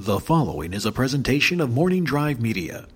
The 0.00 0.20
following 0.20 0.74
is 0.74 0.86
a 0.86 0.92
presentation 0.92 1.60
of 1.60 1.70
Morning 1.72 2.04
Drive 2.04 2.40
Media. 2.40 2.86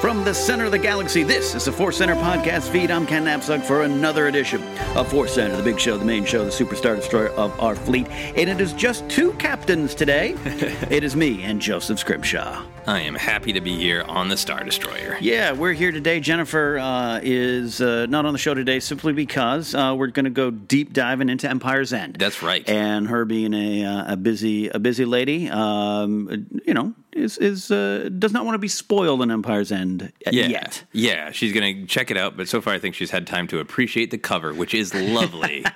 From 0.00 0.24
the 0.24 0.34
center 0.34 0.64
of 0.64 0.72
the 0.72 0.80
galaxy, 0.82 1.22
this 1.22 1.54
is 1.54 1.66
the 1.66 1.70
Force 1.70 1.98
Center 1.98 2.16
podcast 2.16 2.68
feed. 2.70 2.90
I'm 2.90 3.06
Ken 3.06 3.26
Napzok 3.26 3.62
for 3.62 3.84
another 3.84 4.26
edition 4.26 4.60
of 4.96 5.06
Force 5.06 5.34
Center, 5.34 5.56
the 5.56 5.62
big 5.62 5.78
show, 5.78 5.96
the 5.96 6.04
main 6.04 6.24
show, 6.24 6.44
the 6.44 6.50
superstar 6.50 6.96
destroyer 6.96 7.28
of 7.28 7.56
our 7.60 7.76
fleet. 7.76 8.08
And 8.08 8.50
it 8.50 8.60
is 8.60 8.72
just 8.72 9.08
two 9.08 9.32
captains 9.34 9.94
today. 9.94 10.34
it 10.90 11.04
is 11.04 11.14
me 11.14 11.44
and 11.44 11.60
Joseph 11.60 12.00
Scrimshaw. 12.00 12.64
I 12.88 13.00
am 13.00 13.16
happy 13.16 13.52
to 13.52 13.60
be 13.60 13.76
here 13.76 14.02
on 14.08 14.28
the 14.30 14.36
Star 14.38 14.64
Destroyer. 14.64 15.18
Yeah, 15.20 15.52
we're 15.52 15.74
here 15.74 15.92
today. 15.92 16.20
Jennifer 16.20 16.78
uh, 16.78 17.20
is 17.22 17.82
uh, 17.82 18.06
not 18.06 18.24
on 18.24 18.32
the 18.32 18.38
show 18.38 18.54
today 18.54 18.80
simply 18.80 19.12
because 19.12 19.74
uh, 19.74 19.94
we're 19.94 20.06
going 20.06 20.24
to 20.24 20.30
go 20.30 20.50
deep 20.50 20.94
diving 20.94 21.28
into 21.28 21.50
Empire's 21.50 21.92
End. 21.92 22.16
That's 22.18 22.42
right. 22.42 22.66
And 22.66 23.06
her 23.08 23.26
being 23.26 23.52
a, 23.52 23.84
uh, 23.84 24.14
a 24.14 24.16
busy 24.16 24.68
a 24.68 24.78
busy 24.78 25.04
lady, 25.04 25.50
um, 25.50 26.46
you 26.64 26.72
know, 26.72 26.94
is 27.12 27.36
is 27.36 27.70
uh, 27.70 28.08
does 28.18 28.32
not 28.32 28.46
want 28.46 28.54
to 28.54 28.58
be 28.58 28.68
spoiled 28.68 29.20
in 29.20 29.30
Empire's 29.30 29.70
End 29.70 30.10
Yeah, 30.30 30.46
yet. 30.46 30.82
yeah, 30.92 31.30
she's 31.30 31.52
gonna 31.52 31.84
check 31.84 32.10
it 32.10 32.16
out, 32.16 32.38
but 32.38 32.48
so 32.48 32.62
far 32.62 32.72
I 32.72 32.78
think 32.78 32.94
she's 32.94 33.10
had 33.10 33.26
time 33.26 33.48
to 33.48 33.58
appreciate 33.58 34.10
the 34.10 34.18
cover, 34.18 34.54
which 34.54 34.72
is 34.72 34.94
lovely. 34.94 35.62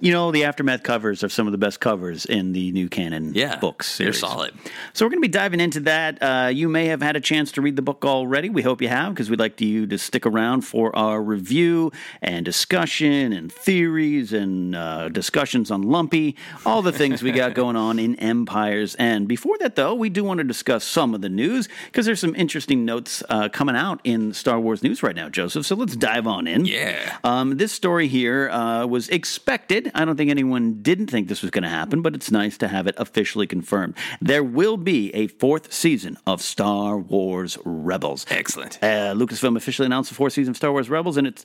You 0.00 0.10
know, 0.12 0.32
the 0.32 0.44
aftermath 0.44 0.82
covers 0.82 1.22
are 1.22 1.28
some 1.28 1.46
of 1.46 1.52
the 1.52 1.58
best 1.58 1.78
covers 1.80 2.24
in 2.26 2.52
the 2.52 2.72
new 2.72 2.88
canon 2.88 3.34
Yeah, 3.34 3.56
books. 3.56 3.98
they're 3.98 4.12
solid. 4.12 4.52
So 4.94 5.04
we're 5.04 5.10
going 5.10 5.22
to 5.22 5.28
be 5.28 5.32
diving 5.32 5.60
into 5.60 5.80
that. 5.80 6.20
Uh, 6.24 6.48
you 6.48 6.70
may 6.70 6.86
have 6.86 7.02
had 7.02 7.16
a 7.16 7.20
chance 7.20 7.52
to 7.52 7.60
read 7.60 7.76
the 7.76 7.82
book 7.82 8.02
already. 8.02 8.48
We 8.48 8.62
hope 8.62 8.80
you 8.80 8.88
have, 8.88 9.12
because 9.12 9.28
we'd 9.28 9.38
like 9.38 9.60
you 9.60 9.86
to 9.88 9.98
stick 9.98 10.24
around 10.24 10.62
for 10.62 10.96
our 10.96 11.22
review 11.22 11.92
and 12.22 12.46
discussion 12.46 13.34
and 13.34 13.52
theories 13.52 14.32
and 14.32 14.74
uh, 14.74 15.10
discussions 15.10 15.70
on 15.70 15.82
Lumpy, 15.82 16.34
all 16.64 16.80
the 16.80 16.92
things 16.92 17.22
we 17.22 17.30
got 17.30 17.52
going 17.52 17.76
on 17.76 17.98
in 17.98 18.14
Empire's 18.14 18.96
End. 18.98 19.28
Before 19.28 19.58
that, 19.58 19.76
though, 19.76 19.94
we 19.94 20.08
do 20.08 20.24
want 20.24 20.38
to 20.38 20.44
discuss 20.44 20.82
some 20.82 21.14
of 21.14 21.20
the 21.20 21.28
news 21.28 21.68
because 21.86 22.06
there's 22.06 22.20
some 22.20 22.34
interesting 22.36 22.86
notes 22.86 23.22
uh, 23.28 23.50
coming 23.50 23.76
out 23.76 24.00
in 24.02 24.32
Star 24.32 24.58
Wars 24.58 24.82
news 24.82 25.02
right 25.02 25.14
now, 25.14 25.28
Joseph. 25.28 25.66
So 25.66 25.76
let's 25.76 25.94
dive 25.94 26.26
on 26.26 26.46
in. 26.46 26.64
Yeah. 26.64 27.18
Um, 27.22 27.58
this 27.58 27.72
story 27.72 28.08
here 28.08 28.48
uh, 28.48 28.86
was 28.86 29.10
expected. 29.10 29.90
I 29.94 30.06
don't 30.06 30.16
think 30.16 30.30
anyone 30.30 30.80
didn't 30.80 31.08
think 31.08 31.28
this 31.28 31.42
was 31.42 31.50
going 31.50 31.64
to 31.64 31.68
happen, 31.68 32.00
but 32.00 32.14
it's 32.14 32.30
nice 32.30 32.56
to 32.58 32.68
have 32.68 32.86
it 32.86 32.94
officially 32.96 33.46
confirmed. 33.46 33.94
There 34.22 34.42
will 34.42 34.78
be 34.78 35.14
a 35.14 35.26
fourth 35.26 35.70
season 35.70 36.03
of 36.26 36.42
Star 36.42 36.98
Wars 36.98 37.58
Rebels. 37.64 38.26
Excellent. 38.30 38.78
Uh, 38.82 39.14
Lucasfilm 39.14 39.56
officially 39.56 39.86
announced 39.86 40.10
the 40.10 40.14
fourth 40.14 40.32
season 40.32 40.52
of 40.52 40.56
Star 40.56 40.72
Wars 40.72 40.90
Rebels, 40.90 41.16
and 41.16 41.26
it's 41.26 41.44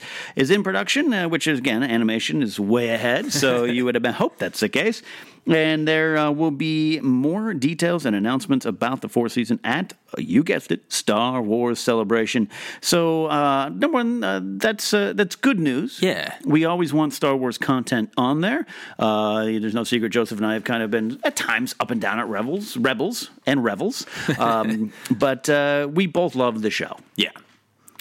in 0.49 0.63
production, 0.63 1.13
uh, 1.13 1.29
which 1.29 1.47
is 1.47 1.59
again 1.59 1.83
animation 1.83 2.41
is 2.41 2.59
way 2.59 2.89
ahead. 2.89 3.31
So 3.31 3.63
you 3.75 3.85
would 3.85 3.95
have 3.95 4.05
hoped 4.15 4.39
that's 4.39 4.59
the 4.59 4.69
case. 4.69 5.01
And 5.49 5.87
there 5.87 6.17
uh, 6.17 6.31
will 6.31 6.51
be 6.51 6.99
more 7.01 7.53
details 7.53 8.05
and 8.05 8.15
announcements 8.15 8.65
about 8.65 9.01
the 9.01 9.09
fourth 9.09 9.31
season 9.31 9.59
at, 9.63 9.93
uh, 10.17 10.21
you 10.21 10.43
guessed 10.43 10.71
it, 10.71 10.91
Star 10.91 11.41
Wars 11.41 11.79
Celebration. 11.79 12.49
So, 12.81 13.25
uh, 13.27 13.69
number 13.69 13.89
one, 13.89 14.23
uh, 14.23 14.41
that's 14.43 14.93
uh, 14.93 15.13
that's 15.13 15.35
good 15.35 15.59
news. 15.59 16.01
Yeah. 16.01 16.35
We 16.45 16.65
always 16.65 16.93
want 16.93 17.13
Star 17.13 17.35
Wars 17.35 17.57
content 17.57 18.11
on 18.17 18.41
there. 18.41 18.65
Uh, 18.97 19.45
there's 19.45 19.73
no 19.73 19.83
secret. 19.83 20.09
Joseph 20.09 20.37
and 20.37 20.45
I 20.45 20.53
have 20.53 20.63
kind 20.63 20.83
of 20.83 20.91
been 20.91 21.19
at 21.23 21.35
times 21.35 21.75
up 21.79 21.91
and 21.91 21.99
down 21.99 22.19
at 22.19 22.27
Rebels, 22.27 22.77
Rebels, 22.77 23.29
and 23.45 23.63
Revels, 23.63 24.05
um, 24.39 24.93
but 25.11 25.49
uh, 25.49 25.87
we 25.91 26.05
both 26.07 26.35
love 26.35 26.61
the 26.61 26.69
show, 26.69 26.97
Yeah. 27.15 27.31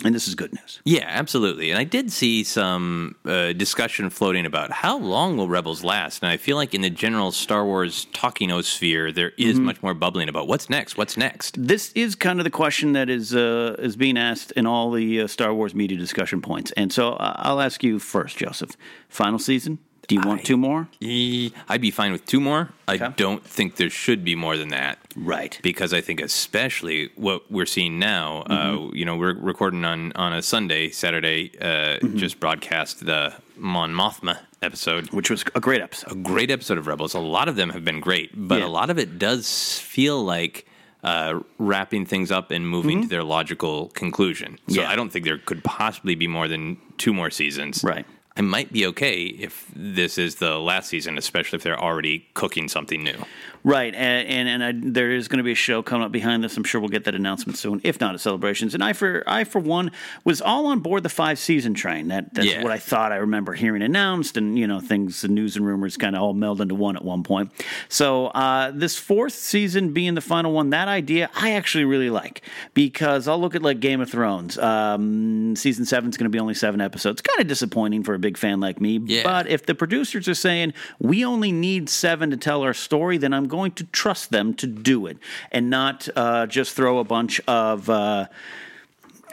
And 0.05 0.15
this 0.15 0.29
is 0.29 0.35
good 0.35 0.53
news. 0.53 0.81
Yeah, 0.85 1.06
absolutely. 1.06 1.71
And 1.71 1.79
I 1.79 1.85
did 1.85 2.12
see 2.12 2.45
some 2.45 3.17
uh, 3.25 3.53
discussion 3.53 4.11
floating 4.11 4.47
about 4.47 4.71
how 4.71 4.97
long 4.99 5.37
will 5.37 5.49
Rebels 5.49 5.83
last. 5.83 6.23
And 6.23 6.31
I 6.31 6.37
feel 6.37 6.56
like 6.56 6.73
in 6.75 6.83
the 6.83 6.91
general 6.91 7.33
Star 7.33 7.65
Wars 7.65 8.06
talking 8.12 8.49
sphere, 8.62 9.11
there 9.12 9.33
is 9.37 9.56
Mm-hmm. 9.56 9.65
much 9.65 9.83
more 9.83 9.95
bubbling 9.95 10.29
about 10.29 10.47
what's 10.47 10.71
next. 10.71 10.97
What's 10.97 11.17
next? 11.17 11.56
This 11.59 11.93
is 11.95 12.15
kind 12.15 12.39
of 12.39 12.45
the 12.45 12.50
question 12.50 12.93
that 12.93 13.09
is 13.11 13.35
uh, 13.35 13.77
is 13.79 13.97
being 13.97 14.17
asked 14.17 14.53
in 14.53 14.67
all 14.67 14.91
the 14.93 15.23
uh, 15.23 15.27
Star 15.27 15.53
Wars 15.53 15.75
media 15.75 15.99
discussion 15.99 16.41
points, 16.41 16.71
and 16.77 16.93
so 16.93 17.15
uh, 17.15 17.35
I'll 17.37 17.61
ask 17.61 17.83
you 17.83 17.99
first, 17.99 18.37
Joseph. 18.37 18.77
Final 19.09 19.39
season? 19.39 19.79
Do 20.08 20.14
you 20.14 20.22
want 20.22 20.44
two 20.44 20.56
more? 20.56 20.88
Eh, 21.02 21.50
I'd 21.69 21.81
be 21.82 21.90
fine 21.90 22.12
with 22.12 22.25
two 22.25 22.40
more. 22.40 22.70
I 22.88 22.96
don't 22.96 23.44
think 23.44 23.76
there 23.76 23.90
should 23.90 24.25
be 24.25 24.34
more 24.34 24.56
than 24.56 24.69
that. 24.69 24.99
Right. 25.14 25.58
Because 25.62 25.93
I 25.93 26.00
think, 26.00 26.20
especially 26.22 27.10
what 27.14 27.50
we're 27.50 27.66
seeing 27.66 27.99
now, 27.99 28.43
Mm-hmm. 28.49 28.52
uh, 28.88 28.90
you 28.93 29.05
know, 29.05 29.16
we're 29.16 29.34
recording 29.34 29.84
on, 29.84 30.12
on 30.14 30.32
a 30.32 30.40
Sunday, 30.43 30.88
Saturday, 30.90 31.52
uh, 31.60 31.99
Mm-hmm. 32.00 32.16
just 32.16 32.40
broadcast 32.40 33.05
the 33.05 33.34
Mon 33.56 33.93
Mothma 33.93 34.38
episode. 34.62 35.10
Which 35.12 35.28
was 35.31 35.44
a 35.55 35.60
great 35.60 35.82
episode. 35.82 36.12
A 36.12 36.14
great 36.16 36.50
episode 36.50 36.78
of 36.78 36.87
Rebels. 36.87 37.14
A 37.14 37.20
lot 37.20 37.46
of 37.49 37.56
them 37.56 37.70
have 37.70 37.84
been 37.84 38.00
great, 38.00 38.31
but 38.34 38.61
Yeah. 38.61 38.66
a 38.66 38.72
lot 38.81 38.88
of 38.90 38.99
it 38.99 39.19
does 39.19 39.78
feel 39.78 40.25
like 40.25 40.66
uh, 41.04 41.40
wrapping 41.58 42.06
things 42.06 42.32
up 42.32 42.50
and 42.50 42.66
moving 42.69 43.02
to 43.02 43.08
their 43.08 43.22
logical 43.25 43.88
conclusion. 43.90 44.58
So 44.69 44.72
Mm-hmm. 44.72 44.81
Yeah. 44.81 44.90
I 44.90 44.96
don't 44.96 45.11
think 45.11 45.26
there 45.26 45.38
could 45.38 45.62
possibly 45.64 46.14
be 46.14 46.26
more 46.26 46.49
than 46.49 46.78
two 46.96 47.12
more 47.12 47.31
seasons. 47.31 47.84
Right. 47.84 48.06
I 48.38 48.40
might 48.40 48.73
be 48.73 48.87
okay 48.87 49.25
if 49.25 49.67
this 49.75 50.17
is 50.17 50.37
the 50.37 50.58
last 50.58 50.88
season, 50.88 51.19
especially 51.19 51.56
if 51.56 51.64
they're 51.64 51.79
already 51.79 52.25
cooking 52.35 52.69
something 52.69 53.02
new. 53.02 53.17
Right, 53.64 53.94
and 53.94 54.28
and, 54.28 54.49
and 54.49 54.64
I, 54.64 54.72
there 54.93 55.10
is 55.12 55.28
going 55.28 55.38
to 55.38 55.43
be 55.44 55.52
a 55.52 55.56
show 55.56 55.82
coming 55.82 56.05
up 56.05 56.12
behind 56.12 56.43
this. 56.44 56.56
I'm 56.56 56.64
sure 56.64 56.81
we'll 56.81 56.88
get 56.88 57.05
that 57.05 57.14
announcement 57.14 57.58
soon, 57.58 57.81
if 57.84 58.00
not 58.00 58.14
at 58.14 58.20
celebrations. 58.20 58.75
And 58.75 58.82
I 58.84 58.93
for 58.93 59.22
I 59.26 59.44
for 59.44 59.58
one 59.58 59.90
was 60.25 60.40
all 60.40 60.66
on 60.66 60.81
board 60.81 61.02
the 61.02 61.08
five 61.08 61.38
season 61.38 61.75
train. 61.75 62.08
That 62.08 62.32
that's 62.34 62.46
Yeah. 62.46 62.62
what 62.62 62.72
I 62.72 62.78
thought 62.78 63.12
I 63.12 63.16
remember 63.16 63.52
hearing 63.55 63.82
announced, 63.82 64.37
and 64.37 64.58
you 64.58 64.66
know 64.66 64.81
things, 64.81 65.22
the 65.22 65.28
news 65.28 65.56
and 65.56 65.66
rumors 65.66 65.96
kind 65.96 66.14
of 66.16 66.22
all 66.22 66.34
meld 66.34 66.60
into 66.60 66.75
one 66.75 66.96
at 66.96 67.05
one 67.05 67.22
point. 67.22 67.50
So 67.88 68.26
uh, 68.28 68.70
this 68.72 68.96
fourth 68.99 69.32
season 69.34 69.93
being 69.93 70.14
the 70.14 70.20
final 70.20 70.52
one, 70.52 70.70
that 70.70 70.88
idea 70.88 71.28
I 71.34 71.52
actually 71.52 71.84
really 71.84 72.11
like 72.11 72.43
because 72.75 73.26
I'll 73.28 73.40
look 73.40 73.54
at 73.54 73.62
like 73.62 73.81
Game 73.81 74.00
of 74.00 74.08
Thrones. 74.11 74.56
Um, 74.58 75.56
season 75.56 75.84
seven 75.84 76.11
is 76.11 76.16
going 76.16 76.26
to 76.31 76.34
be 76.34 76.38
only 76.38 76.54
seven 76.54 76.81
episodes. 76.81 77.20
Kind 77.22 77.40
of 77.40 77.46
disappointing 77.49 78.04
for 78.04 78.14
a 78.14 78.19
big 78.19 78.37
fan 78.37 78.61
like 78.61 78.81
me, 78.81 79.00
Yeah. 79.04 79.22
but 79.25 79.49
if 79.49 79.66
the 79.66 79.75
producers 79.75 80.28
are 80.28 80.34
saying 80.34 80.75
we 81.00 81.25
only 81.25 81.50
need 81.52 81.88
seven 81.88 82.31
to 82.31 82.37
tell 82.37 82.62
our 82.62 82.75
story, 82.75 83.19
then 83.19 83.32
I'm 83.34 83.48
going 83.49 83.73
to 83.73 83.85
trust 83.85 84.31
them 84.31 84.55
to 84.55 84.67
do 84.67 85.06
it 85.06 85.19
and 85.50 85.69
not 85.71 86.09
uh, 86.15 86.47
just 86.47 86.75
throw 86.75 86.99
a 86.99 87.05
bunch 87.05 87.41
of. 87.49 87.89
Uh, 87.91 88.27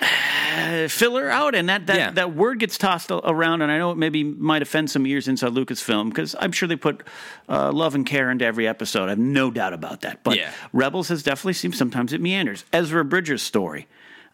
filler 0.89 1.29
out 1.29 1.55
and 1.55 1.69
that 1.69 1.87
that, 1.87 1.97
Yeah. 1.97 2.11
that 2.11 2.35
word 2.35 2.59
gets 2.59 2.77
tossed 2.77 3.11
around 3.11 3.61
and 3.61 3.71
I 3.71 3.77
know 3.77 3.91
it 3.91 3.97
maybe 3.97 4.23
might 4.25 4.61
offend 4.61 4.91
some 4.91 5.05
ears 5.07 5.27
inside 5.29 5.53
Lucasfilm 5.53 6.09
because 6.09 6.35
I'm 6.39 6.51
sure 6.51 6.67
they 6.67 6.75
put 6.75 7.03
uh, 7.47 7.71
love 7.71 7.95
and 7.95 8.05
care 8.05 8.29
into 8.29 8.43
every 8.45 8.67
episode 8.67 9.05
I 9.05 9.09
have 9.11 9.19
no 9.19 9.49
doubt 9.51 9.71
about 9.73 10.01
that 10.01 10.21
but 10.23 10.37
Yeah. 10.37 10.51
Rebels 10.73 11.07
has 11.07 11.23
definitely 11.23 11.53
seemed 11.53 11.75
sometimes 11.75 12.11
it 12.11 12.19
meanders 12.19 12.65
Ezra 12.73 13.05
Bridger's 13.05 13.41
story 13.41 13.87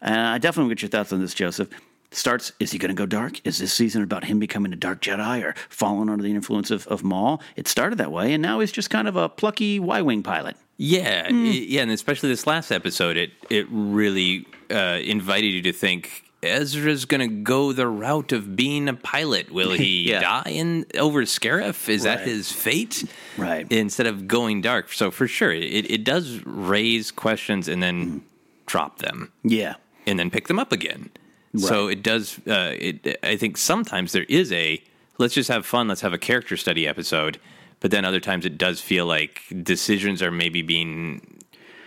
uh, 0.04 0.10
I 0.10 0.38
definitely 0.38 0.68
want 0.70 0.78
to 0.80 0.86
get 0.86 0.92
your 0.92 0.98
thoughts 1.00 1.12
on 1.12 1.20
this 1.20 1.32
Joseph 1.34 1.68
starts 2.12 2.52
is 2.60 2.70
he 2.72 2.78
going 2.78 2.88
to 2.94 2.94
go 2.94 3.06
dark 3.06 3.40
is 3.46 3.58
this 3.58 3.72
season 3.72 4.02
about 4.02 4.24
him 4.24 4.38
becoming 4.38 4.72
a 4.72 4.76
dark 4.76 5.00
Jedi 5.00 5.42
or 5.42 5.54
falling 5.68 6.08
under 6.08 6.22
the 6.22 6.30
influence 6.30 6.70
of, 6.70 6.86
of 6.88 7.02
Maul 7.02 7.40
it 7.56 7.66
started 7.68 7.98
that 7.98 8.12
way 8.12 8.32
and 8.34 8.42
now 8.42 8.60
he's 8.60 8.72
just 8.72 8.90
kind 8.90 9.08
of 9.08 9.16
a 9.16 9.28
plucky 9.28 9.80
Y-Wing 9.80 10.22
pilot 10.22 10.56
Yeah, 10.76 11.26
i- 11.28 11.32
yeah, 11.32 11.82
and 11.82 11.90
especially 11.90 12.28
this 12.28 12.46
last 12.46 12.70
episode, 12.70 13.16
it 13.16 13.30
it 13.50 13.66
really 13.70 14.46
uh, 14.70 14.98
invited 15.02 15.48
you 15.48 15.62
to 15.62 15.72
think 15.72 16.24
Ezra's 16.42 17.04
going 17.04 17.20
to 17.20 17.28
go 17.28 17.72
the 17.72 17.86
route 17.86 18.32
of 18.32 18.56
being 18.56 18.88
a 18.88 18.94
pilot. 18.94 19.52
Will 19.52 19.70
he 19.84 20.10
Yeah. 20.10 20.20
die 20.20 20.50
in 20.50 20.86
over 20.98 21.22
Scarif? 21.22 21.88
Is 21.88 22.02
that 22.02 22.20
his 22.22 22.50
fate? 22.50 23.04
Right. 23.38 23.70
Instead 23.70 24.08
of 24.08 24.26
going 24.26 24.60
dark, 24.60 24.92
so 24.92 25.10
for 25.12 25.28
sure, 25.28 25.52
it 25.52 25.88
it 25.90 26.02
does 26.04 26.40
raise 26.44 27.10
questions 27.12 27.68
and 27.68 27.80
then 27.82 27.96
Hmm. 28.02 28.18
drop 28.66 28.98
them 28.98 29.30
yeah 29.44 29.74
and 30.06 30.18
then 30.18 30.30
pick 30.30 30.48
them 30.48 30.58
up 30.58 30.72
again. 30.72 31.10
So 31.56 31.88
it 31.88 32.02
does. 32.02 32.38
Uh, 32.46 32.74
it, 32.78 33.18
I 33.22 33.36
think 33.36 33.56
sometimes 33.58 34.12
there 34.12 34.24
is 34.28 34.50
a 34.52 34.82
let's 35.18 35.34
just 35.34 35.48
have 35.50 35.66
fun. 35.66 35.88
Let's 35.88 36.00
have 36.00 36.12
a 36.12 36.18
character 36.18 36.56
study 36.56 36.86
episode. 36.88 37.38
But 37.80 37.90
then 37.90 38.04
other 38.04 38.20
times 38.20 38.46
it 38.46 38.56
does 38.58 38.80
feel 38.80 39.06
like 39.06 39.42
decisions 39.62 40.22
are 40.22 40.30
maybe 40.30 40.62
being 40.62 41.38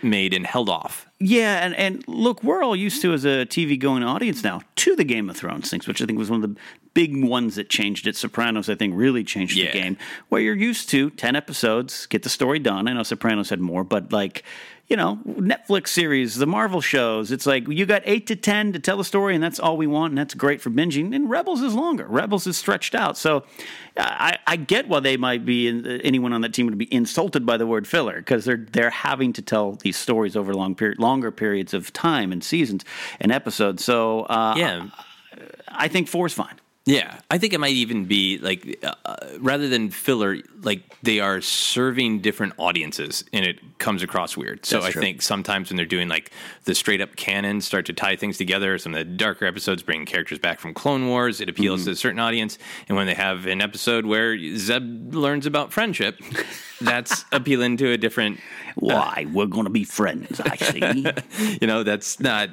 made 0.02 0.34
and 0.34 0.46
held 0.46 0.68
off. 0.68 1.06
Yeah, 1.18 1.64
and, 1.64 1.74
and 1.74 2.04
look, 2.06 2.44
we're 2.44 2.62
all 2.62 2.76
used 2.76 3.00
to 3.00 3.14
as 3.14 3.24
a 3.24 3.46
TV 3.46 3.78
going 3.80 4.02
audience 4.02 4.44
now 4.44 4.60
to 4.76 4.94
the 4.94 5.04
Game 5.04 5.30
of 5.30 5.38
Thrones 5.38 5.70
things, 5.70 5.88
which 5.88 6.02
I 6.02 6.04
think 6.04 6.18
was 6.18 6.30
one 6.30 6.44
of 6.44 6.50
the 6.54 6.60
big 6.92 7.24
ones 7.24 7.54
that 7.56 7.70
changed 7.70 8.06
it. 8.06 8.14
Sopranos, 8.14 8.68
I 8.68 8.74
think, 8.74 8.92
really 8.94 9.24
changed 9.24 9.56
Yeah. 9.56 9.72
the 9.72 9.80
game. 9.80 9.96
Where 10.28 10.42
you're 10.42 10.54
used 10.54 10.90
to 10.90 11.08
ten 11.10 11.34
episodes, 11.34 12.04
get 12.06 12.22
the 12.22 12.28
story 12.28 12.58
done. 12.58 12.86
I 12.88 12.92
know 12.92 13.02
Sopranos 13.02 13.48
had 13.48 13.60
more, 13.60 13.82
but 13.82 14.12
like 14.12 14.44
you 14.88 14.96
know, 14.96 15.18
Netflix 15.26 15.88
series, 15.88 16.36
the 16.36 16.46
Marvel 16.46 16.80
shows, 16.80 17.32
it's 17.32 17.44
like 17.46 17.66
you 17.68 17.86
got 17.86 18.02
eight 18.04 18.26
to 18.28 18.36
ten 18.36 18.72
to 18.72 18.78
tell 18.78 19.00
a 19.00 19.04
story, 19.04 19.34
and 19.34 19.42
that's 19.42 19.58
all 19.58 19.76
we 19.76 19.86
want, 19.86 20.12
and 20.12 20.18
that's 20.18 20.34
great 20.34 20.60
for 20.60 20.70
binging. 20.70 21.14
And 21.14 21.28
Rebels 21.28 21.60
is 21.60 21.74
longer. 21.74 22.06
Rebels 22.06 22.46
is 22.46 22.56
stretched 22.56 22.94
out, 22.94 23.16
so 23.16 23.44
I, 23.96 24.38
I 24.46 24.56
get 24.56 24.86
why 24.88 25.00
they 25.00 25.16
might 25.16 25.44
be 25.44 25.68
anyone 26.04 26.32
on 26.32 26.40
that 26.42 26.54
team 26.54 26.66
would 26.66 26.78
be 26.78 26.92
insulted 26.94 27.44
by 27.44 27.56
the 27.56 27.66
word 27.66 27.88
filler 27.88 28.16
because 28.18 28.44
they're 28.44 28.64
they're 28.70 28.90
having 28.90 29.32
to 29.34 29.42
tell 29.42 29.72
these 29.72 29.96
stories 29.96 30.36
over 30.36 30.54
long 30.54 30.74
period, 30.74 30.98
longer 30.98 31.30
periods 31.32 31.74
of 31.74 31.92
time 31.92 32.30
and 32.30 32.44
seasons 32.44 32.84
and 33.20 33.32
episodes. 33.32 33.84
So 33.84 34.20
uh, 34.22 34.54
Yeah. 34.56 34.88
I 35.68 35.88
think 35.88 36.08
four 36.08 36.26
is 36.26 36.32
fine. 36.32 36.54
Yeah, 36.88 37.18
I 37.32 37.38
think 37.38 37.52
it 37.52 37.58
might 37.58 37.72
even 37.72 38.04
be 38.04 38.38
like 38.38 38.78
uh, 39.04 39.16
rather 39.40 39.68
than 39.68 39.90
filler, 39.90 40.36
like 40.62 40.82
they 41.02 41.18
are 41.18 41.40
serving 41.40 42.20
different 42.20 42.52
audiences, 42.58 43.24
and 43.32 43.44
it 43.44 43.58
comes 43.78 44.04
across 44.04 44.36
weird. 44.36 44.64
So 44.64 44.76
That's 44.76 44.86
I 44.86 44.90
true. 44.92 45.02
think 45.02 45.20
sometimes 45.22 45.68
when 45.68 45.76
they're 45.78 45.84
doing 45.84 46.06
like 46.08 46.30
the 46.62 46.76
straight 46.76 47.00
up 47.00 47.16
canon, 47.16 47.60
start 47.60 47.86
to 47.86 47.92
tie 47.92 48.14
things 48.14 48.38
together. 48.38 48.78
Some 48.78 48.94
of 48.94 48.98
the 48.98 49.04
darker 49.04 49.46
episodes 49.46 49.82
bring 49.82 50.06
characters 50.06 50.38
back 50.38 50.60
from 50.60 50.74
Clone 50.74 51.08
Wars. 51.08 51.40
It 51.40 51.48
appeals 51.48 51.80
Mm-hmm. 51.80 51.86
to 51.86 51.90
a 51.90 51.96
certain 51.96 52.20
audience, 52.20 52.56
and 52.88 52.96
when 52.96 53.08
they 53.08 53.14
have 53.14 53.46
an 53.46 53.60
episode 53.62 54.06
where 54.06 54.38
Zeb 54.56 55.12
learns 55.12 55.44
about 55.46 55.72
friendship, 55.72 56.20
that's 56.80 57.24
appealing 57.32 57.78
to 57.78 57.90
a 57.90 57.96
different. 57.98 58.38
Why 58.76 59.26
we're 59.32 59.46
going 59.46 59.64
to 59.64 59.70
be 59.70 59.84
friends? 59.84 60.38
I 60.40 60.54
see. 60.56 61.06
You 61.60 61.66
know, 61.66 61.82
that's 61.82 62.20
not 62.20 62.50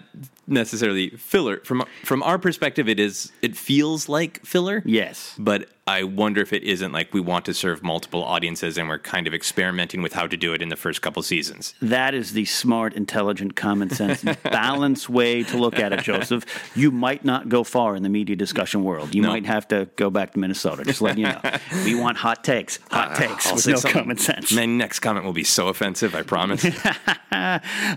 necessarily 0.47 1.09
filler 1.12 1.57
from 1.65 1.83
from 2.03 2.24
our 2.24 2.39
perspective. 2.39 2.88
It 2.89 3.00
is. 3.00 3.31
It 3.41 3.56
feels 3.57 4.07
like 4.07 4.22
filler. 4.43 4.81
yes. 4.85 5.35
But 5.37 5.69
I 5.85 6.03
wonder 6.03 6.39
if 6.41 6.53
it 6.53 6.63
isn't 6.63 6.94
like 6.94 7.13
we 7.13 7.19
want 7.19 7.44
to 7.45 7.53
serve 7.53 7.83
multiple 7.83 8.24
audiences 8.24 8.77
and 8.77 8.88
we're 8.88 9.00
kind 9.00 9.27
of 9.27 9.33
experimenting 9.33 10.01
with 10.01 10.13
how 10.13 10.27
to 10.27 10.38
do 10.38 10.53
it 10.53 10.62
in 10.62 10.69
the 10.69 10.77
first 10.77 11.01
couple 11.01 11.21
seasons. 11.24 11.74
That 11.81 12.13
is 12.13 12.31
the 12.31 12.45
smart, 12.45 12.94
intelligent, 12.94 13.57
common 13.57 13.89
sense, 13.89 14.24
balanced 14.44 15.09
way 15.09 15.44
to 15.44 15.57
look 15.57 15.77
at 15.77 15.91
it, 15.91 16.00
Joseph. 16.01 16.45
You 16.74 16.89
might 16.89 17.25
not 17.25 17.50
go 17.50 17.65
far 17.65 17.97
in 17.97 18.03
the 18.03 18.07
media 18.07 18.38
discussion 18.38 18.85
world. 18.85 19.13
You 19.13 19.24
No. 19.24 19.27
might 19.27 19.45
have 19.45 19.68
to 19.69 19.89
go 19.97 20.09
back 20.09 20.31
to 20.33 20.39
Minnesota. 20.39 20.85
Just 20.85 21.01
letting 21.01 21.25
you 21.25 21.31
know. 21.31 21.41
We 21.83 21.95
want 21.95 22.15
hot 22.18 22.45
takes, 22.45 22.80
hot 22.89 23.18
takes 23.18 23.47
I'll 23.47 23.56
with 23.56 23.68
no 23.68 23.75
something. 23.75 24.01
common 24.03 24.18
sense. 24.18 24.53
My 24.53 24.65
next 24.65 25.00
comment 25.01 25.25
will 25.25 25.33
be 25.33 25.44
so 25.44 25.68
offensive, 25.68 26.15
I 26.15 26.21
promise. 26.24 26.65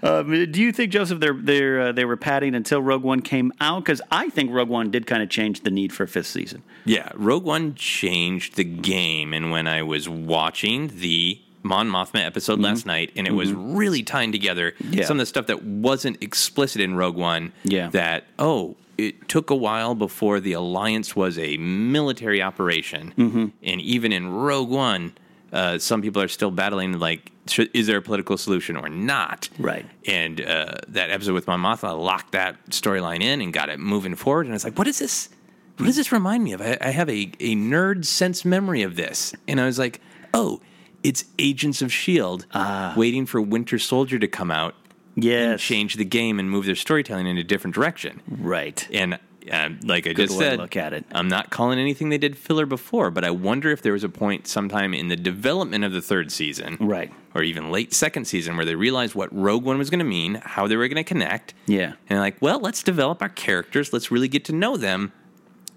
Um, 0.03 0.51
do 0.51 0.61
you 0.63 0.73
think, 0.73 0.91
Joseph, 0.93 1.21
they're, 1.21 1.35
they're, 1.35 1.81
uh, 1.89 1.93
they 1.93 2.05
were 2.05 2.17
padding 2.17 2.55
until 2.55 2.81
Rogue 2.83 3.03
One 3.03 3.21
came 3.21 3.53
out? 3.61 3.85
Because 3.85 4.01
I 4.11 4.29
think 4.31 4.51
Rogue 4.51 4.69
One 4.71 4.91
did 4.91 5.07
kind 5.07 5.23
of 5.23 5.29
change 5.29 5.61
the 5.61 5.71
need 5.71 5.93
for 5.93 6.05
a 6.05 6.09
fifth 6.09 6.27
season. 6.27 6.63
yeah, 6.85 7.13
Rogue 7.15 7.45
One 7.45 7.75
changed 7.77 8.57
the 8.57 8.65
game. 8.65 9.33
And 9.33 9.51
when 9.51 9.67
I 9.67 9.83
was 9.83 10.09
watching 10.09 10.89
the 10.89 11.41
Mon 11.63 11.89
Mothma 11.89 12.25
episode 12.25 12.61
last 12.61 12.87
night, 12.87 13.11
and 13.17 13.27
it 13.27 13.33
was 13.33 13.53
really 13.53 14.03
tying 14.03 14.31
together 14.33 14.73
Mm-hmm. 14.73 14.93
Yeah. 14.95 15.05
some 15.05 15.17
of 15.17 15.21
the 15.23 15.27
stuff 15.27 15.47
that 15.49 15.63
wasn't 15.65 16.23
explicit 16.23 16.81
in 16.81 16.95
Rogue 16.95 17.17
One. 17.17 17.53
Yeah. 17.65 17.89
That, 17.91 18.25
oh, 18.39 18.77
it 18.97 19.29
took 19.29 19.51
a 19.51 19.55
while 19.55 19.95
before 19.95 20.39
the 20.41 20.53
Alliance 20.53 21.17
was 21.17 21.39
a 21.39 21.57
military 21.57 22.41
operation. 22.41 23.13
Mm-hmm. 23.19 23.47
And 23.63 23.81
even 23.81 24.13
in 24.13 24.29
Rogue 24.33 24.71
One, 24.71 25.13
uh, 25.53 25.79
some 25.79 26.03
people 26.03 26.23
are 26.23 26.29
still 26.29 26.51
battling, 26.51 26.99
like, 26.99 27.33
should, 27.49 27.71
is 27.75 27.87
there 27.87 27.99
a 27.99 28.03
political 28.03 28.37
solution 28.37 28.77
or 28.77 28.89
not? 28.89 29.49
Right. 29.59 29.87
And 30.07 30.41
uh, 30.41 30.75
that 30.89 31.11
episode 31.11 31.35
with 31.35 31.47
Mon 31.47 31.61
Mothma 31.61 31.99
locked 32.01 32.33
that 32.33 32.65
storyline 32.71 33.23
in 33.23 33.41
and 33.41 33.53
got 33.53 33.69
it 33.69 33.79
moving 33.79 34.15
forward. 34.15 34.47
And 34.47 34.55
it's 34.55 34.65
like, 34.65 34.79
what 34.79 34.87
is 34.89 34.99
this? 34.99 35.29
What 35.77 35.87
does 35.87 35.97
this 35.97 36.13
remind 36.13 36.43
me 36.45 36.53
of? 36.53 36.61
I, 36.63 36.77
I 36.81 36.91
have 36.91 37.09
a, 37.09 37.31
a 37.41 37.55
nerd 37.55 38.05
sense 38.07 38.45
memory 38.45 38.83
of 38.83 38.97
this. 38.97 39.35
And 39.47 39.61
I 39.61 39.67
was 39.67 39.79
like, 39.79 40.01
oh, 40.33 40.61
it's 41.03 41.25
Agents 41.39 41.83
of 41.83 41.89
S.H.I.E.L.D. 41.89 42.45
waiting 42.99 43.27
for 43.27 43.41
Winter 43.41 43.79
Soldier 43.79 44.19
to 44.19 44.29
come 44.29 44.51
out 44.51 44.75
and 44.75 45.25
Ah. 45.25 45.29
Yes. 45.29 45.63
change 45.63 45.95
the 45.97 46.05
game 46.05 46.39
and 46.39 46.51
move 46.51 46.67
their 46.67 46.75
storytelling 46.75 47.27
in 47.27 47.39
a 47.39 47.45
different 47.45 47.75
direction. 47.75 48.21
Right. 48.29 48.87
And 48.93 49.19
um, 49.51 49.79
like 49.85 50.07
I 50.07 50.13
Good 50.13 50.27
just 50.27 50.39
said, 50.39 50.59
look 50.59 50.77
at 50.77 50.93
it. 50.93 51.05
I'm 51.13 51.29
not 51.29 51.51
calling 51.51 51.79
anything 51.79 52.09
they 52.11 52.19
did 52.19 52.37
filler 52.37 52.67
before, 52.67 53.11
but 53.11 53.25
I 53.25 53.31
wonder 53.31 53.71
if 53.71 53.81
there 53.81 53.93
was 53.93 54.03
a 54.05 54.09
point 54.09 54.47
sometime 54.47 54.93
in 54.93 55.09
the 55.09 55.17
development 55.17 55.85
of 55.85 55.93
the 55.93 56.03
third 56.03 56.33
season, 56.33 56.77
Right. 56.81 57.13
or 57.35 57.43
even 57.45 57.71
late 57.71 57.95
second 57.95 58.25
season, 58.27 58.57
where 58.57 58.67
they 58.67 58.75
realized 58.75 59.15
what 59.15 59.33
Rogue 59.35 59.63
One 59.65 59.79
was 59.79 59.89
going 59.89 60.01
to 60.01 60.05
mean, 60.05 60.35
how 60.45 60.67
they 60.67 60.75
were 60.77 60.89
going 60.89 60.97
to 60.97 61.05
connect, 61.05 61.55
Yeah. 61.67 61.93
and 62.11 62.19
like, 62.19 62.37
well, 62.43 62.59
let's 62.59 62.83
develop 62.83 63.23
our 63.23 63.29
characters, 63.29 63.93
let's 63.93 64.11
really 64.11 64.29
get 64.29 64.45
to 64.47 64.53
know 64.53 64.77
them, 64.77 65.13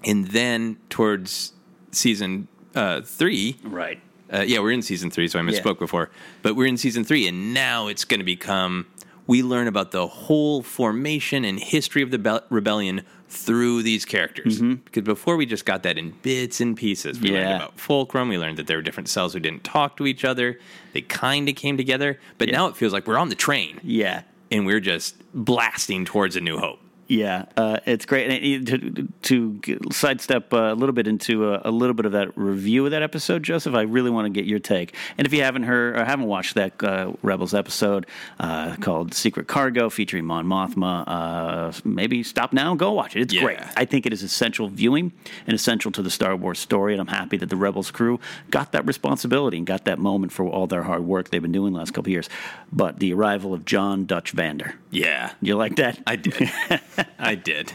and 0.04 0.28
then 0.28 0.78
towards 0.90 1.54
season 1.92 2.48
uh, 2.76 3.02
three, 3.02 3.58
Right. 3.64 4.00
uh, 4.34 4.42
yeah, 4.48 4.60
we're 4.60 4.72
in 4.72 4.82
season 4.82 5.10
three, 5.10 5.28
so 5.28 5.40
I 5.40 5.42
misspoke 5.42 5.80
before. 5.80 6.10
But 6.42 6.56
we're 6.56 6.68
in 6.68 6.78
season 6.78 7.04
three, 7.04 7.28
and 7.28 7.54
now 7.54 7.88
it's 7.88 8.06
going 8.06 8.20
to 8.20 8.26
become 8.26 8.86
we 9.28 9.44
learn 9.44 9.68
about 9.68 9.92
the 9.92 10.08
whole 10.08 10.64
formation 10.64 11.46
and 11.46 11.60
history 11.60 12.02
of 12.02 12.10
the 12.10 12.18
be- 12.18 12.40
rebellion 12.50 13.04
through 13.28 13.84
these 13.84 14.04
characters. 14.04 14.60
Because 14.60 15.04
before 15.04 15.38
we 15.38 15.46
just 15.46 15.66
got 15.68 15.84
that 15.84 16.00
in 16.00 16.16
bits 16.24 16.60
and 16.62 16.76
pieces. 16.76 17.20
We 17.20 17.30
Yeah. 17.30 17.36
learned 17.50 17.56
about 17.58 17.80
Fulcrum. 17.80 18.28
We 18.30 18.40
learned 18.40 18.58
that 18.58 18.66
there 18.66 18.78
were 18.78 18.82
different 18.82 19.08
cells 19.08 19.34
who 19.34 19.40
didn't 19.40 19.64
talk 19.64 19.98
to 19.98 20.08
each 20.08 20.26
other. 20.26 20.60
They 20.94 21.02
kind 21.02 21.48
of 21.48 21.54
came 21.56 21.78
together. 21.78 22.20
But 22.40 22.50
now 22.50 22.66
it 22.70 22.76
feels 22.76 22.92
like 22.92 23.06
we're 23.06 23.20
on 23.20 23.30
the 23.30 23.36
train 23.36 23.80
Yeah. 23.84 24.24
and 24.50 24.66
we're 24.66 24.80
just 24.80 25.16
blasting 25.36 26.06
towards 26.06 26.36
a 26.36 26.42
new 26.42 26.58
hope. 26.58 26.80
Yeah, 27.12 27.46
uh, 27.58 27.80
it's 27.88 28.06
great. 28.06 28.30
And 28.44 28.68
to, 28.68 29.60
to 29.60 29.80
sidestep 29.92 30.54
uh, 30.54 30.58
a 30.58 30.76
little 30.76 30.94
bit 30.94 31.08
into 31.08 31.52
a, 31.54 31.62
a 31.66 31.72
little 31.72 31.96
bit 31.96 32.06
of 32.06 32.12
that 32.12 32.38
review 32.38 32.86
of 32.86 32.92
that 32.92 33.02
episode, 33.02 33.42
Joseph, 33.42 33.74
I 33.74 33.82
really 33.82 34.12
want 34.12 34.28
to 34.28 34.30
get 34.30 34.46
your 34.46 34.60
take. 34.60 34.94
And 35.18 35.26
if 35.26 35.34
you 35.34 35.42
haven't 35.42 35.64
heard 35.64 35.98
or 35.98 36.06
haven't 36.06 36.28
watched 36.28 36.54
that 36.54 36.84
uh, 36.84 37.14
Rebels 37.24 37.56
episode 37.56 38.06
uh, 38.40 38.76
called 38.80 39.16
"Secret 39.16 39.48
Cargo" 39.48 39.90
featuring 39.90 40.24
Mon 40.26 40.46
Mothma, 40.46 41.04
uh, 41.08 41.72
maybe 41.84 42.22
stop 42.22 42.54
now 42.54 42.70
and 42.70 42.80
go 42.80 42.92
watch 42.92 43.16
it. 43.16 43.22
It's 43.22 43.34
Yeah. 43.34 43.42
great. 43.44 43.60
I 43.76 43.86
think 43.86 44.06
it 44.06 44.14
is 44.14 44.22
essential 44.22 44.68
viewing 44.68 45.12
and 45.48 45.56
essential 45.56 45.92
to 45.94 46.04
the 46.04 46.12
Star 46.12 46.36
Wars 46.36 46.60
story. 46.60 46.94
And 46.94 47.02
I'm 47.02 47.08
happy 47.08 47.38
that 47.38 47.50
the 47.50 47.56
Rebels 47.58 47.90
crew 47.90 48.20
got 48.52 48.72
that 48.74 48.86
responsibility 48.86 49.58
and 49.58 49.66
got 49.66 49.86
that 49.86 49.98
moment 49.98 50.32
for 50.32 50.46
all 50.48 50.68
their 50.68 50.84
hard 50.84 51.04
work 51.06 51.32
they've 51.32 51.42
been 51.42 51.52
doing 51.52 51.74
the 51.74 51.80
last 51.80 51.90
couple 51.92 52.10
of 52.10 52.14
years. 52.14 52.30
But 52.72 53.00
the 53.00 53.14
arrival 53.16 53.56
of 53.56 53.66
Jon 53.66 54.06
Dutch 54.06 54.30
Vander, 54.30 54.76
Yeah. 54.92 55.32
you 55.42 55.56
like 55.56 55.78
that? 55.78 55.98
I 56.06 56.16
did. 56.16 56.52
I 57.20 57.36
did. 57.36 57.74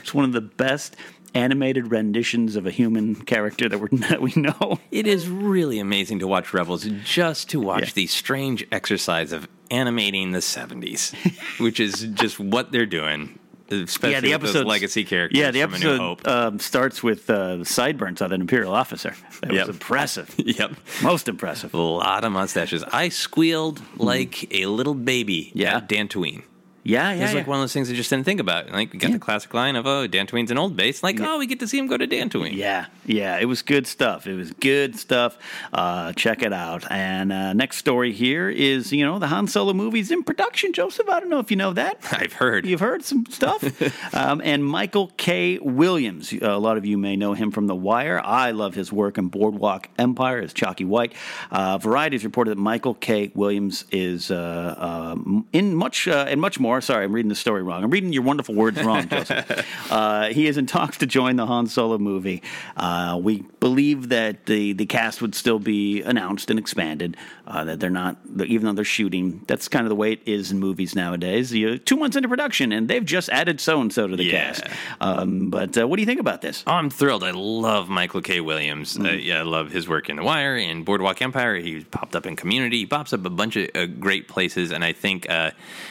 It's 0.00 0.14
one 0.14 0.24
of 0.24 0.32
the 0.32 0.40
best 0.40 0.96
animated 1.34 1.90
renditions 1.90 2.54
of 2.54 2.64
a 2.66 2.70
human 2.70 3.16
character 3.16 3.68
that, 3.68 3.78
we're, 3.80 3.88
that 4.08 4.22
we 4.22 4.32
know. 4.36 4.78
It 4.90 5.06
is 5.06 5.28
really 5.28 5.78
amazing 5.80 6.20
to 6.20 6.26
watch 6.28 6.54
Rebels 6.54 6.86
just 7.04 7.50
to 7.50 7.60
watch 7.60 7.88
Yeah. 7.88 7.92
the 7.94 8.06
strange 8.06 8.64
exercise 8.70 9.32
of 9.32 9.48
animating 9.70 10.30
the 10.32 10.38
70s, 10.38 11.12
which 11.60 11.80
is 11.80 12.02
just 12.14 12.38
what 12.38 12.70
they're 12.70 12.86
doing, 12.86 13.36
especially 13.68 14.30
with 14.36 14.52
those 14.52 14.64
legacy 14.64 15.02
characters 15.02 15.36
Yeah, 15.40 15.50
the 15.50 15.62
from 15.62 15.74
A 15.74 15.78
New 15.80 15.96
Hope. 15.96 16.20
episode 16.20 16.46
um, 16.46 16.58
starts 16.60 17.02
with 17.02 17.28
uh, 17.28 17.64
sideburns 17.64 18.20
of 18.20 18.30
an 18.30 18.40
Imperial 18.40 18.72
officer. 18.72 19.16
That 19.40 19.52
Yep. 19.52 19.66
was 19.66 19.74
impressive. 19.76 20.34
yep. 20.38 20.72
Most 21.02 21.26
impressive. 21.28 21.74
A 21.74 21.78
lot 21.78 22.22
of 22.24 22.30
mustaches. 22.30 22.84
I 22.92 23.08
squealed 23.08 23.82
like 23.96 24.54
a 24.54 24.66
little 24.66 24.94
baby 24.94 25.50
Yeah. 25.54 25.78
at 25.78 25.88
Dantooine. 25.88 26.44
Yeah, 26.84 27.12
yeah, 27.12 27.24
It's 27.24 27.32
yeah. 27.32 27.38
like 27.38 27.46
one 27.46 27.56
of 27.56 27.62
those 27.62 27.72
things 27.72 27.90
I 27.90 27.94
just 27.94 28.10
didn't 28.10 28.26
think 28.26 28.40
about. 28.40 28.70
Like, 28.70 28.92
we 28.92 28.98
got 28.98 29.10
the 29.10 29.18
classic 29.18 29.54
line 29.54 29.74
of, 29.74 29.86
oh, 29.86 30.06
Dantooine's 30.06 30.50
an 30.50 30.58
old 30.58 30.76
base. 30.76 31.02
Like, 31.02 31.18
oh, 31.18 31.38
we 31.38 31.46
get 31.46 31.60
to 31.60 31.66
see 31.66 31.78
him 31.78 31.86
go 31.86 31.96
to 31.96 32.06
Dantooine. 32.06 32.54
Yeah, 32.54 32.86
yeah, 33.06 33.38
it 33.38 33.46
was 33.46 33.62
good 33.62 33.86
stuff. 33.86 34.26
It 34.26 34.34
was 34.34 34.52
good 34.52 34.98
stuff. 34.98 35.38
Uh, 35.72 36.12
check 36.12 36.42
it 36.42 36.52
out. 36.52 36.84
And 36.90 37.32
uh, 37.32 37.54
next 37.54 37.78
story 37.78 38.12
here 38.12 38.50
is, 38.50 38.92
you 38.92 39.04
know, 39.04 39.18
the 39.18 39.28
Han 39.28 39.46
Solo 39.48 39.72
movie's 39.72 40.10
in 40.10 40.22
production, 40.24 40.74
Joseph. 40.74 41.08
I 41.08 41.20
don't 41.20 41.30
know 41.30 41.38
if 41.38 41.50
you 41.50 41.56
know 41.56 41.72
that. 41.72 41.98
I've 42.12 42.34
heard. 42.34 42.66
You've 42.66 42.80
heard 42.80 43.02
some 43.02 43.24
stuff. 43.26 43.64
um, 44.14 44.42
and 44.44 44.62
Michael 44.62 45.10
K. 45.16 45.58
Williams, 45.60 46.34
a 46.34 46.58
lot 46.58 46.76
of 46.76 46.84
you 46.84 46.98
may 46.98 47.16
know 47.16 47.32
him 47.32 47.50
from 47.50 47.66
The 47.66 47.74
Wire. 47.74 48.20
I 48.22 48.50
love 48.50 48.74
his 48.74 48.92
work 48.92 49.16
in 49.16 49.28
Boardwalk 49.28 49.88
Empire 49.98 50.38
as 50.38 50.52
Chalky 50.52 50.84
White. 50.84 51.14
Uh, 51.50 51.78
Variety 51.78 52.16
has 52.16 52.24
reported 52.24 52.50
that 52.50 52.60
Michael 52.60 52.94
K. 52.94 53.32
Williams 53.34 53.86
is 53.90 54.30
uh, 54.30 54.74
um, 54.78 55.46
in 55.54 55.74
much 55.74 56.06
uh, 56.06 56.26
and 56.28 56.40
much 56.42 56.60
more. 56.60 56.73
Sorry, 56.80 57.04
I'm 57.04 57.12
reading 57.12 57.28
the 57.28 57.34
story 57.34 57.62
wrong. 57.62 57.84
I'm 57.84 57.90
reading 57.90 58.12
your 58.12 58.22
wonderful 58.22 58.54
words 58.54 58.82
wrong, 58.82 59.08
Joseph. 59.10 59.66
Uh, 59.90 60.26
he 60.28 60.46
is 60.46 60.56
in 60.56 60.66
talks 60.66 60.98
to 60.98 61.06
join 61.06 61.36
the 61.36 61.46
Han 61.46 61.66
Solo 61.66 61.98
movie. 61.98 62.42
Uh, 62.76 63.18
we 63.22 63.42
believe 63.60 64.08
that 64.10 64.46
the, 64.46 64.72
the 64.72 64.86
cast 64.86 65.22
would 65.22 65.34
still 65.34 65.58
be 65.58 66.02
announced 66.02 66.50
and 66.50 66.58
expanded. 66.58 67.16
Uh, 67.46 67.62
that 67.64 67.78
they're 67.78 67.90
not, 67.90 68.16
even 68.46 68.64
though 68.64 68.72
they're 68.72 68.84
shooting, 68.86 69.44
that's 69.46 69.68
kind 69.68 69.84
of 69.84 69.90
the 69.90 69.94
way 69.94 70.12
it 70.12 70.20
is 70.24 70.50
in 70.50 70.58
movies 70.58 70.94
nowadays. 70.94 71.52
You 71.52 71.76
two 71.76 71.96
months 71.98 72.16
into 72.16 72.26
production, 72.26 72.72
and 72.72 72.88
they've 72.88 73.04
just 73.04 73.28
added 73.28 73.60
so 73.60 73.82
and 73.82 73.92
so 73.92 74.06
to 74.06 74.16
the 74.16 74.24
Yeah. 74.24 74.52
cast. 74.54 74.64
Um, 74.98 75.50
but 75.50 75.76
uh, 75.76 75.86
what 75.86 75.96
do 75.96 76.00
you 76.02 76.06
think 76.06 76.20
about 76.20 76.40
this? 76.40 76.64
Oh, 76.66 76.72
I'm 76.72 76.88
thrilled. 76.88 77.22
I 77.22 77.32
love 77.32 77.90
Michael 77.90 78.22
K. 78.22 78.40
Williams. 78.40 78.96
Uh, 78.96 79.02
Mm-hmm. 79.02 79.18
yeah, 79.20 79.40
I 79.40 79.42
love 79.42 79.70
his 79.72 79.86
work 79.86 80.08
in 80.08 80.16
The 80.16 80.22
Wire 80.22 80.56
and 80.56 80.86
Boardwalk 80.86 81.20
Empire. 81.20 81.56
He 81.56 81.84
popped 81.84 82.16
up 82.16 82.24
in 82.24 82.34
Community. 82.34 82.78
He 82.78 82.86
pops 82.86 83.12
up 83.12 83.26
a 83.26 83.30
bunch 83.30 83.56
of 83.56 83.68
uh, 83.74 83.86
great 83.86 84.26
places, 84.26 84.72
and 84.72 84.82
I 84.82 84.94
think 84.94 85.28
uh, 85.28 85.50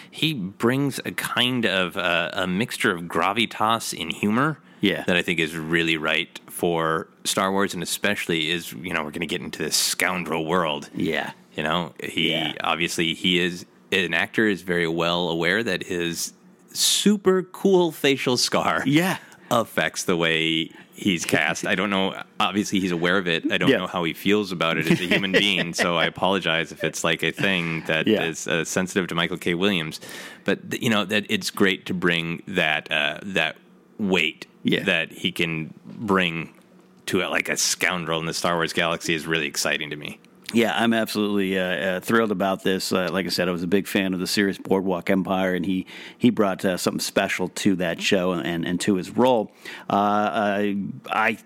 he 0.10 0.34
brings 0.34 1.00
a 1.06 1.12
kind 1.12 1.68
of 1.68 1.98
uh, 1.98 2.32
a 2.34 2.48
mixture 2.48 2.90
of 2.90 3.04
gravitas 3.04 3.94
and 4.02 4.12
humor. 4.12 4.58
Yeah. 4.82 5.04
that 5.08 5.16
I 5.16 5.22
think 5.22 5.40
is 5.40 5.56
really 5.56 5.96
right 5.96 6.38
for 6.50 7.08
Star 7.24 7.54
Wars, 7.54 7.74
and 7.74 7.82
especially 7.82 8.50
is 8.52 8.74
you 8.74 8.92
know 8.94 9.02
we're 9.04 9.12
going 9.12 9.22
to 9.22 9.28
get 9.28 9.40
into 9.40 9.60
this 9.64 9.78
scoundrel 9.78 10.46
world. 10.46 10.90
Yeah. 10.94 11.32
You 11.56 11.64
know, 11.64 11.94
he 12.04 12.32
Yeah. 12.32 12.54
obviously 12.64 13.14
he 13.14 13.40
is 13.40 13.66
an 13.92 14.14
actor 14.14 14.48
is 14.48 14.62
very 14.64 14.88
well 14.88 15.30
aware 15.30 15.62
that 15.64 15.84
his 15.84 16.34
super 16.72 17.44
cool 17.44 17.92
facial 17.92 18.38
scar 18.38 18.82
Yeah. 18.88 19.18
affects 19.52 20.04
the 20.06 20.18
way 20.18 20.72
he's 20.96 21.26
cast. 21.26 21.66
I 21.68 21.76
don't 21.76 21.90
know. 21.90 22.20
Obviously, 22.40 22.80
he's 22.80 22.92
aware 22.92 23.18
of 23.18 23.28
it. 23.28 23.52
I 23.52 23.58
don't 23.58 23.70
Yeah. 23.70 23.78
know 23.78 23.88
how 23.88 24.04
he 24.04 24.14
feels 24.14 24.52
about 24.52 24.78
it 24.78 24.90
as 24.90 25.00
a 25.00 25.06
human 25.06 25.32
being. 25.32 25.74
So 25.74 25.96
I 25.98 26.06
apologize 26.06 26.72
if 26.72 26.84
it's 26.84 27.04
like 27.04 27.22
a 27.24 27.32
thing 27.32 27.84
that 27.88 28.08
is 28.08 28.48
Yeah. 28.48 28.54
uh, 28.54 28.64
sensitive 28.64 29.08
to 29.08 29.16
Michael 29.16 29.38
K. 29.38 29.54
Williams. 29.54 30.00
But 30.46 30.72
th- 30.72 30.82
you 30.82 30.90
know 30.90 31.06
that 31.06 31.26
it's 31.30 31.50
great 31.52 31.86
to 31.88 31.94
bring 31.94 32.42
that 32.48 32.92
uh, 32.92 33.20
that 33.24 33.58
weight 34.00 34.46
Yeah. 34.64 34.84
that 34.84 35.12
he 35.12 35.32
can 35.32 35.74
bring 35.86 36.54
to 37.08 37.20
it, 37.22 37.30
like 37.30 37.50
a 37.50 37.58
scoundrel 37.58 38.20
in 38.20 38.26
the 38.26 38.34
Star 38.34 38.56
Wars 38.56 38.72
galaxy 38.74 39.14
is 39.14 39.28
really 39.28 39.46
exciting 39.48 39.90
to 39.90 39.96
me. 39.96 40.20
Yeah, 40.54 40.74
I'm 40.76 40.94
absolutely 40.94 41.58
uh, 41.58 41.64
uh, 41.64 42.00
thrilled 42.00 42.32
about 42.32 42.64
this. 42.64 42.94
Uh, 42.94 43.10
like 43.12 43.26
I 43.26 43.30
said, 43.30 43.50
I 43.50 43.52
was 43.52 43.64
a 43.64 43.68
big 43.68 43.88
fan 43.88 44.14
of 44.14 44.20
the 44.20 44.28
series 44.28 44.58
Boardwalk 44.58 45.10
Empire, 45.10 45.56
and 45.56 45.66
he 45.66 45.86
he 46.18 46.30
brought 46.30 46.64
uh, 46.64 46.78
something 46.78 47.00
special 47.00 47.50
to 47.50 47.76
that 47.78 48.02
show 48.02 48.32
and 48.32 48.66
and 48.66 48.80
to 48.82 48.96
his 48.96 49.12
role. 49.12 49.52
Uh, 49.90 49.94
I, 49.94 50.78
I 51.10 51.38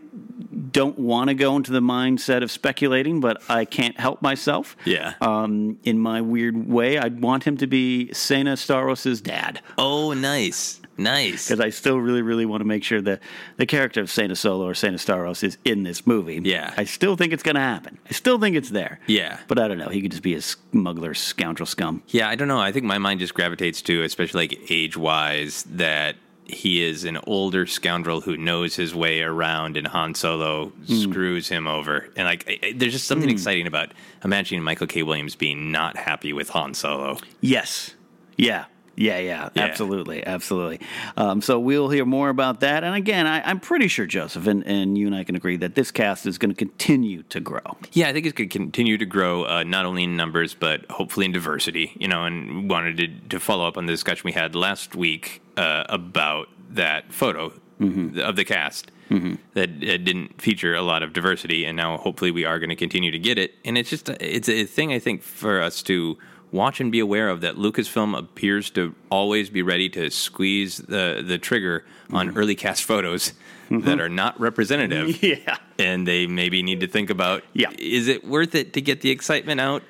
don't 0.71 0.99
want 0.99 1.29
to 1.29 1.33
go 1.33 1.55
into 1.55 1.71
the 1.71 1.79
mindset 1.79 2.43
of 2.43 2.51
speculating, 2.51 3.19
but 3.21 3.41
I 3.49 3.65
can't 3.65 3.99
help 3.99 4.21
myself. 4.21 4.75
Yeah. 4.85 5.13
Um, 5.21 5.79
in 5.83 5.99
my 5.99 6.21
weird 6.21 6.67
way, 6.67 6.97
I'd 6.97 7.21
want 7.21 7.45
him 7.45 7.57
to 7.57 7.67
be 7.67 8.11
Sana 8.13 8.53
Starros' 8.53 9.21
dad. 9.23 9.61
Oh, 9.77 10.13
nice, 10.13 10.81
nice. 10.97 11.47
Because 11.47 11.59
I 11.59 11.69
still 11.69 11.97
really, 11.97 12.21
really 12.21 12.45
want 12.45 12.61
to 12.61 12.65
make 12.65 12.83
sure 12.83 13.01
that 13.01 13.21
the 13.57 13.65
character 13.65 14.01
of 14.01 14.09
Sana 14.11 14.35
Solo 14.35 14.67
or 14.67 14.73
Sana 14.73 14.97
Starros 14.97 15.43
is 15.43 15.57
in 15.65 15.83
this 15.83 16.05
movie. 16.07 16.41
Yeah. 16.43 16.73
I 16.77 16.83
still 16.83 17.15
think 17.15 17.33
it's 17.33 17.43
going 17.43 17.55
to 17.55 17.61
happen. 17.61 17.97
I 18.09 18.13
still 18.13 18.39
think 18.39 18.55
it's 18.55 18.69
there. 18.69 18.99
Yeah. 19.07 19.39
But 19.47 19.59
I 19.59 19.67
don't 19.67 19.77
know. 19.77 19.89
He 19.89 20.01
could 20.01 20.11
just 20.11 20.23
be 20.23 20.35
a 20.35 20.41
smuggler, 20.41 21.13
scoundrel 21.13 21.67
scum. 21.67 22.03
Yeah, 22.07 22.29
I 22.29 22.35
don't 22.35 22.47
know. 22.47 22.59
I 22.59 22.71
think 22.71 22.85
my 22.85 22.97
mind 22.97 23.19
just 23.19 23.33
gravitates 23.33 23.81
to, 23.83 24.03
especially 24.03 24.47
like 24.47 24.59
age 24.69 24.97
wise, 24.97 25.63
that 25.63 26.15
he 26.49 26.81
is 26.81 27.03
an 27.03 27.17
older 27.27 27.65
scoundrel 27.65 28.21
who 28.21 28.37
knows 28.37 28.75
his 28.75 28.95
way 28.95 29.21
around, 29.21 29.75
and 29.77 29.87
Han 29.87 30.15
Solo 30.15 30.67
hmm. 30.67 30.95
screws 30.95 31.49
him 31.49 31.67
over. 31.67 32.07
And 32.15 32.25
like, 32.25 32.47
I- 32.47 32.67
I- 32.67 32.73
there's 32.73 32.93
just 32.93 33.07
something 33.07 33.29
hmm. 33.29 33.35
exciting 33.35 33.67
about 33.67 33.91
imagining 34.23 34.63
Michael 34.63 34.87
K. 34.87 35.03
Williams 35.03 35.35
being 35.35 35.71
not 35.71 35.97
happy 35.97 36.33
with 36.33 36.49
Han 36.49 36.73
Solo. 36.73 37.17
Yes. 37.41 37.93
Yeah. 38.37 38.65
Yeah, 38.97 39.19
yeah, 39.19 39.49
Yeah. 39.53 39.63
absolutely, 39.63 40.25
absolutely. 40.25 40.79
Um, 41.15 41.39
so 41.41 41.59
we'll 41.59 41.89
hear 41.89 42.03
more 42.03 42.29
about 42.29 42.61
that. 42.61 42.83
And 42.83 42.95
again, 42.95 43.27
I, 43.27 43.41
I'm 43.47 43.59
pretty 43.59 43.87
sure 43.87 44.07
Joseph 44.07 44.47
and, 44.47 44.65
and 44.65 44.97
you 44.97 45.05
and 45.05 45.15
I 45.15 45.23
can 45.23 45.35
agree 45.35 45.55
that 45.57 45.75
this 45.75 45.91
cast 45.91 46.25
is 46.25 46.39
going 46.39 46.49
to 46.49 46.55
continue 46.55 47.21
to 47.23 47.39
grow. 47.39 47.77
Yeah, 47.93 48.07
I 48.09 48.13
think 48.13 48.25
it's 48.25 48.33
going 48.33 48.49
to 48.49 48.57
continue 48.57 48.97
to 48.97 49.05
grow, 49.05 49.43
uh, 49.43 49.63
not 49.63 49.85
only 49.85 50.03
in 50.03 50.17
numbers, 50.17 50.55
but 50.55 50.89
hopefully 50.89 51.27
in 51.27 51.31
diversity. 51.31 51.91
You 51.99 52.07
know, 52.07 52.25
and 52.25 52.69
wanted 52.69 52.97
to, 52.97 53.07
to 53.29 53.39
follow 53.39 53.67
up 53.67 53.77
on 53.77 53.85
the 53.85 53.93
discussion 53.93 54.23
we 54.25 54.31
had 54.31 54.55
last 54.55 54.95
week 54.95 55.41
uh, 55.57 55.83
about 55.89 56.49
that 56.71 57.13
photo 57.13 57.53
of 57.79 58.35
the 58.35 58.43
cast 58.43 58.91
that 59.53 59.69
uh, 59.69 59.97
didn't 59.97 60.41
feature 60.41 60.73
a 60.75 60.81
lot 60.81 61.03
of 61.03 61.13
diversity, 61.13 61.65
and 61.65 61.77
now 61.77 61.97
hopefully 61.97 62.31
we 62.31 62.43
are 62.45 62.57
going 62.59 62.69
to 62.69 62.75
continue 62.75 63.11
to 63.11 63.19
get 63.19 63.37
it. 63.37 63.53
And 63.63 63.77
it's 63.77 63.89
just 63.91 64.09
a, 64.09 64.35
it's 64.35 64.49
a 64.49 64.65
thing 64.65 64.91
I 64.91 64.97
think 64.99 65.21
for 65.21 65.61
us 65.61 65.83
to 65.83 66.17
watch 66.51 66.79
and 66.79 66.91
be 66.91 66.99
aware 66.99 67.29
of 67.29 67.41
that 67.41 67.55
Lucasfilm 67.55 68.17
appears 68.17 68.69
to 68.71 68.95
always 69.09 69.49
be 69.49 69.61
ready 69.61 69.89
to 69.89 70.09
squeeze 70.09 70.77
the 70.77 71.23
the 71.25 71.37
trigger 71.37 71.85
on 72.11 72.37
early 72.37 72.55
cast 72.55 72.83
photos 72.83 73.33
that 73.69 73.99
are 73.99 74.07
not 74.09 74.39
representative 74.39 75.21
Yeah. 75.23 75.57
and 75.77 76.07
they 76.07 76.25
maybe 76.25 76.63
need 76.63 76.79
to 76.79 76.87
think 76.87 77.09
about 77.09 77.43
Yeah. 77.53 77.71
is 77.77 78.07
it 78.07 78.25
worth 78.25 78.55
it 78.55 78.73
to 78.73 78.81
get 78.81 79.01
the 79.01 79.09
excitement 79.09 79.59
out 79.59 79.83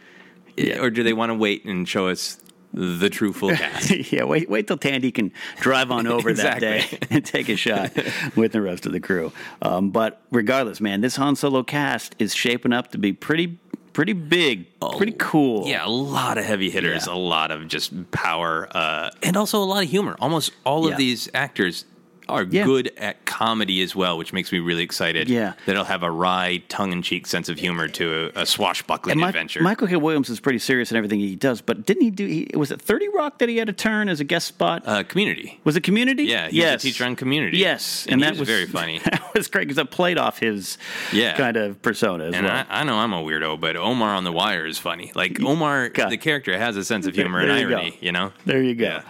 Yeah. 0.55 0.79
or 0.81 0.89
do 0.89 1.03
they 1.03 1.13
want 1.13 1.29
to 1.29 1.35
wait 1.35 1.63
and 1.65 1.87
show 1.87 2.07
us 2.07 2.39
the 2.73 3.09
true 3.09 3.33
full 3.33 3.51
cast 3.55 4.11
yeah, 4.11 4.23
wait, 4.23 4.49
wait 4.49 4.65
till 4.67 4.77
Thandie 4.77 5.13
can 5.13 5.31
drive 5.61 5.91
on 5.91 6.07
over 6.07 6.33
that 6.33 6.59
day 6.69 6.85
and 7.11 7.23
take 7.23 7.49
a 7.49 7.55
shot 7.55 7.91
with 8.35 8.51
the 8.51 8.61
rest 8.61 8.85
of 8.87 8.91
the 8.91 8.99
crew. 8.99 9.31
Um, 9.61 9.89
but 9.91 10.21
regardless, 10.31 10.81
man, 10.81 11.01
this 11.01 11.15
Han 11.15 11.35
Solo 11.35 11.61
cast 11.63 12.15
is 12.19 12.33
shaping 12.35 12.73
up 12.73 12.91
to 12.91 12.97
be 12.97 13.13
pretty, 13.13 13.57
pretty 13.97 14.13
big, 14.13 14.67
pretty 14.95 15.15
cool. 15.17 15.67
yeah 15.67 15.83
a 15.83 15.89
lot 15.89 16.37
of 16.37 16.45
heavy 16.45 16.69
hitters 16.69 17.07
Yeah. 17.07 17.13
a 17.13 17.17
lot 17.17 17.49
of 17.49 17.67
just 17.67 18.11
power 18.11 18.67
uh, 18.69 19.09
and 19.23 19.35
also 19.35 19.57
a 19.57 19.65
lot 19.65 19.83
of 19.83 19.89
humor 19.89 20.15
almost 20.19 20.51
all 20.67 20.85
Yeah. 20.85 20.91
of 20.91 20.97
these 20.99 21.27
actors 21.33 21.83
are 22.29 22.43
Yeah. 22.43 22.65
good 22.65 22.91
at 22.97 23.25
comedy 23.25 23.81
as 23.81 23.95
well, 23.95 24.17
which 24.17 24.33
makes 24.33 24.51
me 24.51 24.59
really 24.59 24.83
excited. 24.83 25.29
Yeah. 25.29 25.53
that 25.65 25.71
it'll 25.71 25.83
have 25.85 26.03
a 26.03 26.11
wry, 26.11 26.61
tongue-in-cheek 26.69 27.27
sense 27.27 27.49
of 27.49 27.57
humor 27.59 27.87
to 27.89 28.31
a, 28.35 28.41
a 28.41 28.45
swashbuckling 28.45 29.11
And 29.13 29.21
Mi- 29.21 29.27
adventure. 29.27 29.61
Michael 29.61 29.87
K. 29.87 29.95
Williams 29.95 30.29
is 30.29 30.39
pretty 30.39 30.59
serious 30.59 30.91
in 30.91 30.97
everything 30.97 31.19
he 31.19 31.35
does, 31.35 31.61
but 31.61 31.85
didn't 31.85 32.03
he 32.03 32.11
do? 32.11 32.25
He, 32.25 32.49
was 32.55 32.71
it 32.71 32.81
Thirty 32.81 33.07
Rock 33.09 33.39
that 33.39 33.49
he 33.49 33.57
had 33.57 33.69
a 33.69 33.73
turn 33.73 34.09
as 34.09 34.19
a 34.19 34.23
guest 34.23 34.47
spot? 34.47 34.83
uh, 34.85 35.03
community. 35.03 35.59
was 35.63 35.75
it 35.75 35.81
Community? 35.81 36.23
Yeah, 36.23 36.47
he 36.49 36.61
was 36.61 36.73
a 36.73 36.77
teacher 36.77 37.05
on 37.05 37.15
Community. 37.15 37.57
Yes, 37.57 38.05
And 38.05 38.13
and, 38.13 38.23
that 38.23 38.39
was 38.39 38.47
very 38.47 38.65
funny. 38.79 38.99
That 38.99 39.21
was 39.33 39.47
great 39.47 39.63
because 39.65 39.75
that 39.77 39.91
played 39.91 40.17
off 40.17 40.39
his 40.39 40.77
Yeah. 41.13 41.35
kind 41.37 41.57
of 41.57 41.81
persona 41.81 42.25
as 42.25 42.33
And 42.35 42.45
well. 42.45 42.65
I, 42.69 42.81
I 42.81 42.83
know 42.83 42.95
I'm 42.97 43.13
a 43.13 43.21
weirdo, 43.21 43.59
but 43.59 43.75
Omar 43.75 44.13
on 44.15 44.23
the 44.23 44.31
Wire 44.31 44.65
is 44.65 44.77
funny. 44.77 45.11
Like 45.15 45.41
Omar, 45.43 45.89
God. 45.89 46.09
the 46.09 46.17
character 46.17 46.57
has 46.57 46.75
a 46.77 46.83
sense 46.83 47.05
of 47.07 47.15
humor 47.15 47.39
and 47.39 47.49
There 47.49 47.59
you 47.59 47.69
go. 47.69 47.75
irony. 47.77 47.97
You 48.01 48.11
know. 48.11 48.31
There 48.45 48.61
you 48.63 48.75
go. 48.75 49.01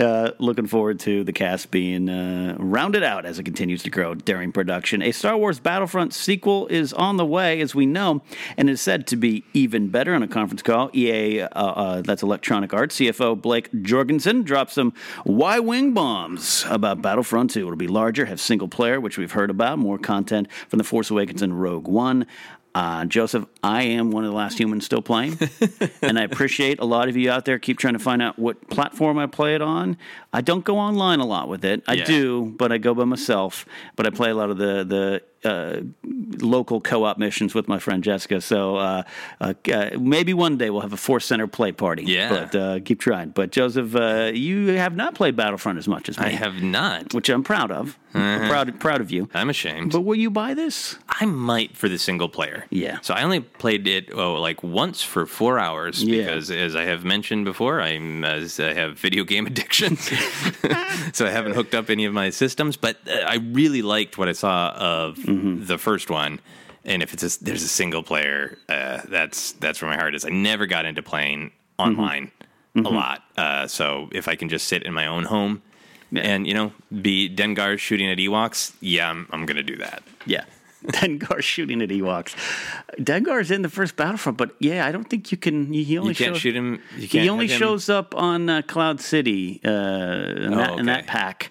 Uh, 0.00 0.30
looking 0.38 0.66
forward 0.66 1.00
to 1.00 1.22
the 1.24 1.32
cast 1.32 1.70
being 1.70 2.08
uh, 2.08 2.56
rounded 2.70 3.02
out 3.02 3.24
as 3.24 3.38
it 3.38 3.44
continues 3.44 3.82
to 3.82 3.90
grow 3.90 4.14
during 4.14 4.52
production. 4.52 5.02
A 5.02 5.12
Star 5.12 5.36
Wars 5.36 5.58
Battlefront 5.60 6.14
sequel 6.14 6.66
is 6.68 6.92
on 6.92 7.16
the 7.16 7.26
way, 7.26 7.60
as 7.60 7.74
we 7.74 7.86
know, 7.86 8.22
and 8.56 8.70
is 8.70 8.80
said 8.80 9.06
to 9.08 9.16
be 9.16 9.44
even 9.52 9.88
better 9.88 10.14
on 10.14 10.22
a 10.22 10.28
conference 10.28 10.62
call. 10.62 10.90
EA, 10.94 11.42
uh, 11.42 11.48
uh, 11.48 12.02
that's 12.02 12.22
Electronic 12.22 12.72
Arts, 12.72 12.96
CFO 12.96 13.40
Blake 13.40 13.68
Jorgensen 13.82 14.42
dropped 14.42 14.72
some 14.72 14.92
Y 15.24 15.58
Wing 15.58 15.92
bombs 15.94 16.64
about 16.68 17.02
Battlefront 17.02 17.50
2. 17.50 17.60
It'll 17.60 17.76
be 17.76 17.88
larger, 17.88 18.26
have 18.26 18.40
single 18.40 18.68
player, 18.68 19.00
which 19.00 19.18
we've 19.18 19.32
heard 19.32 19.50
about, 19.50 19.78
more 19.78 19.98
content 19.98 20.48
from 20.68 20.78
The 20.78 20.84
Force 20.84 21.10
Awakens 21.10 21.42
and 21.42 21.60
Rogue 21.60 21.88
One. 21.88 22.26
Uh, 22.74 23.04
Joseph, 23.04 23.44
I 23.64 23.82
am 23.82 24.10
one 24.10 24.24
of 24.24 24.30
the 24.30 24.36
last 24.36 24.58
humans 24.58 24.84
still 24.84 25.02
playing, 25.02 25.38
and 26.02 26.18
I 26.18 26.22
appreciate 26.24 26.80
a 26.80 26.84
lot 26.84 27.08
of 27.08 27.16
you 27.16 27.30
out 27.30 27.44
there 27.44 27.58
keep 27.58 27.78
trying 27.78 27.92
to 27.94 28.00
find 28.00 28.20
out 28.20 28.38
what 28.38 28.68
platform 28.70 29.18
I 29.18 29.26
play 29.26 29.54
it 29.54 29.62
on. 29.62 29.96
I 30.32 30.40
don't 30.40 30.64
go 30.64 30.78
online 30.78 31.20
a 31.20 31.26
lot 31.26 31.48
with 31.48 31.64
it. 31.64 31.82
I 31.86 31.94
Yeah. 31.94 32.04
do, 32.04 32.54
but 32.58 32.72
I 32.72 32.78
go 32.78 32.94
by 32.94 33.04
myself. 33.04 33.64
But 33.96 34.06
I 34.06 34.10
play 34.10 34.30
a 34.30 34.34
lot 34.34 34.50
of 34.50 34.58
the 34.58 34.84
the 34.84 35.22
uh, 35.44 35.80
local 36.40 36.80
co-op 36.80 37.18
missions 37.18 37.52
with 37.54 37.66
my 37.66 37.78
friend 37.78 38.02
Jessica. 38.04 38.40
So 38.40 38.76
uh, 38.76 39.02
uh, 39.40 39.54
uh, 39.72 39.90
maybe 39.98 40.32
one 40.34 40.56
day 40.56 40.70
we'll 40.70 40.82
have 40.82 40.92
a 40.92 40.96
Force 40.96 41.24
Center 41.26 41.46
play 41.48 41.72
party. 41.72 42.04
Yeah. 42.04 42.28
but 42.28 42.54
uh, 42.54 42.80
keep 42.84 43.00
trying. 43.00 43.30
But 43.30 43.50
Joseph, 43.50 43.94
uh, 43.96 44.30
you 44.32 44.68
have 44.68 44.94
not 44.94 45.14
played 45.14 45.34
Battlefront 45.36 45.78
as 45.78 45.88
much 45.88 46.08
as 46.08 46.18
me. 46.18 46.26
I 46.26 46.30
have 46.30 46.62
not. 46.62 47.12
which 47.14 47.28
I'm 47.28 47.42
proud 47.42 47.70
of. 47.72 47.98
I'm 48.14 48.48
proud 48.48 48.78
proud 48.80 49.00
of 49.00 49.10
you. 49.10 49.28
I'm 49.34 49.50
ashamed. 49.50 49.92
But 49.92 50.02
will 50.02 50.14
you 50.16 50.30
buy 50.30 50.54
this? 50.54 50.96
I 51.08 51.24
might 51.26 51.76
for 51.76 51.88
the 51.88 51.98
single 51.98 52.28
player. 52.28 52.66
Yeah. 52.70 52.98
So 53.02 53.14
I 53.14 53.22
only 53.22 53.44
played 53.58 53.86
it 53.86 54.10
oh 54.12 54.34
like 54.34 54.62
once 54.62 55.02
for 55.02 55.26
four 55.26 55.58
hours 55.58 56.02
Yeah. 56.02 56.24
because, 56.24 56.50
as 56.50 56.74
I 56.76 56.84
have 56.84 57.04
mentioned 57.04 57.44
before, 57.44 57.80
I'm 57.80 58.24
as 58.24 58.58
I 58.60 58.72
have 58.74 58.98
video 58.98 59.24
game 59.24 59.46
addiction, 59.52 59.96
so 61.12 61.26
I 61.26 61.30
haven't 61.30 61.52
hooked 61.54 61.74
up 61.74 61.90
any 61.90 62.04
of 62.04 62.12
my 62.12 62.30
systems. 62.30 62.76
But 62.76 62.96
uh, 63.08 63.12
I 63.26 63.36
really 63.36 63.82
liked 63.82 64.18
what 64.18 64.28
I 64.28 64.32
saw 64.32 64.70
of 64.70 65.16
Mm-hmm. 65.16 65.66
the 65.66 65.78
first 65.78 66.10
one. 66.10 66.40
And 66.84 67.00
if 67.02 67.12
it's 67.12 67.22
a, 67.22 67.44
there's 67.44 67.62
a 67.62 67.68
single 67.68 68.02
player, 68.02 68.58
uh, 68.68 69.02
that's 69.08 69.52
that's 69.52 69.80
where 69.80 69.90
my 69.90 69.96
heart 69.96 70.14
is. 70.14 70.24
I 70.24 70.30
never 70.30 70.66
got 70.66 70.84
into 70.84 71.02
playing 71.02 71.52
online 71.78 72.30
Mm-hmm. 72.74 72.86
a 72.86 72.90
lot. 72.90 73.22
Uh, 73.36 73.66
so 73.66 74.08
if 74.12 74.28
I 74.28 74.34
can 74.34 74.48
just 74.48 74.66
sit 74.66 74.82
in 74.82 74.94
my 74.94 75.06
own 75.06 75.24
home. 75.24 75.62
And 76.14 76.46
you 76.46 76.52
know, 76.54 76.72
be 77.00 77.28
Dengar 77.34 77.78
shooting 77.78 78.10
at 78.10 78.18
Ewoks. 78.18 78.72
Yeah, 78.80 79.08
I'm, 79.10 79.26
I'm 79.30 79.46
gonna 79.46 79.62
do 79.62 79.76
that. 79.76 80.02
Yeah. 80.26 80.44
Dengar 80.88 81.40
shooting 81.42 81.80
at 81.82 81.88
Ewoks. 81.90 82.34
Dengar's 82.98 83.50
in 83.50 83.62
the 83.62 83.68
first 83.68 83.96
Battlefront, 83.96 84.36
but 84.38 84.54
yeah, 84.58 84.86
I 84.86 84.92
don't 84.92 85.08
think 85.08 85.30
you 85.30 85.38
can. 85.38 85.72
He 85.72 85.96
only 85.98 86.10
You 86.10 86.14
can't 86.14 86.34
shows, 86.34 86.40
shoot 86.40 86.56
him. 86.56 86.80
You 86.96 87.08
can't 87.08 87.22
He 87.22 87.28
only 87.28 87.46
him- 87.46 87.58
shows 87.58 87.88
up 87.88 88.14
on 88.16 88.48
uh, 88.50 88.62
Cloud 88.62 89.00
City 89.00 89.60
uh, 89.64 89.68
in, 89.70 90.54
Oh, 90.54 90.56
that, 90.56 90.78
in 90.78 90.86
that 90.86 91.06
pack, 91.06 91.50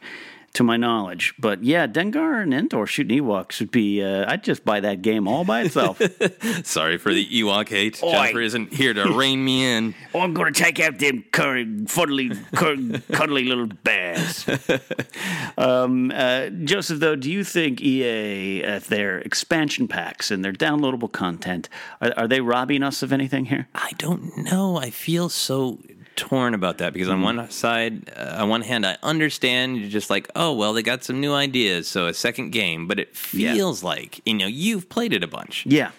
to 0.53 0.63
my 0.63 0.77
knowledge. 0.77 1.33
But 1.39 1.63
yeah, 1.63 1.87
Dengar 1.87 2.41
and 2.41 2.53
Endor 2.53 2.85
shooting 2.85 3.19
Ewoks 3.19 3.59
would 3.59 3.71
be. 3.71 4.03
Uh, 4.03 4.29
I'd 4.29 4.43
just 4.43 4.65
buy 4.65 4.79
that 4.81 5.01
game 5.01 5.27
all 5.27 5.43
by 5.43 5.61
itself. 5.61 6.01
Sorry 6.63 6.97
for 6.97 7.13
the 7.13 7.25
Ewok 7.25 7.69
hate. 7.69 8.01
Oi. 8.03 8.11
Jennifer 8.11 8.41
isn't 8.41 8.73
here 8.73 8.93
to 8.93 9.13
rein 9.13 9.43
me 9.43 9.65
in. 9.65 9.95
oh, 10.13 10.19
I'm 10.19 10.33
going 10.33 10.53
to 10.53 10.59
take 10.63 10.79
out 10.79 10.99
them 10.99 11.23
curry, 11.31 11.65
fuddly, 11.65 12.37
cur- 12.55 12.99
cuddly 13.15 13.45
little 13.45 13.67
bears. 13.67 14.45
um, 15.57 16.11
uh, 16.13 16.49
Joseph, 16.49 16.99
though, 16.99 17.15
do 17.15 17.31
you 17.31 17.43
think 17.43 17.81
EA, 17.81 18.61
if 18.63 18.87
their 18.87 19.19
expansion 19.19 19.87
packs 19.87 20.31
and 20.31 20.43
their 20.43 20.53
downloadable 20.53 21.11
content, 21.11 21.69
are, 22.01 22.13
are 22.17 22.27
they 22.27 22.41
robbing 22.41 22.83
us 22.83 23.01
of 23.01 23.13
anything 23.13 23.45
here? 23.45 23.67
I 23.73 23.91
don't 23.97 24.37
know. 24.37 24.77
I 24.77 24.89
feel 24.89 25.29
so 25.29 25.79
torn 26.21 26.53
about 26.53 26.77
that 26.77 26.93
because 26.93 27.09
on 27.09 27.21
one 27.23 27.49
side, 27.49 28.11
uh, 28.15 28.37
on 28.43 28.49
one 28.49 28.61
hand, 28.61 28.85
I 28.85 28.97
understand 29.03 29.77
you're 29.77 29.89
just 29.89 30.09
like, 30.09 30.29
oh 30.35 30.53
well, 30.53 30.71
they 30.73 30.83
got 30.83 31.03
some 31.03 31.19
new 31.19 31.33
ideas, 31.33 31.87
so 31.87 32.05
a 32.07 32.13
second 32.13 32.51
game. 32.51 32.87
But 32.87 32.99
it 32.99 33.09
Yeah. 33.33 33.53
feels 33.53 33.83
like 33.83 34.21
you 34.25 34.35
know 34.35 34.45
you've 34.47 34.87
played 34.89 35.13
it 35.13 35.23
a 35.23 35.27
bunch. 35.27 35.65
Yeah. 35.65 35.91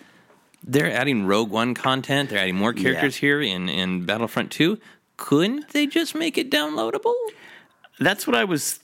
They're 0.64 0.92
adding 0.92 1.26
Rogue 1.26 1.50
One 1.50 1.74
content. 1.74 2.30
They're 2.30 2.38
adding 2.38 2.56
more 2.56 2.72
characters 2.72 3.16
here 3.16 3.42
in 3.42 3.68
in 3.68 4.06
Battlefront 4.06 4.50
Two. 4.52 4.78
Couldn't 5.16 5.70
they 5.70 5.86
just 5.86 6.14
make 6.14 6.38
it 6.38 6.50
downloadable? 6.50 7.14
That's 7.98 8.26
what 8.26 8.36
I 8.36 8.44
was. 8.44 8.78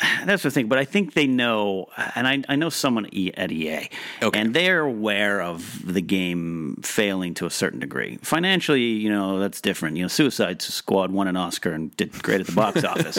That's 0.24 0.42
the 0.42 0.50
thing, 0.50 0.68
but 0.68 0.78
I 0.78 0.84
think 0.84 1.14
they 1.14 1.26
know, 1.26 1.86
and 2.14 2.26
I, 2.28 2.42
I 2.48 2.56
know 2.56 2.68
someone 2.68 3.06
at 3.06 3.12
EA, 3.52 3.88
Okay. 4.22 4.40
and 4.40 4.54
they're 4.54 4.80
aware 4.82 5.40
of 5.42 5.92
the 5.92 6.00
game 6.00 6.80
failing 6.84 7.34
to 7.34 7.46
a 7.46 7.50
certain 7.50 7.80
degree. 7.80 8.18
Financially, 8.22 8.82
you 8.82 9.10
know, 9.10 9.38
that's 9.40 9.60
different. 9.60 9.96
You 9.96 10.04
know, 10.04 10.08
Suicide 10.08 10.62
Squad 10.62 11.10
won 11.10 11.26
an 11.28 11.36
Oscar 11.36 11.72
and 11.72 11.96
did 11.96 12.12
great 12.22 12.40
at 12.40 12.46
the 12.46 12.52
box 12.52 12.84
office. 12.92 13.18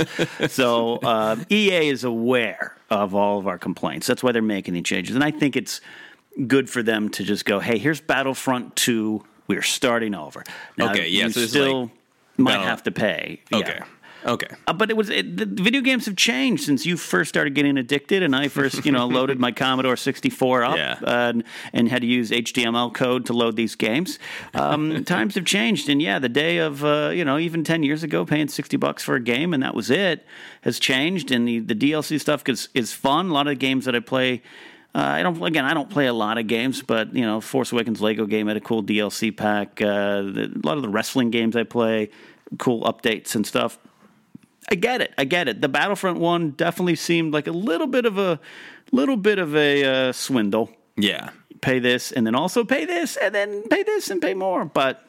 So 0.54 0.98
uh, 0.98 1.36
EA 1.50 1.90
is 1.90 2.04
aware 2.04 2.76
of 2.90 3.14
all 3.14 3.40
of 3.40 3.48
our 3.48 3.58
complaints. 3.58 4.08
That's 4.08 4.24
why 4.24 4.32
they're 4.32 4.42
making 4.42 4.74
the 4.74 4.82
changes, 4.82 5.16
and 5.16 5.24
I 5.24 5.32
think 5.32 5.56
it's 5.58 5.82
good 6.48 6.70
for 6.70 6.82
them 6.82 7.10
to 7.10 7.24
just 7.24 7.44
go, 7.46 7.60
"Hey, 7.60 7.78
here's 7.78 8.00
Battlefront 8.00 8.76
Two. 8.78 9.26
We're 9.48 9.62
starting 9.64 10.16
over." 10.16 10.44
Now, 10.78 10.92
Okay, 10.92 11.08
yeah, 11.10 11.26
you 11.26 11.32
so 11.32 11.46
still 11.46 11.82
like 11.82 11.92
might 12.38 12.52
Battle- 12.54 12.66
have 12.68 12.84
to 12.84 12.92
pay. 12.92 13.42
Yeah. 13.52 13.84
Okay. 14.26 14.48
Uh, 14.68 14.74
but 14.74 14.90
it 14.90 14.98
was 14.98 15.10
it, 15.10 15.38
the 15.38 15.46
video 15.46 15.82
games 15.82 16.06
have 16.06 16.16
changed 16.16 16.64
since 16.64 16.86
you 16.86 16.98
first 16.98 17.30
started 17.30 17.56
getting 17.56 17.78
addicted, 17.78 18.22
and 18.24 18.36
I 18.36 18.48
first 18.48 18.86
you 18.86 18.92
know 18.92 19.08
loaded 19.18 19.40
my 19.40 19.52
Commodore 19.52 19.96
64 19.96 20.64
up 20.64 20.76
Yeah. 20.78 21.00
and, 21.06 21.44
and 21.74 21.88
had 21.90 22.02
to 22.02 22.08
use 22.08 22.32
HTML 22.32 22.94
code 22.94 23.26
to 23.28 23.34
load 23.34 23.56
these 23.56 23.76
games. 23.76 24.20
Um, 24.54 25.04
times 25.06 25.36
have 25.36 25.46
changed, 25.46 25.90
and 25.90 26.02
yeah, 26.02 26.20
the 26.20 26.30
day 26.30 26.58
of 26.58 26.84
uh, 26.84 27.12
you 27.14 27.24
know 27.24 27.38
even 27.38 27.64
10 27.64 27.84
years 27.84 28.04
ago 28.04 28.26
paying 28.26 28.48
60 28.48 28.78
bucks 28.78 29.04
for 29.04 29.16
a 29.16 29.22
game 29.22 29.54
and 29.54 29.64
that 29.64 29.74
was 29.76 29.90
it 29.90 30.26
has 30.62 30.80
changed, 30.80 31.32
and 31.32 31.48
the, 31.48 31.60
the 31.60 31.76
DLC 31.76 32.20
stuff 32.20 32.44
is 32.50 32.70
is 32.74 32.92
fun. 32.94 33.30
A 33.30 33.34
lot 33.34 33.48
of 33.48 33.52
the 33.52 33.56
games 33.56 33.86
that 33.86 33.96
I 33.96 34.00
play. 34.00 34.42
Uh, 34.96 35.00
I 35.02 35.22
don't. 35.24 35.42
Again, 35.44 35.66
I 35.66 35.74
don't 35.76 35.90
play 35.90 36.08
a 36.08 36.14
lot 36.14 36.38
of 36.40 36.48
games, 36.48 36.82
but 36.82 37.14
you 37.16 37.22
know, 37.22 37.40
Force 37.42 37.72
Awakens 37.72 38.02
Lego 38.02 38.26
game 38.26 38.48
had 38.48 38.58
a 38.58 38.60
cool 38.60 38.84
DLC 38.84 39.36
pack. 39.36 39.80
Uh, 39.82 40.24
the, 40.24 40.52
a 40.62 40.66
lot 40.68 40.78
of 40.78 40.82
the 40.82 40.90
wrestling 40.90 41.30
games 41.30 41.56
I 41.56 41.62
play, 41.64 42.10
cool 42.58 42.82
updates 42.84 43.36
and 43.36 43.46
stuff. 43.46 43.78
I 44.72 44.76
get 44.76 45.02
it. 45.02 45.14
I 45.18 45.26
get 45.26 45.48
it. 45.48 45.62
The 45.62 45.70
Battlefront 45.70 46.20
one 46.20 46.52
definitely 46.52 46.96
seemed 46.96 47.34
like 47.34 47.48
a 47.48 47.52
little 47.52 47.88
bit 47.88 48.06
of 48.06 48.18
a 48.18 48.40
little 48.92 49.18
bit 49.18 49.40
of 49.40 49.56
a 49.56 49.84
uh, 50.10 50.12
swindle. 50.12 50.72
Yeah. 50.96 51.32
Pay 51.62 51.80
this 51.80 52.12
and 52.12 52.26
then 52.26 52.36
also 52.36 52.64
pay 52.64 52.86
this 52.86 53.18
and 53.18 53.34
then 53.34 53.64
pay 53.64 53.84
this 53.84 54.10
and 54.10 54.22
pay 54.22 54.34
more. 54.34 54.66
But 54.66 55.04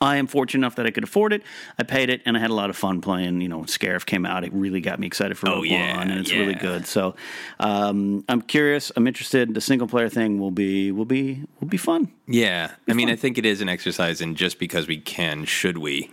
I 0.00 0.16
am 0.16 0.26
fortunate 0.26 0.60
enough 0.60 0.76
that 0.76 0.86
I 0.86 0.90
could 0.90 1.04
afford 1.04 1.32
it. 1.32 1.42
I 1.78 1.82
paid 1.82 2.10
it 2.10 2.22
and 2.24 2.36
I 2.36 2.40
had 2.40 2.50
a 2.50 2.54
lot 2.54 2.70
of 2.70 2.76
fun 2.76 3.00
playing. 3.00 3.40
You 3.40 3.48
know, 3.48 3.60
Scarif 3.60 4.06
came 4.06 4.24
out. 4.24 4.44
It 4.44 4.52
really 4.52 4.80
got 4.80 4.98
me 4.98 5.06
excited 5.06 5.36
for 5.36 5.48
Oh, 5.48 5.56
Rogue 5.56 5.66
yeah, 5.66 5.96
One, 5.98 6.10
and 6.10 6.20
it's 6.20 6.32
really 6.32 6.54
good. 6.54 6.86
So 6.86 7.14
um, 7.58 8.24
I'm 8.28 8.40
curious. 8.42 8.90
I'm 8.96 9.06
interested. 9.06 9.52
The 9.54 9.60
single 9.60 9.88
player 9.88 10.08
thing 10.08 10.38
will 10.38 10.50
be 10.50 10.90
will 10.90 11.04
be 11.04 11.42
will 11.60 11.68
be 11.68 11.76
fun. 11.76 12.10
Yeah, 12.26 12.72
I 12.88 12.94
mean, 12.94 13.10
I 13.10 13.16
think 13.16 13.36
it 13.38 13.44
is 13.44 13.60
an 13.60 13.68
exercise 13.68 14.20
in 14.20 14.36
just 14.36 14.58
because 14.58 14.86
we 14.86 14.98
can, 14.98 15.44
should 15.44 15.78
we? 15.78 16.10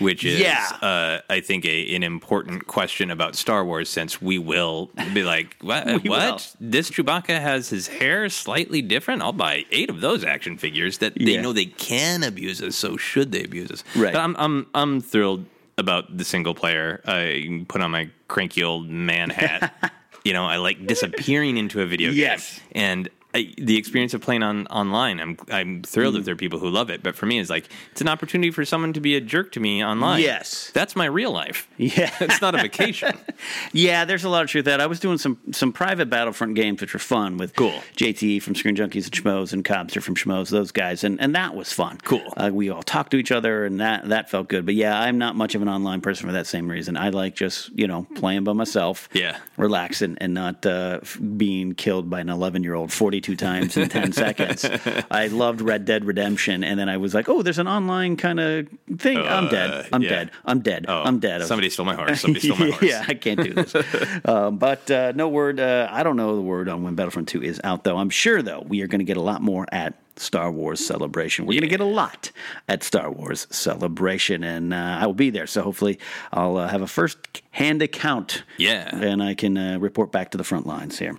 Which 0.00 0.24
is, 0.24 0.40
Yeah. 0.40 0.66
uh, 0.82 1.20
I 1.30 1.40
think, 1.40 1.64
a, 1.64 1.94
an 1.94 2.02
important 2.02 2.66
question 2.66 3.10
about 3.10 3.36
Star 3.36 3.64
Wars, 3.64 3.88
since 3.88 4.20
we 4.20 4.38
will 4.38 4.90
be 5.12 5.22
like, 5.22 5.56
what? 5.60 5.86
What? 6.06 6.54
This 6.60 6.90
Chewbacca 6.90 7.40
has 7.40 7.68
his 7.68 7.86
hair 7.88 8.28
slightly 8.28 8.82
different. 8.82 9.22
I'll 9.22 9.32
buy 9.32 9.64
eight 9.70 9.90
of 9.90 10.00
those 10.00 10.24
action 10.24 10.58
figures 10.58 10.98
that 10.98 11.14
they 11.14 11.32
Yeah. 11.34 11.42
know 11.42 11.52
they 11.52 11.66
can 11.66 12.22
abuse 12.22 12.60
us. 12.62 12.76
So 12.76 12.96
should 12.96 13.30
they 13.32 13.44
abuse 13.44 13.70
us? 13.70 13.84
Right. 13.94 14.12
But 14.12 14.20
I'm, 14.20 14.34
I'm, 14.38 14.66
I'm 14.74 15.00
thrilled 15.00 15.46
about 15.78 16.16
the 16.16 16.24
single 16.24 16.54
player. 16.54 17.00
I 17.06 17.64
put 17.68 17.80
on 17.80 17.90
my 17.90 18.10
cranky 18.28 18.62
old 18.62 18.88
man 18.88 19.30
hat. 19.30 19.92
you 20.24 20.32
know, 20.32 20.44
I 20.46 20.56
like 20.56 20.86
disappearing 20.86 21.56
into 21.56 21.80
a 21.82 21.86
video 21.86 22.10
Yes. 22.10 22.58
game, 22.58 22.62
and 22.74 23.08
I, 23.34 23.52
the 23.58 23.76
experience 23.76 24.14
of 24.14 24.20
playing 24.20 24.42
on 24.42 24.66
online, 24.68 25.18
I'm 25.20 25.36
I'm 25.50 25.82
thrilled 25.82 26.14
Mm. 26.14 26.18
if 26.20 26.24
there 26.24 26.34
are 26.34 26.36
people 26.36 26.58
who 26.60 26.68
love 26.70 26.88
it. 26.90 27.02
But 27.02 27.16
for 27.16 27.26
me, 27.26 27.38
it's 27.40 27.50
like 27.50 27.68
it's 27.92 28.00
an 28.00 28.08
opportunity 28.08 28.50
for 28.52 28.64
someone 28.64 28.92
to 28.92 29.00
be 29.00 29.16
a 29.16 29.20
jerk 29.20 29.52
to 29.52 29.60
me 29.60 29.84
online. 29.84 30.20
Yes. 30.22 30.70
that's 30.72 30.94
my 30.94 31.06
real 31.06 31.32
life. 31.32 31.68
Yeah. 31.76 32.10
it's 32.20 32.40
not 32.40 32.54
a 32.54 32.58
vacation. 32.58 33.16
Yeah, 33.72 34.04
there's 34.04 34.24
a 34.24 34.28
lot 34.28 34.44
of 34.44 34.50
truth 34.50 34.64
to 34.64 34.70
that. 34.70 34.80
I 34.80 34.86
was 34.86 35.00
doing 35.00 35.18
some 35.18 35.38
some 35.50 35.72
private 35.72 36.08
Battlefront 36.08 36.54
games 36.54 36.80
which 36.80 36.92
were 36.94 37.00
fun 37.00 37.36
with 37.36 37.54
Cool. 37.56 37.80
JTE 37.96 38.40
from 38.42 38.54
Screen 38.54 38.76
Junkies 38.76 39.04
and 39.04 39.12
Schmoes 39.12 39.52
and 39.52 39.64
Cobster 39.64 40.00
from 40.02 40.14
Schmoes, 40.14 40.50
those 40.50 40.70
guys, 40.70 41.02
and, 41.04 41.20
and 41.20 41.34
that 41.34 41.54
was 41.54 41.72
fun. 41.72 41.98
Cool. 42.04 42.22
Uh, 42.36 42.50
we 42.52 42.70
all 42.70 42.82
talked 42.82 43.10
to 43.10 43.16
each 43.16 43.32
other, 43.32 43.64
and 43.64 43.80
that 43.80 44.08
that 44.10 44.30
felt 44.30 44.48
good. 44.48 44.64
But 44.64 44.74
yeah, 44.76 44.98
I'm 44.98 45.18
not 45.18 45.34
much 45.34 45.54
of 45.54 45.62
an 45.62 45.68
online 45.68 46.00
person 46.00 46.26
for 46.26 46.32
that 46.32 46.46
same 46.46 46.70
reason. 46.70 46.96
I 46.96 47.08
like 47.08 47.34
just 47.34 47.70
you 47.76 47.86
know 47.88 48.06
playing 48.14 48.44
by 48.44 48.52
myself. 48.52 49.08
Yeah. 49.12 49.38
relaxing 49.56 50.16
and 50.20 50.34
not 50.34 50.64
uh, 50.66 51.00
being 51.36 51.74
killed 51.74 52.08
by 52.10 52.20
an 52.20 52.28
11 52.28 52.62
year 52.62 52.74
old 52.74 52.92
42 52.92 53.23
times 53.34 53.76
in 53.76 53.88
10 53.88 54.12
seconds. 54.24 54.64
I 55.10 55.28
loved 55.28 55.60
Red 55.62 55.86
Dead 55.86 56.04
Redemption, 56.04 56.62
and 56.62 56.78
then 56.78 56.88
I 56.88 56.98
was 56.98 57.14
like, 57.14 57.28
oh, 57.28 57.42
there's 57.42 57.58
an 57.58 57.66
online 57.66 58.16
kind 58.16 58.38
of 58.38 58.68
thing. 58.98 59.18
I'm 59.18 59.48
dead. 59.48 59.88
I'm 59.92 60.02
yeah. 60.02 60.08
dead. 60.08 60.30
I'm 60.44 60.60
dead. 60.60 60.84
Oh, 60.88 61.02
I'm 61.02 61.18
dead. 61.18 61.42
Somebody 61.42 61.70
stole 61.70 61.86
my 61.86 61.94
horse. 61.94 62.20
Somebody 62.20 62.48
stole 62.48 62.58
my 62.58 62.70
horse. 62.70 62.82
yeah, 62.82 63.04
I 63.08 63.14
can't 63.14 63.42
do 63.42 63.54
this. 63.54 63.74
um, 64.24 64.58
but 64.58 64.90
uh, 64.90 65.12
no 65.14 65.28
word. 65.28 65.58
Uh, 65.58 65.88
I 65.90 66.02
don't 66.02 66.16
know 66.16 66.36
the 66.36 66.42
word 66.42 66.68
on 66.68 66.82
when 66.82 66.94
Battlefront 66.94 67.28
2 67.28 67.42
is 67.42 67.60
out, 67.64 67.84
though. 67.84 67.96
I'm 67.96 68.10
sure, 68.10 68.42
though, 68.42 68.60
we 68.60 68.82
are 68.82 68.86
going 68.86 68.98
to 68.98 69.04
get 69.04 69.16
a 69.16 69.22
lot 69.22 69.40
more 69.40 69.66
at 69.72 69.94
Star 70.16 70.50
Wars 70.50 70.84
Celebration. 70.84 71.46
We're 71.46 71.60
going 71.60 71.68
to 71.68 71.76
get 71.76 71.80
a 71.80 71.84
lot 71.84 72.30
at 72.68 72.82
Star 72.82 73.10
Wars 73.10 73.46
Celebration, 73.50 74.44
and 74.44 74.72
uh, 74.72 74.98
I 75.00 75.06
will 75.06 75.14
be 75.14 75.30
there. 75.30 75.46
So 75.46 75.62
hopefully, 75.62 75.98
I'll 76.32 76.56
uh, 76.56 76.68
have 76.68 76.82
a 76.82 76.86
first 76.86 77.42
hand 77.50 77.82
account. 77.82 78.44
Yeah. 78.58 78.94
And 78.94 79.22
I 79.22 79.34
can 79.34 79.56
uh, 79.56 79.78
report 79.78 80.12
back 80.12 80.30
to 80.32 80.38
the 80.38 80.44
front 80.44 80.66
lines 80.66 80.98
here. 80.98 81.18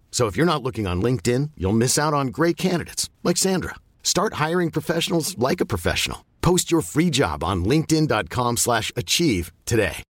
So 0.11 0.27
if 0.27 0.37
you're 0.37 0.45
not 0.53 0.61
looking 0.61 0.85
on 0.85 1.01
LinkedIn, 1.01 1.51
you'll 1.57 1.81
miss 1.85 1.97
out 1.97 2.13
on 2.13 2.27
great 2.27 2.57
candidates 2.57 3.09
like 3.23 3.37
Sandra. 3.37 3.75
Start 4.03 4.33
hiring 4.35 4.69
professionals 4.69 5.35
like 5.39 5.61
a 5.61 5.65
professional. 5.65 6.25
Post 6.41 6.71
your 6.71 6.81
free 6.81 7.09
job 7.09 7.43
on 7.43 7.65
linkedin.com/achieve 7.65 8.57
slash 8.57 8.91
achieve 8.95 9.51
today. 9.65 10.03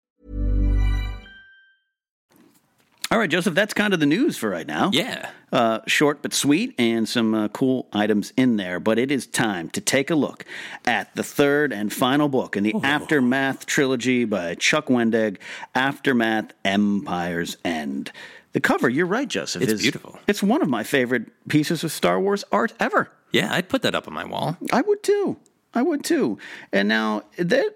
All 3.10 3.18
right, 3.18 3.30
Joseph, 3.30 3.54
that's 3.54 3.72
kind 3.72 3.94
of 3.94 4.00
the 4.00 4.06
news 4.06 4.36
for 4.36 4.50
right 4.50 4.66
now. 4.66 4.90
Yeah. 4.92 5.30
Uh, 5.50 5.78
short 5.86 6.20
but 6.20 6.34
sweet, 6.34 6.74
and 6.78 7.08
some 7.08 7.34
uh, 7.34 7.48
cool 7.48 7.88
items 7.90 8.34
in 8.36 8.56
there. 8.56 8.78
But 8.78 8.98
it 8.98 9.10
is 9.10 9.26
time 9.26 9.70
to 9.70 9.80
take 9.80 10.10
a 10.10 10.14
look 10.14 10.44
at 10.84 11.14
the 11.14 11.22
third 11.22 11.72
and 11.72 11.90
final 11.90 12.28
book 12.28 12.54
in 12.54 12.64
the 12.64 12.74
Aftermath 12.84 13.64
trilogy 13.64 14.26
by 14.26 14.56
Chuck 14.56 14.88
Wendig, 14.88 15.38
Aftermath 15.74 16.52
Empire's 16.66 17.56
End. 17.64 18.12
The 18.52 18.60
cover, 18.60 18.88
you're 18.88 19.06
right, 19.06 19.28
Joseph. 19.28 19.62
It's 19.62 19.72
is- 19.74 19.82
beautiful. 19.82 20.18
It's 20.26 20.42
one 20.42 20.62
of 20.62 20.68
my 20.68 20.82
favorite 20.82 21.26
pieces 21.48 21.84
of 21.84 21.92
Star 21.92 22.20
Wars 22.20 22.44
art 22.50 22.72
ever. 22.80 23.10
Yeah, 23.30 23.52
I'd 23.52 23.68
put 23.68 23.82
that 23.82 23.94
up 23.94 24.08
on 24.08 24.14
my 24.14 24.24
wall. 24.24 24.56
I 24.72 24.80
would 24.80 25.02
too. 25.02 25.36
I 25.74 25.82
would 25.82 26.02
too. 26.02 26.38
And 26.72 26.88
now 26.88 27.24
that 27.36 27.74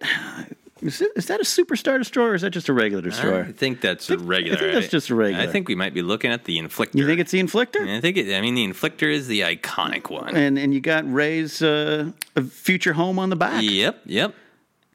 is, 0.81 1.01
it, 1.01 1.13
is 1.15 1.27
that 1.27 1.41
a 1.41 1.45
superstar 1.45 1.99
destroyer 1.99 2.31
or 2.31 2.35
is 2.35 2.43
that 2.43 2.51
just 2.51 2.69
a 2.69 2.73
regular 2.73 3.03
destroyer? 3.03 3.45
I 3.49 3.53
think 3.53 3.81
that's 3.81 4.09
a 4.11 4.17
regular. 4.19 4.57
I 4.57 4.61
think 4.61 4.73
that's 4.75 4.89
just 4.89 5.11
a 5.11 5.15
regular. 5.15 5.45
I 5.45 5.47
think 5.47 5.69
we 5.69 5.75
might 5.75 5.95
be 5.95 6.03
looking 6.03 6.33
at 6.33 6.45
the 6.45 6.59
inflictor. 6.59 6.95
You 6.95 7.07
think 7.07 7.21
it's 7.21 7.31
the 7.31 7.41
inflictor? 7.41 7.87
I 7.87 8.01
think 8.01 8.17
it. 8.17 8.35
I 8.35 8.41
mean, 8.41 8.55
the 8.55 8.67
inflictor 8.67 9.13
is 9.13 9.29
the 9.29 9.43
iconic 9.43 10.11
one. 10.11 10.35
And 10.35 10.59
and 10.59 10.73
you 10.73 10.81
got 10.81 11.11
Rae's 11.11 11.63
uh, 11.63 12.11
future 12.49 12.95
home 12.95 13.19
on 13.19 13.31
the 13.31 13.37
back. 13.37 13.63
Yep. 13.63 14.01
Yep. 14.07 14.35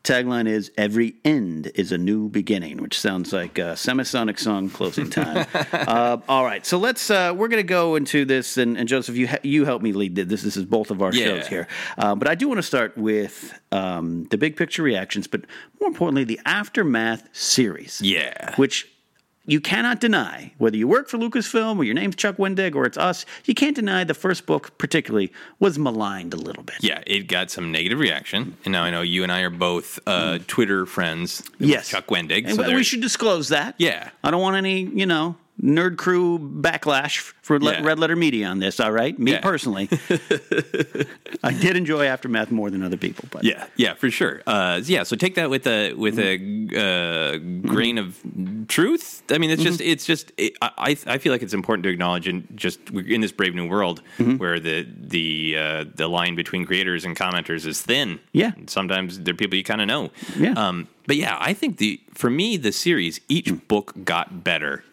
Tagline 0.08 0.48
is 0.48 0.72
Every 0.78 1.16
end 1.26 1.70
is 1.76 1.92
a 1.92 1.98
new 1.98 2.30
beginning, 2.30 2.82
which 2.82 2.98
sounds 2.98 3.34
like 3.34 3.58
a 3.58 3.74
semisonic 3.74 4.40
song 4.40 4.70
closing 4.70 5.10
time. 5.10 5.46
uh, 5.54 6.18
all 6.30 6.46
right, 6.46 6.66
so 6.66 6.78
let's, 6.78 7.10
uh, 7.10 7.34
we're 7.36 7.50
going 7.50 7.62
to 7.62 7.68
go 7.68 7.96
into 7.96 8.24
this, 8.24 8.58
and, 8.58 8.78
and 8.78 8.88
Joseph, 8.88 9.18
you, 9.18 9.28
you 9.44 9.66
help 9.66 9.82
me 9.82 9.92
lead 9.92 10.16
this. 10.16 10.42
This 10.42 10.56
is 10.56 10.64
both 10.64 10.92
of 10.92 11.02
our 11.02 11.14
Yeah. 11.14 11.26
shows 11.26 11.48
here. 11.48 11.68
Uh, 11.98 12.16
but 12.16 12.30
I 12.30 12.36
do 12.36 12.48
want 12.48 12.60
to 12.60 12.64
start 12.64 12.98
with 12.98 13.60
um, 13.74 14.24
the 14.30 14.38
big 14.38 14.56
picture 14.56 14.82
reactions, 14.82 15.28
but 15.28 15.42
more 15.82 15.90
importantly, 15.90 16.24
the 16.24 16.40
Aftermath 16.46 17.28
series. 17.36 18.00
Yeah. 18.02 18.56
Which 18.56 18.90
you 19.48 19.62
cannot 19.62 20.00
deny, 20.00 20.52
whether 20.58 20.78
you 20.78 20.88
work 20.88 21.08
for 21.10 21.18
Lucasfilm 21.18 21.78
or 21.78 21.84
your 21.86 21.96
name's 21.96 22.16
Chuck 22.16 22.36
Wendig 22.36 22.76
or 22.76 22.86
it's 22.86 22.98
us, 22.98 23.26
you 23.46 23.56
can't 23.56 23.76
deny 23.76 24.04
the 24.04 24.14
first 24.14 24.46
book, 24.46 24.78
particularly, 24.78 25.32
was 25.60 25.80
maligned 25.80 26.34
a 26.34 26.38
little 26.38 26.64
bit. 26.64 26.76
Yeah, 26.82 27.02
it 27.08 27.28
got 27.28 27.50
some 27.50 27.72
negative 27.72 27.98
reaction, 27.98 28.58
and 28.66 28.74
now 28.74 28.84
I 28.84 28.92
know 28.92 29.02
you 29.02 29.24
and 29.24 29.32
I 29.32 29.42
are 29.42 29.50
both 29.50 30.00
uh, 30.06 30.40
Twitter 30.48 30.86
friends. 30.86 31.42
with. 31.60 31.70
Yes. 31.70 31.88
Chuck 31.90 32.08
Wendig. 32.08 32.46
And 32.46 32.56
so 32.56 32.76
we 32.76 32.84
should 32.84 33.02
disclose 33.02 33.48
that. 33.50 33.76
Yeah. 33.78 34.10
I 34.24 34.32
don't 34.32 34.42
want 34.42 34.58
any, 34.58 34.82
you 34.82 35.06
know, 35.06 35.38
nerd 35.62 35.98
crew 35.98 36.38
backlash 36.38 37.18
for 37.42 37.58
Yeah. 37.62 37.82
Red 37.84 37.98
Letter 38.00 38.16
Media 38.16 38.48
on 38.48 38.60
this, 38.60 38.80
all 38.80 38.92
right? 38.92 39.18
Me 39.18 39.32
Yeah. 39.32 39.40
personally. 39.42 39.90
I 41.44 41.52
did 41.54 41.76
enjoy 41.78 42.06
Aftermath 42.06 42.52
more 42.52 42.70
than 42.70 42.84
other 42.84 42.98
people, 42.98 43.28
but 43.32 43.44
Yeah, 43.44 43.66
yeah, 43.76 43.94
for 43.96 44.10
sure. 44.12 44.42
Uh, 44.46 44.82
yeah, 44.84 45.04
so 45.04 45.16
take 45.16 45.36
that 45.36 45.50
with 45.50 45.66
a 45.68 45.94
with 45.94 46.20
a 46.20 46.36
uh, 46.78 47.38
grain 47.68 47.98
of 47.98 48.20
truth. 48.68 49.24
I 49.32 49.38
mean, 49.38 49.50
it's 49.50 49.64
just 49.64 49.82
it's 49.82 50.06
just 50.06 50.32
it, 50.38 50.54
I 50.62 50.96
I 51.08 51.18
feel 51.18 51.32
like 51.32 51.42
it's 51.42 51.54
important 51.54 51.84
to 51.84 51.90
acknowledge 51.90 52.28
in 52.28 52.48
just 52.56 52.80
in 52.92 53.22
this 53.22 53.32
brave 53.32 53.56
new 53.56 53.68
world 53.68 54.02
where 54.38 54.60
the 54.60 54.86
the 55.00 55.56
uh, 55.58 55.86
the 55.96 56.08
line 56.08 56.36
between 56.36 56.66
creators 56.66 57.06
and 57.06 57.16
commenters 57.16 57.66
is 57.66 57.82
thin. 57.82 58.20
Yeah. 58.32 58.52
sometimes 58.68 59.20
they're 59.22 59.34
people 59.34 59.58
you 59.58 59.64
kind 59.64 59.82
of 59.82 59.88
know. 59.88 60.12
Yeah. 60.38 60.52
Um, 60.54 60.88
but 61.08 61.16
yeah, 61.16 61.38
I 61.40 61.54
think 61.54 61.78
the 61.78 62.00
for 62.14 62.30
me 62.30 62.58
the 62.58 62.72
series 62.72 63.22
each 63.28 63.52
book 63.68 63.94
got 64.04 64.44
better. 64.44 64.84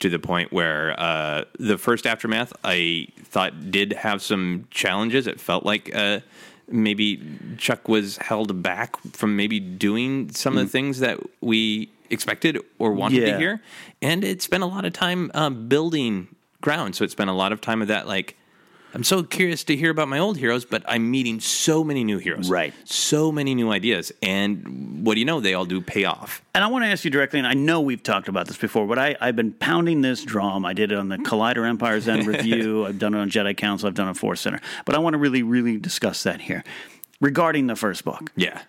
To 0.00 0.08
the 0.08 0.18
point 0.20 0.52
where 0.52 0.94
uh, 0.98 1.44
the 1.58 1.76
first 1.76 2.06
aftermath, 2.06 2.52
I 2.62 3.08
thought 3.24 3.72
did 3.72 3.92
have 3.94 4.22
some 4.22 4.68
challenges. 4.70 5.26
It 5.26 5.40
felt 5.40 5.64
like 5.64 5.92
uh, 5.92 6.20
maybe 6.68 7.20
Chuck 7.58 7.88
was 7.88 8.16
held 8.18 8.62
back 8.62 8.96
from 9.12 9.34
maybe 9.36 9.58
doing 9.58 10.30
some 10.30 10.56
of 10.56 10.64
the 10.64 10.70
things 10.70 11.00
that 11.00 11.18
we 11.40 11.90
expected 12.10 12.58
or 12.78 12.92
wanted 12.92 13.22
Yeah. 13.22 13.32
to 13.32 13.38
hear, 13.38 13.62
and 14.00 14.22
it 14.22 14.40
spent 14.40 14.62
a 14.62 14.66
lot 14.66 14.84
of 14.84 14.92
time 14.92 15.32
uh, 15.34 15.50
building 15.50 16.28
ground. 16.60 16.94
So 16.94 17.02
it 17.04 17.10
spent 17.10 17.28
a 17.28 17.32
lot 17.32 17.50
of 17.52 17.60
time 17.60 17.82
of 17.82 17.88
that, 17.88 18.06
like. 18.06 18.36
I'm 18.94 19.04
so 19.04 19.22
curious 19.22 19.64
to 19.64 19.76
hear 19.76 19.90
about 19.90 20.08
my 20.08 20.18
old 20.18 20.38
heroes, 20.38 20.64
but 20.64 20.82
I'm 20.88 21.10
meeting 21.10 21.40
so 21.40 21.84
many 21.84 22.04
new 22.04 22.18
heroes. 22.18 22.48
Right. 22.48 22.72
So 22.84 23.30
many 23.30 23.54
new 23.54 23.70
ideas. 23.70 24.12
And 24.22 25.04
what 25.04 25.14
do 25.14 25.20
you 25.20 25.26
know? 25.26 25.40
They 25.40 25.54
all 25.54 25.66
do 25.66 25.80
pay 25.80 26.04
off. 26.04 26.42
And 26.54 26.64
I 26.64 26.68
want 26.68 26.84
to 26.84 26.88
ask 26.88 27.04
you 27.04 27.10
directly, 27.10 27.38
and 27.38 27.46
I 27.46 27.54
know 27.54 27.80
we've 27.80 28.02
talked 28.02 28.28
about 28.28 28.46
this 28.46 28.56
before, 28.56 28.86
but 28.86 28.98
I, 28.98 29.16
I've 29.20 29.36
been 29.36 29.52
pounding 29.52 30.00
this 30.00 30.24
drum. 30.24 30.64
I 30.64 30.72
did 30.72 30.90
it 30.90 30.98
on 30.98 31.08
the 31.08 31.16
hmm. 31.16 31.24
Collider 31.24 31.68
Empire's 31.68 32.08
End 32.08 32.26
review. 32.26 32.86
I've 32.86 32.98
done 32.98 33.14
it 33.14 33.18
on 33.18 33.30
Jedi 33.30 33.56
Council. 33.56 33.88
I've 33.88 33.94
done 33.94 34.06
it 34.06 34.10
on 34.10 34.14
Force 34.14 34.40
Center. 34.40 34.60
But 34.86 34.94
I 34.94 34.98
want 34.98 35.14
to 35.14 35.18
really, 35.18 35.42
really 35.42 35.76
discuss 35.76 36.22
that 36.22 36.40
here. 36.40 36.64
Regarding 37.20 37.66
the 37.66 37.76
first 37.76 38.04
book, 38.04 38.32
Yeah. 38.36 38.62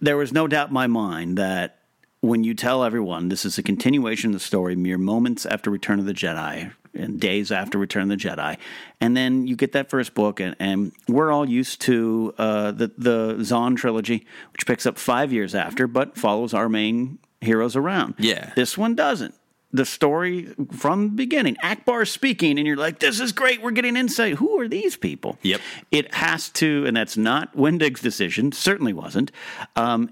there 0.00 0.16
was 0.16 0.32
no 0.32 0.46
doubt 0.46 0.68
in 0.68 0.74
my 0.74 0.86
mind 0.86 1.38
that 1.38 1.78
when 2.20 2.44
you 2.44 2.54
tell 2.54 2.84
everyone 2.84 3.28
this 3.28 3.44
is 3.44 3.58
a 3.58 3.62
continuation 3.62 4.30
of 4.30 4.34
the 4.34 4.40
story, 4.40 4.76
mere 4.76 4.98
moments 4.98 5.46
after 5.46 5.70
Return 5.70 5.98
of 5.98 6.06
the 6.06 6.14
Jedi 6.14 6.72
and 6.96 7.20
days 7.20 7.52
after 7.52 7.78
Return 7.78 8.04
of 8.04 8.08
the 8.08 8.16
Jedi, 8.16 8.56
and 9.00 9.16
then 9.16 9.46
you 9.46 9.56
get 9.56 9.72
that 9.72 9.90
first 9.90 10.14
book, 10.14 10.40
and, 10.40 10.56
and 10.58 10.92
we're 11.08 11.30
all 11.30 11.48
used 11.48 11.80
to 11.82 12.34
uh, 12.38 12.72
the 12.72 12.90
the 12.96 13.44
Zahn 13.44 13.76
trilogy, 13.76 14.26
which 14.52 14.66
picks 14.66 14.86
up 14.86 14.98
five 14.98 15.32
years 15.32 15.54
after, 15.54 15.86
but 15.86 16.16
follows 16.16 16.54
our 16.54 16.68
main 16.68 17.18
heroes 17.40 17.76
around. 17.76 18.14
Yeah. 18.18 18.52
this 18.56 18.76
one 18.78 18.94
doesn't. 18.94 19.34
The 19.72 19.84
story 19.84 20.54
from 20.72 21.08
the 21.08 21.14
beginning, 21.14 21.56
Ackbar 21.62 22.08
speaking, 22.08 22.56
and 22.56 22.66
you're 22.66 22.76
like, 22.76 23.00
"This 23.00 23.20
is 23.20 23.32
great. 23.32 23.60
We're 23.60 23.72
getting 23.72 23.96
insight. 23.96 24.34
Who 24.34 24.58
are 24.60 24.68
these 24.68 24.96
people?" 24.96 25.38
Yep. 25.42 25.60
It 25.90 26.14
has 26.14 26.48
to, 26.50 26.84
and 26.86 26.96
that's 26.96 27.16
not 27.16 27.54
Wendig's 27.56 28.00
decision. 28.00 28.52
Certainly 28.52 28.94
wasn't. 28.94 29.32
Um, 29.74 30.10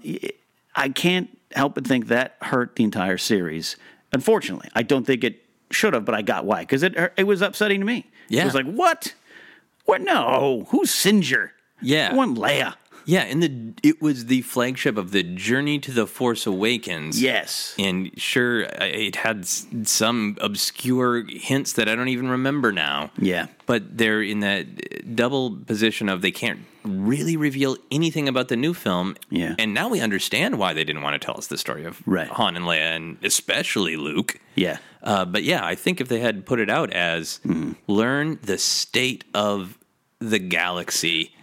I 0.75 0.89
can't 0.89 1.35
help 1.55 1.73
but 1.75 1.87
think 1.87 2.07
that 2.07 2.35
hurt 2.41 2.75
the 2.75 2.83
entire 2.83 3.17
series. 3.17 3.77
Unfortunately, 4.11 4.69
I 4.75 4.83
don't 4.83 5.05
think 5.07 5.23
it 5.23 5.44
should 5.71 5.93
have, 5.93 6.05
but 6.05 6.15
I 6.15 6.21
got 6.21 6.45
why 6.45 6.61
because 6.61 6.83
it 6.83 6.97
er, 6.97 7.11
it 7.17 7.23
was 7.23 7.41
upsetting 7.41 7.79
to 7.81 7.85
me. 7.85 8.09
Yeah. 8.29 8.41
it 8.41 8.45
was 8.45 8.55
like 8.55 8.65
what? 8.65 9.13
What? 9.85 10.01
No, 10.01 10.65
who's 10.69 10.91
Sinjir? 10.91 11.51
Yeah. 11.81 12.09
I 12.11 12.15
want 12.15 12.37
Leia. 12.37 12.75
Yeah, 13.07 13.21
and 13.21 13.43
the 13.43 13.73
it 13.83 14.01
was 14.01 14.25
the 14.25 14.41
flagship 14.41 14.97
of 14.97 15.11
the 15.11 15.21
Journey 15.21 15.77
to 15.79 15.91
the 15.91 16.07
Force 16.07 16.47
Awakens. 16.47 17.21
Yes. 17.21 17.75
and 17.77 18.09
sure, 18.19 18.61
it 18.61 19.17
had 19.17 19.45
some 19.45 20.37
obscure 20.41 21.23
hints 21.27 21.73
that 21.73 21.87
I 21.87 21.93
don't 21.95 22.07
even 22.07 22.29
remember 22.29 22.71
now. 22.71 23.11
Yeah. 23.19 23.47
but 23.67 23.97
they're 23.97 24.23
in 24.23 24.39
that 24.39 25.15
double 25.15 25.55
position 25.55 26.09
of 26.09 26.21
they 26.21 26.31
can't 26.31 26.61
really 26.85 27.35
reveal 27.37 27.77
anything 27.91 28.27
about 28.27 28.47
the 28.47 28.55
new 28.55 28.73
film. 28.73 29.15
Yeah. 29.29 29.55
and 29.57 29.73
now 29.73 29.89
we 29.89 29.99
understand 30.01 30.57
why 30.59 30.73
they 30.73 30.83
didn't 30.83 31.01
want 31.01 31.19
to 31.19 31.25
tell 31.25 31.37
us 31.37 31.47
the 31.47 31.57
story 31.57 31.83
of 31.85 32.01
Right. 32.05 32.27
Han 32.27 32.55
and 32.55 32.65
Leia, 32.65 32.95
and 32.95 33.17
especially 33.23 33.97
Luke. 33.97 34.39
Yeah. 34.55 34.77
Uh, 35.03 35.25
but 35.25 35.43
yeah, 35.43 35.65
I 35.65 35.75
think 35.75 35.99
if 36.01 36.07
they 36.07 36.19
had 36.19 36.45
put 36.45 36.59
it 36.59 36.69
out 36.69 36.91
as 36.93 37.39
Mm-hmm. 37.45 37.73
learn 37.87 38.39
the 38.43 38.57
state 38.57 39.23
of 39.33 39.77
the 40.19 40.39
galaxy 40.39 41.33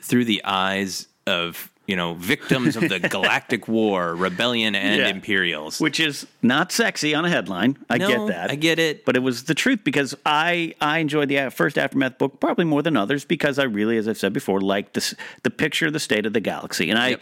through 0.00 0.24
the 0.24 0.42
eyes 0.44 1.08
of 1.26 1.70
you 1.92 1.96
know 1.96 2.14
victims 2.14 2.74
of 2.78 2.88
the 2.88 2.98
galactic 3.16 3.62
war, 3.68 4.14
rebellion, 4.16 4.74
and 4.74 4.96
Yeah. 5.00 5.08
Imperials. 5.18 5.78
which 5.86 6.00
is 6.08 6.26
not 6.40 6.72
sexy 6.72 7.14
on 7.18 7.24
a 7.24 7.28
headline. 7.28 7.72
I 7.90 7.98
No, 7.98 8.08
get 8.08 8.20
that. 8.34 8.50
I 8.50 8.56
get 8.68 8.78
it. 8.78 9.04
but 9.04 9.14
it 9.18 9.22
was 9.28 9.44
the 9.44 9.54
truth 9.54 9.80
because 9.84 10.10
I 10.24 10.74
I 10.80 10.94
enjoyed 11.04 11.28
the 11.28 11.50
first 11.50 11.76
aftermath 11.76 12.16
book 12.18 12.40
probably 12.40 12.64
more 12.64 12.82
than 12.82 12.96
others 12.96 13.24
because 13.26 13.58
I 13.58 13.64
really, 13.64 13.96
as 13.98 14.06
I've 14.08 14.18
said 14.24 14.32
before, 14.32 14.60
liked 14.74 14.94
this 14.94 15.14
the 15.42 15.50
picture 15.50 15.86
of 15.86 15.92
the 15.92 16.00
state 16.08 16.24
of 16.26 16.32
the 16.32 16.40
galaxy, 16.52 16.88
and 16.90 16.98
I. 16.98 17.08
Yep. 17.10 17.20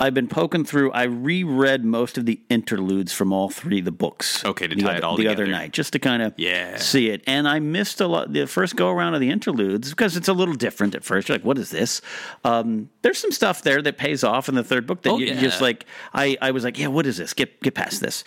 I've 0.00 0.14
been 0.14 0.28
poking 0.28 0.64
through. 0.64 0.92
I 0.92 1.02
reread 1.04 1.84
most 1.84 2.18
of 2.18 2.24
the 2.24 2.40
interludes 2.48 3.12
from 3.12 3.32
all 3.32 3.48
three 3.50 3.80
of 3.80 3.84
the 3.84 3.90
books. 3.90 4.44
Okay, 4.44 4.68
to 4.68 4.76
tie 4.76 4.90
other, 4.90 4.96
it 4.98 5.04
all 5.04 5.16
the 5.16 5.24
together. 5.24 5.42
other 5.42 5.50
night, 5.52 5.72
just 5.72 5.92
to 5.94 5.98
kind 5.98 6.22
of 6.22 6.34
Yeah. 6.36 6.76
see 6.76 7.08
it. 7.10 7.22
And 7.26 7.48
I 7.48 7.58
missed 7.58 8.00
a 8.00 8.06
lot 8.06 8.32
the 8.32 8.46
first 8.46 8.76
go 8.76 8.90
around 8.90 9.14
of 9.14 9.20
the 9.20 9.30
interludes 9.30 9.90
because 9.90 10.16
it's 10.16 10.28
a 10.28 10.32
little 10.32 10.54
different 10.54 10.94
at 10.94 11.02
first. 11.04 11.28
You're 11.28 11.38
like, 11.38 11.44
what 11.44 11.58
is 11.58 11.70
this? 11.70 12.00
Um, 12.44 12.90
there's 13.02 13.18
some 13.18 13.32
stuff 13.32 13.62
there 13.62 13.82
that 13.82 13.98
pays 13.98 14.22
off 14.22 14.48
in 14.48 14.54
the 14.54 14.62
third 14.64 14.86
book 14.86 15.02
that 15.02 15.10
Oh, 15.10 15.18
you, 15.18 15.26
yeah. 15.26 15.40
just 15.40 15.60
like. 15.60 15.84
I, 16.14 16.36
I 16.40 16.52
was 16.52 16.62
like, 16.62 16.78
yeah, 16.78 16.86
what 16.86 17.06
is 17.06 17.16
this? 17.16 17.34
Get 17.34 17.60
get 17.62 17.74
past 17.74 18.00
this. 18.00 18.22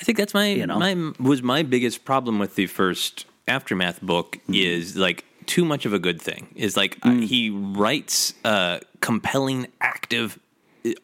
I 0.00 0.02
think 0.04 0.16
that's 0.18 0.32
my 0.34 0.48
You 0.48 0.66
know? 0.66 0.78
my 0.78 1.12
was 1.20 1.42
my 1.42 1.62
biggest 1.62 2.04
problem 2.06 2.38
with 2.38 2.54
the 2.56 2.66
first 2.66 3.26
aftermath 3.46 4.00
book 4.00 4.38
Mm-hmm. 4.44 4.54
is 4.54 4.96
like 4.96 5.24
too 5.46 5.66
much 5.66 5.84
of 5.84 5.92
a 5.92 5.98
good 5.98 6.20
thing. 6.22 6.48
Is 6.56 6.76
like 6.78 6.96
uh, 7.02 7.10
Mm. 7.10 7.24
he 7.24 7.50
writes 7.50 8.32
uh, 8.44 8.78
compelling, 9.00 9.66
active, 9.82 10.38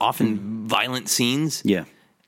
often 0.01 0.67
violent 0.69 1.09
scenes. 1.09 1.63
Yeah. 1.65 1.85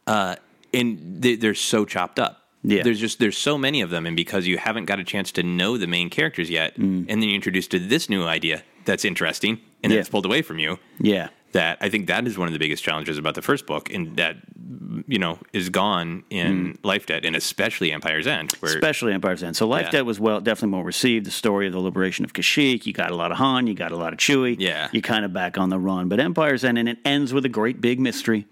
uh, 0.06 0.36
and 0.74 1.20
they, 1.22 1.36
they're 1.36 1.54
so 1.54 1.84
chopped 1.84 2.18
up. 2.18 2.38
Yeah. 2.64 2.82
there's 2.84 3.00
just 3.00 3.18
there's 3.18 3.36
so 3.36 3.58
many 3.58 3.80
of 3.80 3.90
them, 3.90 4.06
and 4.06 4.16
because 4.16 4.46
you 4.46 4.56
haven't 4.56 4.84
got 4.84 5.00
a 5.00 5.04
chance 5.04 5.32
to 5.32 5.42
know 5.42 5.76
the 5.78 5.88
main 5.88 6.08
characters 6.10 6.48
yet, 6.48 6.76
Mm. 6.78 7.06
and 7.08 7.20
then 7.20 7.22
you're 7.24 7.34
introduced 7.34 7.72
to 7.72 7.78
this 7.80 8.08
new 8.08 8.24
idea 8.24 8.62
that's 8.84 9.04
interesting, 9.04 9.58
and 9.82 9.90
then 9.90 9.96
Yeah. 9.96 10.00
it's 10.00 10.08
pulled 10.08 10.24
away 10.26 10.42
from 10.42 10.58
you. 10.60 10.78
Yeah. 11.00 11.28
That 11.52 11.78
I 11.80 11.88
think 11.88 12.06
that 12.06 12.26
is 12.26 12.38
one 12.38 12.48
of 12.48 12.52
the 12.52 12.58
biggest 12.58 12.82
challenges 12.82 13.18
about 13.18 13.34
the 13.34 13.42
first 13.42 13.66
book, 13.66 13.92
and 13.92 14.16
that 14.16 14.36
you 15.06 15.18
know 15.18 15.38
is 15.52 15.68
gone 15.68 16.24
in 16.30 16.74
mm. 16.74 16.84
Life 16.84 17.06
Debt, 17.06 17.24
and 17.24 17.36
especially 17.36 17.92
Empire's 17.92 18.26
End, 18.26 18.52
where 18.60 18.72
Especially 18.72 19.12
Empire's 19.12 19.42
End. 19.42 19.56
So 19.56 19.66
Life 19.66 19.86
Yeah. 19.86 19.90
Debt 19.90 20.06
was 20.06 20.18
well 20.18 20.40
definitely 20.40 20.76
well 20.76 20.84
received. 20.84 21.26
The 21.26 21.30
story 21.30 21.66
of 21.66 21.72
the 21.72 21.80
liberation 21.80 22.24
of 22.24 22.32
Kashyyyk. 22.32 22.86
You 22.86 22.92
got 22.92 23.10
a 23.10 23.16
lot 23.16 23.30
of 23.32 23.38
Han. 23.38 23.66
You 23.66 23.74
got 23.74 23.92
a 23.92 23.96
lot 23.96 24.12
of 24.12 24.18
Chewie. 24.18 24.56
Yeah. 24.58 24.88
You're 24.92 25.02
kind 25.02 25.24
of 25.24 25.32
back 25.32 25.58
on 25.58 25.68
the 25.68 25.78
run. 25.78 26.08
But 26.08 26.20
Empire's 26.20 26.64
End, 26.64 26.78
and 26.78 26.88
it 26.88 26.98
ends 27.04 27.32
with 27.34 27.44
a 27.44 27.50
great 27.50 27.80
big 27.80 28.00
mystery 28.00 28.46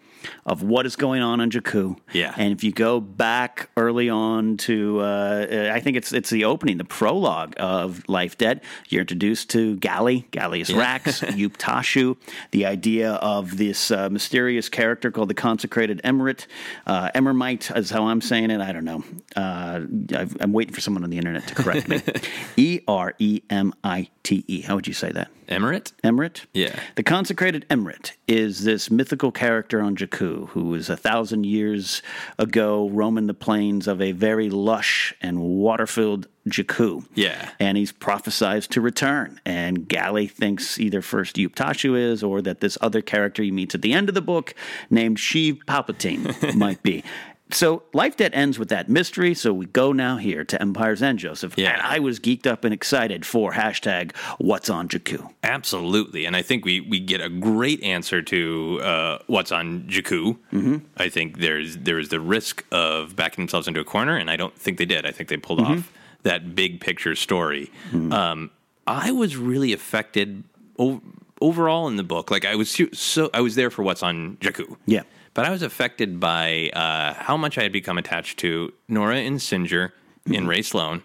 of 0.46 0.62
what 0.62 0.86
is 0.86 0.96
going 0.96 1.22
on 1.22 1.40
on 1.40 1.50
Jakku. 1.50 1.96
Yeah. 2.12 2.34
And 2.36 2.52
if 2.52 2.64
you 2.64 2.72
go 2.72 3.00
back 3.00 3.70
early 3.76 4.08
on 4.08 4.56
to, 4.58 5.00
uh, 5.00 5.70
I 5.72 5.80
think 5.80 5.96
it's 5.96 6.12
it's 6.12 6.30
the 6.30 6.44
opening, 6.44 6.78
the 6.78 6.84
prologue 6.84 7.54
of 7.58 8.08
Life 8.08 8.38
Debt. 8.38 8.62
You're 8.88 9.02
introduced 9.02 9.50
to 9.50 9.76
Gali, 9.76 10.28
Gallius 10.30 10.76
Rax, 10.76 11.20
Yupe 11.20 11.56
Tashu, 11.56 12.16
the 12.50 12.66
idea 12.66 13.12
of 13.14 13.56
this 13.56 13.90
uh, 13.90 14.08
mysterious 14.10 14.68
character 14.68 15.10
called 15.10 15.30
the 15.30 15.34
Consecrated 15.34 16.00
Emirate. 16.04 16.46
Uh, 16.86 17.10
Emermite 17.14 17.76
is 17.76 17.90
how 17.90 18.06
I'm 18.06 18.20
saying 18.20 18.50
it. 18.50 18.60
I 18.60 18.72
don't 18.72 18.84
know. 18.84 19.04
Uh, 19.36 19.80
I've, 20.14 20.36
I'm 20.40 20.52
waiting 20.52 20.74
for 20.74 20.80
someone 20.80 21.04
on 21.04 21.10
the 21.10 21.18
internet 21.18 21.46
to 21.48 21.54
correct 21.54 21.88
me. 21.88 22.02
E 22.56 22.80
R 22.86 23.14
E 23.18 23.40
M 23.48 23.72
I 23.84 24.08
T 24.22 24.44
E. 24.46 24.60
How 24.62 24.74
would 24.74 24.86
you 24.86 24.92
say 24.94 25.10
that? 25.12 25.30
Emirate. 25.48 25.92
Emirate? 26.04 26.46
Yeah. 26.54 26.78
The 26.94 27.02
consecrated 27.02 27.66
Emirate 27.68 28.12
is 28.28 28.64
this 28.64 28.90
mythical 28.90 29.32
character 29.32 29.80
on 29.80 29.96
Jakku 29.96 30.09
Who 30.16 30.64
was 30.66 30.90
a 30.90 30.96
thousand 30.96 31.44
years 31.44 32.02
ago 32.38 32.88
roaming 32.88 33.26
the 33.26 33.34
plains 33.34 33.86
of 33.86 34.00
a 34.00 34.12
very 34.12 34.50
lush 34.50 35.14
and 35.20 35.40
water-filled 35.40 36.26
Jakku. 36.48 37.06
Yeah. 37.14 37.50
And 37.58 37.76
he's 37.76 37.92
prophesized 37.92 38.68
to 38.68 38.80
return. 38.80 39.40
And 39.44 39.88
Galley 39.88 40.26
thinks 40.26 40.78
either 40.78 41.02
first 41.02 41.36
Yupe 41.36 41.54
Tashu 41.54 41.98
is 41.98 42.22
or 42.22 42.40
that 42.42 42.60
this 42.60 42.78
other 42.80 43.02
character 43.02 43.42
he 43.42 43.50
meets 43.50 43.74
at 43.74 43.82
the 43.82 43.92
end 43.92 44.08
of 44.08 44.14
the 44.14 44.22
book 44.22 44.54
named 44.88 45.18
Sheev 45.18 45.64
Palpatine 45.64 46.54
might 46.56 46.82
be. 46.82 47.04
So 47.52 47.82
Life 47.92 48.16
Debt 48.16 48.32
ends 48.34 48.58
with 48.58 48.68
that 48.70 48.88
mystery. 48.88 49.34
So 49.34 49.52
we 49.52 49.66
go 49.66 49.92
now 49.92 50.16
here 50.16 50.44
to 50.44 50.60
Empire's 50.60 51.02
End, 51.02 51.18
Joseph. 51.18 51.54
Yeah. 51.56 51.72
And 51.72 51.82
I 51.82 51.98
was 51.98 52.20
geeked 52.20 52.46
up 52.46 52.64
and 52.64 52.72
excited 52.74 53.24
for 53.26 53.52
hashtag 53.52 54.14
What's 54.38 54.70
on 54.70 54.88
Jakku. 54.88 55.32
Absolutely, 55.42 56.24
and 56.26 56.36
I 56.36 56.42
think 56.42 56.64
we 56.64 56.80
we 56.80 57.00
get 57.00 57.20
a 57.20 57.28
great 57.28 57.82
answer 57.82 58.22
to 58.22 58.80
uh, 58.82 59.18
what's 59.26 59.52
on 59.52 59.82
Jakku. 59.88 60.36
Mm-hmm. 60.52 60.76
I 60.96 61.08
think 61.08 61.38
there's 61.38 61.76
there 61.78 61.98
is 61.98 62.08
the 62.08 62.20
risk 62.20 62.64
of 62.72 63.16
backing 63.16 63.44
themselves 63.44 63.66
into 63.68 63.80
a 63.80 63.84
corner, 63.84 64.16
and 64.16 64.30
I 64.30 64.36
don't 64.36 64.56
think 64.56 64.78
they 64.78 64.84
did. 64.86 65.04
I 65.06 65.10
think 65.12 65.28
they 65.28 65.36
pulled 65.36 65.60
Mm-hmm. 65.60 65.72
off 65.80 65.92
that 66.22 66.54
big 66.54 66.80
picture 66.80 67.14
story. 67.16 67.70
Um, 67.92 68.50
I 68.86 69.10
was 69.10 69.36
really 69.36 69.72
affected 69.72 70.44
o- 70.78 71.00
overall 71.40 71.88
in 71.88 71.96
the 71.96 72.02
book. 72.02 72.30
Like 72.30 72.44
I 72.44 72.54
was 72.56 72.70
so- 72.70 72.88
so 72.92 73.30
I 73.32 73.40
was 73.40 73.54
there 73.54 73.70
for 73.70 73.82
what's 73.82 74.02
on 74.02 74.36
Jakku. 74.40 74.76
Yeah. 74.86 75.02
But 75.40 75.46
I 75.46 75.52
was 75.52 75.62
affected 75.62 76.20
by 76.20 76.68
uh, 76.74 77.14
how 77.14 77.34
much 77.38 77.56
I 77.56 77.62
had 77.62 77.72
become 77.72 77.96
attached 77.96 78.38
to 78.40 78.74
Norra 78.90 79.26
and 79.26 79.38
Sinjir 79.38 79.92
and 80.26 80.46
Rae 80.46 80.60
Sloane. 80.60 81.02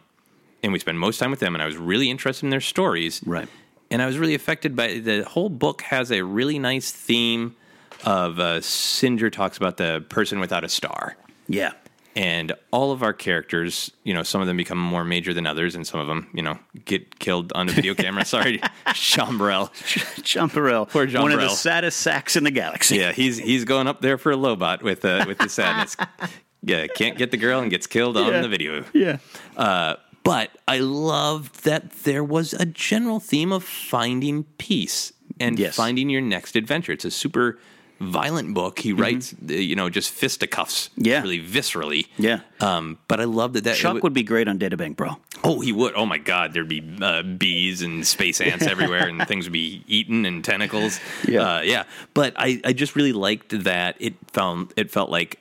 And 0.62 0.74
we 0.74 0.80
spent 0.80 0.98
most 0.98 1.20
time 1.20 1.32
with 1.32 1.40
them, 1.40 1.56
and 1.56 1.62
I 1.62 1.66
was 1.66 1.78
really 1.78 2.10
interested 2.10 2.46
in 2.46 2.50
their 2.50 2.60
stories. 2.60 3.22
Right. 3.26 3.48
And 3.90 4.02
I 4.02 4.06
was 4.06 4.18
really 4.18 4.36
affected 4.36 4.76
by 4.76 5.00
the 5.00 5.24
whole 5.24 5.48
book 5.48 5.84
has 5.84 6.12
a 6.12 6.22
really 6.22 6.60
nice 6.60 6.92
theme 6.92 7.56
of 8.04 8.38
uh, 8.38 8.60
Sinjir 8.60 9.32
talks 9.32 9.56
about 9.56 9.78
the 9.78 10.04
person 10.10 10.42
without 10.42 10.66
a 10.66 10.70
star. 10.70 11.16
Yeah. 11.48 11.72
And 12.16 12.54
all 12.72 12.94
of 12.94 13.04
our 13.04 13.12
characters, 13.12 13.92
you 14.06 14.14
know, 14.14 14.24
some 14.24 14.40
of 14.40 14.48
them 14.48 14.56
become 14.56 14.78
more 14.78 15.04
major 15.04 15.34
than 15.34 15.46
others, 15.46 15.76
and 15.76 15.86
some 15.86 16.00
of 16.00 16.08
them, 16.08 16.30
you 16.34 16.42
know, 16.42 16.58
get 16.86 17.20
killed 17.20 17.52
on 17.54 17.68
the 17.68 17.74
video 17.74 17.94
camera. 18.04 18.24
Sorry, 18.24 18.62
Sean 18.94 19.38
Barell. 19.38 19.70
Barell, 20.54 20.86
Poor 20.86 21.06
John 21.08 21.24
one 21.24 21.34
of 21.34 21.42
the 21.42 21.50
saddest 21.50 22.00
sacks 22.00 22.38
in 22.38 22.46
the 22.46 22.52
galaxy. 22.52 22.96
Yeah, 22.98 23.12
he's 23.12 23.38
he's 23.38 23.66
going 23.66 23.88
up 23.88 24.00
there 24.00 24.18
for 24.18 24.32
a 24.32 24.36
Lobot 24.38 24.82
with 24.82 25.04
uh, 25.04 25.26
with 25.28 25.40
the 25.40 25.50
sadness. 25.50 25.98
yeah, 26.64 26.88
can't 26.88 27.18
get 27.18 27.32
the 27.32 27.38
girl 27.38 27.60
and 27.60 27.70
gets 27.70 27.86
killed 27.86 28.16
on 28.16 28.32
Yeah. 28.32 28.42
the 28.42 28.48
video. 28.50 28.86
Yeah. 28.94 29.18
Uh, 29.58 29.96
but 30.24 30.52
I 30.70 30.80
loved 30.80 31.66
that 31.66 31.92
there 32.04 32.24
was 32.24 32.54
a 32.54 32.66
general 32.66 33.20
theme 33.20 33.52
of 33.52 33.64
finding 33.64 34.46
peace 34.58 35.12
and 35.40 35.60
Yes. 35.60 35.76
finding 35.76 36.10
your 36.10 36.22
next 36.22 36.56
adventure. 36.56 36.94
It's 36.94 37.06
a 37.06 37.12
super 37.12 37.60
violent 38.00 38.54
book. 38.54 38.80
He 38.80 38.94
writes, 38.94 39.34
uh, 39.34 39.54
you 39.54 39.76
know, 39.76 39.90
just 39.90 40.12
fisticuffs, 40.12 40.90
Mm-hmm. 40.90 41.06
Yeah. 41.06 41.22
really 41.22 41.42
viscerally. 41.42 42.08
Yeah. 42.18 42.42
Um, 42.60 42.98
but 43.08 43.20
I 43.20 43.24
love 43.26 43.54
that 43.54 43.64
that 43.66 43.76
Chuck 43.78 44.04
would 44.04 44.14
be 44.14 44.24
great 44.24 44.48
on 44.48 44.60
Databank, 44.60 44.96
bro. 44.96 45.18
Oh, 45.44 45.60
he 45.62 45.72
would. 45.72 45.94
Oh 45.96 46.06
my 46.06 46.18
God, 46.18 46.54
there'd 46.54 46.68
be 46.68 46.84
uh, 47.02 47.22
bees 47.24 47.82
and 47.82 48.06
space 48.06 48.42
ants 48.42 48.66
everywhere, 48.68 49.08
and 49.08 49.26
things 49.28 49.46
would 49.46 49.54
be 49.54 49.84
eaten 49.88 50.26
and 50.26 50.44
tentacles. 50.44 51.00
Yeah. 51.28 51.42
uh, 51.58 51.62
yeah. 51.62 51.84
But 52.14 52.34
I, 52.38 52.62
I 52.66 52.74
just 52.74 52.96
really 52.96 53.14
liked 53.14 53.64
that 53.64 53.96
it 54.00 54.16
found 54.32 54.74
it 54.76 54.92
felt 54.92 55.10
like 55.10 55.40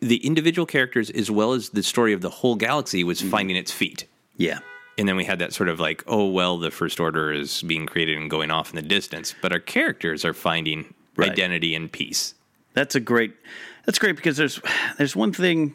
the 0.00 0.24
individual 0.26 0.66
characters 0.66 1.10
as 1.10 1.30
well 1.30 1.52
as 1.52 1.70
the 1.70 1.82
story 1.82 2.12
of 2.12 2.20
the 2.22 2.30
whole 2.30 2.56
galaxy 2.56 3.04
was 3.04 3.20
Mm-hmm. 3.20 3.30
finding 3.30 3.56
its 3.56 3.70
feet. 3.72 4.06
Yeah. 4.36 4.60
And 4.96 5.08
then 5.08 5.16
we 5.16 5.24
had 5.24 5.38
that 5.40 5.52
sort 5.52 5.68
of 5.68 5.78
like, 5.80 6.02
oh 6.06 6.26
well, 6.26 6.58
the 6.58 6.70
first 6.70 7.00
order 7.00 7.32
is 7.32 7.62
being 7.62 7.86
created 7.86 8.16
and 8.18 8.30
going 8.30 8.50
off 8.50 8.70
in 8.70 8.76
the 8.76 8.82
distance, 8.82 9.34
but 9.42 9.52
our 9.52 9.58
characters 9.60 10.24
are 10.24 10.32
finding 10.34 10.94
Right. 11.20 11.30
identity 11.30 11.74
and 11.74 11.90
peace. 11.90 12.34
That's 12.74 12.94
a 12.94 13.00
great. 13.00 13.32
That's 13.86 13.98
great 13.98 14.16
because 14.16 14.36
there's 14.36 14.60
there's 14.98 15.16
one 15.16 15.32
thing, 15.32 15.74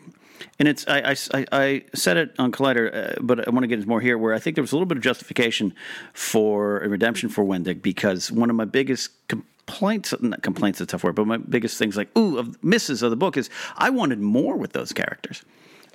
and 0.59 0.67
it's 0.67 0.85
I 0.87 1.15
I, 1.33 1.45
I- 1.51 1.83
said 1.93 2.17
it 2.17 2.33
on 2.39 2.51
Collider, 2.51 2.93
uh, 2.93 3.13
but 3.21 3.47
I 3.47 3.51
want 3.51 3.63
to 3.63 3.67
get 3.67 3.75
into 3.79 3.87
more 3.89 4.01
here. 4.01 4.17
Where 4.17 4.33
I 4.33 4.39
think 4.39 4.55
there 4.55 4.63
was 4.63 4.71
a 4.71 4.75
little 4.75 4.85
bit 4.85 4.97
of 4.97 5.03
justification 5.03 5.73
for 6.13 6.79
a 6.79 6.87
redemption 6.89 7.29
for 7.29 7.43
Wendig 7.43 7.81
because 7.81 8.31
one 8.31 8.49
of 8.49 8.55
my 8.55 8.65
biggest 8.65 9.09
complaints, 9.27 10.13
not 10.21 10.41
complaints, 10.41 10.79
a 10.81 10.85
tough 10.85 11.03
word, 11.03 11.15
but 11.15 11.27
my 11.27 11.37
biggest 11.37 11.77
things 11.77 11.97
like 11.97 12.15
ooh 12.17 12.37
of 12.37 12.63
misses 12.63 13.01
of 13.01 13.09
the 13.09 13.17
book 13.17 13.35
is 13.37 13.49
I 13.77 13.89
wanted 13.89 14.19
more 14.19 14.55
with 14.55 14.73
those 14.73 14.93
characters. 14.93 15.43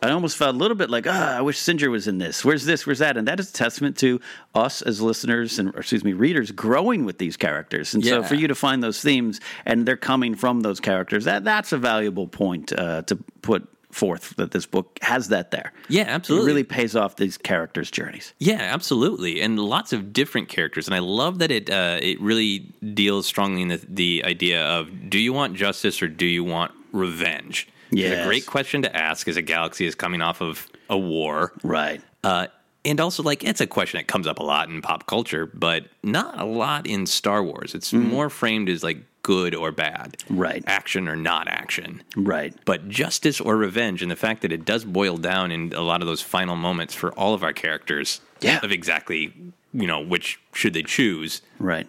I 0.03 0.11
almost 0.11 0.37
felt 0.37 0.55
a 0.55 0.59
little 0.59 0.77
bit 0.77 0.91
like, 0.91 1.07
ah, 1.07 1.37
I 1.37 1.41
wish 1.43 1.59
Sinjir 1.59 1.91
was 1.91 2.09
in 2.09 2.19
this. 2.19 2.45
Where's 2.45 2.65
this? 2.65 2.87
Where's 2.87 3.01
that? 3.01 3.17
And 3.17 3.29
that 3.29 3.39
is 3.39 3.51
a 3.51 3.53
testament 3.53 3.99
to 3.99 4.21
us 4.55 4.83
as 4.83 5.01
listeners 5.01 5.59
and, 5.59 5.75
or 5.75 5.81
excuse 5.81 6.05
me, 6.05 6.13
readers 6.13 6.51
growing 6.51 7.05
with 7.05 7.19
these 7.19 7.37
characters. 7.37 7.95
And 7.95 8.05
so 8.05 8.23
for 8.23 8.35
you 8.35 8.49
to 8.49 8.55
find 8.55 8.83
those 8.83 9.01
themes 9.01 9.41
and 9.67 9.87
they're 9.87 9.97
coming 9.97 10.35
from 10.35 10.61
those 10.61 10.81
characters, 10.81 11.25
that 11.25 11.45
that's 11.45 11.73
a 11.73 11.79
valuable 11.79 12.27
point 12.27 12.73
uh, 12.73 13.03
to 13.03 13.17
put 13.43 13.69
forth 13.91 14.37
that 14.37 14.53
this 14.53 14.67
book 14.67 14.99
has 15.03 15.29
that 15.29 15.51
there. 15.51 15.73
Yeah, 15.89 16.05
absolutely. 16.07 16.45
It 16.45 16.47
really 16.47 16.65
pays 16.65 16.97
off 16.97 17.17
these 17.17 17.37
characters' 17.37 17.91
journeys. 17.91 18.35
Yeah, 18.39 18.61
absolutely, 18.61 19.41
and 19.41 19.59
lots 19.59 19.93
of 19.93 20.13
different 20.13 20.49
characters, 20.49 20.87
and 20.87 20.95
I 20.95 21.01
love 21.01 21.39
that 21.41 21.51
it 21.51 21.71
uh, 21.71 21.99
it 22.01 22.21
really 22.21 22.73
deals 22.95 23.27
strongly 23.27 23.63
in 23.63 23.69
the, 23.69 23.81
the 23.89 24.25
idea 24.25 24.65
of 24.65 25.11
do 25.11 25.19
you 25.19 25.33
want 25.33 25.57
justice 25.57 26.03
or 26.03 26.09
do 26.09 26.27
you 26.27 26.45
want 26.45 26.73
revenge? 26.93 27.69
It's 27.91 28.01
Yes. 28.01 28.25
a 28.25 28.27
great 28.27 28.47
question 28.47 28.83
to 28.83 28.97
ask 28.97 29.27
as 29.29 29.37
a 29.37 29.43
galaxy 29.43 29.87
is 29.87 29.95
coming 29.95 30.23
off 30.23 30.41
of 30.41 30.69
a 30.89 30.99
war, 30.99 31.53
Right. 31.63 32.01
uh, 32.25 32.47
and 32.85 33.01
also 33.01 33.23
like 33.23 33.45
it's 33.45 33.61
a 33.61 33.67
question 33.67 33.99
that 33.99 34.07
comes 34.07 34.27
up 34.27 34.39
a 34.39 34.43
lot 34.43 34.69
in 34.69 34.81
pop 34.83 35.07
culture, 35.07 35.47
but 35.47 35.87
not 36.03 36.41
a 36.41 36.45
lot 36.45 36.87
in 36.87 37.07
Star 37.07 37.43
Wars. 37.43 37.75
It's 37.75 37.93
more 37.93 38.31
framed 38.31 38.69
as 38.69 38.83
like 38.83 38.99
good 39.23 39.55
or 39.55 39.71
bad, 39.71 40.17
Mm. 40.31 40.39
Right. 40.39 40.65
action 40.67 41.07
or 41.07 41.15
not 41.15 41.47
action, 41.47 42.03
Right. 42.17 42.55
but 42.65 42.89
justice 42.89 43.39
or 43.41 43.57
revenge, 43.57 44.01
and 44.01 44.11
the 44.11 44.17
fact 44.17 44.41
that 44.43 44.51
it 44.53 44.65
does 44.65 44.85
boil 44.87 45.19
down 45.19 45.53
in 45.53 45.73
a 45.75 45.83
lot 45.83 46.01
of 46.01 46.07
those 46.07 46.23
final 46.23 46.57
moments 46.57 46.95
for 46.95 47.13
all 47.13 47.35
of 47.35 47.43
our 47.45 47.53
characters 47.53 48.21
Yeah. 48.41 48.61
of 48.63 48.73
exactly 48.73 49.35
you 49.73 49.87
know 49.87 50.01
which 50.01 50.41
should 50.55 50.73
they 50.73 50.83
choose, 50.83 51.43
Right. 51.59 51.87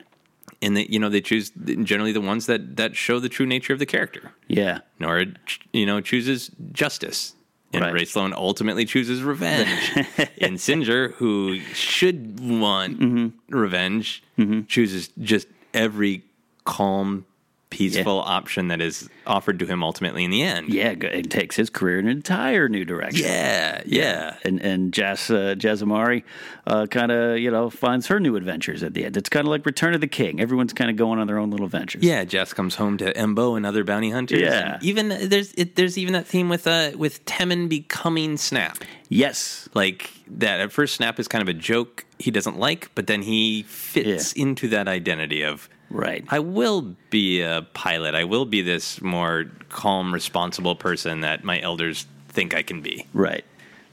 And 0.62 0.78
they 0.78 0.86
you 0.89 1.00
know 1.00 1.10
they 1.10 1.21
choose 1.21 1.52
generally 1.84 2.12
the 2.12 2.21
ones 2.21 2.45
that 2.45 2.78
that 2.78 2.95
show 2.95 3.19
the 3.19 3.30
true 3.30 3.45
nature 3.45 3.74
of 3.74 3.80
the 3.80 3.86
character. 3.86 4.32
Yeah. 4.47 4.80
Norra, 5.00 5.36
you 5.74 5.86
know, 5.86 6.02
chooses 6.02 6.52
justice. 6.71 7.34
And 7.74 7.84
Right. 7.84 7.93
Rae 7.93 8.06
Sloane 8.06 8.34
ultimately 8.34 8.84
chooses 8.86 9.24
revenge. 9.24 9.91
and 10.41 10.58
Sinjir, 10.58 11.13
who 11.13 11.60
should 11.74 12.39
want 12.39 13.00
Mm-hmm. 13.00 13.56
revenge, 13.58 14.21
chooses 14.67 15.10
just 15.21 15.47
every 15.74 16.24
calm, 16.65 17.26
peaceful 17.71 18.19
option 18.19 18.67
that 18.67 18.79
is 18.79 19.10
offered 19.25 19.57
to 19.57 19.65
him 19.65 19.84
ultimately 19.84 20.23
in 20.23 20.29
the 20.29 20.43
end. 20.43 20.71
Yeah, 20.71 20.91
it 20.91 21.31
takes 21.31 21.55
his 21.55 21.71
career 21.71 21.97
in 21.97 22.05
an 22.05 22.12
entire 22.12 22.69
new 22.69 22.86
direction. 22.86 23.25
Yeah, 23.25 23.81
yeah. 23.86 24.36
and 24.45 24.62
and 24.62 24.93
Jas 24.93 25.31
uh, 25.31 25.55
Jas 25.55 25.81
Emari 25.81 26.23
uh, 26.67 26.86
kind 26.86 27.12
of 27.12 27.39
you 27.39 27.49
know 27.49 27.71
finds 27.71 28.05
her 28.07 28.19
new 28.19 28.36
adventures 28.36 28.84
at 28.84 28.93
the 28.93 29.05
end. 29.05 29.17
It's 29.17 29.29
kind 29.29 29.47
of 29.47 29.49
like 29.49 29.65
Return 29.65 29.95
of 29.95 30.01
the 30.01 30.07
King. 30.07 30.39
Everyone's 30.39 30.73
kind 30.73 30.91
of 30.91 30.97
going 30.97 31.17
on 31.17 31.25
their 31.25 31.39
own 31.39 31.49
little 31.49 31.67
ventures. 31.67 32.03
Yeah, 32.03 32.23
Jas 32.25 32.53
comes 32.53 32.75
home 32.75 32.97
to 32.97 33.12
Embo 33.13 33.57
and 33.57 33.65
other 33.65 33.84
bounty 33.84 34.12
hunters. 34.12 34.41
Yeah. 34.41 34.77
Even 34.81 35.10
there's 35.10 35.53
it, 35.53 35.75
there's 35.75 35.97
even 35.97 36.13
that 36.13 36.27
theme 36.27 36.49
with 36.49 36.67
uh 36.67 36.91
with 36.95 37.25
Temmin 37.25 37.67
becoming 37.69 38.38
Snap. 38.38 38.77
Yes. 39.10 39.67
Like 39.73 40.12
that 40.27 40.60
at 40.60 40.71
first 40.71 40.95
Snap 40.95 41.19
is 41.19 41.27
kind 41.27 41.41
of 41.41 41.47
a 41.47 41.53
joke 41.53 42.05
he 42.19 42.31
doesn't 42.31 42.57
like, 42.57 42.93
but 42.95 43.07
then 43.07 43.21
he 43.21 43.63
fits 43.63 44.34
into 44.34 44.67
that 44.69 44.88
identity 44.88 45.43
of 45.43 45.69
Right. 45.91 46.25
I 46.30 46.39
will 46.39 46.95
be 47.10 47.41
a 47.41 47.67
pilot. 47.73 48.15
I 48.15 48.23
will 48.23 48.45
be 48.45 48.62
this 48.62 49.01
more 49.01 49.45
calm, 49.69 50.13
responsible 50.13 50.75
person 50.75 51.21
that 51.21 51.43
my 51.43 51.60
elders 51.62 52.08
think 52.30 52.56
I 52.56 52.63
can 52.63 52.82
be. 52.82 53.06
Right. 53.13 53.43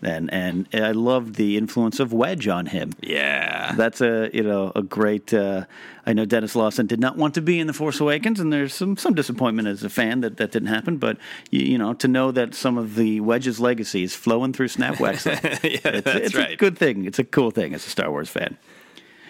And 0.00 0.32
and 0.32 0.68
I 0.72 0.92
love 0.92 1.34
the 1.34 1.56
influence 1.56 1.98
of 1.98 2.12
Wedge 2.12 2.46
on 2.46 2.66
him. 2.66 2.92
Yeah. 3.00 3.74
That's 3.76 4.00
a 4.00 4.30
you 4.32 4.44
know 4.44 4.70
a 4.76 4.82
great. 4.82 5.34
Uh, 5.34 5.64
I 6.06 6.12
know 6.12 6.24
Denis 6.24 6.54
Lawson 6.54 6.87
did 6.87 7.00
not 7.00 7.16
want 7.16 7.34
to 7.34 7.42
be 7.42 7.58
in 7.58 7.66
the 7.66 7.72
Force 7.72 7.98
Awakens, 7.98 8.38
and 8.38 8.52
there's 8.52 8.72
some 8.72 8.96
some 8.96 9.14
disappointment 9.14 9.66
as 9.66 9.82
a 9.82 9.88
fan 9.88 10.20
that 10.20 10.37
that 10.37 10.52
didn't 10.52 10.68
happen. 10.68 10.98
But 10.98 11.18
you, 11.50 11.62
you 11.62 11.78
know 11.78 11.94
to 11.94 12.06
know 12.06 12.30
that 12.30 12.54
some 12.54 12.78
of 12.78 12.94
the 12.94 13.18
Wedge's 13.18 13.58
legacy 13.58 14.04
is 14.04 14.14
flowing 14.14 14.52
through 14.52 14.68
Snap 14.68 14.94
Wexley, 14.98 15.42
yeah, 15.64 15.90
it's, 15.90 16.04
that's 16.04 16.26
it's 16.26 16.34
a 16.37 16.38
right. 16.38 16.58
good 16.58 16.78
thing. 16.78 17.04
It's 17.04 17.18
a 17.18 17.24
cool 17.24 17.50
thing 17.50 17.74
as 17.74 17.84
a 17.84 17.90
Star 17.90 18.08
Wars 18.08 18.28
fan. 18.28 18.56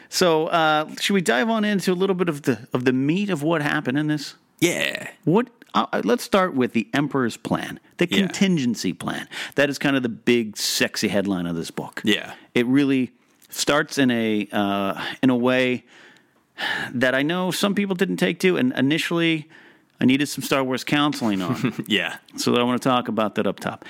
So 0.08 0.46
uh, 0.48 0.88
should 1.00 1.14
we 1.14 1.20
dive 1.20 1.48
on 1.50 1.64
into 1.64 1.92
a 1.92 1.94
little 1.94 2.14
bit 2.16 2.28
of 2.28 2.42
the 2.42 2.66
of 2.72 2.84
the 2.84 2.92
meat 2.92 3.30
of 3.30 3.42
what 3.42 3.62
happened 3.62 3.98
in 3.98 4.06
this? 4.08 4.34
Yeah. 4.60 5.10
What? 5.24 5.48
Uh, 5.74 6.00
let's 6.02 6.24
start 6.24 6.54
with 6.54 6.72
the 6.72 6.88
Emperor's 6.94 7.36
plan, 7.36 7.78
the 7.98 8.08
Yeah. 8.10 8.18
contingency 8.20 8.92
plan. 8.94 9.28
That 9.54 9.68
is 9.68 9.78
kind 9.78 9.96
of 9.96 10.02
the 10.02 10.08
big, 10.08 10.56
sexy 10.56 11.08
headline 11.08 11.46
of 11.46 11.56
this 11.56 11.70
book. 11.70 12.00
Yeah. 12.04 12.32
It 12.54 12.66
really 12.66 13.12
starts 13.50 13.98
in 13.98 14.10
a 14.10 14.48
uh, 14.50 15.04
in 15.22 15.30
a 15.30 15.36
way 15.36 15.84
that 16.92 17.14
I 17.14 17.22
know 17.22 17.50
some 17.50 17.74
people 17.74 17.94
didn't 17.94 18.16
take 18.16 18.40
to, 18.40 18.56
and 18.56 18.72
initially 18.76 19.48
I 20.00 20.06
needed 20.06 20.26
some 20.26 20.42
Star 20.42 20.64
Wars 20.64 20.84
counseling 20.84 21.42
on. 21.42 21.74
Yeah. 21.86 22.16
so 22.36 22.56
I 22.56 22.62
want 22.62 22.80
to 22.82 22.88
talk 22.88 23.08
about 23.08 23.34
that 23.36 23.46
up 23.46 23.60
top. 23.60 23.84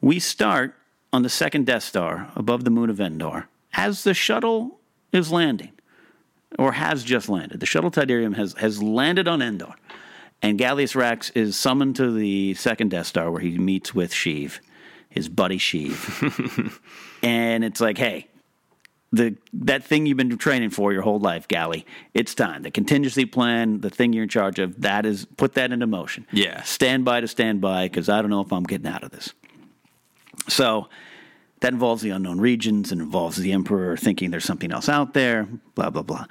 We 0.00 0.18
start 0.18 0.74
on 1.12 1.22
the 1.22 1.28
second 1.30 1.66
Death 1.66 1.84
Star 1.84 2.30
above 2.34 2.64
the 2.64 2.70
moon 2.70 2.90
of 2.90 3.00
Endor 3.00 3.48
as 3.74 4.02
the 4.04 4.12
shuttle 4.14 4.80
is 5.12 5.30
landing, 5.30 5.72
or 6.58 6.72
has 6.72 7.04
just 7.04 7.28
landed. 7.28 7.60
The 7.60 7.66
shuttle 7.66 7.90
Tydirium 7.90 8.36
has 8.36 8.54
has 8.54 8.82
landed 8.82 9.28
on 9.28 9.42
Endor, 9.42 9.74
and 10.40 10.58
Gallius 10.58 10.96
Rax 10.96 11.30
is 11.30 11.56
summoned 11.56 11.96
to 11.96 12.10
the 12.10 12.54
second 12.54 12.90
Death 12.90 13.06
Star 13.06 13.30
where 13.30 13.40
he 13.40 13.58
meets 13.58 13.94
with 13.94 14.12
Sheev, 14.12 14.58
his 15.08 15.28
buddy 15.28 15.58
Sheev. 15.58 16.80
and 17.22 17.64
it's 17.64 17.80
like, 17.80 17.98
hey, 17.98 18.26
the 19.12 19.36
that 19.52 19.84
thing 19.84 20.06
you've 20.06 20.16
been 20.16 20.36
training 20.38 20.70
for 20.70 20.92
your 20.92 21.02
whole 21.02 21.20
life, 21.20 21.46
Galley, 21.46 21.86
it's 22.14 22.34
time. 22.34 22.62
The 22.62 22.70
contingency 22.70 23.26
plan, 23.26 23.80
the 23.80 23.90
thing 23.90 24.12
you're 24.12 24.24
in 24.24 24.28
charge 24.28 24.58
of, 24.58 24.80
that 24.80 25.04
is 25.04 25.26
put 25.36 25.54
that 25.54 25.70
into 25.70 25.86
motion. 25.86 26.26
Yeah. 26.32 26.62
Stand 26.62 27.04
by 27.04 27.20
to 27.20 27.28
stand 27.28 27.60
by 27.60 27.86
because 27.86 28.08
I 28.08 28.22
don't 28.22 28.30
know 28.30 28.40
if 28.40 28.52
I'm 28.52 28.64
getting 28.64 28.86
out 28.86 29.04
of 29.04 29.10
this. 29.10 29.34
So 30.48 30.88
that 31.62 31.72
involves 31.72 32.02
the 32.02 32.10
unknown 32.10 32.40
regions 32.40 32.90
and 32.90 33.00
involves 33.00 33.36
the 33.36 33.52
Emperor 33.52 33.96
thinking 33.96 34.32
there's 34.32 34.44
something 34.44 34.72
else 34.72 34.88
out 34.88 35.14
there, 35.14 35.44
blah, 35.76 35.90
blah, 35.90 36.02
blah. 36.02 36.26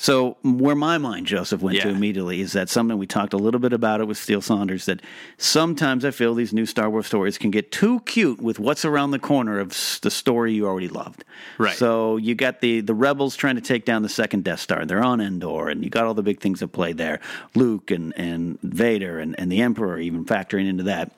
So 0.00 0.36
where 0.44 0.76
my 0.76 0.96
mind, 0.96 1.26
Joseph, 1.26 1.60
went 1.60 1.80
to 1.80 1.88
immediately 1.88 2.40
is 2.40 2.52
that 2.52 2.68
something 2.68 2.96
we 2.96 3.08
talked 3.08 3.32
a 3.32 3.36
little 3.36 3.58
bit 3.58 3.72
about 3.72 4.00
it 4.00 4.04
with 4.06 4.16
Steele 4.16 4.40
Saunders 4.40 4.86
that 4.86 5.02
sometimes 5.38 6.04
I 6.04 6.12
feel 6.12 6.34
these 6.34 6.52
new 6.52 6.66
Star 6.66 6.88
Wars 6.88 7.08
stories 7.08 7.36
can 7.36 7.50
get 7.50 7.72
too 7.72 7.98
cute 8.00 8.40
with 8.40 8.60
what's 8.60 8.84
around 8.84 9.10
the 9.10 9.18
corner 9.18 9.58
of 9.58 9.70
the 10.02 10.10
story 10.10 10.52
you 10.52 10.68
already 10.68 10.86
loved. 10.86 11.24
Right. 11.58 11.76
So 11.76 12.16
you 12.16 12.36
got 12.36 12.60
the 12.60 12.80
the 12.80 12.94
rebels 12.94 13.34
trying 13.34 13.56
to 13.56 13.60
take 13.60 13.84
down 13.84 14.02
the 14.02 14.08
second 14.08 14.44
Death 14.44 14.60
Star. 14.60 14.86
They're 14.86 15.02
on 15.02 15.20
Endor, 15.20 15.68
and 15.68 15.82
you 15.82 15.90
got 15.90 16.04
all 16.04 16.14
the 16.14 16.22
big 16.22 16.38
things 16.38 16.62
at 16.62 16.70
play 16.70 16.92
there. 16.92 17.18
Luke 17.56 17.90
and 17.90 18.16
and 18.16 18.60
Vader 18.62 19.18
and 19.18 19.34
and 19.36 19.50
the 19.50 19.60
Emperor 19.60 19.98
even 19.98 20.24
factoring 20.24 20.68
into 20.68 20.84
that. 20.84 21.10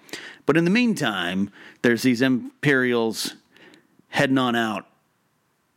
But 0.47 0.57
in 0.57 0.65
the 0.65 0.71
meantime, 0.71 1.53
there's 1.83 2.01
these 2.01 2.23
Imperials 2.23 3.35
heading 4.11 4.39
on 4.39 4.55
out 4.55 4.87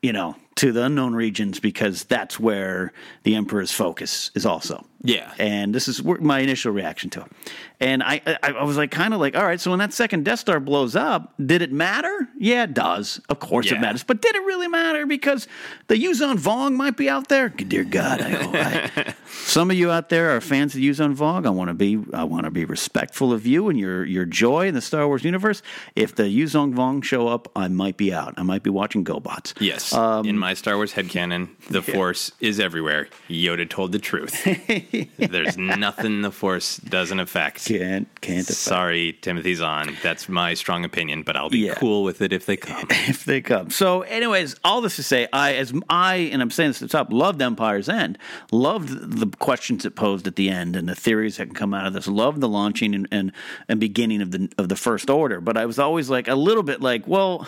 you 0.04 0.12
know, 0.12 0.36
to 0.56 0.72
the 0.72 0.84
unknown 0.84 1.16
regions 1.16 1.60
because 1.60 2.04
that's 2.04 2.40
where 2.40 2.92
the 3.24 3.36
emperor's 3.36 3.72
focus 3.72 4.30
is 4.36 4.46
also. 4.46 4.86
Yeah. 5.04 5.34
And 5.38 5.76
this 5.76 5.88
is 5.88 6.04
my 6.04 6.40
initial 6.40 6.72
reaction 6.72 7.10
to 7.12 7.22
it. 7.22 7.32
And 7.80 8.02
I, 8.02 8.22
I, 8.42 8.52
I 8.54 8.64
was 8.64 8.78
like, 8.78 8.90
kind 8.92 9.14
of 9.14 9.20
like, 9.20 9.36
all 9.36 9.44
right, 9.44 9.60
so 9.60 9.70
when 9.72 9.80
that 9.80 9.92
second 9.92 10.24
Death 10.24 10.40
Star 10.40 10.62
blows 10.62 10.96
up, 10.96 11.34
did 11.46 11.62
it 11.62 11.74
matter? 11.74 12.30
Yeah, 12.40 12.64
it 12.64 12.74
does. 12.74 13.20
Of 13.28 13.40
course 13.40 13.70
Yeah. 13.70 13.78
it 13.78 13.82
matters. 13.82 14.04
But 14.04 14.22
did 14.22 14.34
it 14.36 14.40
really 14.44 14.70
matter? 14.70 15.06
Because 15.06 15.48
the 15.88 15.96
Yuuzhan 15.96 16.38
Vong 16.38 16.76
might 16.76 16.96
be 16.96 17.10
out 17.10 17.28
there. 17.28 17.50
Dear 17.50 17.84
God, 17.84 18.22
I 18.22 18.30
hope. 18.30 18.56
I, 18.56 19.14
some 19.34 19.70
of 19.70 19.76
you 19.76 19.92
out 19.92 20.08
there 20.08 20.34
are 20.36 20.40
fans 20.40 20.74
of 20.76 20.80
Yuuzhan 20.80 21.16
Vong. 21.18 21.46
I 21.46 21.50
want 21.50 21.68
to 21.68 21.74
be, 21.74 22.00
I 22.14 22.24
want 22.24 22.46
to 22.46 22.52
be 22.52 22.64
respectful 22.64 23.34
of 23.34 23.46
you 23.46 23.68
and 23.68 23.78
your 23.78 24.06
your 24.06 24.26
joy 24.26 24.68
in 24.68 24.74
the 24.74 24.82
Star 24.82 25.06
Wars 25.08 25.26
universe. 25.26 25.62
If 25.98 26.16
the 26.16 26.24
Yuuzhan 26.24 26.74
Vong 26.76 27.04
show 27.04 27.28
up, 27.28 27.50
I 27.56 27.68
might 27.68 27.98
be 27.98 28.14
out. 28.14 28.36
I 28.38 28.44
might 28.44 28.64
be 28.64 28.70
watching 28.70 29.04
GoBots. 29.04 29.54
Yes. 29.60 29.92
Um, 29.94 30.26
in 30.26 30.38
my 30.38 30.54
Star 30.54 30.78
Wars 30.78 30.94
headcanon, 30.94 31.50
the 31.70 31.82
Force 31.94 32.32
is 32.40 32.60
everywhere. 32.62 33.10
Yoda 33.30 33.70
told 33.70 33.92
the 33.92 34.00
truth. 34.00 34.48
There's 35.18 35.58
nothing 35.58 36.22
the 36.22 36.32
Force 36.32 36.78
doesn't 36.78 37.20
affect. 37.20 37.66
Can't 37.66 38.08
can't 38.22 38.42
affect. 38.42 38.58
Sorry, 38.58 39.14
Timothy 39.22 39.56
Zahn. 39.56 39.98
That's 40.04 40.30
my 40.30 40.54
strong 40.54 40.86
opinion, 40.86 41.24
but 41.24 41.36
I'll 41.36 41.50
be 41.50 41.60
Yeah. 41.60 41.74
cool 41.76 42.04
with 42.04 42.22
it 42.22 42.32
if 42.34 42.46
they 42.46 42.58
come. 42.58 42.88
if 42.90 43.26
they 43.26 43.42
come. 43.42 43.70
So, 43.70 44.02
anyways, 44.02 44.56
all 44.64 44.82
this 44.82 44.96
to 44.98 45.04
say, 45.04 45.28
I 45.34 45.54
as 45.56 45.74
I 45.90 46.16
and 46.32 46.42
I'm 46.42 46.52
saying 46.52 46.72
this 46.72 46.82
at 46.82 46.90
the 46.90 46.98
top, 46.98 47.12
loved 47.12 47.42
Empire's 47.42 47.90
End, 47.90 48.18
loved 48.52 48.90
the 49.20 49.28
questions 49.38 49.86
it 49.86 49.96
posed 49.96 50.28
at 50.28 50.36
the 50.36 50.50
end 50.50 50.76
and 50.76 50.88
the 50.88 50.96
theories 50.96 51.38
that 51.38 51.48
can 51.48 51.56
come 51.56 51.74
out 51.74 51.86
of 51.88 51.94
this, 51.94 52.08
loved 52.08 52.42
the 52.42 52.50
launching 52.50 52.94
and 52.96 53.08
and, 53.12 53.32
and 53.68 53.80
beginning 53.80 54.22
of 54.22 54.32
the 54.32 54.50
of 54.58 54.70
the 54.70 54.76
First 54.76 55.10
Order. 55.10 55.42
But 55.42 55.58
I 55.58 55.66
was 55.66 55.80
always 55.80 56.10
like 56.10 56.28
a 56.28 56.36
little 56.36 56.64
bit 56.64 56.82
like, 56.82 57.08
well. 57.08 57.48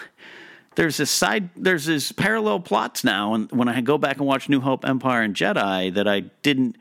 There's 0.75 0.97
this 0.97 1.09
side, 1.09 1.51
there's 1.55 1.85
this 1.85 2.11
parallel 2.11 2.59
plots 2.59 3.05
now, 3.05 3.33
and 3.33 3.49
when 3.49 3.69
I 3.69 3.79
go 3.79 3.97
back 3.97 4.17
and 4.17 4.27
watch 4.27 4.49
New 4.49 4.59
Hope, 4.59 4.83
Empire, 4.83 5.21
and 5.21 5.33
Jedi, 5.33 5.93
that 5.93 6.05
I 6.05 6.25
didn't 6.41 6.75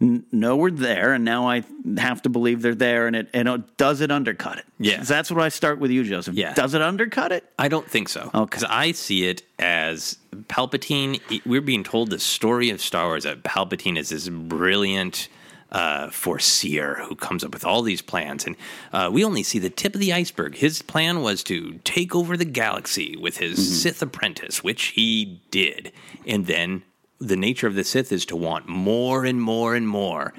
n- 0.00 0.24
we're 0.32 0.70
there, 0.70 1.12
and 1.12 1.24
now 1.24 1.48
I 1.48 1.64
have 1.98 2.22
to 2.22 2.28
believe 2.28 2.62
they're 2.62 2.74
there, 2.74 3.06
and 3.06 3.16
it 3.16 3.28
and 3.32 3.48
it, 3.48 3.76
does 3.76 4.00
it 4.00 4.10
undercut 4.10 4.58
it? 4.58 4.64
Yeah. 4.78 5.02
that's 5.02 5.30
what 5.30 5.42
I 5.42 5.48
start 5.48 5.78
with 5.78 5.90
you, 5.90 6.04
Joseph. 6.04 6.34
Yeah. 6.34 6.54
does 6.54 6.74
it 6.74 6.82
undercut 6.82 7.32
it? 7.32 7.44
I 7.58 7.68
don't 7.68 7.88
think 7.88 8.08
so. 8.08 8.30
Okay. 8.34 8.44
Because 8.44 8.64
I 8.64 8.92
see 8.92 9.28
it 9.28 9.42
as 9.58 10.18
Palpatine. 10.48 11.20
We're 11.44 11.60
being 11.60 11.84
told 11.84 12.10
the 12.10 12.18
story 12.18 12.70
of 12.70 12.80
Star 12.80 13.06
Wars 13.06 13.24
that 13.24 13.42
Palpatine 13.42 13.98
is 13.98 14.10
this 14.10 14.28
brilliant 14.28 15.28
uh, 15.70 16.10
foreseer 16.10 17.02
who 17.04 17.14
comes 17.14 17.44
up 17.44 17.52
with 17.52 17.64
all 17.64 17.82
these 17.82 18.02
plans. 18.02 18.46
And 18.46 18.56
uh, 18.92 19.10
we 19.12 19.24
only 19.24 19.42
see 19.42 19.58
the 19.58 19.70
tip 19.70 19.94
of 19.94 20.00
the 20.00 20.12
iceberg. 20.12 20.56
His 20.56 20.82
plan 20.82 21.20
was 21.22 21.42
to 21.44 21.78
take 21.84 22.14
over 22.14 22.36
the 22.36 22.44
galaxy 22.44 23.16
with 23.16 23.38
his 23.38 23.82
Sith 23.82 24.00
apprentice, 24.00 24.64
which 24.64 24.86
he 24.86 25.40
did. 25.50 25.92
And 26.26 26.46
then 26.46 26.82
the 27.20 27.36
nature 27.36 27.66
of 27.66 27.74
the 27.74 27.84
Sith 27.84 28.12
is 28.12 28.24
to 28.26 28.36
want 28.36 28.68
more 28.68 29.24
and 29.24 29.40
more 29.42 29.74
and 29.74 29.88
more. 29.88 30.32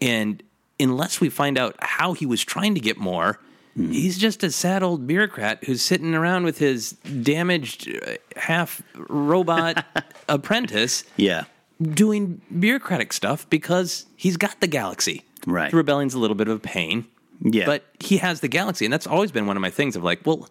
And 0.00 0.42
unless 0.80 1.20
we 1.20 1.28
find 1.28 1.58
out 1.58 1.76
how 1.80 2.12
he 2.12 2.26
was 2.26 2.44
trying 2.44 2.74
to 2.74 2.80
get 2.80 2.96
more, 2.98 3.38
he's 3.76 4.18
just 4.18 4.42
a 4.44 4.50
sad 4.50 4.82
old 4.82 5.06
bureaucrat 5.06 5.64
who's 5.64 5.82
sitting 5.82 6.14
around 6.14 6.44
with 6.44 6.58
his 6.58 6.92
damaged 6.92 7.88
uh, 8.06 8.14
half 8.36 8.82
robot 8.96 9.84
apprentice 10.28 11.04
Yeah. 11.16 11.44
doing 11.80 12.40
bureaucratic 12.58 13.12
stuff 13.12 13.48
because 13.50 14.06
he's 14.16 14.36
got 14.36 14.60
the 14.60 14.66
galaxy. 14.66 15.24
Right. 15.46 15.70
The 15.70 15.76
rebellion's 15.76 16.14
a 16.14 16.18
little 16.18 16.36
bit 16.36 16.48
of 16.48 16.56
a 16.56 16.60
pain. 16.60 17.06
Yeah. 17.40 17.66
But 17.66 17.84
he 17.98 18.18
has 18.18 18.40
the 18.40 18.48
galaxy. 18.48 18.84
And 18.86 18.92
that's 18.92 19.06
always 19.06 19.32
been 19.32 19.46
one 19.46 19.56
of 19.56 19.60
my 19.60 19.70
things 19.70 19.96
of 19.96 20.04
like, 20.04 20.20
well, 20.24 20.48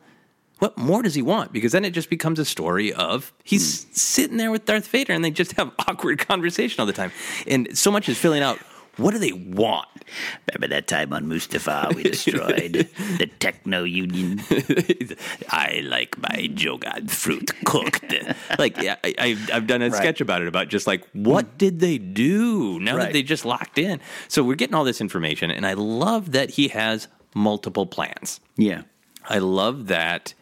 what 0.62 0.78
more 0.78 1.02
does 1.02 1.16
he 1.16 1.24
want? 1.24 1.52
Because 1.52 1.72
then 1.72 1.84
it 1.84 1.90
just 1.90 2.08
becomes 2.08 2.38
a 2.38 2.46
story 2.46 2.94
of 2.94 3.34
he's 3.44 3.84
hmm. 3.84 3.90
sitting 3.94 4.38
there 4.38 4.52
with 4.52 4.66
Darth 4.66 4.88
Vader 4.88 5.12
and 5.12 5.26
they 5.26 5.32
just 5.32 5.54
have 5.54 5.72
awkward 5.88 6.20
conversation 6.20 6.80
all 6.80 6.86
the 6.86 6.94
time. 6.94 7.12
And 7.48 7.76
so 7.76 7.90
much 7.90 8.08
is 8.08 8.20
filling 8.20 8.44
out 8.44 8.60
what 8.98 9.12
do 9.12 9.18
they 9.18 9.32
want? 9.32 9.88
Remember 10.48 10.68
that 10.76 10.88
time 10.88 11.14
on 11.14 11.26
Mustafar 11.26 11.96
we 11.96 12.04
destroyed 12.04 12.90
the 13.18 13.28
Techno 13.40 13.86
Union? 13.86 14.40
I 15.50 15.82
like 15.84 16.16
my 16.20 16.48
Jogan 16.54 17.10
fruit 17.10 17.52
cooked. 17.66 18.14
like 18.60 18.80
yeah, 18.84 18.98
I, 19.04 19.36
I've 19.52 19.66
done 19.66 19.82
a 19.82 19.90
Right. 19.90 19.98
sketch 19.98 20.22
about 20.22 20.44
it 20.44 20.48
about 20.48 20.68
just 20.68 20.86
like 20.86 21.08
what 21.14 21.46
hmm. 21.46 21.58
did 21.58 21.80
they 21.80 21.98
do 21.98 22.80
now 22.80 22.98
Right. 22.98 23.06
that 23.06 23.14
they 23.14 23.24
just 23.24 23.46
locked 23.46 23.80
in. 23.80 24.00
So 24.28 24.44
we're 24.44 24.56
getting 24.58 24.76
all 24.76 24.84
this 24.84 25.02
information, 25.02 25.50
and 25.50 25.66
I 25.66 25.74
love 25.74 26.34
that 26.34 26.52
he 26.52 26.68
has 26.68 27.08
multiple 27.34 27.88
plans. 27.88 28.40
Yeah. 28.58 28.84
I 29.28 29.40
love 29.40 29.88
that 29.88 30.36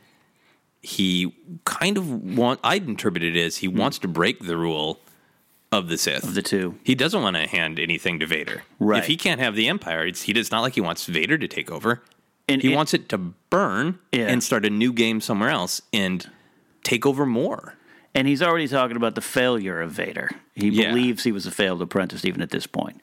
he 0.82 1.36
kind 1.66 1.98
of 1.98 2.10
want. 2.10 2.60
I'd 2.64 2.88
interpret 2.88 3.24
it 3.24 3.38
as 3.38 3.58
he 3.58 3.68
hmm. 3.68 3.78
wants 3.78 4.00
to 4.00 4.08
break 4.08 4.46
the 4.46 4.58
rule 4.58 5.00
of 5.72 5.88
the 5.88 5.98
Sith. 5.98 6.24
Of 6.24 6.36
the 6.36 6.42
two. 6.42 6.80
He 6.84 6.96
doesn't 6.96 7.22
want 7.22 7.36
to 7.36 7.48
hand 7.48 7.80
anything 7.80 8.20
to 8.20 8.26
Vader. 8.26 8.64
Right. 8.80 9.00
If 9.00 9.08
he 9.08 9.18
can't 9.18 9.40
have 9.40 9.56
the 9.56 9.68
Empire, 9.68 10.08
it's, 10.08 10.24
he 10.24 10.34
does 10.34 10.52
not 10.52 10.62
like 10.62 10.74
he 10.74 10.82
wants 10.82 11.06
Vader 11.06 11.38
to 11.38 11.48
take 11.48 11.72
over. 11.72 12.02
And 12.48 12.62
he 12.62 12.74
it- 12.74 12.76
wants 12.76 12.94
it 12.94 13.10
to 13.10 13.18
burn 13.18 14.00
Yeah. 14.12 14.28
and 14.28 14.44
start 14.44 14.66
a 14.66 14.70
new 14.70 14.92
game 14.92 15.22
somewhere 15.22 15.50
else 15.50 15.82
and 15.94 16.30
take 16.84 17.06
over 17.06 17.26
more. 17.26 17.76
And 18.16 18.28
he's 18.28 18.42
already 18.42 18.68
talking 18.68 18.98
about 18.98 19.14
the 19.14 19.22
failure 19.22 19.82
of 19.82 19.92
Vader. 19.92 20.32
He 20.56 20.70
Yeah. 20.70 20.90
believes 20.90 21.24
he 21.24 21.32
was 21.32 21.46
a 21.46 21.52
failed 21.52 21.82
apprentice 21.82 22.26
even 22.26 22.42
at 22.42 22.50
this 22.50 22.66
point. 22.66 23.02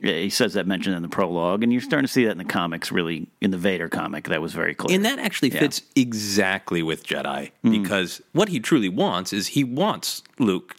Yeah, 0.00 0.14
He 0.14 0.30
says 0.30 0.54
that 0.54 0.66
mentioned 0.66 0.94
in 0.96 1.02
the 1.02 1.08
prologue, 1.08 1.62
and 1.62 1.72
you're 1.72 1.82
starting 1.82 2.06
to 2.06 2.12
see 2.12 2.24
that 2.24 2.30
in 2.32 2.38
the 2.38 2.44
comics, 2.44 2.92
really, 2.92 3.26
in 3.40 3.50
the 3.50 3.58
Vader 3.58 3.88
comic. 3.88 4.28
That 4.28 4.40
was 4.40 4.52
very 4.54 4.74
clear. 4.74 4.94
And 4.94 5.04
that 5.04 5.18
actually 5.18 5.48
Yeah. 5.50 5.56
Mm. 5.56 5.60
fits 5.60 5.82
exactly 5.96 6.82
with 6.82 7.04
Jedi 7.06 7.50
because 7.62 8.22
what 8.32 8.48
he 8.48 8.60
truly 8.60 8.88
wants 8.88 9.32
is 9.32 9.48
he 9.48 9.64
wants 9.64 10.22
Luke 10.38 10.76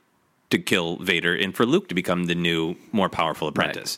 to 0.51 0.57
kill 0.57 0.97
Vader 0.97 1.35
and 1.35 1.55
for 1.55 1.65
Luke 1.65 1.89
to 1.89 1.95
become 1.95 2.25
the 2.25 2.35
new, 2.35 2.75
more 2.91 3.09
powerful 3.09 3.47
apprentice. 3.47 3.97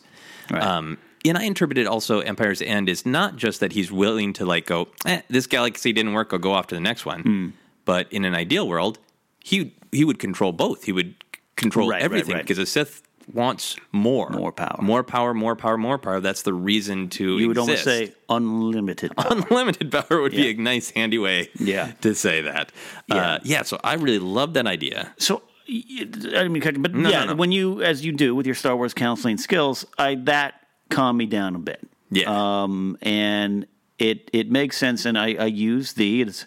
Right. 0.50 0.62
Um, 0.62 0.98
and 1.24 1.38
I 1.38 1.44
interpreted 1.44 1.86
also 1.86 2.18
Empire's 2.20 2.60
End 2.60 2.88
is 2.88 3.06
not 3.06 3.36
just 3.36 3.60
that 3.60 3.72
he's 3.72 3.92
willing 3.92 4.32
to 4.34 4.44
like 4.44 4.66
go, 4.66 4.88
eh, 5.06 5.22
this 5.30 5.46
galaxy 5.46 5.92
didn't 5.92 6.14
work, 6.14 6.30
I'll 6.32 6.38
go 6.40 6.52
off 6.52 6.66
to 6.68 6.74
the 6.74 6.80
next 6.80 7.06
one. 7.06 7.20
Hmm. 7.22 7.48
But 7.84 8.12
in 8.12 8.24
an 8.24 8.34
ideal 8.34 8.66
world, 8.68 8.98
he 9.44 9.72
he 9.92 10.04
would 10.04 10.18
control 10.18 10.52
both. 10.52 10.84
He 10.84 10.92
would 10.92 11.14
control 11.56 11.88
Right, 11.88 11.96
right, 11.96 12.02
everything 12.02 12.34
right. 12.34 12.42
because 12.44 12.58
a 12.58 12.66
Sith 12.66 13.02
wants 13.32 13.76
more, 13.92 14.28
More 14.30 14.52
power. 14.52 14.78
more 14.80 15.02
power, 15.04 15.34
more 15.34 15.56
power, 15.56 15.76
more 15.78 15.98
power. 15.98 16.20
That's 16.20 16.42
the 16.42 16.52
reason 16.54 17.08
to 17.10 17.38
you 17.38 17.48
would 17.48 17.58
almost 17.58 17.84
say 17.84 18.12
unlimited. 18.28 19.14
power. 19.16 19.32
Unlimited 19.32 19.90
power 19.92 20.20
would 20.20 20.32
Yeah. 20.32 20.42
be 20.44 20.50
a 20.50 20.54
nice, 20.62 20.90
handy 20.90 21.18
way 21.18 21.48
Yeah. 21.58 21.92
to 22.02 22.14
say 22.14 22.42
that. 22.42 22.72
Yeah. 23.08 23.16
Uh, 23.16 23.38
yeah, 23.44 23.62
so 23.62 23.78
I 23.84 23.94
really 23.94 24.18
love 24.18 24.54
that 24.54 24.66
idea. 24.66 25.14
So 25.18 25.42
I 25.68 25.82
didn't 25.88 26.52
mean 26.52 26.60
to 26.62 26.66
cut 26.68 26.74
you, 26.76 26.82
but 26.82 26.94
No, 26.94 27.08
yeah, 27.08 27.20
no, 27.24 27.30
no. 27.32 27.34
when 27.36 27.52
you, 27.52 27.82
as 27.82 28.04
you 28.04 28.12
do 28.12 28.34
with 28.34 28.46
your 28.46 28.54
Star 28.54 28.76
Wars 28.76 28.94
counseling 28.94 29.38
skills, 29.38 29.84
I 29.98 30.16
that 30.24 30.54
calmed 30.90 31.18
me 31.18 31.26
down 31.26 31.54
a 31.54 31.58
bit. 31.58 31.80
Yeah. 32.10 32.24
Um, 32.62 32.98
and 33.00 33.66
it 33.98 34.28
it 34.32 34.50
makes 34.50 34.76
sense, 34.76 35.06
and 35.06 35.16
I, 35.16 35.34
I 35.34 35.46
use 35.46 35.92
the 35.94 36.22
it's 36.22 36.44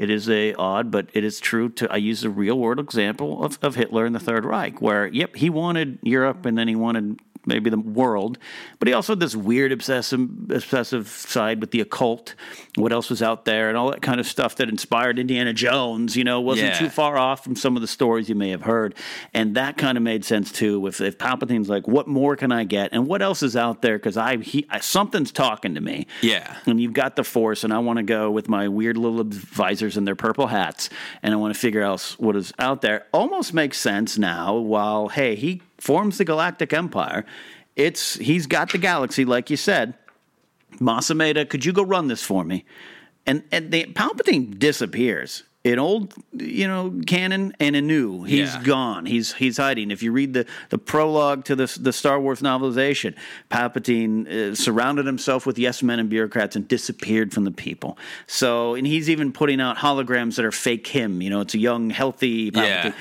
it 0.00 0.08
is 0.08 0.30
a 0.30 0.54
odd, 0.54 0.90
but 0.90 1.10
it 1.12 1.24
is 1.24 1.38
true 1.40 1.68
to 1.68 1.92
I 1.92 1.96
use 1.98 2.24
a 2.24 2.30
real 2.30 2.58
world 2.58 2.80
example 2.80 3.44
of, 3.44 3.58
of 3.60 3.74
Hitler 3.74 4.06
and 4.06 4.14
the 4.14 4.18
Third 4.18 4.46
Reich, 4.46 4.80
where 4.80 5.06
yep, 5.06 5.36
he 5.36 5.50
wanted 5.50 5.98
Europe 6.02 6.46
and 6.46 6.56
then 6.56 6.68
he 6.68 6.74
wanted 6.74 7.20
maybe 7.46 7.70
the 7.70 7.78
world, 7.78 8.38
but 8.78 8.88
he 8.88 8.94
also 8.94 9.12
had 9.12 9.20
this 9.20 9.34
weird 9.36 9.72
obsessive 9.72 10.20
obsessive 10.50 11.08
side 11.08 11.60
with 11.60 11.70
the 11.70 11.80
occult. 11.80 12.34
What 12.76 12.92
else 12.92 13.10
was 13.10 13.22
out 13.22 13.44
there 13.44 13.68
and 13.68 13.76
all 13.78 13.90
that 13.90 14.02
kind 14.02 14.20
of 14.20 14.26
stuff 14.26 14.56
that 14.56 14.68
inspired 14.68 15.18
Indiana 15.18 15.52
Jones. 15.52 16.16
You 16.16 16.24
know, 16.24 16.40
wasn't 16.40 16.68
Yeah. 16.74 16.78
too 16.78 16.88
far 16.88 17.16
off 17.18 17.42
from 17.44 17.56
some 17.56 17.76
of 17.76 17.82
the 17.82 17.88
stories 17.88 18.28
you 18.28 18.34
may 18.34 18.50
have 18.50 18.62
heard, 18.62 18.94
and 19.34 19.54
that 19.56 19.76
kind 19.76 19.96
of 19.96 20.02
made 20.04 20.24
sense 20.24 20.52
too. 20.52 20.86
If, 20.86 21.00
if 21.00 21.18
Palpatine's 21.18 21.68
like, 21.68 21.86
what 21.88 22.06
more 22.06 22.36
can 22.36 22.52
I 22.52 22.64
get, 22.64 22.90
and 22.92 23.06
what 23.06 23.22
else 23.22 23.42
is 23.42 23.56
out 23.56 23.82
there? 23.82 23.98
Because 23.98 24.16
I, 24.16 24.36
he, 24.38 24.66
I 24.70 24.80
something's 24.80 25.32
talking 25.32 25.74
to 25.74 25.80
me. 25.80 26.06
Yeah. 26.22 26.56
And 26.66 26.80
you've 26.80 26.92
got 26.92 27.16
the 27.16 27.24
Force, 27.24 27.64
and 27.64 27.72
I 27.72 27.78
want 27.78 27.96
to 27.98 28.02
go 28.02 28.30
with 28.30 28.48
my 28.48 28.68
weird 28.68 28.96
little 28.96 29.20
advisors 29.20 29.96
and 29.96 30.06
their 30.06 30.16
purple 30.16 30.48
hats, 30.48 30.90
and 31.22 31.32
I 31.34 31.36
want 31.36 31.54
to 31.54 31.60
figure 31.60 31.82
out 31.82 32.00
what 32.18 32.36
is 32.36 32.52
out 32.58 32.82
there. 32.82 33.06
Almost 33.12 33.54
makes 33.54 33.78
sense 33.78 34.18
now. 34.18 34.54
While 34.56 35.08
hey, 35.08 35.34
he 35.36 35.62
forms 35.80 36.18
the 36.18 36.24
Galactic 36.24 36.72
Empire, 36.72 37.24
it's 37.76 38.14
he's 38.14 38.46
got 38.46 38.70
the 38.72 38.78
galaxy, 38.78 39.24
like 39.24 39.50
you 39.50 39.56
said. 39.56 39.94
Mas 40.78 41.08
Amedda, 41.08 41.48
could 41.48 41.64
you 41.64 41.72
go 41.72 41.82
run 41.82 42.08
this 42.08 42.22
for 42.22 42.44
me? 42.44 42.64
And 43.26 43.42
and 43.50 43.70
the 43.72 43.84
Palpatine 43.86 44.58
disappears. 44.58 45.44
In 45.62 45.78
old, 45.78 46.14
you 46.32 46.66
know, 46.66 46.90
canon 47.06 47.54
and 47.60 47.76
in 47.76 47.86
new, 47.86 48.24
he's 48.24 48.54
Yeah. 48.54 48.62
gone. 48.62 49.04
He's 49.04 49.34
he's 49.34 49.58
hiding. 49.58 49.90
If 49.90 50.02
you 50.02 50.10
read 50.10 50.32
the, 50.32 50.46
the 50.70 50.78
prologue 50.78 51.44
to 51.44 51.54
the 51.54 51.66
the 51.78 51.92
Star 51.92 52.18
Wars 52.18 52.40
novelization, 52.40 53.14
Palpatine 53.50 54.26
uh, 54.26 54.54
surrounded 54.54 55.04
himself 55.04 55.44
with 55.44 55.58
yes 55.58 55.82
men 55.82 55.98
and 55.98 56.08
bureaucrats 56.08 56.56
and 56.56 56.66
disappeared 56.66 57.34
from 57.34 57.44
the 57.44 57.50
people. 57.50 57.98
So, 58.26 58.74
and 58.74 58.86
he's 58.86 59.10
even 59.10 59.32
putting 59.32 59.60
out 59.60 59.76
holograms 59.76 60.36
that 60.36 60.46
are 60.46 60.52
fake 60.52 60.86
him. 60.86 61.20
You 61.20 61.28
know, 61.28 61.40
it's 61.42 61.52
a 61.54 61.58
young, 61.58 61.90
healthy 61.90 62.50
Palpatine. 62.50 62.84
Yeah. 62.84 62.92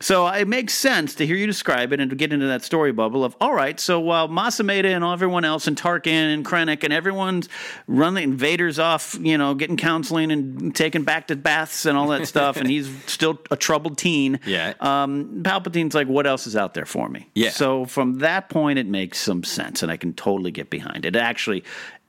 So 0.00 0.26
it 0.28 0.46
makes 0.46 0.74
sense 0.74 1.14
to 1.16 1.26
hear 1.26 1.36
you 1.36 1.46
describe 1.46 1.92
it 1.92 2.00
and 2.00 2.10
to 2.10 2.16
get 2.16 2.32
into 2.32 2.46
that 2.46 2.62
story 2.62 2.92
bubble 2.92 3.24
of 3.24 3.34
all 3.40 3.54
right. 3.54 3.78
So 3.80 3.98
while 3.98 4.28
Mas 4.28 4.58
Amedda 4.58 4.94
and 4.94 5.04
everyone 5.04 5.44
else 5.44 5.66
and 5.66 5.76
Tarkin 5.76 6.34
and 6.34 6.44
Krennic 6.44 6.84
and 6.84 6.92
everyone's 6.92 7.48
running 7.86 8.24
invaders 8.24 8.78
off, 8.78 9.16
you 9.20 9.38
know, 9.38 9.54
getting 9.54 9.76
counseling 9.76 10.30
and 10.30 10.74
taken 10.74 11.04
back 11.04 11.28
to 11.28 11.36
baths 11.36 11.86
and 11.86 11.96
all 11.96 12.08
that 12.08 12.26
stuff, 12.28 12.56
and 12.56 12.68
he's 12.68 12.90
still 13.06 13.40
a 13.50 13.56
troubled 13.56 13.96
teen. 13.96 14.40
Yeah. 14.44 14.74
Um, 14.80 15.42
Palpatine's 15.42 15.94
like, 15.94 16.08
what 16.08 16.26
else 16.26 16.46
is 16.46 16.56
out 16.56 16.74
there 16.74 16.86
for 16.86 17.08
me? 17.08 17.28
Yeah. 17.34 17.50
So 17.50 17.86
from 17.86 18.18
that 18.18 18.48
point, 18.48 18.78
it 18.78 18.86
makes 18.86 19.18
some 19.18 19.44
sense, 19.44 19.82
and 19.82 19.90
I 19.90 19.96
can 19.96 20.12
totally 20.12 20.50
get 20.50 20.68
behind 20.68 21.06
it. 21.06 21.16
It 21.16 21.20
actually 21.20 21.64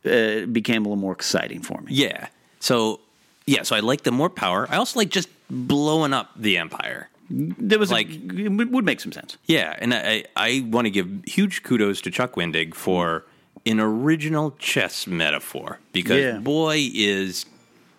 uh, 0.06 0.46
became 0.46 0.86
a 0.86 0.90
little 0.90 1.02
more 1.02 1.14
exciting 1.14 1.62
for 1.62 1.80
me. 1.82 1.94
Yeah. 1.94 2.28
So 2.60 3.00
yeah, 3.48 3.64
so 3.64 3.76
I 3.76 3.80
like 3.80 4.04
the 4.04 4.12
more 4.12 4.30
power. 4.30 4.68
I 4.70 4.76
also 4.76 5.00
like 5.00 5.10
just 5.10 5.30
blowing 5.50 6.14
up 6.14 6.32
the 6.36 6.58
empire. 6.58 7.10
There 7.30 7.80
was 7.80 7.92
like 7.92 8.08
a, 8.10 8.46
it 8.46 8.72
would 8.72 8.86
make 8.86 9.00
some 9.00 9.12
sense. 9.12 9.38
Yeah, 9.46 9.76
and 9.80 9.94
I 9.94 10.24
I 10.36 10.64
want 10.70 10.86
to 10.86 10.92
give 10.92 11.10
huge 11.26 11.64
kudos 11.64 12.02
to 12.02 12.12
Chuck 12.12 12.34
Wendig 12.36 12.74
for 12.74 13.26
an 13.66 13.80
original 13.80 14.52
chess 14.60 15.08
metaphor 15.08 15.80
because 15.92 16.22
Yeah. 16.24 16.38
boy 16.40 16.90
is 16.94 17.46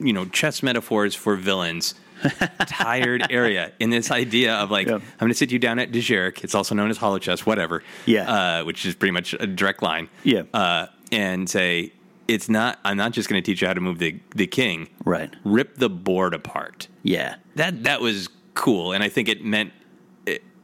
you 0.01 0.12
know 0.12 0.24
chess 0.26 0.62
metaphors 0.62 1.14
for 1.14 1.37
villains 1.37 1.95
tired 2.66 3.26
area 3.31 3.72
in 3.79 3.91
this 3.91 4.11
idea 4.11 4.55
of 4.55 4.70
like 4.70 4.89
I'm 4.89 5.03
going 5.18 5.31
to 5.31 5.35
sit 5.35 5.53
you 5.53 5.59
down 5.59 5.79
at 5.79 5.93
Dejarik. 5.93 6.43
It's 6.45 6.55
also 6.55 6.74
known 6.74 6.91
as 6.91 6.97
hollow 6.97 7.18
chess, 7.18 7.45
whatever. 7.47 7.83
Yeah. 8.07 8.31
uh, 8.61 8.64
which 8.64 8.85
is 8.87 8.95
pretty 8.95 9.12
much 9.12 9.35
a 9.35 9.47
direct 9.47 9.83
line. 9.83 10.09
Yeah. 10.24 10.43
uh, 10.55 10.87
and 11.12 11.49
say 11.49 11.93
it's 12.26 12.49
not. 12.49 12.79
I'm 12.85 12.97
not 12.99 13.12
just 13.12 13.29
going 13.29 13.43
to 13.43 13.47
teach 13.47 13.62
you 13.62 13.68
how 13.68 13.74
to 13.74 13.81
move 13.81 13.99
the 13.99 14.18
the 14.35 14.47
king. 14.47 14.89
Right. 15.05 15.35
Rip 15.45 15.76
the 15.76 15.89
board 15.91 16.35
apart. 16.35 16.89
Yeah. 17.03 17.37
That 17.57 17.85
that 17.85 18.01
was 18.01 18.29
cool, 18.59 18.92
and 18.92 19.02
I 19.02 19.09
think 19.09 19.28
it 19.28 19.42
meant. 19.44 19.72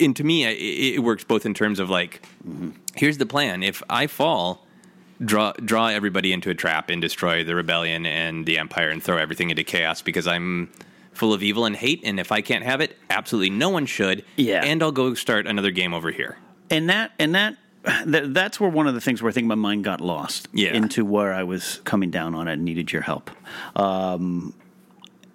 And 0.00 0.14
to 0.16 0.24
me, 0.24 0.44
it, 0.44 0.96
it 0.96 0.98
works 1.04 1.22
both 1.24 1.46
in 1.46 1.54
terms 1.54 1.78
of 1.78 1.88
like, 1.88 2.26
here's 2.96 3.16
the 3.18 3.26
plan: 3.26 3.62
if 3.62 3.82
I 3.88 4.06
fall, 4.08 4.66
draw 5.24 5.52
draw 5.64 5.86
everybody 5.86 6.32
into 6.32 6.50
a 6.50 6.54
trap 6.54 6.90
and 6.90 7.00
destroy 7.00 7.44
the 7.44 7.54
rebellion 7.54 8.04
and 8.04 8.44
the 8.44 8.58
empire 8.58 8.90
and 8.90 9.02
throw 9.02 9.16
everything 9.16 9.50
into 9.50 9.62
chaos 9.64 10.02
because 10.02 10.26
I'm 10.26 10.70
full 11.12 11.32
of 11.32 11.42
evil 11.44 11.64
and 11.64 11.76
hate, 11.76 12.00
and 12.04 12.18
if 12.18 12.32
I 12.32 12.40
can't 12.40 12.64
have 12.64 12.80
it, 12.80 12.98
absolutely 13.08 13.50
no 13.50 13.70
one 13.70 13.86
should. 13.86 14.24
Yeah. 14.36 14.64
and 14.64 14.82
I'll 14.82 14.90
go 14.92 15.14
start 15.14 15.46
another 15.46 15.70
game 15.70 15.94
over 15.94 16.10
here. 16.10 16.36
and 16.70 16.90
that 16.90 17.12
and 17.20 17.34
that 17.36 17.56
th- 18.04 18.24
that's 18.34 18.58
where 18.58 18.68
one 18.70 18.88
of 18.88 18.94
the 18.94 19.00
things 19.00 19.22
where 19.22 19.30
I 19.30 19.32
think 19.32 19.46
my 19.46 19.54
mind 19.54 19.84
got 19.84 20.00
lost 20.00 20.48
Yeah. 20.52 20.74
into 20.74 21.04
where 21.04 21.32
I 21.32 21.44
was 21.44 21.80
coming 21.84 22.10
down 22.10 22.34
on 22.34 22.48
it 22.48 22.54
and 22.54 22.64
needed 22.64 22.90
your 22.92 23.02
help. 23.02 23.30
Um, 23.76 24.54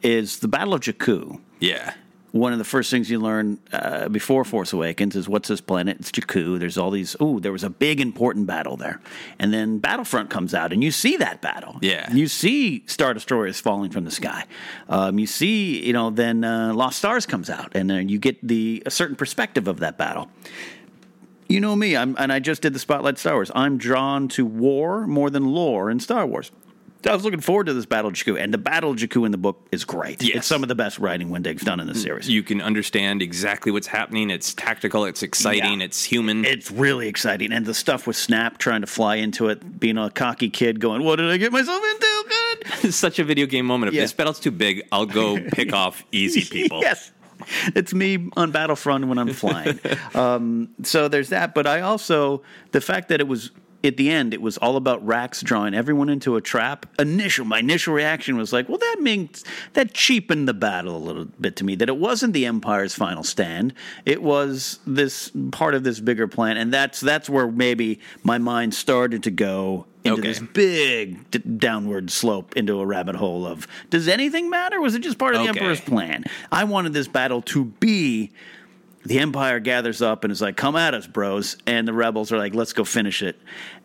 is 0.04 0.40
the 0.40 0.48
Battle 0.50 0.74
of 0.74 0.82
Jakku. 0.82 1.40
Yeah. 1.62 1.94
One 2.32 2.54
of 2.54 2.60
the 2.60 2.66
first 2.66 2.92
things 2.92 3.10
you 3.10 3.20
learn 3.20 3.58
uh, 3.74 4.08
before 4.08 4.46
Force 4.46 4.72
Awakens 4.72 5.16
is 5.16 5.28
what's 5.28 5.48
this 5.48 5.62
planet? 5.62 5.98
It's 6.00 6.12
Jakku. 6.12 6.60
There's 6.60 6.78
all 6.78 6.92
these. 6.92 7.16
Oh, 7.20 7.40
there 7.40 7.52
was 7.52 7.64
a 7.64 7.72
big 7.72 8.00
important 8.00 8.46
battle 8.46 8.78
there, 8.78 9.02
and 9.40 9.52
then 9.52 9.80
Battlefront 9.80 10.30
comes 10.30 10.54
out, 10.54 10.72
and 10.72 10.84
you 10.84 10.92
see 10.92 11.18
that 11.18 11.42
battle. 11.42 11.80
Yeah. 11.82 12.12
you 12.14 12.28
see 12.28 12.84
Star 12.86 13.16
Destroyers 13.16 13.60
falling 13.60 13.90
from 13.90 14.06
the 14.06 14.12
sky. 14.12 14.46
Um, 14.88 15.18
you 15.18 15.26
see, 15.26 15.84
you 15.84 15.94
know, 15.94 16.12
then 16.12 16.44
uh, 16.44 16.74
Lost 16.74 17.00
Stars 17.00 17.26
comes 17.26 17.50
out, 17.50 17.76
and 17.76 17.90
then 17.90 18.10
you 18.10 18.20
get 18.20 18.48
the 18.48 18.84
a 18.86 18.92
certain 18.92 19.16
perspective 19.16 19.68
of 19.68 19.80
that 19.80 19.98
battle. 19.98 20.30
You 21.48 21.60
know 21.60 21.76
me, 21.76 21.98
I'm, 21.98 22.16
and 22.20 22.32
I 22.32 22.38
just 22.38 22.62
did 22.62 22.74
the 22.74 22.80
Spotlight 22.80 23.18
Star 23.18 23.34
Wars. 23.34 23.50
I'm 23.56 23.80
drawn 23.80 24.28
to 24.30 24.46
war 24.46 25.08
more 25.08 25.32
than 25.32 25.48
lore 25.48 25.90
in 25.90 26.00
Star 26.00 26.28
Wars. 26.28 26.52
I 27.08 27.14
was 27.14 27.24
looking 27.24 27.40
forward 27.40 27.68
to 27.68 27.74
this 27.74 27.86
Battle 27.86 28.10
of 28.10 28.14
Jakku, 28.16 28.38
and 28.42 28.54
the 28.54 28.58
Battle 28.58 28.92
of 28.92 28.98
Jakku 28.98 29.26
in 29.26 29.32
the 29.32 29.38
book 29.38 29.66
is 29.72 29.86
great. 29.86 30.22
Yes. 30.22 30.38
It's 30.38 30.48
some 30.48 30.64
of 30.64 30.70
the 30.70 30.76
best 30.76 31.00
writing 31.00 31.30
Wendig's 31.30 31.64
done 31.64 31.80
in 31.80 31.88
the 31.88 31.96
series. 31.96 32.28
You 32.30 32.44
can 32.44 32.62
understand 32.62 33.22
exactly 33.22 33.72
what's 33.72 33.88
happening. 33.88 34.30
It's 34.30 34.54
tactical. 34.54 35.06
It's 35.06 35.24
exciting. 35.24 35.80
Yeah. 35.80 35.86
It's 35.86 36.04
human. 36.04 36.44
It's 36.44 36.70
really 36.72 37.08
exciting, 37.08 37.54
and 37.54 37.66
the 37.66 37.74
stuff 37.74 38.06
with 38.06 38.16
Snap 38.18 38.58
trying 38.58 38.82
to 38.82 38.88
fly 38.88 39.16
into 39.16 39.48
it, 39.48 39.80
being 39.80 39.98
a 39.98 40.10
cocky 40.10 40.50
kid, 40.50 40.80
going, 40.80 41.04
"What 41.04 41.18
did 41.18 41.30
I 41.32 41.38
get 41.38 41.52
myself 41.54 41.82
into?" 41.84 42.24
Good. 42.28 42.66
It's 42.84 42.98
such 42.98 43.20
a 43.20 43.24
video 43.24 43.46
game 43.46 43.66
moment. 43.66 43.90
If 43.90 43.94
Yeah. 43.96 44.02
this 44.02 44.14
battle's 44.14 44.40
too 44.40 44.52
big, 44.52 44.84
I'll 44.92 45.06
go 45.06 45.40
pick 45.54 45.72
off 45.74 46.04
easy 46.12 46.44
people. 46.44 46.82
yes. 46.82 47.12
It's 47.74 47.94
me 47.94 48.30
on 48.36 48.52
Battlefront 48.52 49.08
when 49.08 49.18
I'm 49.18 49.32
flying. 49.34 49.80
um, 50.14 50.70
so 50.84 51.08
there's 51.08 51.30
that. 51.30 51.56
But 51.56 51.66
I 51.68 51.80
also, 51.82 52.42
the 52.72 52.82
fact 52.82 53.08
that 53.10 53.22
it 53.22 53.28
was, 53.30 53.52
at 53.84 53.98
the 53.98 54.10
end, 54.10 54.34
it 54.34 54.42
was 54.42 54.58
all 54.58 54.76
about 54.76 55.06
Rax 55.06 55.42
drawing 55.42 55.74
everyone 55.74 56.10
into 56.10 56.36
a 56.36 56.42
trap. 56.42 56.86
Initial, 57.00 57.46
my 57.46 57.60
initial 57.60 57.94
reaction 57.94 58.36
was 58.38 58.52
like, 58.52 58.68
well, 58.68 58.78
that 58.78 58.98
means, 59.00 59.44
that 59.74 59.94
cheapened 59.94 60.48
the 60.48 60.54
battle 60.54 60.96
a 60.96 61.00
little 61.00 61.26
bit 61.40 61.56
to 61.58 61.64
me, 61.64 61.76
that 61.76 61.88
it 61.90 61.98
wasn't 61.98 62.34
the 62.34 62.46
Empire's 62.46 62.94
final 62.94 63.24
stand. 63.24 63.74
It 64.06 64.22
was 64.22 64.80
this 64.86 65.32
part 65.52 65.76
of 65.76 65.84
this 65.84 66.00
bigger 66.00 66.28
plan. 66.28 66.58
And 66.58 66.74
that's, 66.74 67.00
that's 67.00 67.30
where 67.30 67.50
maybe 67.50 68.00
my 68.24 68.38
mind 68.38 68.74
started 68.74 69.24
to 69.24 69.32
go 69.32 69.86
into 70.04 70.20
Okay. 70.20 70.30
this 70.30 70.40
big 70.40 71.30
d- 71.32 71.40
downward 71.40 72.10
slope 72.10 72.56
into 72.56 72.80
a 72.80 72.86
rabbit 72.86 73.16
hole 73.18 73.46
of 73.46 73.68
does 73.90 74.08
anything 74.08 74.50
matter? 74.50 74.80
Was 74.80 74.96
it 74.96 75.00
just 75.00 75.18
part 75.18 75.36
of 75.36 75.42
the 75.44 75.50
Okay. 75.50 75.60
Emperor's 75.60 75.82
plan? 75.82 76.24
I 76.52 76.64
wanted 76.64 76.94
this 76.94 77.10
battle 77.10 77.42
to 77.44 77.66
be 77.66 78.32
the 79.10 79.20
Empire 79.20 79.60
gathers 79.60 80.02
up 80.02 80.24
and 80.24 80.32
is 80.32 80.42
like, 80.42 80.56
"Come 80.56 80.76
at 80.76 80.94
us, 80.94 81.08
bros!" 81.08 81.58
And 81.68 81.88
the 81.88 81.94
rebels 81.94 82.32
are 82.32 82.38
like, 82.38 82.54
"Let's 82.56 82.74
go 82.74 82.84
finish 82.84 83.22
it." 83.22 83.40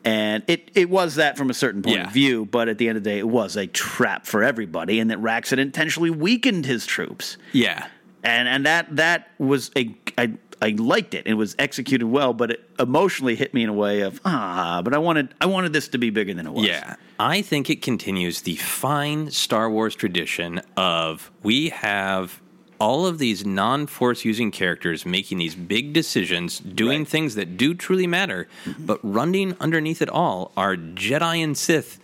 And 0.04 0.42
it 0.46 0.70
it 0.74 0.88
was 0.90 1.16
that 1.16 1.36
from 1.36 1.50
a 1.50 1.54
certain 1.54 1.82
point 1.82 1.96
Yeah. 1.96 2.06
of 2.06 2.12
view, 2.12 2.44
but 2.44 2.68
at 2.68 2.78
the 2.78 2.88
end 2.88 2.98
of 2.98 3.04
the 3.04 3.10
day, 3.10 3.18
it 3.18 3.28
was 3.28 3.56
a 3.56 3.66
trap 3.66 4.26
for 4.26 4.42
everybody, 4.44 5.00
and 5.00 5.10
that 5.10 5.18
Rax 5.18 5.50
had 5.50 5.58
intentionally 5.58 6.10
weakened 6.10 6.66
his 6.66 6.86
troops 6.86 7.36
Yeah. 7.52 7.86
and 8.22 8.46
and 8.48 8.66
that 8.66 8.94
that 8.96 9.28
was 9.38 9.70
a 9.76 9.94
I 10.18 10.32
I 10.62 10.68
liked 10.78 11.14
it. 11.14 11.26
It 11.26 11.34
was 11.34 11.56
executed 11.58 12.06
well, 12.06 12.32
but 12.32 12.50
it 12.52 12.70
emotionally 12.78 13.34
hit 13.34 13.52
me 13.54 13.62
in 13.64 13.68
a 13.68 13.72
way 13.74 14.00
of 14.02 14.20
ah. 14.24 14.80
But 14.84 14.94
I 14.94 14.98
wanted 14.98 15.34
I 15.40 15.46
wanted 15.46 15.72
this 15.72 15.88
to 15.88 15.98
be 15.98 16.10
bigger 16.10 16.34
than 16.34 16.46
it 16.46 16.52
was. 16.52 16.66
Yeah. 16.66 16.96
I 17.18 17.42
think 17.42 17.70
it 17.70 17.80
continues 17.82 18.42
the 18.42 18.56
fine 18.56 19.30
Star 19.30 19.70
Wars 19.70 19.94
tradition 19.94 20.60
of 20.76 21.30
we 21.42 21.70
have 21.70 22.40
all 22.78 23.06
of 23.06 23.18
these 23.18 23.44
non 23.46 23.86
force 23.86 24.24
using 24.24 24.50
characters 24.50 25.04
making 25.06 25.38
these 25.38 25.54
big 25.54 25.92
decisions, 25.92 26.58
doing 26.58 27.04
things 27.04 27.34
that 27.34 27.56
do 27.56 27.74
truly 27.74 28.06
matter, 28.06 28.48
Mm-hmm. 28.64 28.86
but 28.86 28.98
running 29.02 29.56
underneath 29.60 30.00
it 30.02 30.08
all 30.08 30.52
are 30.56 30.76
Jedi 30.76 31.42
and 31.42 31.56
Sith 31.56 31.98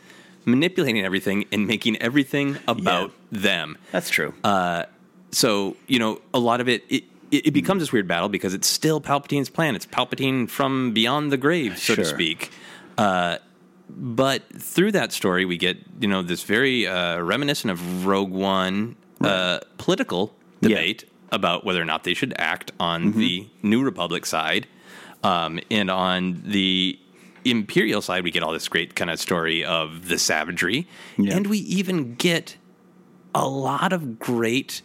manipulating 0.44 1.02
everything 1.04 1.44
and 1.52 1.66
making 1.66 1.96
everything 1.98 2.56
about 2.66 3.12
them. 3.30 3.76
That's 3.92 4.10
true. 4.10 4.32
Uh, 4.42 4.84
so 5.32 5.76
you 5.86 5.98
know, 5.98 6.20
a 6.34 6.38
lot 6.38 6.60
of 6.60 6.68
it, 6.68 6.84
it 6.88 7.04
it 7.30 7.46
it 7.48 7.50
becomes 7.52 7.80
this 7.82 7.92
weird 7.92 8.08
battle 8.08 8.28
because 8.28 8.54
it's 8.54 8.66
still 8.68 9.00
Palpatine's 9.00 9.50
plan. 9.50 9.76
It's 9.76 9.86
Palpatine 9.86 10.48
from 10.48 10.92
beyond 10.92 11.30
the 11.30 11.36
grave, 11.36 11.78
so 11.78 11.94
to 11.94 12.04
speak. 12.04 12.50
Uh, 12.98 13.38
but 13.88 14.42
through 14.56 14.92
that 14.92 15.12
story, 15.12 15.44
we 15.44 15.56
get 15.56 15.76
you 16.00 16.08
know 16.08 16.22
this 16.22 16.42
very 16.42 16.86
uh, 16.86 17.20
reminiscent 17.20 17.70
of 17.70 18.06
Rogue 18.06 18.30
One 18.30 18.96
uh, 19.20 19.60
political 19.78 20.34
debate 20.60 21.04
about 21.32 21.64
whether 21.64 21.80
or 21.80 21.84
not 21.84 22.04
they 22.04 22.14
should 22.14 22.34
act 22.38 22.72
on 22.80 23.10
Mm-hmm. 23.10 23.18
the 23.18 23.48
New 23.62 23.82
Republic 23.84 24.26
side, 24.26 24.66
um, 25.22 25.60
and 25.70 25.90
on 25.90 26.42
the 26.44 26.98
Imperial 27.44 28.02
side, 28.02 28.22
we 28.24 28.30
get 28.30 28.42
all 28.42 28.52
this 28.52 28.68
great 28.68 28.94
kind 28.94 29.10
of 29.10 29.18
story 29.18 29.64
of 29.64 30.08
the 30.08 30.18
savagery, 30.18 30.86
Yeah. 31.16 31.36
and 31.36 31.46
we 31.46 31.58
even 31.58 32.14
get 32.16 32.56
a 33.34 33.48
lot 33.48 33.92
of 33.92 34.18
great 34.18 34.82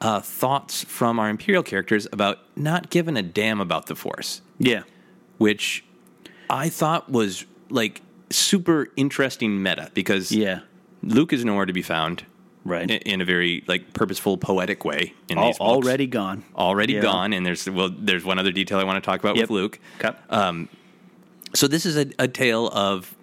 uh, 0.00 0.20
thoughts 0.20 0.84
from 0.84 1.18
our 1.18 1.30
Imperial 1.30 1.62
characters 1.62 2.06
about 2.12 2.38
not 2.56 2.90
giving 2.90 3.16
a 3.16 3.22
damn 3.22 3.60
about 3.60 3.86
the 3.86 3.94
Force 3.94 4.42
yeah. 4.58 4.82
which 5.38 5.84
I 6.50 6.68
thought 6.68 7.08
was 7.10 7.46
like 7.70 8.02
super 8.30 8.88
interesting 8.96 9.62
meta 9.62 9.90
because 9.94 10.30
yeah, 10.32 10.60
Luke 11.02 11.32
is 11.32 11.44
nowhere 11.44 11.64
to 11.66 11.72
be 11.72 11.80
found. 11.82 12.24
Right. 12.64 12.90
In, 12.90 12.98
in 12.98 13.20
a 13.20 13.24
very 13.24 13.62
like 13.66 13.92
purposeful, 13.92 14.36
poetic 14.38 14.84
way. 14.84 15.12
In 15.28 15.36
Al- 15.38 15.46
these 15.48 15.58
books. 15.58 15.60
already 15.86 16.06
gone. 16.06 16.44
already 16.56 16.94
Yeah. 16.94 17.02
gone. 17.02 17.32
And 17.34 17.44
there's 17.44 17.68
well, 17.68 17.90
there's 17.96 18.24
one 18.24 18.38
other 18.38 18.52
detail 18.52 18.78
I 18.78 18.84
want 18.84 19.02
to 19.02 19.06
talk 19.06 19.20
about 19.20 19.36
Yep. 19.36 19.42
with 19.42 19.50
Luke. 19.50 19.78
Okay. 20.00 20.16
Um, 20.30 20.68
so 21.54 21.68
this 21.68 21.84
is 21.86 21.96
a, 21.96 22.06
a 22.18 22.26
tale 22.26 22.68
of 22.68 23.14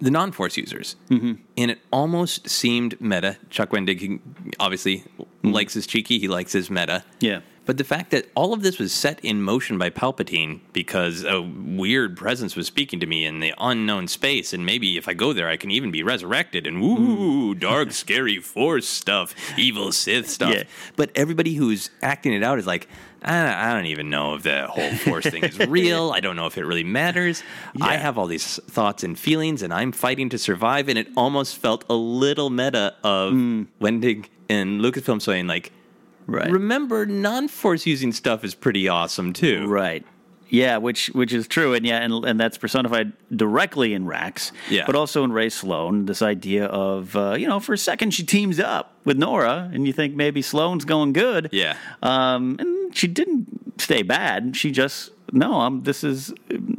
the 0.00 0.10
non-force 0.10 0.56
users, 0.56 0.96
Mm-hmm. 1.10 1.32
and 1.58 1.70
it 1.72 1.78
almost 1.92 2.48
seemed 2.48 2.98
meta. 3.02 3.36
Chuck 3.50 3.70
Wendig 3.70 4.18
obviously 4.58 5.04
likes 5.42 5.74
his 5.74 5.86
cheeky. 5.86 6.18
He 6.18 6.26
likes 6.28 6.52
his 6.52 6.70
meta. 6.70 7.04
Mm-hmm. 7.20 7.24
Yeah. 7.26 7.40
But 7.66 7.76
the 7.76 7.84
fact 7.84 8.10
that 8.10 8.26
all 8.34 8.52
of 8.52 8.62
this 8.62 8.78
was 8.78 8.92
set 8.92 9.24
in 9.24 9.42
motion 9.42 9.78
by 9.78 9.90
Palpatine 9.90 10.60
because 10.72 11.24
a 11.24 11.40
weird 11.40 12.16
presence 12.16 12.56
was 12.56 12.66
speaking 12.66 13.00
to 13.00 13.06
me 13.06 13.24
in 13.24 13.40
the 13.40 13.54
unknown 13.58 14.08
space, 14.08 14.52
and 14.52 14.64
maybe 14.64 14.96
if 14.96 15.08
I 15.08 15.14
go 15.14 15.32
there, 15.32 15.48
I 15.48 15.56
can 15.56 15.70
even 15.70 15.90
be 15.90 16.02
resurrected, 16.02 16.66
and 16.66 16.82
ooh, 16.82 17.54
mm. 17.54 17.60
dark, 17.60 17.92
scary 17.92 18.38
Force 18.38 18.88
stuff, 18.88 19.34
evil 19.58 19.92
Sith 19.92 20.28
stuff. 20.28 20.54
Yeah. 20.54 20.62
But 20.96 21.10
everybody 21.14 21.54
who's 21.54 21.90
acting 22.02 22.32
it 22.32 22.42
out 22.42 22.58
is 22.58 22.66
like, 22.66 22.88
ah, 23.24 23.70
I 23.70 23.74
don't, 23.74 23.86
even 23.86 24.10
know 24.10 24.34
if 24.34 24.42
the 24.42 24.66
whole 24.66 24.94
Force 24.96 25.26
thing 25.26 25.44
is 25.44 25.58
real. 25.68 26.10
I 26.10 26.20
don't 26.20 26.36
know 26.36 26.46
if 26.46 26.56
it 26.58 26.64
really 26.64 26.84
matters. 26.84 27.42
I 27.80 27.96
have 27.96 28.18
all 28.18 28.26
these 28.26 28.56
thoughts 28.70 29.04
and 29.04 29.18
feelings, 29.18 29.62
and 29.62 29.72
I'm 29.72 29.92
fighting 29.92 30.30
to 30.30 30.38
survive. 30.38 30.88
And 30.88 30.98
it 30.98 31.08
almost 31.16 31.58
felt 31.58 31.84
a 31.90 31.94
little 31.94 32.50
meta 32.50 32.94
of 33.04 33.34
mm. 33.34 33.66
Wendig 33.80 34.26
and 34.48 34.80
Lucasfilm 34.80 35.20
saying, 35.20 35.46
like, 35.46 35.72
Right. 36.30 36.50
remember, 36.50 37.06
non 37.06 37.48
Force 37.48 37.86
using 37.86 38.12
stuff 38.12 38.44
is 38.44 38.54
pretty 38.54 38.88
awesome 38.88 39.32
too. 39.32 39.66
Right. 39.66 40.04
Yeah, 40.52 40.78
which 40.78 41.06
which 41.08 41.32
is 41.32 41.46
true, 41.46 41.74
and 41.74 41.86
yeah, 41.86 41.98
and, 42.02 42.24
and 42.24 42.40
that's 42.40 42.58
personified 42.58 43.12
directly 43.34 43.94
in 43.94 44.04
Rax, 44.06 44.50
Yeah. 44.68 44.82
but 44.84 44.96
also 44.96 45.22
in 45.22 45.30
Rae 45.32 45.48
Sloane. 45.48 46.06
This 46.06 46.22
idea 46.22 46.64
of 46.66 47.14
uh, 47.14 47.34
you 47.38 47.46
know, 47.46 47.60
for 47.60 47.72
a 47.72 47.78
second 47.78 48.10
she 48.14 48.24
teams 48.24 48.58
up 48.58 48.94
with 49.04 49.16
Norra, 49.16 49.72
and 49.72 49.86
you 49.86 49.92
think 49.92 50.16
maybe 50.16 50.42
Sloane's 50.42 50.84
going 50.84 51.12
good, 51.12 51.50
Yeah. 51.52 51.76
um, 52.02 52.56
and 52.58 52.96
she 52.96 53.06
didn't 53.06 53.80
stay 53.80 54.02
bad. 54.02 54.56
She 54.56 54.72
just 54.72 55.10
no, 55.32 55.60
I'm 55.60 55.84
this 55.84 56.02
is 56.02 56.34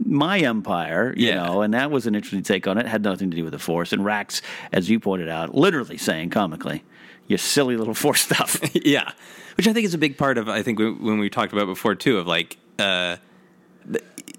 my 0.06 0.40
empire, 0.40 1.14
you 1.16 1.28
Yeah. 1.30 1.46
know, 1.46 1.62
and 1.62 1.74
that 1.74 1.92
was 1.92 2.06
an 2.08 2.14
interesting 2.16 2.44
take 2.44 2.68
on 2.68 2.78
it. 2.78 2.86
Had 2.86 3.04
nothing 3.04 3.32
to 3.32 3.38
do 3.38 3.46
with 3.46 3.54
the 3.54 3.60
Force, 3.60 3.94
and 3.94 4.04
Rax, 4.04 4.42
as 4.74 4.90
you 4.90 5.00
pointed 5.00 5.30
out, 5.30 5.56
literally 5.56 5.96
saying 5.98 6.32
comically, 6.32 6.84
"You 7.28 7.38
silly 7.38 7.78
little 7.78 7.94
Force 7.94 8.20
stuff." 8.20 8.60
yeah, 8.74 9.14
which 9.62 9.68
I 9.68 9.74
think 9.74 9.86
is 9.86 9.94
a 9.94 10.00
big 10.00 10.18
part 10.18 10.38
of. 10.40 10.50
I 10.50 10.64
think 10.64 10.80
when 10.80 11.04
when 11.04 11.20
we 11.20 11.30
talked 11.30 11.54
about 11.54 11.68
before 11.68 11.94
too 11.96 12.18
of 12.18 12.26
like. 12.26 12.58
Uh, 12.80 13.18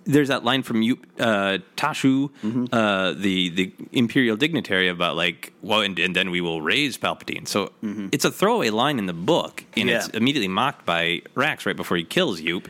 there's 0.04 0.28
that 0.28 0.42
line 0.42 0.62
from 0.64 0.80
Yupe, 0.80 1.04
uh, 1.20 1.58
Tashu, 1.76 2.30
Mm-hmm. 2.42 2.64
uh, 2.72 3.12
the 3.12 3.50
the 3.50 3.72
imperial 3.92 4.36
dignitary, 4.36 4.88
about 4.88 5.14
like, 5.14 5.52
well, 5.62 5.80
and, 5.80 5.96
and 5.98 6.16
then 6.16 6.30
we 6.32 6.40
will 6.40 6.60
raise 6.60 6.98
Palpatine. 6.98 7.46
So 7.46 7.70
it's 8.10 8.24
a 8.24 8.30
throwaway 8.32 8.70
line 8.70 8.98
in 8.98 9.06
the 9.06 9.12
book, 9.12 9.64
and 9.76 9.88
it's 9.88 10.08
Mm-hmm. 10.08 10.16
Immediately 10.16 10.48
mocked 10.48 10.84
by 10.86 11.22
Rax 11.36 11.66
right 11.66 11.76
before 11.76 11.96
he 11.96 12.04
kills 12.04 12.40
Yupe. 12.40 12.66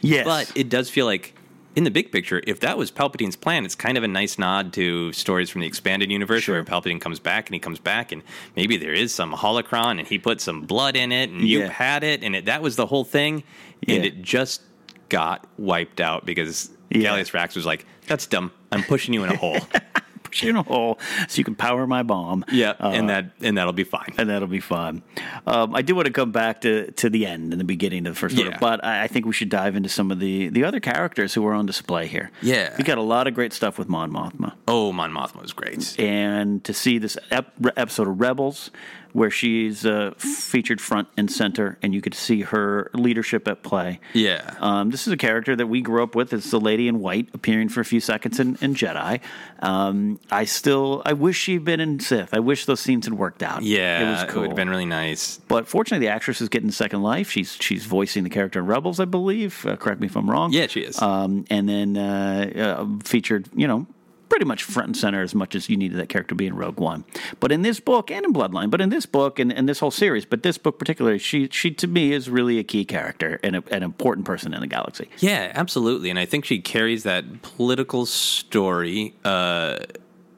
yes, 0.00 0.24
But 0.26 0.50
it 0.56 0.68
does 0.68 0.90
feel 0.90 1.06
like, 1.06 1.34
in 1.78 1.84
the 1.84 1.92
big 1.92 2.10
picture, 2.10 2.42
if 2.44 2.58
that 2.58 2.76
was 2.76 2.90
Palpatine's 2.90 3.36
plan, 3.36 3.64
it's 3.64 3.76
kind 3.76 3.96
of 3.96 4.02
a 4.02 4.08
nice 4.08 4.36
nod 4.36 4.72
to 4.72 5.12
stories 5.12 5.48
from 5.48 5.60
the 5.60 5.66
expanded 5.68 6.10
universe 6.10 6.48
where 6.48 6.64
Palpatine 6.64 7.00
comes 7.00 7.20
back 7.20 7.46
and 7.46 7.54
he 7.54 7.60
comes 7.60 7.78
back, 7.78 8.10
and 8.10 8.24
maybe 8.56 8.76
there 8.76 8.92
is 8.92 9.14
some 9.14 9.32
holocron 9.32 10.00
and 10.00 10.08
he 10.08 10.18
put 10.18 10.40
some 10.40 10.62
blood 10.62 10.96
in 10.96 11.12
it, 11.12 11.30
and 11.30 11.42
you 11.48 11.62
had 11.62 12.02
it, 12.02 12.24
and 12.24 12.34
it, 12.34 12.46
that 12.46 12.62
was 12.62 12.74
the 12.74 12.86
whole 12.86 13.04
thing, 13.04 13.44
and 13.86 14.04
it 14.04 14.22
just 14.22 14.60
got 15.08 15.46
wiped 15.56 16.00
out 16.00 16.26
because 16.26 16.68
Yeah. 16.90 17.12
Gallius 17.12 17.32
Rax 17.32 17.54
was 17.54 17.64
like, 17.64 17.86
"That's 18.08 18.26
dumb. 18.26 18.50
I'm 18.72 18.82
pushing 18.82 19.14
you 19.14 19.22
in 19.22 19.30
a 19.30 19.36
hole." 19.36 19.58
push 20.28 20.42
you 20.42 20.50
in 20.50 20.56
a 20.56 20.62
hole 20.62 20.98
so 21.28 21.38
you 21.38 21.44
can 21.44 21.54
power 21.54 21.86
my 21.86 22.02
bomb. 22.02 22.44
yeah, 22.52 22.74
Uh, 22.80 22.90
and 22.94 23.08
that 23.08 23.30
and 23.42 23.56
that'll 23.58 23.72
be 23.72 23.84
fine. 23.84 24.14
and 24.18 24.28
that'll 24.30 24.48
be 24.48 24.60
fun. 24.60 25.02
Um, 25.46 25.74
I 25.74 25.82
do 25.82 25.94
want 25.94 26.06
to 26.06 26.12
come 26.12 26.32
back 26.32 26.60
to, 26.62 26.90
to 26.92 27.10
the 27.10 27.26
end 27.26 27.52
and 27.52 27.60
the 27.60 27.64
beginning 27.64 28.06
of 28.06 28.14
the 28.14 28.18
first 28.18 28.38
order, 28.38 28.56
but 28.60 28.84
I, 28.84 29.04
I 29.04 29.06
think 29.08 29.26
we 29.26 29.32
should 29.32 29.48
dive 29.48 29.76
into 29.76 29.88
some 29.88 30.10
of 30.10 30.20
the, 30.20 30.48
the 30.48 30.64
other 30.64 30.80
characters 30.80 31.34
who 31.34 31.46
are 31.46 31.54
on 31.54 31.66
display 31.66 32.06
here. 32.06 32.30
Yeah. 32.42 32.74
we 32.76 32.84
got 32.84 32.98
a 32.98 33.02
lot 33.02 33.26
of 33.26 33.34
great 33.34 33.52
stuff 33.52 33.78
with 33.78 33.88
Mon 33.88 34.12
Mothma, 34.12 34.54
Oh, 34.66 34.92
Mon 34.92 35.10
Mothma 35.12 35.42
was 35.42 35.52
great. 35.52 35.98
and 35.98 36.62
to 36.64 36.72
see 36.74 36.98
this 36.98 37.16
ep- 37.30 37.54
episode 37.76 38.08
of 38.08 38.20
Rebels 38.20 38.70
where 39.12 39.30
she's 39.30 39.84
uh, 39.86 40.12
featured 40.18 40.80
front 40.80 41.08
and 41.16 41.30
center, 41.30 41.78
and 41.82 41.94
you 41.94 42.00
could 42.00 42.14
see 42.14 42.42
her 42.42 42.90
leadership 42.94 43.48
at 43.48 43.62
play. 43.62 44.00
Yeah. 44.12 44.54
Um, 44.60 44.90
this 44.90 45.06
is 45.06 45.12
a 45.12 45.16
character 45.16 45.56
that 45.56 45.66
we 45.66 45.80
grew 45.80 46.02
up 46.02 46.14
with. 46.14 46.32
It's 46.32 46.50
the 46.50 46.60
lady 46.60 46.88
in 46.88 47.00
white 47.00 47.28
appearing 47.34 47.68
for 47.68 47.80
a 47.80 47.84
few 47.84 48.00
seconds 48.00 48.38
in, 48.38 48.56
in 48.60 48.74
Jedi. 48.74 49.20
Um, 49.60 50.20
I 50.30 50.44
still, 50.44 51.02
I 51.04 51.12
wish 51.14 51.36
she'd 51.36 51.64
been 51.64 51.80
in 51.80 52.00
Sith. 52.00 52.32
I 52.32 52.40
wish 52.40 52.66
those 52.66 52.80
scenes 52.80 53.06
had 53.06 53.14
worked 53.14 53.42
out. 53.42 53.62
Yeah, 53.62 54.00
it 54.00 54.10
was 54.10 54.32
cool. 54.32 54.42
would 54.42 54.50
have 54.50 54.56
been 54.56 54.70
really 54.70 54.86
nice. 54.86 55.38
But 55.48 55.68
fortunately, 55.68 56.06
the 56.06 56.12
actress 56.12 56.40
is 56.40 56.48
getting 56.48 56.70
second 56.70 57.02
life. 57.02 57.30
She's 57.30 57.56
she's 57.60 57.84
voicing 57.84 58.24
the 58.24 58.30
character 58.30 58.60
in 58.60 58.66
Rebels, 58.66 59.00
I 59.00 59.04
believe. 59.04 59.66
Uh, 59.66 59.76
correct 59.76 60.00
me 60.00 60.06
if 60.06 60.16
I'm 60.16 60.30
wrong. 60.30 60.52
Yeah, 60.52 60.66
she 60.66 60.80
is. 60.80 61.00
Um, 61.00 61.44
and 61.50 61.68
then 61.68 61.96
uh, 61.96 62.76
uh, 62.80 62.86
featured, 63.04 63.48
you 63.54 63.66
know, 63.66 63.86
pretty 64.28 64.44
much 64.44 64.62
front 64.62 64.88
and 64.88 64.96
center 64.96 65.22
as 65.22 65.34
much 65.34 65.54
as 65.54 65.68
you 65.68 65.76
needed 65.76 65.98
that 65.98 66.08
character 66.08 66.30
to 66.30 66.34
be 66.34 66.46
in 66.46 66.54
Rogue 66.54 66.78
One. 66.78 67.04
But 67.40 67.52
in 67.52 67.62
this 67.62 67.80
book 67.80 68.10
and 68.10 68.24
in 68.24 68.32
Bloodline, 68.32 68.70
but 68.70 68.80
in 68.80 68.90
this 68.90 69.06
book 69.06 69.38
and, 69.38 69.52
and 69.52 69.68
this 69.68 69.80
whole 69.80 69.90
series, 69.90 70.24
but 70.24 70.42
this 70.42 70.58
book 70.58 70.78
particularly, 70.78 71.18
she 71.18 71.48
she 71.50 71.70
to 71.72 71.86
me 71.86 72.12
is 72.12 72.28
really 72.28 72.58
a 72.58 72.64
key 72.64 72.84
character 72.84 73.40
and 73.42 73.56
a, 73.56 73.62
an 73.70 73.82
important 73.82 74.26
person 74.26 74.52
in 74.54 74.60
the 74.60 74.66
galaxy. 74.66 75.08
Yeah, 75.18 75.52
absolutely. 75.54 76.10
And 76.10 76.18
I 76.18 76.26
think 76.26 76.44
she 76.44 76.60
carries 76.60 77.02
that 77.04 77.42
political 77.42 78.06
story 78.06 79.14
uh, 79.24 79.78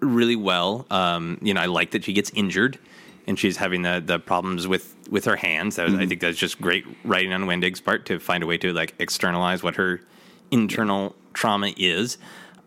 really 0.01 0.36
well. 0.36 0.86
Um, 0.91 1.38
you 1.43 1.55
know, 1.55 1.61
I 1.61 1.66
like 1.66 1.91
that 1.93 2.05
she 2.05 2.12
gets 2.12 2.30
injured 2.34 2.78
and 3.26 3.38
she's 3.38 3.57
having 3.57 3.82
the, 3.82 4.03
the 4.05 4.18
problems 4.18 4.66
with, 4.66 4.97
with 5.11 5.24
her 5.24 5.36
hands. 5.36 5.76
That 5.76 5.86
was, 5.86 5.95
I 5.95 6.07
think 6.07 6.20
that's 6.20 6.38
just 6.38 6.61
great 6.61 6.84
writing 7.05 7.32
on 7.32 7.47
Wendig's 7.47 7.80
part 7.80 8.07
to 8.07 8.18
find 8.18 8.43
a 8.43 8.47
way 8.47 8.59
to 8.59 8.72
like 8.72 8.95
externalize 8.99 9.62
what 9.62 9.76
her 9.76 10.01
internal 10.51 11.14
trauma 11.32 11.72
is. 11.76 12.18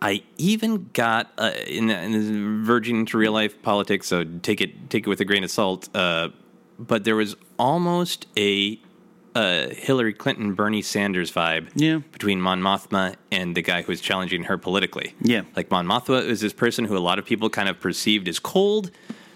I 0.03 0.21
even 0.37 0.89
got 0.93 1.31
uh, 1.37 1.51
in, 1.65 1.89
in 1.89 2.63
verging 2.63 2.97
into 2.99 3.17
real 3.17 3.31
life 3.31 3.61
politics, 3.61 4.07
so 4.07 4.23
take 4.23 4.59
it 4.61 4.89
take 4.89 5.07
it 5.07 5.09
with 5.09 5.21
a 5.21 5.25
grain 5.25 5.43
of 5.43 5.49
salt. 5.51 5.89
Uh, 5.95 6.29
but 6.77 7.03
there 7.05 7.15
was 7.15 7.35
almost 7.57 8.27
a 8.37 8.79
uh, 9.35 9.69
Hillary 9.69 10.13
Clinton, 10.13 10.53
Bernie 10.53 10.81
Sanders 10.81 11.31
vibe 11.31 11.69
Yeah. 11.75 12.01
between 12.11 12.39
Mon 12.41 12.61
Mothma 12.61 13.15
and 13.31 13.55
the 13.55 13.61
guy 13.61 13.81
who 13.81 13.91
was 13.91 14.01
challenging 14.01 14.43
her 14.43 14.57
politically. 14.57 15.15
Yeah. 15.21 15.41
Like 15.55 15.71
Mon 15.71 15.87
Mothma 15.87 16.27
was 16.27 16.41
this 16.41 16.53
person 16.53 16.85
who 16.85 16.95
a 16.95 16.99
lot 16.99 17.17
of 17.17 17.25
people 17.25 17.49
kind 17.49 17.67
of 17.69 17.79
perceived 17.79 18.27
as 18.27 18.37
cold. 18.39 18.91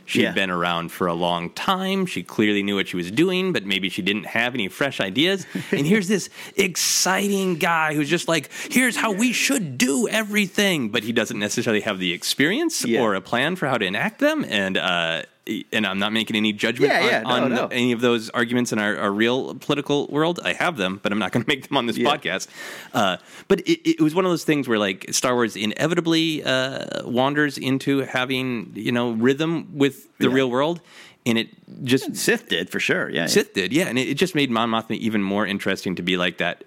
She'd 0.08 0.22
Yeah. 0.24 0.32
been 0.32 0.50
around 0.50 0.92
for 0.92 1.06
a 1.06 1.14
long 1.14 1.50
time. 1.52 2.06
She 2.06 2.24
clearly 2.24 2.64
knew 2.64 2.76
what 2.76 2.88
she 2.88 2.96
was 2.96 3.12
doing, 3.12 3.52
but 3.54 3.66
maybe 3.66 3.90
she 3.90 4.02
didn't 4.02 4.26
have 4.26 4.54
any 4.56 4.70
fresh 4.70 5.00
ideas. 5.02 5.46
and 5.72 5.86
here's 5.92 6.08
this 6.08 6.30
exciting 6.56 7.56
guy 7.58 7.94
who's 7.94 8.10
just 8.10 8.28
like, 8.28 8.50
here's 8.72 8.96
how 8.96 9.12
we 9.12 9.34
should 9.34 9.78
do 9.78 10.08
everything, 10.08 10.90
but 10.90 11.04
he 11.04 11.12
doesn't 11.12 11.38
necessarily 11.38 11.82
have 11.82 12.00
the 12.00 12.14
experience 12.14 12.86
Yeah. 12.86 13.02
or 13.02 13.16
a 13.16 13.22
plan 13.22 13.56
for 13.58 13.68
how 13.68 13.78
to 13.78 13.86
enact 13.86 14.20
them. 14.20 14.46
And 14.48 14.78
uh, 14.78 15.24
and 15.72 15.86
I'm 15.86 16.00
not 16.00 16.14
making 16.14 16.36
any 16.36 16.54
judgment 16.54 16.92
Yeah, 16.92 17.00
on, 17.00 17.06
yeah, 17.10 17.22
no, 17.22 17.30
on 17.46 17.50
no. 17.54 17.68
any 17.68 17.92
of 17.92 18.02
those 18.02 18.30
arguments 18.32 18.72
in 18.74 18.80
our, 18.80 18.98
our 18.98 19.12
real 19.12 19.56
political 19.56 20.08
world. 20.08 20.40
I 20.44 20.54
have 20.54 20.78
them, 20.78 21.00
but 21.02 21.12
I'm 21.12 21.20
not 21.20 21.32
going 21.32 21.44
to 21.44 21.48
make 21.48 21.68
them 21.68 21.78
on 21.78 21.86
this 21.86 21.98
Yeah. 21.98 22.16
podcast. 22.16 22.48
Uh, 22.94 23.18
but 23.48 23.62
it, 23.62 23.90
it 23.98 24.02
was 24.02 24.14
one 24.14 24.26
of 24.26 24.32
those 24.32 24.44
things 24.44 24.68
where 24.68 24.80
like 24.80 25.06
Star 25.12 25.34
Wars 25.36 25.56
inevitably 25.56 26.44
uh, 26.44 27.06
wanders 27.08 27.58
into 27.58 28.00
having 28.00 28.72
you 28.76 28.92
know 28.92 29.12
rhythm 29.12 29.70
with 29.78 30.08
the 30.20 30.30
real 30.30 30.50
world, 30.50 30.82
and 31.26 31.38
it 31.38 31.50
just 31.84 32.16
Sith 32.16 32.48
did 32.50 32.70
for 32.70 32.80
sure. 32.80 33.10
Yeah. 33.10 33.28
Sith 33.28 33.54
did, 33.54 33.72
yeah, 33.74 33.86
and 33.88 33.98
it, 33.98 34.08
it 34.10 34.14
just 34.16 34.36
made 34.36 34.50
Mon 34.50 34.70
Mothma 34.70 34.98
even 34.98 35.22
more 35.24 35.46
interesting 35.46 35.96
to 35.96 36.02
be 36.02 36.18
like 36.18 36.38
that 36.38 36.64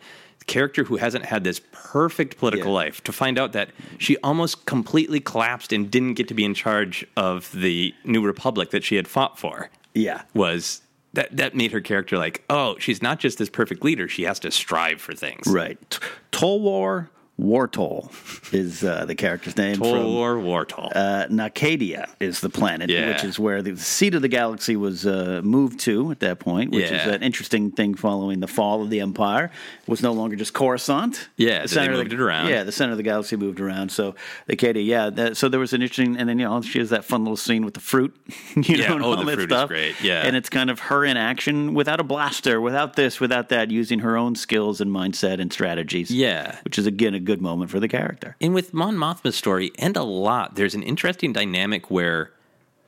character 0.46 0.84
who 0.84 0.96
hasn't 0.96 1.24
had 1.26 1.44
this 1.44 1.60
perfect 1.72 2.38
political 2.38 2.68
Yeah. 2.68 2.74
life 2.74 3.04
to 3.04 3.12
find 3.12 3.38
out 3.38 3.52
that 3.52 3.70
she 3.98 4.16
almost 4.18 4.66
completely 4.66 5.20
collapsed 5.20 5.72
and 5.72 5.90
didn't 5.90 6.14
get 6.14 6.28
to 6.28 6.34
be 6.34 6.44
in 6.44 6.54
charge 6.54 7.06
of 7.16 7.50
the 7.52 7.94
new 8.04 8.24
republic 8.24 8.70
that 8.70 8.82
she 8.84 8.96
had 8.96 9.06
fought 9.06 9.38
for 9.38 9.70
Yeah. 9.94 10.22
was 10.34 10.80
that 11.12 11.36
that 11.36 11.54
made 11.54 11.72
her 11.72 11.80
character 11.80 12.16
like 12.18 12.42
oh 12.50 12.76
she's 12.78 13.02
not 13.02 13.18
just 13.20 13.38
this 13.38 13.48
perfect 13.50 13.84
leader 13.84 14.06
she 14.08 14.22
has 14.22 14.38
to 14.40 14.50
strive 14.50 15.00
for 15.00 15.12
things 15.14 15.46
Right. 15.46 15.78
T- 15.90 15.98
Tolwar 16.32 17.08
Wartol 17.40 18.10
is 18.52 18.84
uh, 18.84 19.04
the 19.06 19.14
character's 19.14 19.56
name. 19.56 19.76
from- 19.76 19.84
Tor 19.84 20.34
Wartol 20.36 20.90
Uh, 20.94 21.26
Nacadia 21.30 22.08
is 22.20 22.40
the 22.40 22.50
planet, 22.50 22.90
Yeah. 22.90 23.08
which 23.12 23.24
is 23.24 23.38
where 23.38 23.62
the 23.62 23.76
seat 23.76 24.14
of 24.14 24.22
the 24.22 24.28
galaxy 24.28 24.76
was 24.76 25.06
uh, 25.06 25.40
moved 25.42 25.80
to 25.80 26.10
at 26.10 26.20
that 26.20 26.38
point, 26.38 26.70
which 26.72 26.90
is 26.90 27.06
an 27.06 27.22
interesting 27.22 27.70
thing 27.70 27.94
following 27.94 28.40
the 28.40 28.46
fall 28.46 28.82
of 28.82 28.90
the 28.90 29.00
Empire. 29.00 29.50
It 29.82 29.88
was 29.88 30.02
no 30.02 30.12
longer 30.12 30.36
just 30.36 30.52
Coruscant. 30.52 31.28
Yeah, 31.36 31.66
so 31.66 31.80
they 31.80 31.86
of 31.86 31.92
moved 31.92 32.10
the, 32.10 32.14
it 32.16 32.20
around. 32.20 32.48
Yeah, 32.48 32.62
the 32.64 32.72
center 32.72 32.92
of 32.92 32.96
the 32.98 33.02
galaxy 33.02 33.36
moved 33.36 33.60
around. 33.60 33.90
So 33.90 34.14
Nacadia, 34.48 34.82
yeah. 34.82 35.10
That, 35.10 35.36
so 35.36 35.48
there 35.48 35.60
was 35.60 35.72
an 35.72 35.82
interesting, 35.82 36.16
and 36.16 36.28
then 36.28 36.38
you 36.38 36.44
know 36.44 36.60
she 36.62 36.78
has 36.78 36.90
that 36.90 37.04
fun 37.04 37.22
little 37.24 37.36
scene 37.36 37.64
with 37.64 37.74
the 37.74 37.80
fruit. 37.80 38.14
You 38.56 38.76
Yeah, 38.76 38.88
know, 38.88 38.96
and 38.96 39.04
oh, 39.04 39.10
all 39.10 39.16
the 39.16 39.24
that 39.24 39.34
fruit 39.34 39.50
is 39.50 39.56
stuff. 39.56 39.68
great, 39.68 39.94
yeah. 40.02 40.26
and 40.26 40.36
it's 40.36 40.48
kind 40.50 40.70
of 40.70 40.80
her 40.80 41.04
in 41.04 41.16
action 41.16 41.72
without 41.74 42.00
a 42.00 42.04
blaster, 42.04 42.60
without 42.60 42.94
this, 42.96 43.20
without 43.20 43.48
that, 43.50 43.70
using 43.70 44.00
her 44.00 44.16
own 44.16 44.34
skills 44.34 44.80
and 44.80 44.90
mindset 44.90 45.40
and 45.40 45.52
strategies. 45.52 46.10
Yeah. 46.10 46.58
which 46.64 46.78
is 46.78 46.86
again 46.86 47.14
a 47.14 47.20
good 47.20 47.29
moment 47.38 47.70
for 47.70 47.78
the 47.80 47.88
character. 47.88 48.36
And 48.40 48.54
with 48.54 48.72
Mon 48.74 48.96
Mothma's 48.96 49.36
story, 49.36 49.70
and 49.78 49.96
a 49.96 50.02
lot, 50.02 50.54
there's 50.56 50.74
an 50.74 50.82
interesting 50.82 51.32
dynamic 51.32 51.90
where 51.90 52.30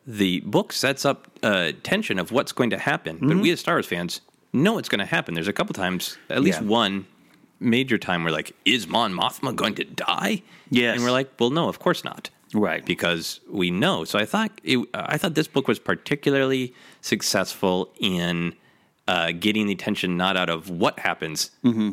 the 0.06 0.40
book 0.40 0.72
sets 0.72 1.04
up 1.04 1.28
uh, 1.42 1.72
tension 1.82 2.18
of 2.18 2.32
what's 2.32 2.52
going 2.52 2.70
to 2.70 2.78
happen, 2.78 3.18
but 3.18 3.26
Mm-hmm. 3.28 3.40
we 3.40 3.50
as 3.52 3.60
Star 3.60 3.74
Wars 3.76 3.86
fans 3.86 4.20
know 4.52 4.78
it's 4.78 4.88
going 4.88 4.98
to 4.98 5.04
happen. 5.06 5.34
There's 5.34 5.48
a 5.48 5.52
couple 5.52 5.74
times, 5.74 6.18
at 6.28 6.42
least 6.42 6.60
Yeah. 6.60 6.66
one 6.66 7.06
major 7.60 7.98
time, 7.98 8.24
where 8.24 8.32
like, 8.32 8.52
is 8.64 8.88
Mon 8.88 9.12
Mothma 9.12 9.54
going 9.54 9.74
to 9.76 9.84
die? 9.84 10.42
Yes. 10.70 10.96
and 10.96 11.04
we're 11.04 11.12
like, 11.12 11.30
well, 11.38 11.50
no, 11.50 11.68
of 11.68 11.78
course 11.78 12.02
not. 12.04 12.30
Right. 12.54 12.84
because 12.84 13.40
we 13.48 13.70
know. 13.70 14.04
So 14.04 14.18
I 14.18 14.26
thought 14.26 14.50
it, 14.62 14.78
I 14.92 15.16
thought 15.16 15.34
this 15.34 15.48
book 15.48 15.68
was 15.68 15.78
particularly 15.78 16.74
successful 17.00 17.90
in 17.98 18.54
uh, 19.12 19.30
getting 19.32 19.66
the 19.66 19.74
tension 19.74 20.16
not 20.16 20.38
out 20.38 20.48
of 20.48 20.70
what 20.70 20.98
happens, 20.98 21.50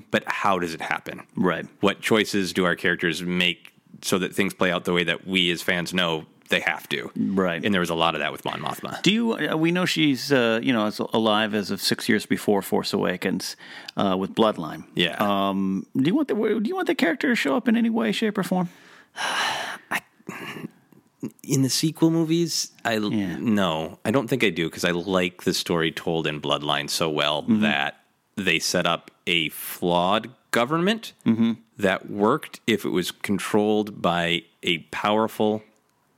but 0.09 0.23
how 0.25 0.57
does 0.57 0.73
it 0.73 0.81
happen? 0.81 1.19
Mm-hmm. 1.19 1.45
Right. 1.45 1.65
What 1.81 1.99
choices 1.99 2.53
do 2.53 2.63
our 2.63 2.77
characters 2.77 3.21
make 3.21 3.73
so 4.01 4.17
that 4.19 4.33
things 4.33 4.53
play 4.53 4.71
out 4.71 4.85
the 4.85 4.93
way 4.93 5.03
that 5.03 5.27
we 5.27 5.51
as 5.51 5.61
fans 5.61 5.93
know 5.93 6.25
they 6.47 6.61
have 6.61 6.87
to? 6.89 7.11
Right. 7.17 7.61
And 7.63 7.73
there 7.73 7.81
was 7.81 7.89
a 7.89 7.95
lot 7.95 8.15
of 8.15 8.21
that 8.21 8.31
with 8.31 8.45
Mon 8.45 8.61
Mothma. 8.61 9.01
Do 9.01 9.11
you? 9.11 9.33
Uh, 9.33 9.57
we 9.57 9.69
know 9.71 9.83
she's 9.85 10.31
uh, 10.31 10.61
you 10.63 10.71
know 10.71 10.85
as 10.85 10.99
alive 10.99 11.53
as 11.53 11.71
of 11.71 11.81
six 11.81 12.07
years 12.07 12.25
before 12.25 12.61
Force 12.61 12.93
Awakens 12.93 13.57
uh, 13.97 14.15
with 14.17 14.33
Bloodline. 14.33 14.85
Yeah. 14.95 15.17
Um, 15.19 15.85
do 15.97 16.05
you 16.05 16.15
want 16.15 16.29
the 16.29 16.35
Do 16.35 16.69
you 16.69 16.75
want 16.75 16.87
the 16.87 16.95
character 16.95 17.27
to 17.27 17.35
show 17.35 17.57
up 17.57 17.67
in 17.67 17.75
any 17.75 17.89
way, 17.89 18.13
shape, 18.13 18.37
or 18.37 18.43
form? 18.43 18.69
in 21.43 21.61
the 21.63 21.69
sequel 21.69 22.09
movies, 22.11 22.71
I 22.85 22.93
Yeah. 22.97 23.37
no, 23.39 23.99
I 24.05 24.11
don't 24.11 24.27
think 24.29 24.43
I 24.43 24.49
do 24.49 24.69
because 24.69 24.85
I 24.85 24.91
like 24.91 25.43
the 25.43 25.53
story 25.53 25.91
told 25.91 26.27
in 26.27 26.39
Bloodline 26.41 26.89
so 26.89 27.09
well 27.09 27.43
Mm-hmm. 27.43 27.61
that 27.61 27.99
they 28.35 28.59
set 28.59 28.85
up 28.87 29.11
a 29.27 29.49
flawed 29.49 30.29
government 30.51 31.13
Mm-hmm. 31.25 31.53
that 31.77 32.09
worked 32.09 32.59
if 32.67 32.85
it 32.85 32.89
was 32.89 33.11
controlled 33.11 34.01
by 34.01 34.43
a 34.63 34.79
powerful 34.91 35.61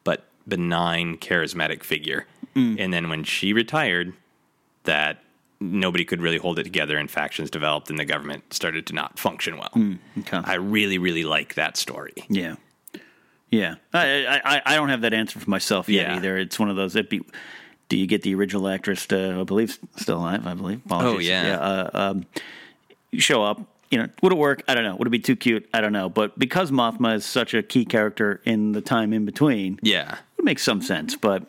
but 0.04 0.26
benign, 0.47 1.18
charismatic 1.18 1.84
figure. 1.84 2.26
Mm. 2.56 2.76
And 2.80 2.93
then 2.93 3.10
when 3.10 3.24
she 3.24 3.54
retired, 3.54 4.14
that 4.84 5.24
nobody 5.60 6.04
could 6.04 6.22
really 6.22 6.38
hold 6.39 6.58
it 6.60 6.64
together, 6.64 6.97
and 6.97 7.10
factions 7.10 7.49
developed, 7.52 7.89
and 7.91 7.99
the 7.99 8.06
government 8.06 8.52
started 8.54 8.86
to 8.88 8.93
not 8.93 9.20
function 9.20 9.58
well. 9.58 9.70
Mm, 9.76 9.99
Okay. 10.20 10.41
I 10.43 10.56
really, 10.56 10.97
really 10.97 11.24
like 11.24 11.54
that 11.54 11.78
story. 11.78 12.14
Yeah. 12.30 12.56
Yeah. 13.52 13.76
I, 13.93 14.26
I 14.43 14.62
I- 14.66 14.76
don't 14.76 14.89
have 14.89 15.02
that 15.02 15.14
answer 15.14 15.39
for 15.39 15.49
myself 15.49 15.88
yet 15.89 16.08
Yeah. 16.08 16.16
either. 16.16 16.38
It's 16.38 16.58
one 16.58 16.70
of 16.70 16.76
those. 16.78 16.95
It'd 16.95 17.10
be, 17.10 17.22
do 17.89 17.97
you 17.97 18.08
get 18.08 18.22
the 18.24 18.34
original 18.34 18.68
actress 18.68 19.06
to, 19.08 19.38
I 19.39 19.43
believe, 19.43 19.78
still 19.97 20.18
alive? 20.18 20.47
I 20.47 20.54
believe. 20.54 20.82
Apologies. 20.86 21.30
Oh, 21.30 21.32
yeah. 21.32 21.58
uh, 21.58 21.89
um, 21.93 22.26
show 23.14 23.43
up. 23.43 23.62
You 23.89 23.97
know, 23.97 24.08
would 24.22 24.32
it 24.32 24.38
work? 24.38 24.64
I 24.70 24.74
don't 24.74 24.86
know. 24.86 24.95
Would 24.95 25.08
it 25.08 25.12
be 25.12 25.20
too 25.20 25.36
cute? 25.36 25.68
I 25.74 25.82
don't 25.82 25.91
know. 25.91 26.08
But 26.08 26.39
because 26.39 26.72
Mothma 26.72 27.16
is 27.16 27.26
such 27.26 27.54
a 27.54 27.62
key 27.62 27.84
character 27.84 28.41
in 28.45 28.72
the 28.72 28.80
time 28.80 29.12
in 29.12 29.26
between, 29.26 29.80
Yeah. 29.82 30.18
it 30.38 30.45
makes 30.45 30.64
some 30.64 30.82
sense. 30.82 31.18
But 31.18 31.43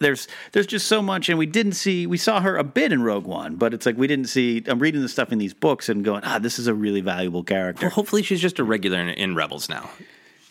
there's 0.00 0.26
there's 0.50 0.66
just 0.66 0.88
so 0.88 1.00
much, 1.00 1.28
and 1.28 1.38
we 1.38 1.46
didn't 1.46 1.74
see. 1.74 2.08
We 2.08 2.16
saw 2.18 2.40
her 2.40 2.56
a 2.56 2.64
bit 2.64 2.92
in 2.92 3.04
Rogue 3.04 3.26
One, 3.26 3.54
but 3.54 3.72
it's 3.72 3.86
like 3.86 3.96
we 3.96 4.08
didn't 4.08 4.26
see. 4.28 4.60
I'm 4.66 4.80
reading 4.80 5.02
the 5.02 5.08
stuff 5.08 5.30
in 5.30 5.38
these 5.38 5.54
books 5.54 5.88
and 5.88 6.04
going, 6.04 6.22
ah, 6.24 6.40
this 6.40 6.58
is 6.58 6.66
a 6.66 6.74
really 6.74 7.00
valuable 7.00 7.44
character. 7.44 7.86
Well, 7.86 7.90
hopefully 7.94 8.24
she's 8.24 8.40
just 8.40 8.58
a 8.58 8.64
regular 8.64 8.98
in, 8.98 9.10
in 9.10 9.34
Rebels 9.36 9.68
now. 9.68 9.88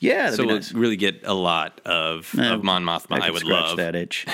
Yeah, 0.04 0.32
so 0.32 0.46
we'll 0.46 0.56
nice. 0.56 0.74
really 0.74 0.98
get 0.98 1.22
a 1.24 1.34
lot 1.34 1.80
of, 1.86 2.34
Yeah, 2.38 2.54
of 2.54 2.64
Mon 2.64 2.84
Mothma. 2.84 3.22
I, 3.22 3.26
could 3.28 3.34
would 3.34 3.44
love. 3.44 3.78
that 3.78 3.96
itch. 3.96 4.26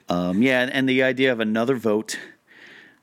um, 0.08 0.42
yeah, 0.42 0.68
and, 0.72 0.88
the 0.88 1.02
idea 1.02 1.32
of 1.32 1.40
another 1.40 1.76
vote 1.76 2.18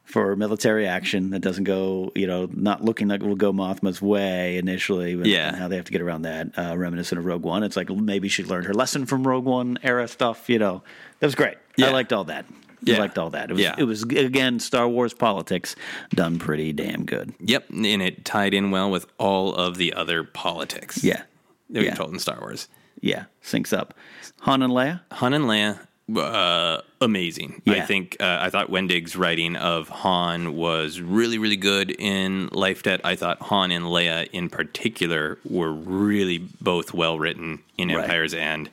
for 0.03 0.35
military 0.35 0.85
action 0.87 1.31
that 1.31 1.39
doesn't 1.39 1.63
go, 1.63 2.11
you 2.15 2.27
know, 2.27 2.47
not 2.51 2.83
looking 2.83 3.07
like 3.07 3.21
it 3.21 3.25
will 3.25 3.35
go 3.35 3.51
Mothma's 3.51 4.01
way 4.01 4.57
initially. 4.57 5.15
but 5.15 5.25
Yeah. 5.27 5.55
How 5.55 5.67
they 5.67 5.77
have 5.77 5.85
to 5.85 5.91
get 5.91 6.01
around 6.01 6.23
that, 6.23 6.57
uh, 6.57 6.77
reminiscent 6.77 7.17
of 7.19 7.25
Rogue 7.25 7.43
One. 7.43 7.63
It's 7.63 7.75
like 7.75 7.89
maybe 7.89 8.27
she 8.27 8.43
learned 8.43 8.67
her 8.67 8.73
lesson 8.73 9.05
from 9.05 9.25
Rogue 9.27 9.45
One 9.45 9.79
era 9.81 10.07
stuff. 10.07 10.49
You 10.49 10.59
know, 10.59 10.83
that 11.19 11.27
was 11.27 11.35
great. 11.35 11.57
Yeah. 11.77 11.87
I 11.87 11.91
liked 11.91 12.13
all 12.13 12.25
that. 12.25 12.45
Yeah. 12.83 12.97
I 12.97 12.99
liked 12.99 13.17
all 13.17 13.31
that. 13.31 13.49
It 13.49 13.53
was, 13.53 13.61
Yeah. 13.61 13.75
it 13.77 13.85
was 13.85 14.03
again 14.03 14.59
Star 14.59 14.87
Wars 14.87 15.13
politics 15.13 15.75
done 16.11 16.37
pretty 16.37 16.71
damn 16.71 17.05
good. 17.05 17.33
Yep, 17.39 17.69
and 17.71 18.01
it 18.01 18.25
tied 18.25 18.53
in 18.53 18.69
well 18.69 18.91
with 18.91 19.07
all 19.17 19.55
of 19.55 19.77
the 19.77 19.93
other 19.93 20.23
politics. 20.23 21.03
Yeah. 21.03 21.23
That 21.71 21.83
Yeah. 21.83 21.95
told 21.95 22.13
in 22.13 22.19
Star 22.19 22.39
Wars. 22.39 22.67
Yeah, 23.01 23.25
syncs 23.43 23.71
up. 23.77 23.93
Han 24.41 24.61
and 24.61 24.71
Leia. 24.73 25.01
Han 25.11 25.33
and 25.33 25.45
Leia, 25.45 25.79
uh, 26.15 26.81
amazing. 27.01 27.61
I 27.67 27.81
think 27.81 28.17
uh, 28.19 28.37
I 28.41 28.49
thought 28.49 28.69
Wendig's 28.71 29.15
writing 29.15 29.55
of 29.55 29.89
Han 29.89 30.55
was 30.55 31.01
really, 31.01 31.37
really 31.37 31.57
good 31.57 31.91
in 31.91 32.47
Life 32.51 32.83
Debt. 32.83 33.01
I 33.03 33.15
thought 33.15 33.41
Han 33.43 33.71
and 33.71 33.85
Leia 33.85 34.27
in 34.31 34.49
particular 34.49 35.37
were 35.43 35.71
really 35.73 36.37
both 36.61 36.93
well 36.93 37.19
written 37.19 37.59
in 37.77 37.89
Right. 37.89 38.03
Empire's 38.03 38.33
End. 38.33 38.69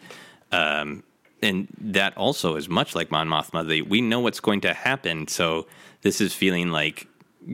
Um, 0.52 1.02
and 1.42 1.66
that 1.80 2.16
also 2.16 2.54
is 2.56 2.68
much 2.68 2.94
like 2.94 3.10
Mon 3.10 3.28
Mothma. 3.28 3.66
They, 3.66 3.82
we 3.82 4.00
know 4.00 4.20
what's 4.20 4.40
going 4.40 4.60
to 4.62 4.72
happen, 4.74 5.26
so 5.26 5.66
this 6.02 6.20
is 6.20 6.32
feeling 6.32 6.70
like 6.70 7.06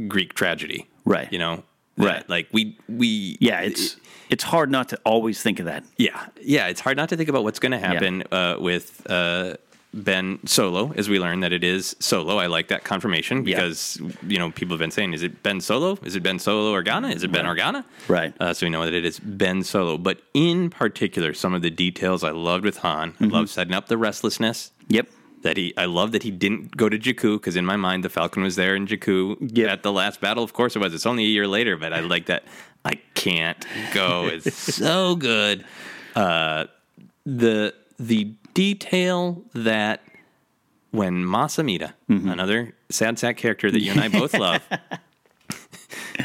Greek 0.07 0.35
tragedy, 0.35 0.87
Right. 1.05 1.33
You 1.33 1.39
know, 1.39 1.65
Right. 1.97 2.19
That, 2.19 2.29
Like 2.31 2.49
we 2.53 2.77
we 2.89 3.39
Yeah, 3.41 3.61
it's 3.63 3.97
it's 4.29 4.45
hard 4.45 4.71
not 4.71 4.89
to 4.91 4.99
always 5.05 5.43
think 5.43 5.59
of 5.61 5.67
that. 5.67 5.85
yeah, 5.97 6.27
yeah. 6.41 6.67
It's 6.69 6.81
hard 6.81 6.97
not 6.97 7.09
to 7.11 7.17
think 7.17 7.29
about 7.29 7.45
what's 7.45 7.59
going 7.59 7.73
to 7.73 7.79
happen 7.79 8.25
uh, 8.33 8.57
with 8.59 9.07
uh, 9.11 9.55
Ben 9.95 10.39
Solo, 10.45 10.93
as 10.97 11.09
we 11.09 11.19
learn 11.19 11.41
that 11.41 11.53
it 11.53 11.65
is 11.65 11.97
Solo. 11.99 12.37
I 12.39 12.47
like 12.47 12.69
that 12.69 12.85
confirmation 12.85 13.47
Yeah. 13.47 13.57
because 13.57 13.99
you 14.27 14.39
know 14.39 14.51
people 14.51 14.75
have 14.75 14.81
been 14.81 14.91
saying, 14.91 15.15
"Is 15.15 15.23
it 15.23 15.43
Ben 15.43 15.61
Solo? 15.61 15.99
Is 16.05 16.15
it 16.15 16.23
Ben 16.23 16.39
Solo 16.39 16.73
Organa? 16.79 17.15
Is 17.15 17.23
it 17.25 17.33
Ben 17.33 17.47
Organa?" 17.47 17.85
Right. 18.07 18.35
Uh, 18.39 18.53
so 18.53 18.67
we 18.67 18.71
know 18.71 18.85
that 18.85 18.93
it 18.95 19.05
is 19.07 19.19
Ben 19.19 19.63
Solo. 19.63 19.97
But 19.97 20.21
in 20.35 20.69
particular, 20.71 21.33
some 21.33 21.55
of 21.55 21.63
the 21.63 21.71
details 21.71 22.23
I 22.23 22.31
loved 22.31 22.65
with 22.65 22.79
Han. 22.79 23.13
Mm-hmm. 23.13 23.25
I 23.25 23.29
love 23.29 23.49
setting 23.51 23.73
up 23.75 23.89
the 23.89 23.97
restlessness. 23.97 24.73
Yep. 24.89 25.09
That 25.43 25.57
he, 25.57 25.73
I 25.77 25.85
love 25.85 26.11
that 26.13 26.25
he 26.25 26.33
didn't 26.33 26.77
go 26.77 26.89
to 26.89 26.99
Jakku 26.99 27.37
because 27.39 27.55
in 27.55 27.65
my 27.65 27.77
mind 27.77 28.03
the 28.05 28.09
Falcon 28.09 28.43
was 28.43 28.57
there 28.57 28.75
in 28.75 28.89
Jakku 28.89 29.37
Yep. 29.57 29.71
at 29.71 29.83
the 29.85 29.93
last 29.93 30.21
battle. 30.21 30.43
Of 30.43 30.53
course 30.53 30.75
it 30.75 30.81
was. 30.81 30.93
It's 30.93 31.07
only 31.07 31.23
a 31.23 31.29
year 31.29 31.47
later, 31.47 31.77
but 31.77 31.93
I 31.93 32.01
like 32.01 32.27
that. 32.27 32.43
I 32.85 32.95
can't 33.15 33.67
go. 33.93 34.27
It's 34.33 34.57
so 34.77 35.17
good. 35.17 35.65
Uh, 36.15 36.67
the 37.27 37.75
the 37.99 38.33
detail 38.55 39.43
that 39.55 40.03
when 40.91 41.25
Mas 41.25 41.57
Amedda, 41.57 41.93
Mm-hmm. 42.09 42.29
another 42.31 42.75
sad 42.91 43.19
sack 43.19 43.37
character 43.37 43.71
that 43.71 43.81
you 43.83 43.91
and 43.93 44.01
I 44.01 44.09
both 44.09 44.33
love, 44.39 44.63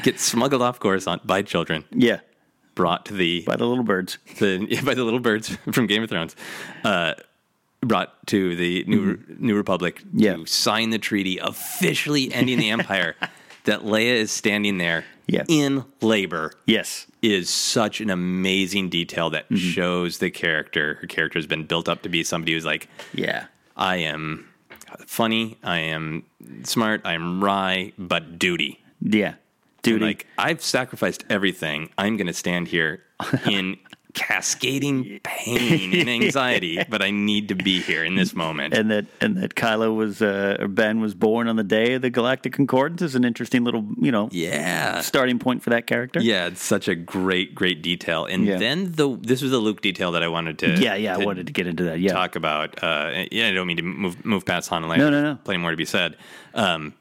gets 0.03 0.23
smuggled 0.23 0.61
off 0.61 0.79
Coruscant 0.79 1.25
by 1.27 1.41
children, 1.41 1.83
Yeah, 1.91 2.19
brought 2.75 3.05
to 3.07 3.13
the 3.13 3.41
by 3.45 3.55
the 3.55 3.65
little 3.65 3.83
birds. 3.83 4.17
the 4.39 4.65
yeah, 4.69 4.81
by 4.81 4.93
the 4.93 5.03
little 5.03 5.19
birds 5.19 5.49
from 5.71 5.87
Game 5.87 6.03
of 6.03 6.09
Thrones, 6.09 6.35
uh, 6.83 7.13
brought 7.81 8.25
to 8.27 8.55
the 8.55 8.83
New 8.87 9.19
New 9.37 9.55
Republic 9.55 9.99
Mm-hmm. 10.03 10.19
Yeah. 10.19 10.35
to 10.37 10.45
sign 10.45 10.89
the 10.91 10.99
treaty 10.99 11.37
officially 11.39 12.33
ending 12.33 12.57
the 12.59 12.69
Empire. 12.69 13.15
That 13.65 13.81
Leia 13.81 14.13
is 14.15 14.31
standing 14.31 14.77
there 14.77 15.05
Yeah. 15.27 15.43
in 15.47 15.85
labor 16.01 16.53
Yes. 16.65 17.07
is 17.21 17.49
such 17.49 18.01
an 18.01 18.09
amazing 18.09 18.89
detail 18.89 19.29
that 19.31 19.45
Mm-hmm. 19.45 19.55
shows 19.55 20.17
the 20.17 20.29
character. 20.31 20.95
Her 21.01 21.07
character 21.07 21.39
has 21.39 21.47
been 21.47 21.65
built 21.65 21.87
up 21.87 22.01
to 22.03 22.09
be 22.09 22.23
somebody 22.23 22.53
who's 22.53 22.65
like, 22.65 22.87
Yeah. 23.13 23.45
I 23.75 23.97
am 23.97 24.49
funny, 25.07 25.57
I 25.63 25.79
am 25.79 26.23
smart, 26.63 27.01
I 27.05 27.13
am 27.13 27.43
wry, 27.43 27.93
but 27.97 28.37
duty. 28.37 28.83
Yeah. 29.01 29.27
And, 29.29 29.37
Duty. 29.81 30.05
Like 30.05 30.27
I've 30.37 30.61
sacrificed 30.61 31.25
everything. 31.29 31.89
I'm 31.97 32.15
going 32.15 32.27
to 32.27 32.33
stand 32.33 32.69
here 32.69 33.03
in 33.49 33.77
cascading 34.13 35.19
pain 35.23 35.93
and 35.93 36.09
anxiety, 36.09 36.83
but 36.89 37.01
I 37.01 37.11
need 37.11 37.49
to 37.49 37.55
be 37.55 37.81
here 37.81 38.03
in 38.03 38.15
this 38.15 38.33
moment. 38.33 38.73
and 38.73 38.89
that 38.91 39.05
and 39.21 39.37
that 39.37 39.55
Kylo 39.55 39.95
was 39.95 40.21
uh, 40.21 40.57
or 40.59 40.67
Ben 40.67 40.99
was 41.01 41.13
born 41.13 41.47
on 41.47 41.55
the 41.55 41.63
day 41.63 41.93
of 41.93 42.01
the 42.01 42.09
Galactic 42.09 42.53
Concordance 42.53 43.01
is 43.01 43.15
an 43.15 43.23
interesting 43.25 43.63
little 43.63 43.85
you 43.99 44.11
know 44.11 44.29
yeah. 44.31 45.01
starting 45.01 45.39
point 45.39 45.63
for 45.63 45.69
that 45.71 45.87
character. 45.87 46.19
Yeah, 46.21 46.47
it's 46.47 46.61
such 46.63 46.87
a 46.87 46.95
great, 46.95 47.53
great 47.55 47.81
detail. 47.81 48.25
And 48.25 48.45
Yeah. 48.45 48.57
then 48.57 48.91
the 48.93 49.17
this 49.21 49.41
was 49.41 49.51
the 49.51 49.57
Luke 49.59 49.81
detail 49.81 50.11
that 50.13 50.23
I 50.23 50.27
wanted 50.27 50.59
to 50.59 50.79
yeah, 50.79 50.95
yeah. 50.95 51.15
I 51.15 51.25
wanted 51.25 51.47
to 51.47 51.53
get 51.53 51.67
into 51.67 51.83
that. 51.85 51.99
Yeah, 51.99 52.13
talk 52.13 52.35
about. 52.35 52.81
Uh, 52.83 53.25
yeah, 53.31 53.47
I 53.47 53.51
don't 53.51 53.67
mean 53.67 53.77
to 53.77 53.83
move 53.83 54.23
move 54.25 54.45
past 54.45 54.69
Han 54.69 54.83
and 54.83 54.91
Leia. 54.91 54.97
No, 54.97 55.09
no, 55.09 55.21
no. 55.21 55.35
Plenty 55.43 55.59
more 55.59 55.71
to 55.71 55.77
be 55.77 55.85
said. 55.85 56.15
Um, 56.53 56.93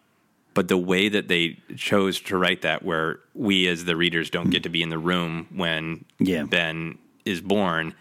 but 0.54 0.68
the 0.68 0.76
way 0.76 1.08
that 1.08 1.28
they 1.28 1.58
chose 1.76 2.20
to 2.20 2.36
write 2.36 2.60
that, 2.62 2.82
where 2.84 3.20
we 3.34 3.66
as 3.68 3.86
the 3.86 3.96
readers 3.96 4.28
don't 4.28 4.50
get 4.50 4.62
to 4.64 4.68
be 4.68 4.82
in 4.82 4.90
the 4.90 4.98
room 4.98 5.46
when 5.54 6.04
Yeah. 6.18 6.42
Ben 6.44 6.98
is 7.24 7.40
born, 7.40 7.94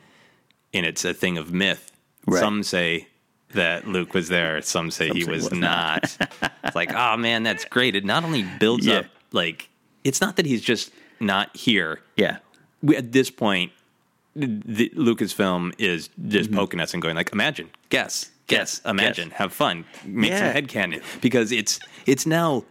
and 0.74 0.86
it's 0.86 1.04
a 1.06 1.14
thing 1.14 1.38
of 1.38 1.52
myth. 1.54 1.92
Right. 2.26 2.40
Some 2.40 2.64
say 2.64 3.08
that 3.54 3.88
Luke 3.88 4.14
was 4.14 4.30
there. 4.30 4.62
Some 4.62 4.92
say 4.92 5.08
Some 5.10 5.18
he 5.18 5.24
say 5.24 5.32
was, 5.32 5.50
was 5.50 5.60
not. 5.60 6.18
it's 6.64 6.76
like, 6.76 6.94
oh 6.94 7.18
man, 7.18 7.44
that's 7.44 7.66
great. 7.66 7.96
It 7.96 8.06
not 8.06 8.24
only 8.24 8.44
builds 8.60 8.86
Yeah. 8.86 9.00
up 9.00 9.06
like 9.32 9.70
it's 10.04 10.22
not 10.22 10.36
that 10.38 10.46
he's 10.46 10.62
just 10.62 10.92
not 11.20 11.56
here 11.56 12.00
yeah, 12.18 12.38
we, 12.82 12.96
at 12.98 13.12
this 13.12 13.30
point, 13.30 13.72
the 14.36 14.90
Lucasfilm 14.96 15.74
is 15.78 16.10
just 16.28 16.50
Mm-hmm. 16.50 16.60
poking 16.60 16.80
us 16.80 16.94
and 16.94 17.02
going 17.04 17.16
like, 17.16 17.32
imagine, 17.34 17.70
guess, 17.90 18.32
guess, 18.48 18.82
imagine, 18.86 19.30
have 19.32 19.54
fun, 19.54 19.86
make 20.06 20.32
Yeah. 20.32 20.54
some 20.54 20.64
headcanon 20.64 21.04
because 21.22 21.52
it's 21.52 21.80
it's 22.06 22.26
now 22.26 22.64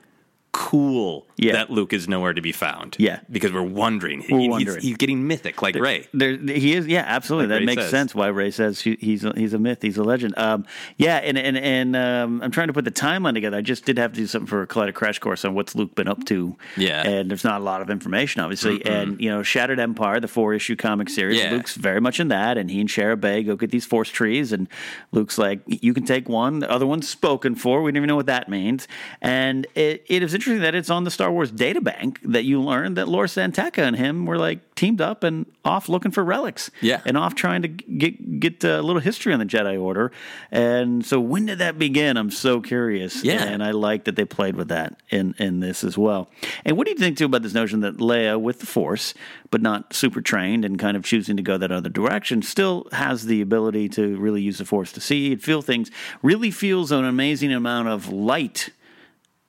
cool 0.52 1.26
Yeah. 1.36 1.52
that 1.52 1.70
Luke 1.70 1.92
is 1.92 2.08
nowhere 2.08 2.32
to 2.34 2.40
be 2.42 2.52
found. 2.52 2.96
Yeah. 2.98 3.20
because 3.30 3.52
we're 3.52 3.62
wondering. 3.62 4.20
We're 4.28 4.38
He- 4.38 4.42
he's- 4.44 4.50
wondering. 4.50 4.80
He's, 4.82 4.96
getting 4.96 5.26
mythic 5.26 5.62
like 5.62 5.74
Rey. 5.76 6.06
There, 6.12 6.36
he 6.36 6.74
is, 6.74 6.86
yeah, 6.86 7.04
absolutely. 7.06 7.46
Like 7.46 7.54
that 7.54 7.60
Rey 7.60 7.66
makes 7.66 7.82
says. 7.82 7.90
sense. 7.90 8.14
Why 8.14 8.26
Rey 8.28 8.50
says 8.50 8.80
he, 8.80 8.96
he's 9.00 9.24
a, 9.24 9.32
he's 9.36 9.54
a 9.54 9.58
myth, 9.58 9.78
he's 9.82 9.96
a 9.96 10.02
legend. 10.02 10.34
Um, 10.36 10.66
yeah, 10.98 11.16
and 11.18 11.38
and 11.38 11.56
and 11.56 11.96
um, 11.96 12.42
I'm 12.42 12.50
trying 12.50 12.66
to 12.66 12.72
put 12.72 12.84
the 12.84 12.90
timeline 12.90 13.34
together. 13.34 13.56
I 13.56 13.60
just 13.62 13.84
did 13.84 13.96
have 13.98 14.12
to 14.12 14.16
do 14.20 14.26
something 14.26 14.46
for 14.46 14.62
a 14.62 14.66
Collider 14.66 14.92
crash 14.92 15.18
course 15.18 15.44
on 15.44 15.54
what's 15.54 15.74
Luke 15.74 15.94
been 15.94 16.08
up 16.08 16.24
to. 16.26 16.56
Yeah. 16.76 17.06
and 17.06 17.30
there's 17.30 17.44
not 17.44 17.60
a 17.60 17.64
lot 17.64 17.80
of 17.80 17.88
information, 17.90 18.42
obviously. 18.42 18.84
And 18.84 19.20
you 19.20 19.30
know, 19.30 19.42
Shattered 19.42 19.78
Empire, 19.80 20.20
the 20.20 20.28
four 20.28 20.52
issue 20.54 20.76
comic 20.76 21.08
series, 21.08 21.38
Yeah. 21.38 21.52
Luke's 21.52 21.76
very 21.76 22.00
much 22.00 22.20
in 22.20 22.28
that. 22.28 22.58
And 22.58 22.70
he 22.70 22.80
and 22.80 22.88
Shara 22.88 23.18
Bay 23.18 23.42
go 23.42 23.56
get 23.56 23.70
these 23.70 23.86
force 23.86 24.08
trees, 24.10 24.52
and 24.52 24.68
Luke's 25.12 25.38
like, 25.38 25.60
"You 25.66 25.94
can 25.94 26.04
take 26.04 26.28
one, 26.28 26.58
the 26.58 26.70
other 26.70 26.86
one's 26.86 27.08
spoken 27.08 27.54
for. 27.54 27.82
We 27.82 27.90
don't 27.92 27.98
even 27.98 28.08
know 28.08 28.16
what 28.16 28.26
that 28.26 28.48
means." 28.48 28.88
And 29.22 29.66
it, 29.74 30.04
it 30.08 30.22
is 30.22 30.34
interesting 30.40 30.62
that 30.62 30.74
it's 30.74 30.88
on 30.88 31.04
the 31.04 31.10
Star 31.10 31.30
Wars 31.30 31.50
data 31.50 31.82
bank 31.82 32.18
that 32.22 32.44
you 32.44 32.62
learn 32.62 32.94
that 32.94 33.08
Lor 33.08 33.28
San 33.28 33.52
Tekka 33.52 33.82
and 33.82 33.94
him 33.94 34.24
were 34.24 34.38
like 34.38 34.74
teamed 34.74 35.02
up 35.02 35.22
and 35.22 35.44
off 35.66 35.90
looking 35.90 36.10
for 36.10 36.24
relics. 36.24 36.70
Yeah. 36.80 37.02
and 37.04 37.18
off 37.18 37.34
trying 37.34 37.60
to 37.60 37.68
get 37.68 38.40
get 38.40 38.64
uh, 38.64 38.80
a 38.80 38.82
little 38.82 39.02
history 39.02 39.34
on 39.34 39.38
the 39.38 39.44
Jedi 39.44 39.78
Order. 39.78 40.12
And 40.50 41.04
so, 41.04 41.20
when 41.20 41.44
did 41.44 41.58
that 41.58 41.78
begin? 41.78 42.16
I'm 42.16 42.30
so 42.30 42.62
curious. 42.62 43.22
Yeah. 43.22 43.44
and 43.44 43.62
I 43.62 43.72
like 43.72 44.04
that 44.04 44.16
they 44.16 44.24
played 44.24 44.56
with 44.56 44.68
that 44.68 44.98
in 45.10 45.34
in 45.38 45.60
this 45.60 45.84
as 45.84 45.98
well. 45.98 46.30
And 46.64 46.78
what 46.78 46.86
do 46.86 46.92
you 46.92 46.98
think 46.98 47.18
too 47.18 47.26
about 47.26 47.42
this 47.42 47.52
notion 47.52 47.80
that 47.80 47.98
Leia, 47.98 48.40
with 48.40 48.60
the 48.60 48.66
Force, 48.66 49.12
but 49.50 49.60
not 49.60 49.92
super 49.92 50.22
trained 50.22 50.64
and 50.64 50.78
kind 50.78 50.96
of 50.96 51.04
choosing 51.04 51.36
to 51.36 51.42
go 51.42 51.58
that 51.58 51.70
other 51.70 51.90
direction, 51.90 52.40
still 52.40 52.86
has 52.92 53.26
the 53.26 53.42
ability 53.42 53.90
to 53.90 54.16
really 54.16 54.40
use 54.40 54.56
the 54.56 54.64
Force 54.64 54.90
to 54.92 55.02
see 55.02 55.32
and 55.32 55.42
feel 55.42 55.60
things? 55.60 55.90
Really 56.22 56.50
feels 56.50 56.90
an 56.90 57.04
amazing 57.04 57.52
amount 57.52 57.88
of 57.88 58.10
light 58.10 58.70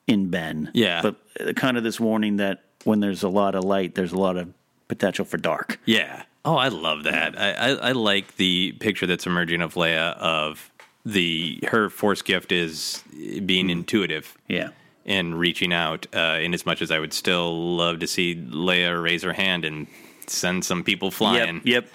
in 0.08 0.30
Ben. 0.30 0.72
Yeah. 0.74 1.02
but 1.02 1.56
kind 1.56 1.78
of 1.78 1.84
this 1.84 2.00
warning 2.00 2.38
that 2.38 2.64
when 2.84 3.00
there's 3.00 3.24
a 3.24 3.30
lot 3.30 3.56
of 3.56 3.64
light, 3.64 3.96
there's 3.96 4.12
a 4.12 4.18
lot 4.18 4.38
of 4.38 4.54
potential 4.88 5.26
for 5.26 5.38
dark. 5.38 5.80
Yeah. 5.86 6.24
Oh, 6.44 6.56
I 6.56 6.70
love 6.70 7.04
that. 7.04 7.40
I, 7.40 7.52
I, 7.52 7.70
I 7.70 7.92
like 7.92 8.36
the 8.38 8.74
picture 8.74 9.06
that's 9.06 9.26
emerging 9.26 9.62
of 9.62 9.76
Leia 9.76 10.18
of 10.18 10.72
the 11.06 11.60
her 11.68 11.90
force 11.90 12.22
gift 12.22 12.52
is 12.52 13.04
being 13.46 13.70
intuitive. 13.70 14.38
Yeah. 14.48 14.70
And 15.06 15.38
reaching 15.40 15.74
out, 15.74 16.06
uh, 16.14 16.40
in 16.42 16.54
as 16.54 16.66
much 16.66 16.82
as 16.82 16.92
I 16.92 17.00
would 17.00 17.14
still 17.14 17.76
love 17.76 18.00
to 18.00 18.08
see 18.08 18.36
Leia 18.36 19.02
raise 19.02 19.24
her 19.24 19.34
hand 19.34 19.66
and 19.66 19.88
send 20.28 20.64
some 20.64 20.84
people 20.84 21.10
flying. 21.10 21.62
Yep. 21.64 21.88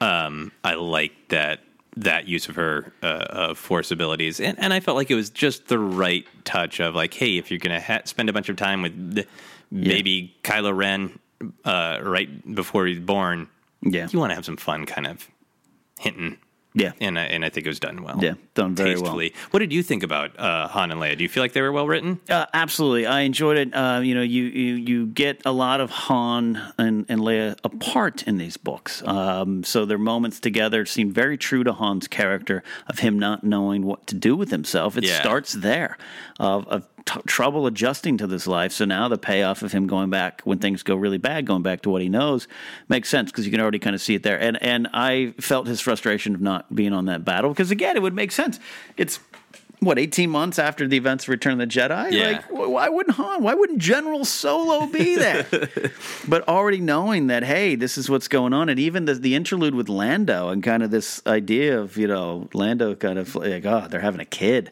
Um, 0.00 0.52
I 0.64 0.74
like 0.74 1.12
that 1.28 1.60
that 1.96 2.28
use 2.28 2.48
of 2.48 2.54
her 2.56 2.92
uh, 3.02 3.06
uh, 3.06 3.54
force 3.54 3.90
abilities, 3.90 4.40
and 4.40 4.58
and 4.58 4.72
I 4.72 4.80
felt 4.80 4.96
like 4.96 5.10
it 5.10 5.14
was 5.16 5.30
just 5.30 5.68
the 5.68 5.78
right 5.78 6.26
touch 6.44 6.80
of 6.80 6.94
like, 6.94 7.14
hey, 7.14 7.36
if 7.36 7.50
you're 7.50 7.58
gonna 7.60 7.80
ha- 7.80 8.02
spend 8.04 8.28
a 8.28 8.32
bunch 8.32 8.48
of 8.48 8.56
time 8.56 8.82
with 8.82 9.14
the 9.14 9.26
baby 9.72 10.34
Kylo 10.42 10.76
Ren 10.76 11.18
uh, 11.64 11.98
right 12.02 12.54
before 12.54 12.86
he's 12.86 13.00
born, 13.00 13.48
Yeah. 13.82 14.08
you 14.10 14.18
want 14.18 14.30
to 14.30 14.34
have 14.34 14.44
some 14.44 14.56
fun, 14.56 14.86
kind 14.86 15.06
of 15.06 15.28
hinting. 15.98 16.38
Yeah. 16.72 16.92
and 17.00 17.18
I, 17.18 17.22
and 17.24 17.44
I 17.44 17.48
think 17.48 17.66
it 17.66 17.68
was 17.68 17.80
done 17.80 18.02
well. 18.02 18.18
Yeah, 18.22 18.34
done 18.54 18.74
very 18.76 18.96
well. 18.96 19.20
What 19.50 19.58
did 19.60 19.72
you 19.72 19.82
think 19.82 20.02
about 20.02 20.38
uh, 20.38 20.68
Han 20.68 20.90
and 20.92 21.00
Leia? 21.00 21.16
Do 21.18 21.24
you 21.24 21.28
feel 21.28 21.42
like 21.42 21.52
they 21.52 21.62
were 21.62 21.72
well 21.72 21.86
written? 21.88 22.20
Uh, 22.28 22.46
absolutely, 22.54 23.06
I 23.06 23.20
enjoyed 23.20 23.56
it. 23.58 23.74
Uh, 23.74 24.00
you 24.02 24.14
know, 24.14 24.22
you, 24.22 24.44
you 24.44 24.74
you 24.74 25.06
get 25.06 25.42
a 25.44 25.52
lot 25.52 25.80
of 25.80 25.90
Han 25.90 26.60
and, 26.78 27.06
and 27.08 27.20
Leia 27.20 27.58
apart 27.64 28.22
in 28.24 28.38
these 28.38 28.56
books. 28.56 29.02
Um, 29.06 29.64
so 29.64 29.84
their 29.84 29.98
moments 29.98 30.38
together 30.40 30.86
seem 30.86 31.10
very 31.12 31.36
true 31.36 31.64
to 31.64 31.72
Han's 31.72 32.06
character 32.08 32.62
of 32.86 33.00
him 33.00 33.18
not 33.18 33.42
knowing 33.42 33.84
what 33.84 34.06
to 34.08 34.14
do 34.14 34.36
with 34.36 34.50
himself. 34.50 34.96
It 34.96 35.04
Yeah. 35.04 35.20
starts 35.20 35.52
there 35.54 35.98
of, 36.38 36.66
of 36.68 36.86
t- 37.04 37.20
trouble 37.26 37.66
adjusting 37.66 38.16
to 38.18 38.26
this 38.26 38.46
life. 38.46 38.72
So 38.72 38.84
now 38.84 39.08
the 39.08 39.18
payoff 39.18 39.62
of 39.62 39.72
him 39.72 39.86
going 39.86 40.10
back 40.10 40.42
when 40.42 40.58
things 40.58 40.82
go 40.82 40.94
really 40.94 41.18
bad, 41.18 41.46
going 41.46 41.62
back 41.62 41.82
to 41.82 41.90
what 41.90 42.02
he 42.02 42.08
knows, 42.08 42.48
makes 42.88 43.08
sense 43.08 43.30
because 43.30 43.44
you 43.44 43.50
can 43.50 43.60
already 43.60 43.78
kind 43.78 43.94
of 43.94 44.00
see 44.00 44.14
it 44.14 44.22
there. 44.22 44.40
And 44.40 44.60
and 44.62 44.88
I 44.92 45.34
felt 45.40 45.66
his 45.66 45.80
frustration 45.80 46.34
of 46.34 46.40
not 46.40 46.74
being 46.74 46.92
on 46.92 47.06
that 47.06 47.24
battle 47.24 47.50
because 47.50 47.70
again, 47.70 47.96
it 47.96 48.02
would 48.02 48.14
make 48.14 48.32
sense. 48.32 48.58
It's 48.96 49.20
what 49.80 49.98
18 49.98 50.28
months 50.28 50.58
after 50.58 50.86
the 50.86 50.96
events 50.96 51.24
of 51.24 51.30
Return 51.30 51.54
of 51.54 51.58
the 51.58 51.66
Jedi. 51.66 52.12
Yeah. 52.12 52.24
Like, 52.24 52.44
wh- 52.44 52.70
why 52.70 52.88
wouldn't 52.88 53.16
Han? 53.16 53.42
Why 53.42 53.54
wouldn't 53.54 53.78
General 53.78 54.24
Solo 54.24 54.86
be 54.86 55.16
there? 55.16 55.46
but 56.28 56.46
already 56.46 56.80
knowing 56.80 57.28
that, 57.28 57.42
hey, 57.42 57.74
this 57.74 57.96
is 57.96 58.08
what's 58.08 58.28
going 58.28 58.52
on, 58.52 58.68
and 58.68 58.78
even 58.78 59.06
the, 59.06 59.14
the 59.14 59.34
interlude 59.34 59.74
with 59.74 59.88
Lando 59.88 60.50
and 60.50 60.62
kind 60.62 60.82
of 60.82 60.90
this 60.90 61.22
idea 61.26 61.80
of 61.80 61.96
you 61.96 62.06
know 62.06 62.48
Lando 62.52 62.94
kind 62.94 63.18
of 63.18 63.34
like, 63.34 63.64
oh, 63.64 63.86
they're 63.90 64.00
having 64.00 64.20
a 64.20 64.26
kid. 64.26 64.70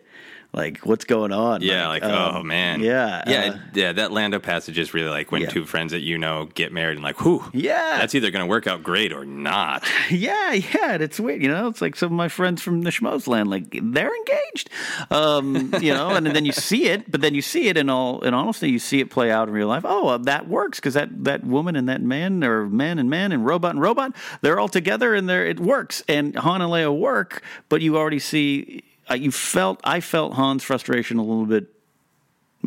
Like, 0.55 0.79
what's 0.79 1.05
going 1.05 1.31
on? 1.31 1.61
Yeah, 1.61 1.89
like, 1.89 2.03
um, 2.03 2.37
oh 2.37 2.43
man, 2.43 2.81
yeah, 2.81 3.23
yeah, 3.27 3.41
uh, 3.53 3.59
yeah. 3.75 3.93
That 3.93 4.13
Lando 4.13 4.39
passage 4.39 4.79
is 4.79 4.95
really 4.95 5.11
like 5.11 5.31
when 5.31 5.43
Yeah. 5.43 5.51
two 5.51 5.67
friends 5.67 5.93
that 5.93 6.01
you 6.01 6.17
know 6.17 6.47
get 6.55 6.73
married 6.73 6.95
and 6.97 7.05
like, 7.05 7.21
whew, 7.21 7.45
Yeah. 7.53 7.99
that's 7.99 8.15
either 8.15 8.31
going 8.31 8.45
to 8.45 8.49
work 8.49 8.67
out 8.67 8.83
great 8.83 9.13
or 9.13 9.25
not. 9.27 9.85
Yeah, 10.11 10.55
yeah, 10.55 10.95
and 10.95 11.03
it's 11.03 11.21
weird, 11.21 11.43
you 11.43 11.49
know. 11.49 11.69
It's 11.69 11.83
like 11.83 11.95
some 11.95 12.07
of 12.07 12.13
my 12.13 12.29
friends 12.29 12.63
from 12.63 12.81
the 12.81 12.89
Schmoes 12.91 13.27
land, 13.29 13.51
like 13.51 13.67
they're 13.83 14.15
engaged, 14.17 14.71
um, 15.11 15.75
you 15.83 15.93
know, 15.93 16.11
and 16.11 16.27
then 16.27 16.47
you 16.47 16.53
see 16.53 16.87
it, 16.87 17.11
but 17.11 17.21
then 17.21 17.35
you 17.35 17.43
see 17.43 17.69
it 17.69 17.77
in 17.77 17.91
all, 17.91 18.21
in 18.23 18.33
honesty, 18.33 18.71
you 18.71 18.79
see 18.79 19.01
it 19.01 19.11
play 19.11 19.31
out 19.31 19.49
in 19.49 19.55
real 19.55 19.69
life. 19.69 19.83
Oh, 19.87 20.09
uh, 20.09 20.19
that 20.19 20.49
works 20.49 20.81
because 20.81 20.95
that 20.95 21.25
that 21.25 21.45
woman 21.45 21.77
and 21.77 21.89
that 21.91 22.01
man, 22.01 22.43
or 22.43 22.67
man 22.67 22.99
and 22.99 23.11
man 23.11 23.33
and 23.33 23.45
robot 23.45 23.73
and 23.73 23.83
robot, 23.83 24.17
they're 24.41 24.59
all 24.59 24.69
together 24.69 25.15
and 25.15 25.29
they're 25.29 25.47
it 25.47 25.61
works. 25.61 26.03
And 26.09 26.35
Han 26.37 26.63
and 26.63 26.71
Leia 26.73 26.97
work, 26.99 27.43
but 27.69 27.83
you 27.83 27.99
already 27.99 28.19
see, 28.19 28.83
you 29.15 29.31
felt, 29.31 29.81
I 29.85 30.01
felt 30.01 30.35
Han's 30.35 30.63
frustration 30.63 31.19
a 31.19 31.23
little 31.23 31.47
bit. 31.47 31.67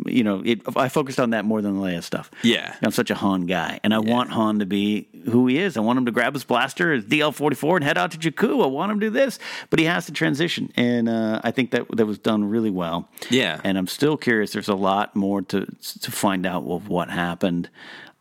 You 0.06 0.24
know, 0.24 0.42
it, 0.46 0.62
I 0.78 0.88
focused 0.88 1.20
on 1.20 1.32
that 1.32 1.44
more 1.44 1.62
than 1.62 1.76
the 1.76 1.82
Leia 1.86 2.02
stuff. 2.02 2.32
Yeah. 2.44 2.74
I'm 2.82 2.92
such 2.92 3.12
a 3.12 3.16
Han 3.16 3.46
guy, 3.46 3.82
and 3.84 3.94
I 3.94 4.00
want 4.00 4.30
Han 4.32 4.60
to 4.60 4.66
be 4.66 5.10
who 5.26 5.48
he 5.48 5.58
is. 5.58 5.76
I 5.76 5.82
want 5.82 6.00
him 6.00 6.06
to 6.06 6.14
grab 6.14 6.34
his 6.34 6.46
blaster, 6.46 6.94
his 6.94 7.04
DL44, 7.04 7.76
and 7.76 7.84
head 7.84 7.98
out 7.98 8.12
to 8.12 8.18
Jakku. 8.18 8.64
I 8.64 8.68
want 8.68 8.94
him 8.94 9.02
to 9.02 9.08
do 9.08 9.10
this, 9.10 9.38
but 9.70 9.80
he 9.80 9.86
has 9.86 10.06
to 10.06 10.14
transition, 10.14 10.72
and 10.78 11.10
uh, 11.10 11.42
I 11.44 11.52
think 11.52 11.72
that 11.72 11.86
that 11.98 12.06
was 12.06 12.18
done 12.20 12.46
really 12.46 12.70
well. 12.72 13.10
Yeah. 13.30 13.60
and 13.66 13.78
I'm 13.78 13.88
still 13.88 14.16
curious. 14.16 14.54
There's 14.54 14.70
a 14.70 14.76
lot 14.76 15.14
more 15.14 15.42
to 15.42 15.66
to 15.66 16.12
find 16.12 16.46
out 16.46 16.64
of 16.66 16.88
what 16.88 17.10
happened 17.10 17.70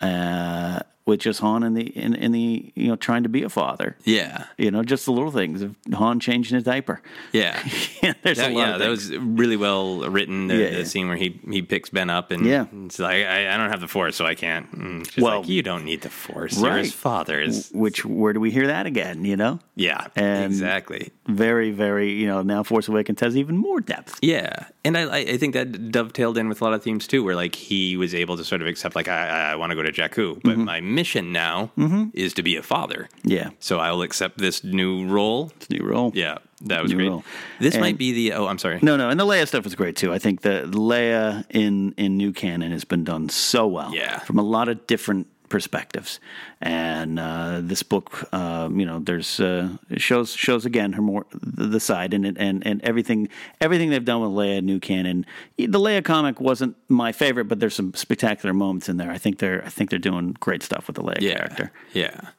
uh, 0.00 0.80
with 1.10 1.20
just 1.20 1.40
Han 1.40 1.62
and 1.62 1.76
the 1.76 1.86
in, 2.04 2.14
in 2.14 2.32
the 2.32 2.72
you 2.74 2.88
know 2.88 2.96
trying 2.96 3.22
to 3.24 3.28
be 3.28 3.42
a 3.42 3.48
father. 3.48 3.96
Yeah, 4.04 4.44
You 4.56 4.70
know, 4.70 4.82
just 4.82 5.04
the 5.04 5.12
little 5.12 5.30
things 5.32 5.60
of 5.62 5.76
Han 5.92 6.20
changing 6.20 6.54
his 6.54 6.64
diaper. 6.64 7.02
yeah. 7.32 7.60
There's 8.22 8.38
That- 8.38 8.50
a 8.52 8.54
lot 8.54 8.68
yeah, 8.68 8.78
that 8.78 8.88
was 8.88 9.14
really 9.16 9.56
well 9.56 10.08
written. 10.08 10.46
The, 10.48 10.56
Yeah, 10.56 10.70
the 10.70 10.78
yeah. 10.78 10.84
scene 10.84 11.08
where 11.08 11.16
he 11.16 11.38
he 11.50 11.60
picks 11.62 11.90
Ben 11.90 12.08
up 12.10 12.30
and 12.30 12.46
Yeah. 12.46 12.64
it's 12.86 12.98
like 12.98 13.24
I, 13.26 13.52
I 13.52 13.56
don't 13.58 13.70
have 13.70 13.80
the 13.80 13.88
force, 13.88 14.16
so 14.16 14.24
I 14.24 14.34
can't. 14.34 14.66
And 14.72 15.06
she's 15.10 15.22
Well, 15.22 15.40
like, 15.40 15.48
you 15.48 15.62
don't 15.62 15.84
need 15.84 16.00
the 16.02 16.10
force. 16.10 16.58
You're 16.58 16.70
right. 16.70 16.84
his 16.84 16.92
father. 16.94 17.40
Is 17.40 17.70
Which 17.74 18.04
where 18.04 18.32
do 18.32 18.40
we 18.40 18.50
hear 18.50 18.66
that 18.68 18.86
again? 18.86 19.24
You 19.24 19.36
know, 19.36 19.58
yeah, 19.76 20.06
And- 20.16 20.44
exactly. 20.52 21.10
very 21.28 21.70
very 21.70 22.10
you 22.12 22.26
know 22.26 22.42
now 22.42 22.62
Force 22.62 22.88
Awakens 22.88 23.20
has 23.20 23.36
even 23.36 23.56
more 23.56 23.80
depth. 23.80 24.18
Yeah, 24.22 24.66
and 24.84 24.96
I, 24.96 25.02
I 25.02 25.18
I 25.34 25.36
think 25.36 25.54
that 25.54 25.90
dovetailed 25.90 26.36
in 26.38 26.48
with 26.48 26.60
a 26.60 26.64
lot 26.64 26.74
of 26.74 26.82
themes 26.82 27.06
too, 27.06 27.22
where 27.24 27.36
like 27.36 27.54
he 27.54 27.96
was 27.96 28.14
able 28.14 28.36
to 28.36 28.44
sort 28.44 28.60
of 28.62 28.66
accept 28.68 28.94
like 28.96 29.08
I, 29.08 29.52
I 29.52 29.56
want 29.56 29.70
to 29.70 29.76
go 29.76 29.82
to 29.82 29.92
Jakku, 29.92 30.40
but 30.42 30.52
mm-hmm. 30.54 30.64
my 30.64 30.80
mission 31.00 31.32
now 31.32 31.70
is 32.14 32.34
to 32.34 32.42
be 32.42 32.56
a 32.56 32.62
father. 32.62 33.00
Mm-hmm. 33.18 33.30
Yeah. 33.38 33.48
So 33.58 33.78
I 33.78 33.88
will 33.92 34.02
accept 34.02 34.38
this 34.38 34.62
new 34.64 35.06
role. 35.16 35.50
It's 35.56 35.66
a 35.70 35.72
new 35.74 35.84
role. 35.94 36.10
Yeah, 36.14 36.38
that 36.66 36.82
was 36.82 36.90
New 36.92 36.96
great. 36.98 37.08
role. 37.10 37.24
This 37.58 37.74
And- 37.74 37.82
might 37.84 37.98
be 37.98 38.12
the 38.12 38.26
oh, 38.38 38.46
I'm 38.50 38.58
sorry. 38.58 38.78
No, 38.82 38.96
no, 38.96 39.08
and 39.10 39.18
the 39.18 39.24
Leia 39.26 39.46
stuff 39.48 39.64
was 39.64 39.74
great 39.74 39.96
too. 39.96 40.12
I 40.12 40.18
think 40.18 40.40
the 40.42 40.56
Leia 40.88 41.44
in 41.50 41.94
in 41.96 42.16
new 42.16 42.32
canon 42.32 42.70
has 42.72 42.84
been 42.84 43.04
done 43.04 43.28
so 43.28 43.66
well, 43.76 43.90
Yeah. 43.94 44.18
from 44.26 44.38
a 44.38 44.42
lot 44.56 44.68
of 44.68 44.76
different 44.86 45.26
perspectives. 45.50 46.18
And 46.62 47.18
uh, 47.18 47.60
this 47.62 47.82
book, 47.82 48.32
um, 48.32 48.80
you 48.80 48.86
know, 48.86 48.98
there's 49.00 49.38
uh, 49.40 49.68
shows 49.98 50.32
shows 50.34 50.64
again 50.64 50.94
her 50.94 51.02
more 51.02 51.26
the, 51.32 51.78
side 51.80 52.14
and 52.14 52.24
and 52.24 52.66
and 52.66 52.82
everything 52.82 53.28
everything 53.60 53.90
they've 53.90 54.04
done 54.04 54.22
with 54.22 54.30
Leia 54.30 54.62
new 54.62 54.80
canon. 54.80 55.26
The 55.58 55.78
Leia 55.78 56.02
comic 56.02 56.40
wasn't 56.40 56.76
my 56.88 57.12
favorite, 57.12 57.44
but 57.48 57.60
there's 57.60 57.74
some 57.74 57.92
spectacular 57.94 58.54
moments 58.54 58.88
in 58.88 58.96
there. 58.96 59.10
I 59.10 59.18
think 59.18 59.38
they're 59.38 59.62
I 59.64 59.68
think 59.68 59.90
they're 59.90 59.98
doing 59.98 60.36
great 60.40 60.62
stuff 60.62 60.86
with 60.86 60.96
the 60.96 61.02
Leia 61.02 61.20
yeah, 61.20 61.34
character. 61.36 61.72
yeah. 61.92 62.30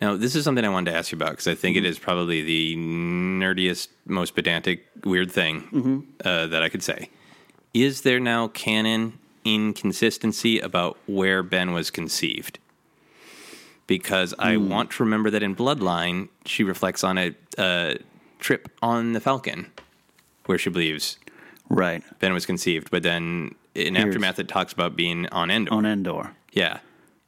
Now 0.00 0.16
this 0.16 0.34
is 0.34 0.42
something 0.44 0.64
I 0.64 0.68
wanted 0.70 0.90
to 0.90 0.96
ask 0.96 1.12
you 1.12 1.16
about 1.16 1.30
because 1.30 1.46
I 1.46 1.54
think 1.54 1.76
Mm-hmm. 1.76 1.86
it 1.86 1.88
is 1.88 1.98
probably 1.98 2.42
the 2.42 2.74
nerdiest, 2.76 3.88
most 4.06 4.34
pedantic, 4.34 4.84
weird 5.04 5.30
thing 5.30 5.62
Mm-hmm. 5.72 5.98
uh, 6.24 6.46
that 6.48 6.62
I 6.62 6.68
could 6.68 6.82
say. 6.82 7.10
Is 7.72 8.02
there 8.02 8.20
now 8.20 8.48
canon 8.48 9.18
inconsistency 9.44 10.58
about 10.60 10.98
where 11.06 11.42
Ben 11.42 11.72
was 11.72 11.90
conceived? 11.90 12.58
Because 13.86 14.34
I 14.38 14.54
Hmm. 14.54 14.68
want 14.68 14.90
to 14.92 15.02
remember 15.02 15.30
that 15.30 15.42
in 15.42 15.54
Bloodline, 15.54 16.28
she 16.46 16.64
reflects 16.64 17.04
on 17.04 17.18
a, 17.18 17.34
a 17.58 17.98
trip 18.38 18.68
on 18.82 19.12
the 19.12 19.20
Falcon 19.20 19.70
where 20.46 20.58
she 20.58 20.70
believes 20.70 21.18
Right 21.70 22.02
Ben 22.20 22.32
was 22.34 22.44
conceived, 22.46 22.90
but 22.90 23.02
then 23.02 23.54
in 23.74 23.94
Here's- 23.94 24.08
Aftermath 24.08 24.38
it 24.38 24.48
talks 24.48 24.72
about 24.72 24.96
being 24.96 25.26
on 25.28 25.50
Endor. 25.50 25.72
on 25.72 25.86
Endor. 25.86 26.32
Yeah. 26.52 26.78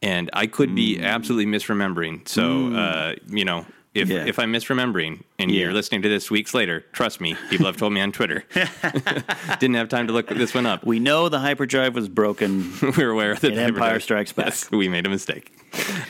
And 0.03 0.29
I 0.35 0.47
could 0.47 0.75
be 0.75 1.01
absolutely 1.01 1.47
misremembering. 1.51 2.29
So, 2.29 2.73
uh, 2.75 3.15
you 3.29 3.45
know, 3.47 3.65
If 3.97 4.09
Yeah. 4.09 4.25
if 4.27 4.39
I'm 4.39 4.53
misremembering 4.53 5.23
and 5.39 5.51
Yeah. 5.51 5.63
you're 5.63 5.73
listening 5.73 6.03
to 6.03 6.09
this 6.09 6.31
weeks 6.31 6.53
later, 6.55 6.85
trust 6.93 7.21
me, 7.21 7.35
people 7.51 7.67
have 7.67 7.77
told 7.77 7.93
me 7.93 8.01
on 8.01 8.13
Twitter. 8.13 8.45
Didn't 9.59 9.75
have 9.77 9.89
time 9.89 10.07
to 10.07 10.13
look 10.13 10.29
this 10.29 10.55
one 10.55 10.67
up. 10.67 10.85
We 10.85 10.99
know 10.99 11.29
the 11.29 11.39
hyperdrive 11.41 11.95
was 11.95 12.09
broken. 12.09 12.73
We're 12.97 13.11
aware 13.11 13.33
of 13.33 13.41
the 13.41 13.53
In 13.53 13.59
Empire 13.59 14.01
Strikes 14.01 14.33
Back. 14.33 14.47
Yes, 14.47 14.71
we 14.71 14.89
made 14.89 15.07
a 15.07 15.09
mistake. 15.09 15.53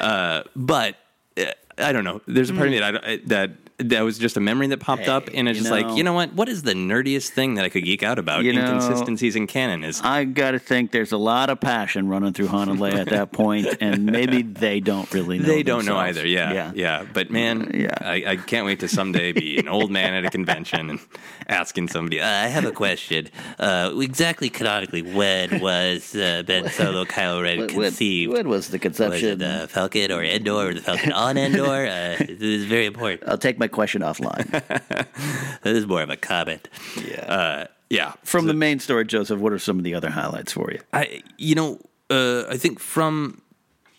Uh, 0.00 0.42
but 0.54 0.96
uh, 1.38 1.44
I 1.78 1.92
don't 1.92 2.04
know. 2.04 2.20
There's 2.26 2.50
a 2.50 2.54
part 2.54 2.66
of 2.68 2.72
me 2.72 2.78
that 2.80 3.04
I, 3.04 3.16
that 3.26 3.50
that 3.78 4.00
was 4.02 4.18
just 4.18 4.36
a 4.38 4.40
memory 4.40 4.68
that 4.68 4.80
popped 4.80 5.06
up, 5.06 5.28
and 5.34 5.48
it's 5.48 5.58
just 5.58 5.70
know- 5.70 5.76
like, 5.88 5.96
you 5.98 6.02
know 6.02 6.14
what? 6.14 6.32
What 6.32 6.48
is 6.48 6.62
the 6.62 6.72
nerdiest 6.72 7.28
thing 7.30 7.54
that 7.56 7.64
I 7.64 7.68
could 7.68 7.84
geek 7.84 8.02
out 8.02 8.18
about? 8.18 8.42
You 8.44 8.52
know- 8.54 8.62
Inconsistencies 8.64 9.36
in 9.36 9.46
canon 9.46 9.84
is 9.84 10.00
I 10.02 10.24
got 10.24 10.52
to 10.52 10.58
think 10.58 10.92
there's 10.92 11.12
a 11.12 11.18
lot 11.18 11.50
of 11.50 11.60
passion 11.60 12.08
running 12.08 12.32
through 12.32 12.46
Han 12.48 12.70
and 12.70 12.78
Leia 12.80 12.94
at 12.94 13.08
that 13.10 13.32
point, 13.32 13.66
and 13.82 14.06
maybe 14.06 14.40
they 14.42 14.80
don't 14.80 15.12
really 15.12 15.38
know. 15.38 15.44
they 15.46 15.62
don't 15.62 15.84
know 15.84 15.96
either. 15.98 16.26
Yeah, 16.26 16.52
yeah. 16.52 16.72
yeah, 16.74 17.04
But 17.12 17.30
man, 17.30 17.70
Yeah. 17.74 17.90
I, 18.00 18.24
I 18.26 18.36
can't 18.36 18.64
wait 18.64 18.80
to 18.80 18.88
someday 18.88 19.32
be 19.32 19.58
an 19.58 19.68
old 19.68 19.90
man 19.90 20.14
at 20.14 20.24
a 20.24 20.30
convention 20.30 20.88
and 20.90 21.00
asking 21.48 21.88
somebody. 21.88 22.20
Uh, 22.20 22.26
I 22.26 22.46
have 22.48 22.64
a 22.64 22.72
question. 22.72 23.28
Uh, 23.58 23.92
exactly 24.00 24.48
canonically, 24.48 25.02
when 25.02 25.60
was 25.60 26.14
uh, 26.16 26.42
Ben 26.46 26.68
Solo 26.70 27.04
Kylo 27.04 27.42
Ren 27.42 27.58
When- 27.58 27.68
conceived? 27.68 28.32
when 28.32 28.48
was 28.48 28.68
the 28.68 28.78
conception? 28.78 29.38
Was 29.38 29.64
it 29.64 29.70
Falcon 29.70 30.12
or 30.12 30.22
Endor 30.22 30.68
or 30.70 30.74
the 30.74 30.80
Falcon 30.80 31.12
on 31.12 31.36
Endor? 31.36 31.86
Uh, 31.86 32.16
this 32.18 32.40
is 32.40 32.64
very 32.64 32.86
important. 32.86 33.22
I'll 33.28 33.36
take 33.38 33.58
my 33.58 33.65
question 33.68 34.02
offline. 34.02 34.46
This 35.62 35.78
is 35.78 35.86
more 35.86 36.02
of 36.02 36.10
a 36.10 36.16
comment. 36.16 36.68
Yeah. 37.04 37.22
Uh, 37.22 37.66
yeah. 37.90 38.12
From 38.22 38.46
the 38.46 38.54
main 38.54 38.78
story, 38.78 39.04
Joseph, 39.04 39.40
what 39.40 39.52
are 39.52 39.58
some 39.58 39.78
of 39.78 39.84
the 39.84 39.94
other 39.94 40.10
highlights 40.10 40.52
for 40.52 40.70
you? 40.70 40.80
I, 40.92 41.22
you 41.38 41.54
know, 41.56 41.80
uh, 42.08 42.44
I 42.48 42.56
think 42.56 42.78
from 42.78 43.42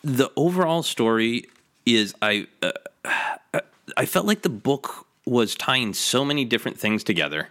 the 0.04 0.32
overall 0.38 0.82
story 0.84 1.46
is 1.86 2.14
I, 2.22 2.48
uh, 2.62 3.60
I 3.98 4.06
felt 4.06 4.26
like 4.26 4.44
the 4.44 4.50
book 4.50 5.08
was 5.26 5.56
tying 5.56 5.94
so 5.94 6.24
many 6.24 6.46
different 6.46 6.80
things 6.80 7.04
together 7.04 7.50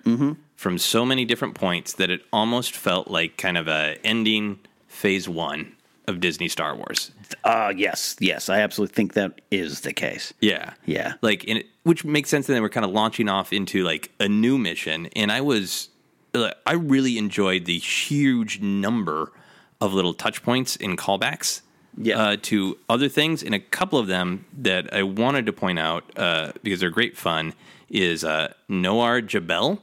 from 0.57 0.79
so 0.79 1.05
many 1.05 1.27
different 1.27 1.55
points 1.55 1.93
that 1.95 2.09
it 2.09 2.23
almost 2.33 2.75
felt 2.75 3.09
like 3.09 3.37
kind 3.37 3.59
of 3.59 3.69
a 3.69 3.99
ending 4.03 4.59
phase 4.89 5.29
one 5.29 5.73
of 6.09 6.21
Disney 6.21 6.49
Star 6.49 6.75
Wars. 6.75 7.11
Uh, 7.45 7.73
yes, 7.77 8.17
yes, 8.21 8.49
I 8.49 8.61
absolutely 8.61 8.95
think 8.95 9.15
that 9.15 9.41
is 9.51 9.81
the 9.81 9.93
case. 9.93 10.33
Yeah. 10.41 10.75
Yeah. 10.85 11.15
Like, 11.23 11.45
it, 11.45 11.67
which 11.85 12.05
makes 12.05 12.29
sense. 12.31 12.47
Then 12.47 12.61
we're 12.63 12.69
kind 12.69 12.85
of 12.87 12.91
launching 12.93 13.29
off 13.29 13.53
into 13.53 13.83
like 13.85 14.11
a 14.21 14.29
new 14.29 14.59
mission. 14.59 15.07
And 15.17 15.31
I 15.33 15.41
was, 15.41 15.89
I 16.35 16.73
really 16.75 17.17
enjoyed 17.19 17.65
the 17.65 17.79
huge 17.79 18.61
number 18.61 19.33
of 19.81 19.93
little 19.93 20.15
touch 20.15 20.43
points 20.43 20.77
and 20.77 20.97
callbacks 20.99 21.63
Yeah. 21.97 22.19
uh, 22.21 22.37
to 22.43 22.79
other 22.89 23.09
things. 23.09 23.43
And 23.43 23.55
a 23.55 23.61
couple 23.61 23.99
of 23.99 24.07
them 24.07 24.45
that 24.59 24.93
I 24.93 25.03
wanted 25.03 25.47
to 25.47 25.53
point 25.53 25.79
out 25.79 26.05
uh, 26.19 26.53
because 26.63 26.81
they're 26.81 26.91
great 26.91 27.17
fun 27.17 27.55
is 27.89 28.25
uh, 28.25 28.53
Nower 28.69 29.21
Jebel 29.21 29.83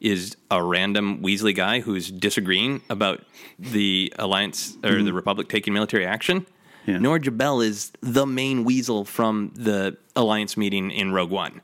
is 0.00 0.36
a 0.50 0.62
random 0.62 1.20
Weasley 1.22 1.54
guy 1.54 1.80
who's 1.80 2.08
disagreeing 2.10 2.82
about 2.88 3.24
the 3.58 4.12
Alliance 4.18 4.76
or 4.84 5.02
the 5.02 5.12
Republic 5.12 5.48
taking 5.48 5.72
military 5.72 6.06
action. 6.06 6.46
Yeah. 6.86 7.18
Jebel 7.18 7.60
is 7.60 7.92
the 8.00 8.26
main 8.26 8.64
weasel 8.64 9.04
from 9.04 9.52
the 9.54 9.96
Alliance 10.16 10.56
meeting 10.56 10.90
in 10.90 11.12
Rogue 11.12 11.30
One. 11.30 11.60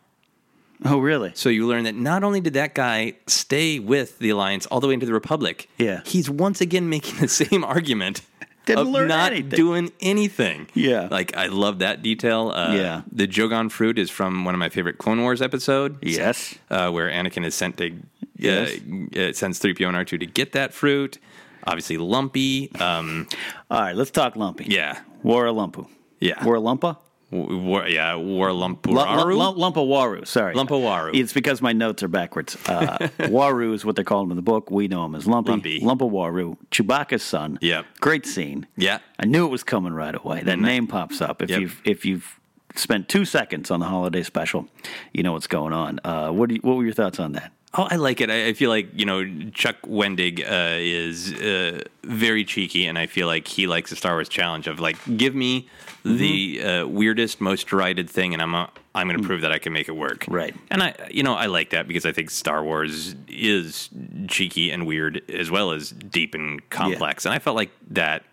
Oh, 0.85 0.99
really? 0.99 1.33
So 1.35 1.49
you 1.49 1.67
learn 1.67 1.85
that 1.85 1.95
not 1.95 2.23
only 2.23 2.41
did 2.41 2.53
that 2.55 2.75
guy 2.75 3.15
stay 3.27 3.79
with 3.79 4.19
the 4.19 4.29
Alliance 4.31 4.67
all 4.67 4.79
the 4.81 4.89
way 4.89 4.95
into 4.95 5.07
the 5.07 5.15
Republic, 5.15 5.69
Yeah. 5.79 6.03
he's 6.05 6.29
once 6.29 6.61
again 6.61 6.89
making 6.91 7.19
the 7.19 7.29
same 7.45 7.65
argument 7.65 8.21
Didn't 8.67 8.81
of 8.81 8.89
learn 8.89 9.09
not 9.09 9.33
anything. 9.33 9.49
doing 9.51 9.93
anything. 10.01 10.69
Yeah. 10.75 11.09
like 11.11 11.35
I 11.35 11.47
love 11.47 11.79
that 11.79 12.03
detail. 12.03 12.51
Uh, 12.55 12.75
Yeah. 12.75 13.03
the 13.11 13.27
Jogan 13.27 13.71
fruit 13.71 13.99
is 13.99 14.11
from 14.11 14.45
one 14.45 14.55
of 14.55 14.59
my 14.59 14.69
favorite 14.69 14.99
Clone 14.99 15.23
Wars 15.23 15.41
episodes. 15.41 15.97
Yes. 16.03 16.57
uh, 16.71 16.91
where 16.91 17.09
Anakin 17.11 17.45
is 17.47 17.55
sent 17.55 17.79
to 17.79 17.97
Yes. 18.37 18.73
uh, 19.17 19.19
uh, 19.21 19.33
sends 19.33 19.59
three 19.59 19.73
PO 19.73 19.87
and 19.89 19.97
R 19.97 20.05
two 20.05 20.19
to 20.19 20.27
get 20.27 20.53
that 20.53 20.75
fruit. 20.75 21.19
Obviously, 21.67 21.99
Lumpy. 21.99 22.71
Um, 22.81 23.27
All 23.71 23.81
right, 23.81 23.97
let's 23.97 24.11
talk 24.11 24.37
Lumpy. 24.37 24.67
yeah, 24.69 25.01
War 25.23 25.45
Lumpu. 25.47 25.89
yeah, 26.21 26.45
War 26.45 26.57
Lumpa? 26.57 26.99
W- 27.33 27.59
War, 27.59 27.89
yeah, 27.89 28.15
War 28.15 28.53
Lump, 28.53 28.83
Lumpuraru. 28.83 29.37
lump, 29.37 29.59
lump, 29.59 29.75
Waru, 29.77 30.25
sorry. 30.27 30.55
Lumpawaru. 30.55 31.11
It's 31.13 31.33
because 31.33 31.61
my 31.61 31.73
notes 31.73 32.05
are 32.05 32.09
backwards. 32.09 32.57
Uh, 32.69 32.99
Waru 33.19 33.75
is 33.75 33.85
what 33.85 33.97
they 33.97 34.05
call 34.05 34.23
him 34.23 34.31
in 34.31 34.37
the 34.37 34.43
book. 34.43 34.71
We 34.71 34.87
know 34.87 35.05
him 35.05 35.17
as 35.17 35.27
Lumpy. 35.27 35.51
Lumpy. 35.51 35.81
Lumpawaru, 35.81 36.57
Chewbacca's 36.71 37.25
son. 37.25 37.59
Yeah. 37.61 37.83
Great 38.01 38.27
scene. 38.27 38.69
Yeah. 38.77 38.99
I 39.19 39.27
knew 39.27 39.45
it 39.45 39.51
was 39.51 39.65
coming 39.65 39.93
right 39.93 40.15
away. 40.15 40.43
That 40.45 40.61
name 40.61 40.87
pops 40.87 41.21
up. 41.21 41.43
If 41.43 41.51
Yep. 41.51 41.61
you've 41.61 41.83
if 41.85 42.05
you've 42.05 42.39
spent 42.77 43.09
two 43.09 43.25
seconds 43.25 43.73
on 43.73 43.81
the 43.81 43.87
holiday 43.87 44.23
special, 44.23 44.69
you 45.13 45.25
know 45.25 45.33
what's 45.33 45.49
going 45.49 45.73
on. 45.73 45.99
Uh, 46.05 46.31
what 46.31 46.49
do 46.49 46.55
you, 46.55 46.61
what 46.63 46.77
were 46.77 46.85
your 46.85 46.95
thoughts 46.95 47.19
on 47.19 47.33
that? 47.33 47.51
Oh, 47.75 47.87
I 47.91 47.97
like 47.97 48.21
it. 48.21 48.31
I, 48.31 48.49
I 48.49 48.53
feel 48.53 48.71
like 48.71 48.89
you 48.95 49.05
know 49.05 49.25
Chuck 49.51 49.77
Wendig 49.83 50.41
uh, 50.41 50.79
is 50.79 51.35
uh, 51.35 51.83
very 52.05 52.45
cheeky, 52.45 52.87
and 52.87 52.99
I 52.99 53.07
feel 53.07 53.27
like 53.27 53.47
he 53.49 53.67
likes 53.67 53.91
the 53.91 53.97
Star 53.97 54.15
Wars 54.15 54.29
challenge 54.29 54.67
of 54.67 54.81
like, 54.81 54.97
give 55.17 55.35
me 55.35 55.69
the 56.05 56.63
uh, 56.63 56.87
weirdest, 56.87 57.41
most 57.41 57.67
derided 57.67 58.09
thing, 58.09 58.33
and 58.33 58.41
I'm 58.41 58.55
uh, 58.55 58.69
I'm 58.95 59.09
going 59.09 59.21
to 59.21 59.27
prove 59.27 59.43
that 59.43 59.53
I 59.53 59.59
can 59.59 59.73
make 59.73 59.89
it 59.89 59.97
work. 59.97 60.25
Right. 60.29 60.55
And 60.71 60.83
I, 60.83 60.95
you 61.11 61.23
know, 61.23 61.35
I 61.35 61.47
like 61.47 61.71
that 61.71 61.87
because 61.87 62.07
I 62.07 62.13
think 62.13 62.31
Star 62.31 62.65
Wars 62.65 63.15
is 63.29 63.91
cheeky 64.29 64.71
and 64.71 64.87
weird 64.87 65.29
as 65.31 65.51
well 65.51 65.73
as 65.73 65.91
deep 65.91 66.35
and 66.35 66.69
complex, 66.71 67.27
and 67.27 67.35
I 67.35 67.39
felt 67.39 67.57
like 67.57 67.71
that 67.91 68.25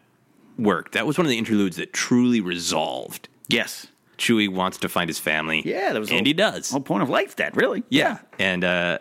worked. 0.58 0.94
That 0.94 1.06
was 1.06 1.18
one 1.18 1.26
of 1.26 1.30
the 1.30 1.38
interludes 1.38 1.78
that 1.78 1.92
truly 1.94 2.40
resolved. 2.40 3.28
Yes. 3.48 3.88
Chewie 4.24 4.50
wants 4.50 4.78
to 4.80 4.90
find 4.90 5.10
his 5.10 5.20
family. 5.20 5.62
Yeah, 5.66 5.94
that 5.94 6.00
was 6.00 6.10
and 6.10 6.20
whole- 6.20 6.26
he 6.26 6.34
does. 6.34 6.72
Whole 6.72 6.82
point 6.82 7.04
of 7.04 7.10
life's 7.10 7.36
dead, 7.36 7.56
really. 7.58 7.84
Yeah, 7.90 8.20
and 8.40 8.64
uh, 8.64 8.98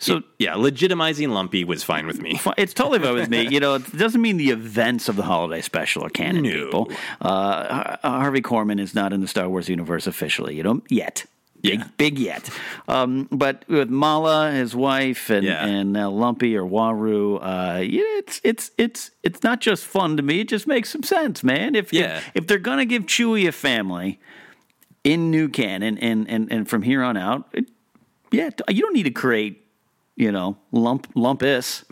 So 0.00 0.22
yeah, 0.38 0.54
legitimizing 0.54 1.30
Lumpy 1.30 1.64
was 1.64 1.82
fine 1.82 2.06
with 2.06 2.20
me. 2.20 2.38
It's 2.56 2.72
totally 2.74 2.98
fine 3.00 3.14
with 3.14 3.28
me. 3.28 3.48
You 3.48 3.60
know, 3.60 3.74
it 3.74 3.96
doesn't 3.96 4.20
mean 4.22 4.36
the 4.36 4.50
events 4.50 5.08
of 5.08 5.16
the 5.16 5.24
holiday 5.24 5.60
special 5.60 6.04
are 6.04 6.10
canon, 6.10 6.42
No. 6.42 6.50
people. 6.64 6.92
Uh, 7.20 7.96
Harvey 8.02 8.40
Korman 8.40 8.78
is 8.80 8.94
not 8.94 9.12
in 9.12 9.20
the 9.20 9.28
Star 9.28 9.48
Wars 9.48 9.68
universe 9.68 10.06
officially, 10.06 10.54
you 10.56 10.62
know, 10.62 10.82
yet. 10.88 11.24
Big, 11.60 11.80
Yeah. 11.80 11.86
big 11.96 12.18
yet. 12.20 12.48
Um, 12.86 13.26
but 13.32 13.64
with 13.66 13.90
Malla, 13.90 14.52
his 14.52 14.76
wife, 14.76 15.28
and 15.28 15.44
Yeah. 15.44 15.66
and 15.66 15.96
uh, 15.96 16.08
Lumpy 16.08 16.56
or 16.56 16.62
Waru, 16.62 17.40
uh, 17.42 17.80
yeah, 17.80 18.02
it's 18.20 18.40
it's 18.44 18.70
it's 18.78 19.10
it's 19.24 19.42
not 19.42 19.60
just 19.60 19.82
fun 19.84 20.16
to 20.18 20.22
me. 20.22 20.38
It 20.42 20.48
just 20.48 20.68
makes 20.68 20.90
some 20.90 21.02
sense, 21.02 21.42
man. 21.42 21.74
If 21.74 21.92
Yeah. 21.92 22.18
if, 22.18 22.30
if 22.36 22.46
they're 22.46 22.58
gonna 22.70 22.84
give 22.84 23.06
Chewie 23.06 23.48
a 23.48 23.52
family 23.52 24.20
in 25.04 25.30
new 25.30 25.48
canon 25.48 25.98
and 25.98 26.28
and 26.28 26.50
and 26.52 26.68
from 26.68 26.82
here 26.82 27.02
on 27.02 27.16
out, 27.16 27.48
it, 27.52 27.66
yeah, 28.30 28.50
you 28.68 28.82
don't 28.82 28.94
need 28.94 29.04
to 29.04 29.10
create. 29.10 29.64
You 30.16 30.32
know, 30.32 30.56
lump 30.72 31.06
lumpus. 31.14 31.84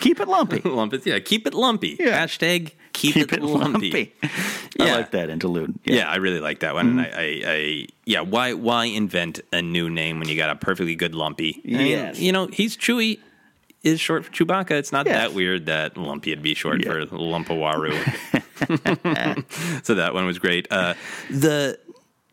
Keep 0.00 0.20
it 0.20 0.28
lumpy. 0.28 0.60
Lump 0.68 0.92
it, 0.92 1.06
yeah. 1.06 1.18
Keep 1.18 1.46
it 1.46 1.54
lumpy. 1.54 1.96
Yeah. 1.98 2.26
Hashtag 2.26 2.72
keep, 2.92 3.14
Keep 3.14 3.32
it, 3.32 3.38
it 3.38 3.42
lumpy. 3.42 3.90
lumpy. 3.90 4.12
I 4.80 4.96
like 4.96 5.12
that 5.12 5.30
interlude. 5.30 5.78
Yeah. 5.84 6.06
I 6.10 6.16
really 6.16 6.40
like 6.40 6.60
that 6.60 6.74
one. 6.74 6.98
And 6.98 7.00
I, 7.00 7.04
I, 7.06 7.42
I, 7.46 7.86
yeah, 8.04 8.20
why, 8.20 8.52
why 8.52 8.84
invent 8.84 9.40
a 9.50 9.62
new 9.62 9.88
name 9.88 10.18
when 10.18 10.28
you 10.28 10.36
got 10.36 10.50
a 10.50 10.56
perfectly 10.56 10.94
good 10.94 11.14
lumpy? 11.14 11.62
Yes. 11.64 12.18
you 12.20 12.32
know, 12.32 12.48
he's 12.48 12.76
Chewie 12.76 13.18
is 13.82 13.98
short 13.98 14.26
for 14.26 14.30
Chewbacca. 14.30 14.72
It's 14.72 14.92
not 14.92 15.06
Yes. 15.06 15.16
that 15.16 15.32
weird 15.34 15.64
that 15.64 15.96
Lumpy 15.96 16.32
would 16.32 16.42
be 16.42 16.52
short 16.52 16.84
for 16.84 17.06
Lumpawaru. 17.06 17.94
so 19.84 19.94
that 19.94 20.12
one 20.12 20.26
was 20.26 20.38
great. 20.38 20.66
Uh, 20.70 20.92
the 21.30 21.78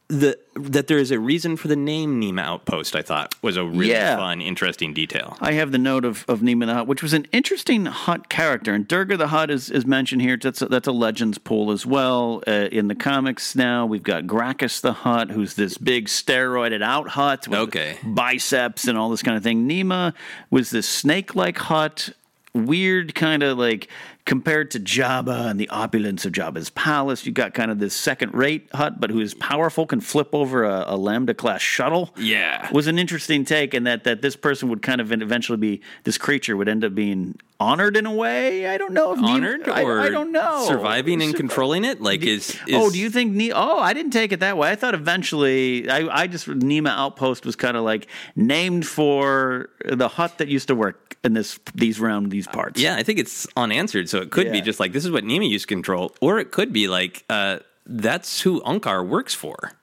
the 0.09 0.39
that 0.55 0.87
there 0.87 0.97
is 0.97 1.11
a 1.11 1.19
reason 1.19 1.57
for 1.57 1.67
the 1.67 1.75
name 1.75 2.21
Niima 2.21 2.41
Outpost. 2.41 2.95
I 2.95 3.01
thought 3.01 3.35
was 3.41 3.57
a 3.57 3.63
really 3.65 3.91
Yeah. 3.91 4.15
fun, 4.15 4.39
interesting 4.41 4.93
detail. 4.93 5.37
I 5.41 5.51
have 5.53 5.71
the 5.73 5.77
note 5.77 6.05
of, 6.05 6.23
of 6.29 6.39
Niima 6.39 6.65
the 6.65 6.73
Hutt, 6.75 6.87
which 6.87 7.03
was 7.03 7.13
an 7.13 7.27
interesting 7.33 7.85
Hutt 7.87 8.29
character. 8.29 8.73
And 8.73 8.87
Durga 8.87 9.17
the 9.17 9.27
Hutt 9.27 9.51
is, 9.51 9.69
is 9.69 9.85
mentioned 9.85 10.21
here. 10.21 10.37
That's 10.37 10.61
a, 10.61 10.67
that's 10.67 10.87
a 10.87 10.91
Legends 10.93 11.37
pool 11.37 11.71
as 11.71 11.85
well. 11.85 12.41
Uh, 12.47 12.69
in 12.71 12.87
the 12.87 12.95
comics 12.95 13.53
now, 13.55 13.85
we've 13.85 14.01
got 14.03 14.25
Gracchus 14.25 14.79
the 14.79 14.93
Hutt, 14.93 15.29
who's 15.31 15.55
this 15.55 15.77
big 15.77 16.05
steroided 16.07 16.81
out 16.81 17.09
Hutt 17.09 17.47
with 17.49 17.59
Okay. 17.59 17.97
biceps 18.05 18.87
and 18.87 18.97
all 18.97 19.09
this 19.09 19.21
kind 19.21 19.35
of 19.35 19.43
thing. 19.43 19.67
Niima 19.67 20.13
was 20.49 20.69
this 20.69 20.87
snake 20.87 21.35
like 21.35 21.57
Hutt, 21.57 22.11
weird 22.53 23.13
kind 23.13 23.43
of 23.43 23.57
like 23.57 23.89
compared 24.27 24.69
to 24.71 24.79
Jabba 24.79 25.49
and 25.49 25.59
the 25.59 25.69
opulence 25.69 26.25
of 26.25 26.33
Jabba's 26.33 26.69
palace. 26.69 27.25
you've 27.25 27.33
got 27.33 27.53
kind 27.55 27.71
of 27.71 27.79
this 27.79 27.95
second 27.95 28.33
rate 28.35 28.67
Hutt, 28.73 28.99
but 28.99 29.09
who 29.09 29.21
is 29.21 29.33
powerful, 29.33 29.87
can 29.87 30.01
flip 30.01 30.29
over 30.33 30.63
a, 30.65 30.83
a 30.89 30.97
Lambda 30.97 31.33
class 31.33 31.61
shuttle 31.61 32.13
Yeah. 32.17 32.69
was 32.71 32.85
an 32.87 32.99
interesting 32.99 33.45
take, 33.45 33.73
and 33.73 33.87
that 33.87 34.03
that 34.03 34.21
this 34.21 34.35
person 34.35 34.69
would 34.69 34.81
kind 34.83 35.01
of 35.01 35.11
eventually 35.11 35.57
be 35.57 35.81
this 36.03 36.17
creature 36.19 36.55
would 36.57 36.67
end 36.67 36.83
up 36.83 36.93
being 36.93 37.39
honored 37.59 37.95
in 37.97 38.05
a 38.05 38.13
way. 38.13 38.67
I 38.67 38.77
don't 38.77 38.93
know 38.93 39.13
if 39.13 39.19
Honored 39.19 39.67
I, 39.67 39.81
or 39.83 39.99
I 40.01 40.09
don't 40.09 40.31
know 40.31 40.65
surviving 40.67 41.21
and 41.23 41.33
Survi- 41.33 41.37
controlling 41.37 41.85
it? 41.85 42.01
Like 42.01 42.21
is, 42.21 42.49
is 42.67 42.75
Oh, 42.75 42.89
do 42.91 42.99
you 42.99 43.09
think? 43.09 43.33
Ne- 43.33 43.53
oh, 43.53 43.79
I 43.79 43.93
didn't 43.93 44.11
take 44.11 44.31
it 44.33 44.41
that 44.41 44.57
way. 44.57 44.69
I 44.69 44.75
thought 44.75 44.93
eventually, 44.93 45.89
I, 45.89 46.23
I 46.23 46.27
just 46.27 46.47
Niima 46.47 46.89
Outpost 46.89 47.45
was 47.45 47.55
kind 47.55 47.75
of 47.77 47.83
like 47.83 48.07
named 48.35 48.85
for 48.85 49.69
the 49.85 50.07
Hutt 50.09 50.37
that 50.39 50.49
used 50.49 50.67
to 50.67 50.75
work 50.75 51.15
in 51.23 51.33
this 51.33 51.59
these 51.73 51.99
round 51.99 52.29
these 52.31 52.47
parts. 52.47 52.79
Yeah, 52.79 52.95
I 52.95 53.01
think 53.03 53.17
it's 53.17 53.47
unanswered. 53.57 54.07
So 54.07 54.16
it 54.17 54.31
could 54.31 54.51
be 54.51 54.61
just 54.61 54.79
like 54.79 54.91
this 54.93 55.05
is 55.05 55.11
what 55.11 55.23
Niima 55.23 55.49
used 55.49 55.63
to 55.67 55.73
control, 55.75 56.15
or 56.21 56.39
it 56.39 56.51
could 56.51 56.71
be 56.73 56.87
like 56.87 57.23
uh, 57.29 57.59
that's 57.85 58.41
who 58.41 58.61
Unkar 58.61 59.07
works 59.07 59.33
for. 59.33 59.73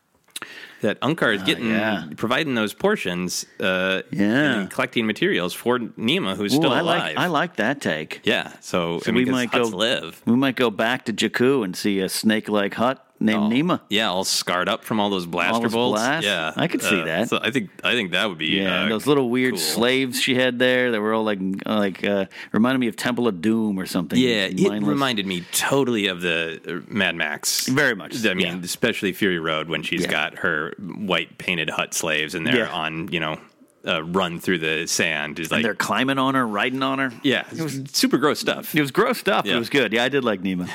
that 0.82 1.00
Unkar 1.00 1.34
is 1.34 1.42
getting 1.42 1.70
yeah. 1.70 2.04
providing 2.16 2.54
those 2.54 2.74
portions, 2.74 3.46
uh, 3.60 4.02
Yeah. 4.10 4.60
and 4.60 4.70
collecting 4.70 5.06
materials 5.06 5.54
for 5.54 5.78
Niima, 5.78 6.36
who's 6.36 6.52
Ooh, 6.52 6.56
still 6.58 6.72
I 6.72 6.80
alive. 6.80 7.02
like 7.02 7.16
I 7.16 7.26
like 7.28 7.56
that 7.56 7.80
take. 7.80 8.20
yeah, 8.24 8.52
so, 8.60 8.98
So 9.00 9.10
I 9.10 9.14
mean, 9.14 9.24
we 9.24 9.30
might 9.30 9.50
go 9.50 9.62
live. 9.62 10.20
We 10.26 10.36
might 10.36 10.56
go 10.56 10.70
back 10.70 11.06
to 11.06 11.12
Jakku 11.14 11.64
and 11.64 11.74
see 11.74 12.00
a 12.00 12.08
snake-like 12.10 12.74
Hutt 12.74 13.00
named 13.24 13.52
Niima. 13.52 13.80
Yeah, 13.88 14.08
all 14.10 14.24
scarred 14.24 14.68
up 14.68 14.84
from 14.84 15.00
all 15.00 15.10
those 15.10 15.26
blaster 15.26 15.62
those 15.62 15.72
bolts. 15.72 16.00
blasts? 16.00 16.24
Yeah, 16.26 16.52
I 16.56 16.68
could 16.68 16.82
see 16.82 17.00
Uh, 17.00 17.04
that. 17.04 17.28
So 17.28 17.38
I 17.42 17.50
think 17.50 17.70
I 17.82 17.92
think 17.94 18.12
that 18.12 18.28
would 18.28 18.38
be 18.38 18.58
Yeah, 18.58 18.84
uh, 18.84 18.88
those 18.88 19.06
little 19.06 19.30
weird 19.30 19.54
cool. 19.54 19.60
slaves 19.60 20.20
she 20.20 20.34
had 20.34 20.58
there 20.58 20.92
that 20.92 21.00
were 21.00 21.12
all 21.14 21.24
like 21.24 21.38
like 21.66 22.04
uh, 22.04 22.26
reminded 22.52 22.78
me 22.78 22.88
of 22.88 22.96
Temple 22.96 23.26
of 23.26 23.40
Doom 23.40 23.78
or 23.80 23.86
something. 23.86 24.18
Yeah, 24.18 24.48
it 24.50 24.82
reminded 24.82 25.26
me 25.26 25.42
totally 25.52 26.06
of 26.06 26.20
the 26.20 26.60
uh, 26.86 26.92
Mad 26.92 27.16
Max. 27.16 27.66
Very 27.66 27.94
much, 27.94 28.24
I 28.26 28.34
mean, 28.34 28.46
yeah. 28.46 28.60
especially 28.62 29.12
Fury 29.12 29.38
Road 29.38 29.68
when 29.68 29.82
she's 29.82 30.02
Yeah. 30.02 30.10
got 30.10 30.38
her 30.38 30.74
white 30.78 31.38
painted 31.38 31.70
Hutt 31.70 31.94
slaves 31.94 32.34
and 32.34 32.46
they're 32.46 32.66
Yeah. 32.66 32.72
on, 32.72 33.08
you 33.10 33.20
know, 33.20 33.38
uh, 33.86 34.02
run 34.04 34.40
through 34.40 34.58
the 34.58 34.86
sand. 34.86 35.38
Is 35.38 35.50
like, 35.50 35.58
and 35.58 35.64
they're 35.64 35.74
climbing 35.74 36.18
on 36.18 36.34
her, 36.34 36.46
riding 36.46 36.82
on 36.82 36.98
her. 36.98 37.12
yeah, 37.22 37.44
it 37.52 37.60
was 37.60 37.80
super 37.92 38.18
gross 38.18 38.38
stuff. 38.40 38.74
It 38.74 38.80
was 38.80 38.90
gross 38.90 39.18
stuff. 39.18 39.46
Yeah. 39.46 39.56
It 39.56 39.58
was 39.58 39.70
good. 39.70 39.92
Yeah, 39.92 40.04
I 40.04 40.08
did 40.08 40.24
like 40.24 40.42
Niima. 40.42 40.68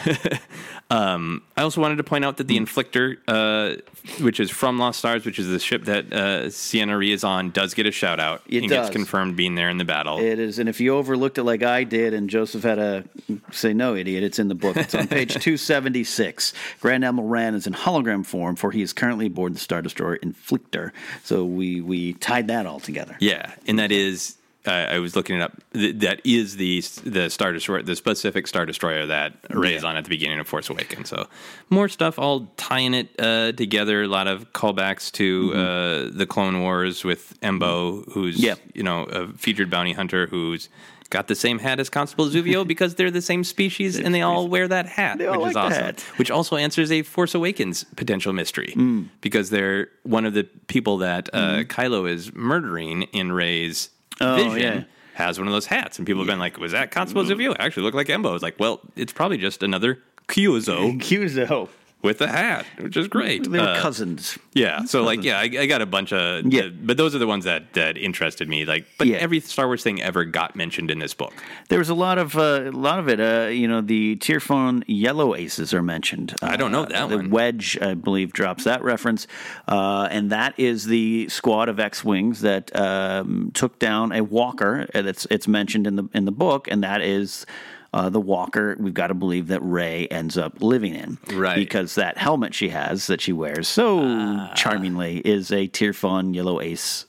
Um, 0.91 1.43
I 1.55 1.61
also 1.61 1.81
wanted 1.81 1.97
to 1.97 2.03
point 2.03 2.25
out 2.25 2.37
that 2.37 2.47
the 2.47 2.57
Inflictor, 2.57 3.17
uh, 3.27 3.79
which 4.21 4.39
is 4.39 4.49
from 4.49 4.77
Lost 4.77 4.99
Stars, 4.99 5.25
which 5.25 5.39
is 5.39 5.47
the 5.47 5.59
ship 5.59 5.85
that 5.85 6.05
uh, 6.11 6.45
Ciena 6.47 6.97
Ree 6.97 7.11
is 7.11 7.23
on, 7.23 7.51
does 7.51 7.73
get 7.73 7.85
a 7.85 7.91
shout 7.91 8.19
out. 8.19 8.41
It 8.47 8.59
and 8.63 8.69
does. 8.69 8.87
gets 8.87 8.95
confirmed 8.95 9.35
being 9.35 9.55
there 9.55 9.69
in 9.69 9.77
the 9.77 9.85
battle. 9.85 10.19
It 10.19 10.39
is, 10.39 10.59
and 10.59 10.67
if 10.69 10.79
you 10.79 10.95
overlooked 10.95 11.37
it 11.37 11.43
like 11.43 11.63
I 11.63 11.83
did, 11.83 12.13
and 12.13 12.29
Joseph 12.29 12.63
had 12.63 12.75
to 12.75 13.03
say 13.51 13.73
no, 13.73 13.95
idiot, 13.95 14.23
it's 14.23 14.39
in 14.39 14.47
the 14.47 14.55
book. 14.55 14.77
It's 14.77 14.95
on 14.95 15.07
page 15.09 15.35
two 15.35 15.57
seventy 15.57 16.03
six. 16.03 16.53
Grand 16.81 17.05
Admiral 17.05 17.27
Rand 17.27 17.55
is 17.55 17.67
in 17.67 17.73
hologram 17.73 18.25
form, 18.25 18.55
for 18.55 18.71
he 18.71 18.81
is 18.81 18.93
currently 18.93 19.27
aboard 19.27 19.53
the 19.55 19.59
Star 19.59 19.81
Destroyer 19.81 20.17
Inflictor. 20.17 20.91
So 21.23 21.45
we 21.45 21.81
we 21.81 22.13
tied 22.13 22.47
that 22.47 22.65
all 22.65 22.79
together. 22.79 23.17
Yeah, 23.19 23.53
and 23.67 23.79
that 23.79 23.91
is. 23.91 24.35
Uh, 24.69 24.95
I 24.95 24.99
was 24.99 25.15
looking 25.15 25.35
it 25.37 25.41
up. 25.41 25.53
Th- 25.73 25.95
that 25.97 26.21
is 26.23 26.55
the 26.57 26.81
the 27.03 27.29
star 27.29 27.51
destroyer, 27.51 27.81
the 27.81 27.95
specific 27.95 28.47
star 28.47 28.65
destroyer 28.65 29.05
that 29.07 29.33
Rey 29.49 29.75
is 29.75 29.83
on 29.83 29.97
at 29.97 30.03
the 30.03 30.09
beginning 30.09 30.39
of 30.39 30.47
Force 30.47 30.69
Awakens. 30.69 31.09
So 31.09 31.27
more 31.69 31.89
stuff, 31.89 32.19
all 32.19 32.47
tying 32.57 32.93
it 32.93 33.09
uh, 33.19 33.51
together. 33.53 34.03
A 34.03 34.07
lot 34.07 34.27
of 34.27 34.53
callbacks 34.53 35.11
to 35.13 35.53
uh, 35.53 36.09
the 36.11 36.25
Clone 36.27 36.61
Wars 36.61 37.03
with 37.03 37.39
Embo, 37.41 38.03
who's 38.11 38.37
Mm-hmm. 38.37 38.45
Yeah. 38.45 38.55
you 38.75 38.83
know 38.83 39.03
a 39.05 39.27
featured 39.33 39.69
bounty 39.69 39.93
hunter 39.93 40.27
who's 40.27 40.69
got 41.09 41.27
the 41.27 41.33
same 41.35 41.57
hat 41.57 41.79
as 41.79 41.89
Constable 41.89 42.27
Zuvio 42.27 42.67
because 42.73 42.93
they're 42.95 43.09
the 43.09 43.21
same 43.23 43.43
species 43.43 43.97
and 43.99 44.13
they 44.13 44.21
all 44.21 44.47
wear 44.47 44.67
that 44.67 44.85
hat, 44.85 45.17
which 45.17 45.27
is 45.27 45.55
like 45.55 45.55
awesome. 45.55 45.83
hat. 45.83 46.01
Which 46.17 46.29
also 46.29 46.55
answers 46.55 46.91
a 46.91 47.01
Force 47.01 47.33
Awakens 47.33 47.83
potential 47.95 48.31
mystery 48.33 48.73
Mm. 48.75 49.07
because 49.21 49.49
they're 49.49 49.87
one 50.03 50.25
of 50.25 50.33
the 50.35 50.43
people 50.67 50.99
that 50.99 51.27
uh, 51.33 51.63
Kylo 51.63 52.07
is 52.07 52.31
murdering 52.35 53.03
in 53.13 53.31
Rey's 53.31 53.89
Mm-hmm. 53.89 53.95
Oh, 54.21 54.35
vision. 54.35 54.57
yeah. 54.59 54.83
Has 55.13 55.37
one 55.37 55.47
of 55.47 55.53
those 55.53 55.65
hats, 55.65 55.97
and 55.97 56.07
people 56.07 56.21
have 56.21 56.27
been 56.27 56.39
like, 56.39 56.57
"Was 56.59 56.71
that 56.71 56.91
Constable 56.91 57.23
Zuvio? 57.25 57.51
It 57.51 57.57
Actually, 57.59 57.83
looked 57.83 57.95
like 57.97 58.07
Embo." 58.07 58.33
It's 58.35 58.41
like, 58.43 58.57
well, 58.57 58.79
it's 58.95 59.11
probably 59.11 59.37
just 59.37 59.63
another 59.63 59.99
Kyuzo 60.29 60.97
Cuso. 61.01 61.67
With 62.01 62.21
a 62.21 62.27
hat, 62.27 62.65
which 62.79 62.95
is 62.95 63.07
great. 63.09 63.43
They 63.49 63.59
were 63.59 63.65
Uh, 63.67 63.81
cousins. 63.81 64.37
yeah, 64.53 64.85
so 64.85 65.03
like, 65.03 65.21
yeah, 65.21 65.37
I, 65.37 65.43
I 65.43 65.65
got 65.65 65.81
a 65.81 65.85
bunch 65.85 66.13
of, 66.13 66.45
Yeah. 66.51 66.69
but 66.69 66.95
those 66.95 67.13
are 67.13 67.19
the 67.19 67.27
ones 67.27 67.43
that 67.43 67.73
that 67.73 67.97
interested 67.97 68.47
me. 68.47 68.63
Like, 68.63 68.85
but 68.97 69.07
Yeah. 69.07 69.17
every 69.17 69.41
Star 69.41 69.65
Wars 69.67 69.83
thing 69.83 70.01
ever 70.01 70.23
got 70.23 70.55
mentioned 70.55 70.91
in 70.91 70.99
this 70.99 71.13
book. 71.13 71.33
There 71.67 71.79
was 71.79 71.89
a 71.89 71.93
lot 71.93 72.17
of 72.17 72.37
uh, 72.37 72.61
a 72.67 72.71
lot 72.71 72.99
of 72.99 73.09
it. 73.09 73.19
Uh, 73.19 73.49
you 73.49 73.67
know, 73.67 73.81
the 73.81 74.15
Tierfon 74.15 74.83
Yellow 74.87 75.35
Aces 75.35 75.73
are 75.73 75.83
mentioned. 75.83 76.35
I 76.41 76.55
don't 76.55 76.71
know 76.71 76.83
Uh, 76.83 76.89
that 76.89 77.09
the 77.09 77.17
one. 77.17 77.29
Wedge, 77.31 77.77
I 77.81 77.95
believe, 77.95 78.31
drops 78.31 78.63
that 78.63 78.81
reference, 78.81 79.27
uh, 79.67 80.07
and 80.09 80.29
that 80.31 80.53
is 80.57 80.85
the 80.85 81.27
squad 81.29 81.67
of 81.67 81.79
X-wings 81.81 82.39
that 82.41 82.73
um, 82.79 83.51
took 83.53 83.77
down 83.79 84.11
a 84.13 84.23
Walker. 84.23 84.87
And 84.93 85.05
it's 85.05 85.27
it's 85.29 85.47
mentioned 85.49 85.85
in 85.85 85.95
the 85.97 86.05
in 86.13 86.23
the 86.23 86.31
book, 86.31 86.67
and 86.71 86.81
that 86.83 87.01
is. 87.01 87.45
Uh, 87.93 88.07
the 88.09 88.19
walker, 88.21 88.75
we've 88.79 88.93
got 88.93 89.07
to 89.07 89.13
believe 89.15 89.47
that 89.47 89.61
Rey 89.61 90.07
ends 90.07 90.37
up 90.37 90.61
living 90.61 90.93
in, 90.93 91.17
Right. 91.33 91.55
Because 91.55 91.95
that 91.95 92.17
helmet 92.19 92.53
she 92.53 92.69
has 92.69 93.07
that 93.07 93.19
she 93.19 93.33
wears 93.33 93.67
so 93.67 93.99
Ah. 94.03 94.53
charmingly 94.55 95.17
is 95.25 95.51
a 95.51 95.67
Tierfon 95.67 96.35
Yellow 96.35 96.61
Ace 96.61 97.05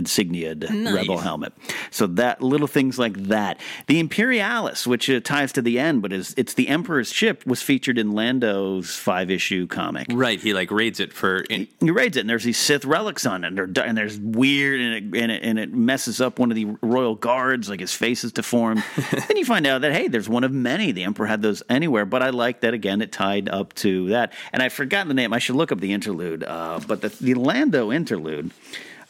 insigniaed 0.00 0.68
Nice. 0.70 0.94
rebel 0.94 1.18
helmet. 1.18 1.52
So 1.90 2.06
that 2.06 2.42
little 2.42 2.66
things 2.66 2.98
like 2.98 3.14
that. 3.28 3.60
The 3.86 4.00
Imperialis, 4.00 4.86
which 4.86 5.08
uh, 5.10 5.20
ties 5.20 5.52
to 5.52 5.62
the 5.62 5.78
end, 5.78 6.02
but 6.02 6.12
is 6.12 6.34
it's 6.36 6.54
the 6.54 6.68
Emperor's 6.68 7.12
ship, 7.12 7.44
was 7.46 7.62
featured 7.62 7.98
in 7.98 8.12
Lando's 8.12 8.96
five 8.96 9.30
issue 9.30 9.66
comic. 9.66 10.06
Right? 10.10 10.40
He 10.40 10.54
like 10.54 10.70
raids 10.70 11.00
it 11.00 11.12
for. 11.12 11.40
In, 11.42 11.68
He 11.80 11.90
raids 11.90 12.16
it, 12.16 12.20
and 12.20 12.30
there's 12.30 12.44
these 12.44 12.58
Sith 12.58 12.84
relics 12.84 13.26
on 13.26 13.44
it, 13.44 13.58
and, 13.58 13.78
and 13.78 13.96
there's 13.98 14.18
weird, 14.18 14.80
and 14.80 14.94
it, 15.14 15.22
and, 15.22 15.32
it, 15.32 15.42
and 15.42 15.58
it 15.58 15.72
messes 15.72 16.20
up 16.20 16.38
one 16.38 16.50
of 16.50 16.56
the 16.56 16.66
royal 16.82 17.14
guards, 17.14 17.68
like 17.68 17.80
his 17.80 17.92
face 17.92 18.24
is 18.24 18.32
deformed. 18.32 18.82
then 19.10 19.36
you 19.36 19.44
find 19.44 19.66
out 19.66 19.82
that, 19.82 19.92
hey, 19.92 20.08
there's 20.08 20.28
one 20.28 20.44
of 20.44 20.52
many. 20.52 20.92
The 20.92 21.04
Emperor 21.04 21.26
had 21.26 21.42
those 21.42 21.62
anywhere, 21.68 22.04
but 22.06 22.22
I 22.22 22.30
like 22.30 22.60
that, 22.60 22.74
again, 22.74 23.02
it 23.02 23.12
tied 23.12 23.48
up 23.48 23.74
to 23.74 24.08
that. 24.08 24.32
And 24.52 24.62
I 24.62 24.68
forgot 24.68 25.08
the 25.08 25.14
name. 25.14 25.32
I 25.32 25.38
should 25.38 25.56
look 25.56 25.72
up 25.72 25.80
the 25.80 25.92
interlude, 25.92 26.44
uh, 26.44 26.80
but 26.86 27.00
the, 27.02 27.08
the 27.08 27.34
Lando 27.34 27.90
interlude. 27.92 28.50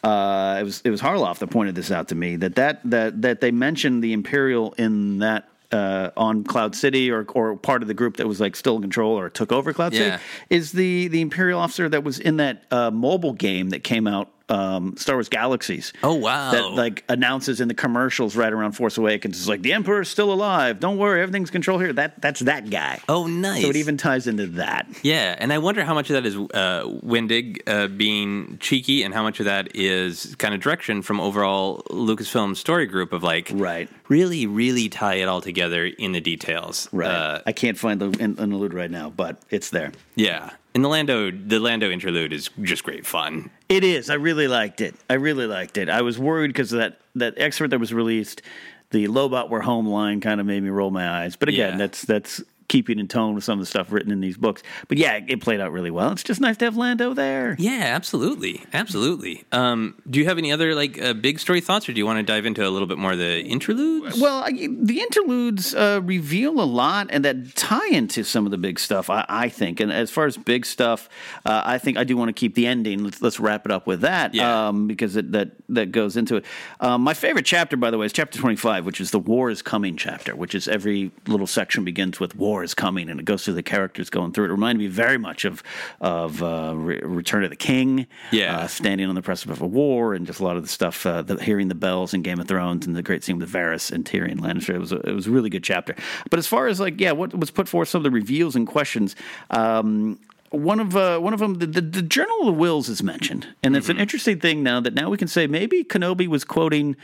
Uh, 0.03 0.57
it 0.59 0.63
was 0.63 0.81
it 0.83 0.89
was 0.89 1.01
Harloff 1.01 1.39
that 1.39 1.47
pointed 1.51 1.75
this 1.75 1.91
out 1.91 2.07
to 2.07 2.15
me 2.15 2.35
that 2.37 2.55
that 2.55 2.81
that 2.85 3.21
that 3.21 3.41
they 3.41 3.51
mentioned 3.51 4.03
the 4.03 4.13
Imperial 4.13 4.73
in 4.73 5.19
that 5.19 5.47
uh, 5.71 6.09
on 6.17 6.43
Cloud 6.43 6.75
City 6.75 7.11
or 7.11 7.25
or 7.35 7.55
part 7.55 7.81
of 7.83 7.87
the 7.87 7.93
group 7.93 8.17
that 8.17 8.27
was 8.27 8.39
like 8.39 8.55
still 8.55 8.75
in 8.77 8.81
control 8.81 9.17
or 9.17 9.29
took 9.29 9.51
over 9.51 9.73
Cloud 9.73 9.93
Yeah. 9.93 10.17
City 10.17 10.23
is 10.49 10.71
the 10.71 11.07
the 11.09 11.21
Imperial 11.21 11.59
officer 11.59 11.87
that 11.87 12.03
was 12.03 12.19
in 12.19 12.37
that 12.37 12.63
uh, 12.71 12.89
mobile 12.91 13.33
game 13.33 13.69
that 13.69 13.83
came 13.83 14.07
out. 14.07 14.29
Um, 14.51 14.95
Star 14.97 15.15
Wars 15.15 15.29
Galaxies. 15.29 15.93
Oh, 16.03 16.15
wow. 16.15 16.51
That 16.51 16.71
like 16.73 17.03
announces 17.07 17.61
in 17.61 17.67
the 17.69 17.73
commercials 17.73 18.35
right 18.35 18.51
around 18.51 18.73
Force 18.73 18.97
Awakens. 18.97 19.37
It's 19.39 19.47
like 19.47 19.61
the 19.61 19.73
Emperor's 19.73 20.09
still 20.09 20.31
alive. 20.33 20.79
Don't 20.79 20.97
worry, 20.97 21.21
everything's 21.21 21.49
controlled 21.51 21.81
here. 21.81 21.93
That 21.93 22.21
that's 22.21 22.41
that 22.41 22.69
guy. 22.69 22.99
oh, 23.07 23.27
nice. 23.27 23.61
So 23.61 23.69
it 23.69 23.75
even 23.77 23.95
ties 23.97 24.27
into 24.27 24.47
that. 24.47 24.87
Yeah, 25.03 25.35
and 25.39 25.53
I 25.53 25.57
wonder 25.57 25.83
how 25.85 25.93
much 25.93 26.09
of 26.09 26.15
that 26.15 26.25
is 26.25 26.35
uh, 26.35 26.83
Wendig 27.03 27.61
uh, 27.67 27.87
being 27.87 28.57
cheeky, 28.59 29.03
and 29.03 29.13
how 29.13 29.23
much 29.23 29.39
of 29.39 29.45
that 29.45 29.75
is 29.75 30.35
kind 30.37 30.53
of 30.53 30.59
direction 30.59 31.01
from 31.01 31.19
overall 31.21 31.83
Lucasfilm 31.89 32.55
story 32.57 32.85
group 32.87 33.13
of 33.13 33.23
like, 33.23 33.49
Right. 33.53 33.89
really, 34.09 34.45
really 34.47 34.89
tie 34.89 35.15
it 35.15 35.27
all 35.29 35.41
together 35.41 35.85
in 35.85 36.11
the 36.11 36.21
details. 36.21 36.89
Right. 36.91 37.09
Uh, 37.09 37.41
I 37.45 37.51
can't 37.53 37.77
find 37.77 38.01
the 38.01 38.07
in- 38.19 38.37
interlude 38.37 38.73
right 38.73 38.91
now, 38.91 39.09
but 39.09 39.37
it's 39.49 39.69
there. 39.69 39.91
yeah, 40.15 40.49
and 40.73 40.83
the 40.83 40.89
Lando, 40.89 41.31
the 41.31 41.59
Lando 41.59 41.89
interlude 41.91 42.31
is 42.33 42.49
just 42.61 42.83
great 42.83 43.05
fun. 43.05 43.49
It 43.71 43.85
is. 43.85 44.09
I 44.09 44.15
really 44.15 44.49
liked 44.49 44.81
it. 44.81 44.95
I 45.09 45.13
really 45.13 45.47
liked 45.47 45.77
it. 45.77 45.87
I 45.89 46.01
was 46.01 46.19
worried 46.19 46.49
because 46.49 46.73
of 46.73 46.79
that 46.79 46.99
that 47.15 47.35
excerpt 47.37 47.71
that 47.71 47.79
was 47.79 47.93
released, 47.93 48.41
the 48.89 49.07
Lobot 49.07 49.49
We're 49.49 49.61
Home 49.61 49.87
line 49.87 50.19
kind 50.19 50.41
of 50.41 50.45
made 50.45 50.61
me 50.61 50.69
roll 50.69 50.91
my 50.91 51.09
eyes. 51.09 51.37
But 51.37 51.47
again, 51.47 51.71
Yeah. 51.73 51.77
that's 51.77 52.01
that's 52.03 52.43
keeping 52.71 52.97
in 52.99 53.07
tone 53.07 53.35
with 53.35 53.43
some 53.43 53.59
of 53.59 53.65
the 53.65 53.69
stuff 53.69 53.91
written 53.91 54.11
in 54.11 54.21
these 54.21 54.37
books. 54.37 54.63
But 54.87 54.97
yeah, 54.97 55.19
it 55.27 55.41
played 55.41 55.59
out 55.59 55.71
really 55.73 55.91
well. 55.91 56.11
It's 56.13 56.23
just 56.23 56.39
nice 56.39 56.55
to 56.57 56.65
have 56.65 56.77
Lando 56.77 57.13
there. 57.13 57.55
Yeah, 57.59 57.81
absolutely, 57.83 58.63
absolutely. 58.73 59.43
Um, 59.51 59.95
do 60.09 60.19
you 60.19 60.25
have 60.25 60.37
any 60.37 60.51
other 60.51 60.73
like 60.73 60.99
uh, 61.01 61.13
big 61.13 61.39
story 61.39 61.59
thoughts, 61.61 61.89
or 61.89 61.93
do 61.93 61.97
you 61.99 62.05
want 62.05 62.17
to 62.19 62.23
dive 62.23 62.45
into 62.45 62.65
a 62.65 62.69
little 62.69 62.87
bit 62.87 62.97
more 62.97 63.11
of 63.11 63.17
the 63.17 63.41
interludes? 63.43 64.19
Well, 64.19 64.43
I, 64.45 64.51
the 64.51 65.01
interludes 65.01 65.75
uh, 65.75 65.99
reveal 66.03 66.61
a 66.61 66.63
lot 66.63 67.07
and 67.09 67.25
that 67.25 67.55
tie 67.55 67.89
into 67.89 68.23
some 68.23 68.45
of 68.45 68.51
the 68.51 68.57
big 68.57 68.79
stuff, 68.79 69.09
I, 69.09 69.25
I 69.27 69.49
think. 69.49 69.79
And 69.81 69.91
as 69.91 70.09
far 70.09 70.25
as 70.25 70.37
big 70.37 70.65
stuff, 70.65 71.09
uh, 71.45 71.61
I 71.65 71.77
think 71.77 71.97
I 71.97 72.05
do 72.05 72.15
want 72.15 72.29
to 72.29 72.33
keep 72.33 72.55
the 72.55 72.67
ending. 72.67 73.03
Let's, 73.03 73.21
let's 73.21 73.39
wrap 73.39 73.65
it 73.65 73.71
up 73.71 73.85
with 73.85 74.01
that 74.01 74.33
Yeah. 74.33 74.67
um, 74.69 74.87
because 74.87 75.15
it, 75.17 75.33
that, 75.33 75.51
that 75.69 75.91
goes 75.91 76.15
into 76.15 76.37
it. 76.37 76.45
Um, 76.79 77.01
my 77.01 77.13
favorite 77.13 77.45
chapter, 77.45 77.75
by 77.75 77.91
the 77.91 77.97
way, 77.97 78.05
is 78.05 78.13
chapter 78.13 78.39
25, 78.39 78.85
which 78.85 79.01
is 79.01 79.11
the 79.11 79.19
War 79.19 79.49
is 79.49 79.61
Coming 79.61 79.97
chapter, 79.97 80.35
which 80.35 80.55
is 80.55 80.67
every 80.67 81.11
little 81.27 81.47
section 81.47 81.83
begins 81.83 82.19
with 82.19 82.35
War 82.35 82.60
is 82.63 82.73
Coming 82.73 83.09
and 83.09 83.19
it 83.19 83.25
goes 83.25 83.45
through 83.45 83.53
the 83.55 83.63
characters 83.63 84.09
going 84.09 84.31
through 84.31 84.45
it. 84.45 84.47
It 84.49 84.51
reminded 84.53 84.79
me 84.81 84.87
very 84.87 85.17
much 85.17 85.45
of, 85.45 85.61
of 85.99 86.41
uh, 86.41 86.73
Re- 86.75 86.99
Return 87.03 87.43
of 87.43 87.49
the 87.49 87.55
King, 87.55 88.07
Yeah. 88.31 88.59
uh, 88.59 88.67
standing 88.67 89.07
on 89.07 89.15
the 89.15 89.21
precipice 89.21 89.57
of 89.57 89.61
a 89.61 89.67
war, 89.67 90.13
and 90.13 90.25
just 90.25 90.39
a 90.39 90.43
lot 90.43 90.57
of 90.57 90.63
the 90.63 90.69
stuff, 90.69 91.05
uh, 91.05 91.21
the, 91.21 91.41
hearing 91.43 91.67
the 91.67 91.75
bells 91.75 92.13
in 92.13 92.21
Game 92.21 92.39
of 92.39 92.47
Thrones, 92.47 92.85
and 92.87 92.95
the 92.95 93.03
great 93.03 93.23
scene 93.23 93.37
with 93.37 93.51
Varys 93.51 93.91
and 93.91 94.05
Tyrion 94.05 94.39
Lannister. 94.39 94.73
It 94.75 94.79
was 94.79 94.91
a, 94.91 94.97
it 95.01 95.13
was 95.13 95.27
a 95.27 95.31
really 95.31 95.49
good 95.49 95.63
chapter. 95.63 95.95
But 96.29 96.39
as 96.39 96.47
far 96.47 96.67
as 96.67 96.79
like, 96.79 96.99
yeah, 96.99 97.11
what 97.11 97.37
was 97.37 97.51
put 97.51 97.67
forth, 97.67 97.89
some 97.89 97.99
of 97.99 98.03
the 98.03 98.11
reveals 98.11 98.55
and 98.55 98.65
questions. 98.67 99.15
Um, 99.49 100.19
one 100.49 100.81
of 100.81 100.97
uh, 100.97 101.17
one 101.19 101.33
of 101.33 101.39
them, 101.39 101.55
the, 101.59 101.65
the, 101.65 101.79
the 101.81 102.01
Journal 102.01 102.39
of 102.41 102.45
the 102.47 102.61
Whills 102.61 102.89
is 102.89 103.01
mentioned, 103.01 103.47
and 103.63 103.73
it's 103.77 103.87
an 103.87 103.97
interesting 103.97 104.37
thing 104.39 104.63
now 104.63 104.81
that 104.81 104.93
now 104.93 105.09
we 105.09 105.17
can 105.17 105.29
say 105.29 105.47
maybe 105.47 105.81
Kenobi 105.83 106.27
was 106.27 106.43
quoting 106.43 106.97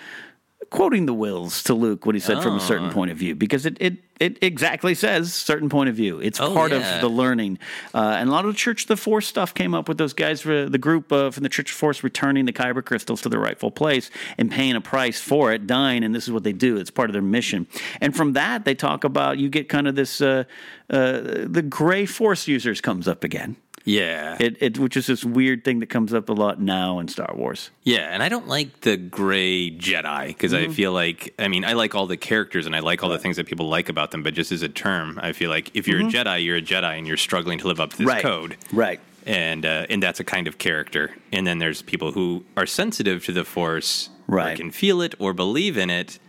quoting 0.69 1.05
the 1.05 1.13
Whills 1.13 1.63
to 1.63 1.73
Luke 1.73 2.05
what 2.05 2.15
he 2.15 2.21
said 2.21 2.41
from 2.43 2.55
a 2.55 2.59
certain 2.59 2.89
Oh. 2.89 2.93
point 2.93 3.11
of 3.11 3.17
view 3.17 3.35
because 3.35 3.65
it, 3.65 3.77
it 3.79 3.97
it 4.19 4.39
exactly 4.41 4.95
says 4.95 5.31
certain 5.31 5.69
point 5.69 5.89
of 5.89 5.95
view. 5.95 6.19
It's 6.19 6.39
Oh, 6.39 6.51
part 6.51 6.71
yeah. 6.71 6.95
of 6.95 7.01
the 7.01 7.07
learning, 7.09 7.59
uh, 7.93 8.15
and 8.19 8.29
a 8.29 8.31
lot 8.31 8.45
of 8.45 8.51
the 8.53 8.57
Church 8.57 8.81
of 8.83 8.87
the 8.87 8.97
Force 8.97 9.27
stuff 9.27 9.53
came 9.53 9.75
up 9.75 9.87
with 9.87 9.99
those 9.99 10.13
guys, 10.13 10.41
the 10.41 10.77
group 10.79 11.11
uh, 11.11 11.29
from 11.29 11.43
the 11.43 11.49
Church 11.49 11.69
of 11.69 11.77
Force 11.77 12.03
returning 12.03 12.45
the 12.45 12.53
kyber 12.53 12.83
crystals 12.83 13.21
to 13.21 13.29
their 13.29 13.39
rightful 13.39 13.69
place 13.69 14.09
and 14.39 14.49
paying 14.49 14.75
a 14.75 14.81
price 14.81 15.21
for 15.21 15.53
it, 15.53 15.67
dying, 15.67 16.03
and 16.03 16.15
this 16.15 16.23
is 16.23 16.31
what 16.31 16.43
they 16.43 16.51
do. 16.53 16.77
It's 16.77 16.89
part 16.89 17.09
of 17.11 17.13
their 17.13 17.21
mission. 17.21 17.67
And 18.01 18.15
from 18.15 18.33
that, 18.33 18.65
they 18.65 18.73
talk 18.73 19.03
about 19.03 19.37
you 19.37 19.49
get 19.49 19.69
kind 19.69 19.87
of 19.87 19.93
this 19.95 20.19
uh, 20.19 20.45
uh, 20.89 21.19
the 21.45 21.61
gray 21.67 22.07
Force 22.07 22.47
users 22.47 22.81
comes 22.81 23.07
up 23.07 23.23
again. 23.23 23.55
Yeah. 23.87 24.35
It, 24.37 24.57
it 24.61 24.77
which 24.79 24.97
is 24.97 25.07
this 25.07 25.23
weird 25.23 25.63
thing 25.63 25.79
that 25.79 25.87
comes 25.87 26.13
up 26.13 26.27
a 26.27 26.33
lot 26.33 26.59
now 26.59 26.99
in 26.99 27.07
Star 27.07 27.33
Wars. 27.33 27.69
Yeah, 27.83 28.09
and 28.11 28.21
I 28.21 28.27
don't 28.27 28.47
like 28.47 28.81
the 28.81 28.97
gray 28.97 29.71
Jedi 29.71 30.27
because 30.27 30.53
I 30.53 30.65
Mhm. 30.65 30.73
feel 30.73 30.91
like 30.91 31.33
I 31.39 31.47
mean 31.47 31.63
I 31.63 31.71
like 31.71 31.95
all 31.95 32.05
the 32.05 32.17
characters 32.17 32.65
and 32.65 32.75
I 32.75 32.79
like 32.79 33.01
all 33.01 33.09
the 33.09 33.17
things 33.17 33.37
that 33.37 33.45
people 33.47 33.69
like 33.69 33.87
about 33.87 34.11
them, 34.11 34.23
but 34.23 34.33
just 34.33 34.51
as 34.51 34.61
a 34.61 34.67
term, 34.67 35.17
I 35.23 35.31
feel 35.31 35.49
like 35.49 35.71
if 35.73 35.87
you're 35.87 36.01
Mhm. 36.01 36.09
a 36.09 36.11
Jedi, 36.11 36.43
you're 36.43 36.57
a 36.57 36.61
Jedi 36.61 36.97
and 36.97 37.07
you're 37.07 37.15
struggling 37.15 37.59
to 37.59 37.67
live 37.69 37.79
up 37.79 37.91
to 37.91 37.97
this 37.99 38.07
Right. 38.07 38.21
code, 38.21 38.57
right? 38.73 38.99
And 39.25 39.65
uh, 39.65 39.85
and 39.89 40.03
that's 40.03 40.19
a 40.19 40.25
kind 40.25 40.47
of 40.49 40.57
character. 40.57 41.15
And 41.31 41.47
then 41.47 41.59
there's 41.59 41.81
people 41.81 42.11
who 42.11 42.43
are 42.57 42.65
sensitive 42.65 43.23
to 43.25 43.31
the 43.31 43.45
Force, 43.45 44.09
Right. 44.27 44.57
can 44.57 44.71
feel 44.71 45.01
it 45.01 45.15
or 45.17 45.31
believe 45.33 45.77
in 45.77 45.89
it, 45.89 46.19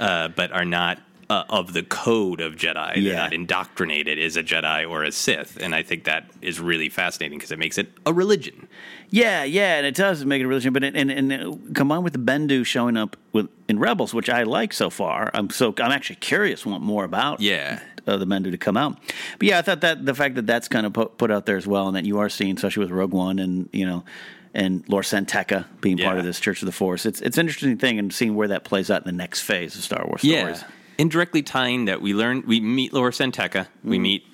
uh, 0.00 0.26
but 0.28 0.50
are 0.50 0.64
not. 0.64 0.98
Uh, 1.30 1.42
of 1.48 1.72
the 1.72 1.82
code 1.82 2.42
of 2.42 2.54
Jedi, 2.54 3.02
they're 3.02 3.16
not 3.16 3.32
indoctrinated 3.32 4.18
as 4.18 4.36
a 4.36 4.42
Jedi 4.42 4.88
or 4.88 5.04
a 5.04 5.10
Sith, 5.10 5.56
and 5.58 5.74
I 5.74 5.82
think 5.82 6.04
that 6.04 6.30
is 6.42 6.60
really 6.60 6.90
fascinating 6.90 7.38
because 7.38 7.50
it 7.50 7.58
makes 7.58 7.78
it 7.78 7.90
a 8.04 8.12
religion. 8.12 8.68
Yeah, 9.08 9.44
yeah, 9.44 9.76
and 9.76 9.86
it 9.86 9.94
does 9.94 10.24
make 10.24 10.40
it 10.40 10.44
a 10.44 10.48
religion, 10.48 10.74
but 10.74 10.84
it, 10.84 10.94
and 10.94 11.10
and 11.10 11.74
combined 11.74 12.04
with 12.04 12.12
the 12.12 12.18
Bendu 12.18 12.66
showing 12.66 12.98
up 12.98 13.16
with 13.32 13.48
in 13.68 13.78
Rebels, 13.78 14.12
which 14.12 14.28
I 14.28 14.42
like 14.42 14.74
so 14.74 14.90
far. 14.90 15.30
I'm 15.32 15.48
so 15.48 15.72
I'm 15.78 15.92
actually 15.92 16.16
curious, 16.16 16.66
want 16.66 16.82
more 16.82 17.04
about. 17.04 17.40
Yeah, 17.40 17.80
uh, 18.06 18.16
the 18.16 18.26
Bendu 18.26 18.50
to 18.50 18.58
come 18.58 18.76
out. 18.76 18.98
But 19.38 19.48
yeah, 19.48 19.58
I 19.58 19.62
thought 19.62 19.80
that 19.80 20.04
the 20.04 20.14
fact 20.14 20.34
that 20.34 20.46
that's 20.46 20.68
kind 20.68 20.84
of 20.84 20.92
put, 20.92 21.16
put 21.16 21.30
out 21.30 21.46
there 21.46 21.56
as 21.56 21.66
well, 21.66 21.86
and 21.86 21.96
that 21.96 22.04
you 22.04 22.18
are 22.18 22.28
seeing, 22.28 22.56
especially 22.56 22.84
with 22.84 22.90
Rogue 22.90 23.12
One, 23.12 23.38
and 23.38 23.68
you 23.72 23.86
know. 23.86 24.04
And 24.56 24.88
Lor 24.88 25.02
San 25.02 25.26
Tekka 25.26 25.64
being 25.80 25.98
part 25.98 26.16
of 26.16 26.24
this 26.24 26.38
Church 26.38 26.62
of 26.62 26.66
the 26.66 26.72
Force, 26.72 27.06
it's 27.06 27.20
it's 27.20 27.38
an 27.38 27.46
interesting 27.46 27.76
thing, 27.76 27.98
and 27.98 28.14
seeing 28.14 28.36
where 28.36 28.46
that 28.46 28.62
plays 28.62 28.88
out 28.88 29.02
in 29.02 29.06
the 29.06 29.16
next 29.16 29.40
phase 29.40 29.74
of 29.74 29.82
Star 29.82 30.06
Wars 30.06 30.20
stories. 30.20 30.62
Indirectly 30.98 31.42
tying 31.42 31.84
that 31.86 32.00
we 32.00 32.14
learn 32.14 32.42
we 32.46 32.60
meet 32.60 32.92
Lor 32.92 33.12
San 33.12 33.32
Tekka. 33.32 33.66
We 33.82 33.98
meet 33.98 34.26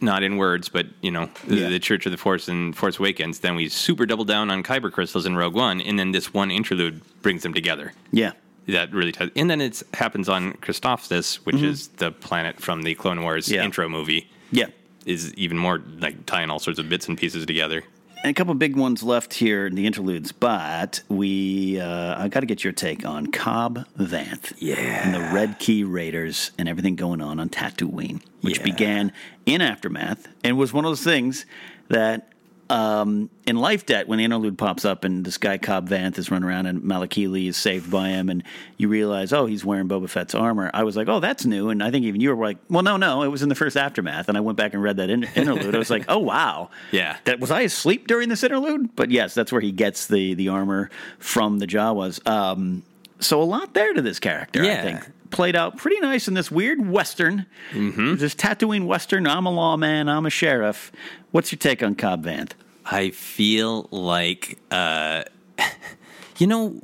not 0.00 0.22
in 0.22 0.36
words, 0.36 0.68
but 0.68 0.86
you 1.02 1.10
know 1.10 1.28
the, 1.46 1.56
Mm. 1.56 1.60
Yeah. 1.62 1.68
the 1.70 1.78
Church 1.78 2.06
of 2.06 2.12
the 2.12 2.18
Force 2.18 2.48
and 2.48 2.76
Force 2.76 2.98
Awakens. 2.98 3.40
Then 3.40 3.56
we 3.56 3.68
super 3.68 4.06
double 4.06 4.24
down 4.24 4.50
on 4.50 4.62
kyber 4.62 4.92
crystals 4.92 5.26
in 5.26 5.36
Rogue 5.36 5.54
One, 5.54 5.80
and 5.80 5.98
then 5.98 6.12
this 6.12 6.32
one 6.32 6.50
interlude 6.50 7.00
brings 7.22 7.42
them 7.42 7.52
together. 7.54 7.92
Yeah. 8.12 8.32
That 8.68 8.92
really, 8.92 9.12
ties, 9.12 9.30
and 9.34 9.48
then 9.50 9.60
it 9.62 9.82
happens 9.94 10.28
on 10.28 10.52
Christophsis, 10.54 11.36
which 11.36 11.56
Mhm. 11.56 11.64
is 11.64 11.88
the 11.88 12.12
planet 12.12 12.60
from 12.60 12.82
the 12.82 12.94
Clone 12.94 13.22
Wars 13.22 13.50
Yeah. 13.50 13.64
intro 13.64 13.88
movie. 13.88 14.28
Yeah, 14.52 14.66
is 15.06 15.32
even 15.34 15.56
more 15.58 15.82
like 16.00 16.26
tying 16.26 16.50
all 16.50 16.58
sorts 16.58 16.78
of 16.78 16.88
bits 16.88 17.08
and 17.08 17.16
pieces 17.16 17.46
together. 17.46 17.82
And 18.24 18.30
a 18.30 18.34
couple 18.34 18.52
of 18.52 18.58
big 18.58 18.76
ones 18.76 19.04
left 19.04 19.34
here 19.34 19.66
in 19.66 19.76
the 19.76 19.86
interludes, 19.86 20.32
but 20.32 21.02
we 21.08 21.80
uh, 21.80 22.20
I 22.20 22.28
got 22.28 22.40
to 22.40 22.46
get 22.46 22.64
your 22.64 22.72
take 22.72 23.06
on 23.06 23.28
Cobb 23.28 23.86
Vanth, 23.96 24.52
yeah, 24.58 24.76
and 24.76 25.14
the 25.14 25.20
Red 25.32 25.60
Key 25.60 25.84
Raiders 25.84 26.50
and 26.58 26.68
everything 26.68 26.96
going 26.96 27.20
on 27.20 27.38
on 27.38 27.48
Tatooine, 27.48 28.20
which 28.40 28.62
began 28.62 29.12
in 29.46 29.60
aftermath 29.60 30.26
and 30.42 30.58
was 30.58 30.72
one 30.72 30.84
of 30.84 30.90
those 30.90 31.04
things 31.04 31.46
that 31.88 32.32
um, 32.70 33.30
in 33.46 33.56
Life 33.56 33.86
Debt 33.86 34.08
when 34.08 34.18
the 34.18 34.24
interlude 34.24 34.58
pops 34.58 34.84
up 34.84 35.04
and 35.04 35.24
this 35.24 35.38
guy 35.38 35.58
Cobb 35.58 35.88
Vanth 35.88 36.18
is 36.18 36.30
running 36.30 36.48
around 36.48 36.66
and 36.66 36.82
Malakili 36.82 37.48
is 37.48 37.56
saved 37.56 37.90
by 37.90 38.08
him, 38.08 38.28
and 38.28 38.42
you 38.76 38.88
realize 38.88 39.32
oh 39.32 39.46
he's 39.46 39.64
wearing 39.64 39.88
Boba 39.88 40.08
Fett's 40.08 40.34
armor. 40.34 40.70
I 40.74 40.84
was 40.84 40.96
like 40.96 41.08
oh 41.08 41.20
that's 41.20 41.44
new, 41.46 41.70
and 41.70 41.82
I 41.82 41.90
think 41.90 42.04
even 42.04 42.20
you 42.20 42.34
were 42.34 42.44
like 42.44 42.58
well 42.68 42.82
no 42.82 42.96
no 42.96 43.22
it 43.22 43.28
was 43.28 43.42
in 43.42 43.48
the 43.48 43.54
first 43.54 43.76
aftermath, 43.76 44.28
and 44.28 44.36
I 44.36 44.40
went 44.40 44.58
back 44.58 44.74
and 44.74 44.82
read 44.82 44.98
that 44.98 45.10
in- 45.10 45.24
interlude. 45.34 45.74
I 45.74 45.78
was 45.78 45.90
like 45.90 46.04
oh 46.08 46.18
wow 46.18 46.70
Yeah. 46.92 47.16
that 47.24 47.40
was 47.40 47.50
I 47.50 47.62
asleep 47.62 48.06
during 48.06 48.28
this 48.28 48.42
interlude? 48.44 48.94
But 48.96 49.10
yes, 49.10 49.34
that's 49.34 49.50
where 49.52 49.60
he 49.60 49.72
gets 49.72 50.06
the 50.06 50.34
the 50.34 50.48
armor 50.48 50.90
from 51.18 51.58
the 51.58 51.66
Jawas. 51.66 52.26
Um, 52.28 52.82
so 53.20 53.42
a 53.42 53.44
lot 53.44 53.74
there 53.74 53.92
to 53.94 54.00
this 54.02 54.20
character, 54.20 54.62
I 54.62 54.76
think. 54.82 55.10
Played 55.30 55.56
out 55.56 55.76
pretty 55.76 56.00
nice 56.00 56.26
in 56.26 56.34
this 56.34 56.50
weird 56.50 56.88
western, 56.88 57.46
mm-hmm. 57.72 58.16
this 58.16 58.34
Tatooine 58.34 58.86
western. 58.86 59.26
I'm 59.26 59.44
a 59.46 59.50
lawman. 59.50 60.08
I'm 60.08 60.24
a 60.26 60.30
sheriff. 60.30 60.90
What's 61.32 61.52
your 61.52 61.58
take 61.58 61.82
on 61.82 61.94
Cobb 61.94 62.24
Vanth? 62.24 62.52
I 62.86 63.10
feel 63.10 63.88
like 63.90 64.58
uh, 64.70 65.24
you 66.38 66.46
know 66.46 66.80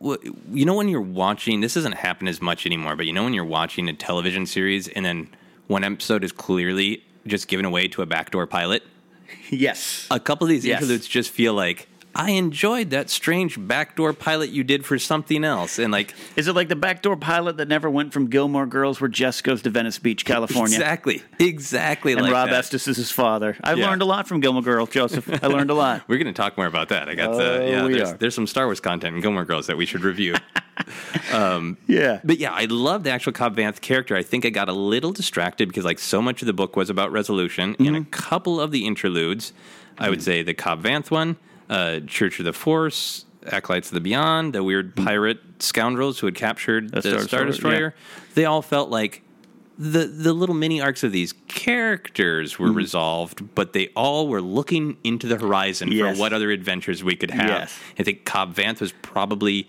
you 0.53 0.65
know 0.67 0.75
when 0.75 0.89
you're 0.89 1.01
watching 1.01 1.61
this 1.61 1.75
doesn't 1.75 1.93
happen 1.93 2.29
as 2.29 2.43
much 2.43 2.67
anymore, 2.67 2.97
but 2.97 3.07
you 3.07 3.13
know 3.13 3.25
when 3.25 3.33
you're 3.35 3.45
watching 3.45 3.89
a 3.89 3.95
television 3.95 4.45
series 4.47 4.89
and 4.89 5.05
then 5.05 5.29
one 5.67 5.83
episode 5.83 6.23
is 6.23 6.33
clearly 6.33 7.03
just 7.27 7.49
given 7.49 7.65
away 7.65 7.89
to 7.89 8.03
a 8.03 8.07
backdoor 8.07 8.47
pilot. 8.47 8.83
Yes. 9.49 10.07
A 10.11 10.21
couple 10.21 10.45
of 10.45 10.51
these 10.51 10.67
Yes. 10.67 10.83
interludes 10.83 11.07
just 11.07 11.31
feel 11.31 11.55
like 11.55 11.89
I 12.17 12.31
enjoyed 12.31 12.91
that 12.91 13.11
strange 13.11 13.57
backdoor 13.59 14.13
pilot 14.13 14.51
you 14.51 14.63
did 14.65 14.85
for 14.87 14.99
something 14.99 15.43
else, 15.45 15.79
and 15.79 15.93
like 15.93 16.15
Is 16.37 16.47
it 16.49 16.55
like 16.55 16.69
the 16.69 16.77
backdoor 16.77 17.17
pilot 17.17 17.57
that 17.57 17.69
never 17.69 17.91
went 17.91 18.13
from 18.13 18.29
Gilmore 18.29 18.67
Girls, 18.67 19.01
where 19.01 19.09
Jess 19.09 19.41
goes 19.43 19.63
to 19.63 19.71
Venice 19.71 19.99
Beach, 19.99 20.25
California? 20.25 20.77
exactly, 20.77 21.23
exactly 21.39 22.13
And 22.13 22.23
like 22.23 22.33
Rob 22.33 22.51
that. 22.51 22.57
Estes 22.61 22.87
is 22.89 22.97
his 22.97 23.11
father. 23.11 23.57
I've 23.65 23.79
Yeah. 23.79 23.89
learned 23.91 24.03
a 24.03 24.05
lot 24.05 24.29
from 24.29 24.41
Gilmore 24.41 24.63
Girls, 24.63 24.91
Joseph. 24.91 25.29
I 25.43 25.47
learned 25.49 25.71
a 25.71 25.75
lot. 25.75 26.03
We're 26.09 26.19
going 26.19 26.33
to 26.33 26.33
talk 26.33 26.57
more 26.57 26.67
about 26.67 26.89
that. 26.91 27.09
I 27.09 27.15
got 27.15 27.31
Oh, 27.31 27.39
the 27.39 27.69
yeah. 27.69 27.89
There's, 27.89 28.13
there's 28.15 28.35
some 28.35 28.47
Star 28.47 28.67
Wars 28.67 28.81
content 28.81 29.17
in 29.17 29.21
Gilmore 29.23 29.45
Girls 29.45 29.67
that 29.67 29.77
we 29.77 29.85
should 29.87 30.03
review. 30.05 30.35
um, 31.33 31.77
yeah, 31.87 32.21
but 32.25 32.39
yeah, 32.39 32.53
I 32.53 32.65
love 32.67 33.05
the 33.05 33.11
actual 33.11 33.33
Cobb 33.33 33.57
Vanth 33.57 33.81
character. 33.81 34.17
I 34.17 34.23
think 34.23 34.45
I 34.45 34.51
got 34.51 34.69
a 34.69 34.73
little 34.73 35.13
distracted 35.13 35.69
because 35.69 35.85
like 35.85 35.99
so 35.99 36.21
much 36.23 36.43
of 36.43 36.47
the 36.47 36.53
book 36.53 36.77
was 36.77 36.91
about 36.91 37.13
resolution, 37.13 37.77
and 37.79 37.89
a 37.97 38.01
Mm-hmm. 38.01 38.11
couple 38.11 38.61
of 38.61 38.71
the 38.73 38.87
interludes, 38.87 39.53
I 39.99 40.11
would 40.11 40.23
say 40.23 40.43
the 40.43 40.55
Cobb 40.55 40.83
Vanth 40.83 41.11
one, 41.11 41.37
uh, 41.71 42.01
Church 42.07 42.39
of 42.39 42.45
the 42.45 42.53
Force. 42.53 43.25
Acolytes 43.47 43.89
of 43.91 43.95
the 43.95 44.01
Beyond, 44.01 44.55
the 44.55 44.63
weird 44.65 44.97
pirate 44.97 45.39
scoundrels 45.59 46.19
who 46.19 46.27
had 46.27 46.35
captured 46.35 46.91
the, 46.93 47.01
Mm. 47.01 47.03
Star 47.03 47.21
Star, 47.21 47.45
Destroyer, 47.45 47.73
Destroyer, 47.91 47.95
they 48.35 48.47
all 48.47 48.63
felt 48.63 48.89
like 48.89 49.21
the 49.79 50.07
the 50.07 50.33
little 50.33 50.55
mini 50.55 50.81
arcs 50.81 51.03
of 51.03 51.13
these 51.13 51.35
characters 51.47 52.59
were 52.59 52.69
Mhm. 52.71 52.77
resolved, 52.77 53.55
but 53.55 53.73
they 53.75 53.89
all 53.97 54.29
were 54.29 54.41
looking 54.41 54.97
into 55.05 55.27
the 55.27 55.37
horizon 55.37 55.91
Yes. 55.93 56.15
for 56.17 56.21
what 56.21 56.33
other 56.33 56.51
adventures 56.53 57.05
we 57.05 57.17
could 57.17 57.33
have. 57.33 57.49
Yes. 57.49 57.79
I 57.99 58.03
think 58.03 58.25
Cobb 58.25 58.55
Vanth 58.55 58.81
was 58.81 58.93
probably 59.03 59.69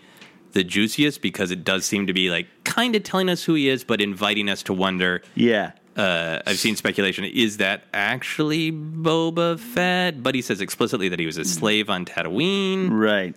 the 0.52 0.64
juiciest 0.64 1.20
because 1.20 1.50
it 1.50 1.64
does 1.64 1.84
seem 1.84 2.06
to 2.06 2.12
be 2.14 2.30
like 2.30 2.46
kind 2.64 2.96
of 2.96 3.02
telling 3.02 3.28
us 3.28 3.44
who 3.44 3.54
he 3.54 3.68
is, 3.68 3.84
but 3.84 4.00
inviting 4.00 4.48
us 4.48 4.62
to 4.62 4.72
wonder. 4.72 5.20
Yeah. 5.34 5.72
Uh, 5.96 6.40
I've 6.46 6.58
seen 6.58 6.76
speculation: 6.76 7.24
is 7.24 7.56
that 7.56 7.84
actually 7.94 8.70
Boba 8.70 9.58
Fett? 9.58 10.22
But 10.22 10.34
he 10.34 10.42
says 10.42 10.60
explicitly 10.60 11.08
that 11.08 11.18
he 11.18 11.26
was 11.26 11.38
a 11.38 11.44
slave 11.44 11.88
on 11.90 12.04
Tatooine. 12.04 12.90
Right. 12.90 13.34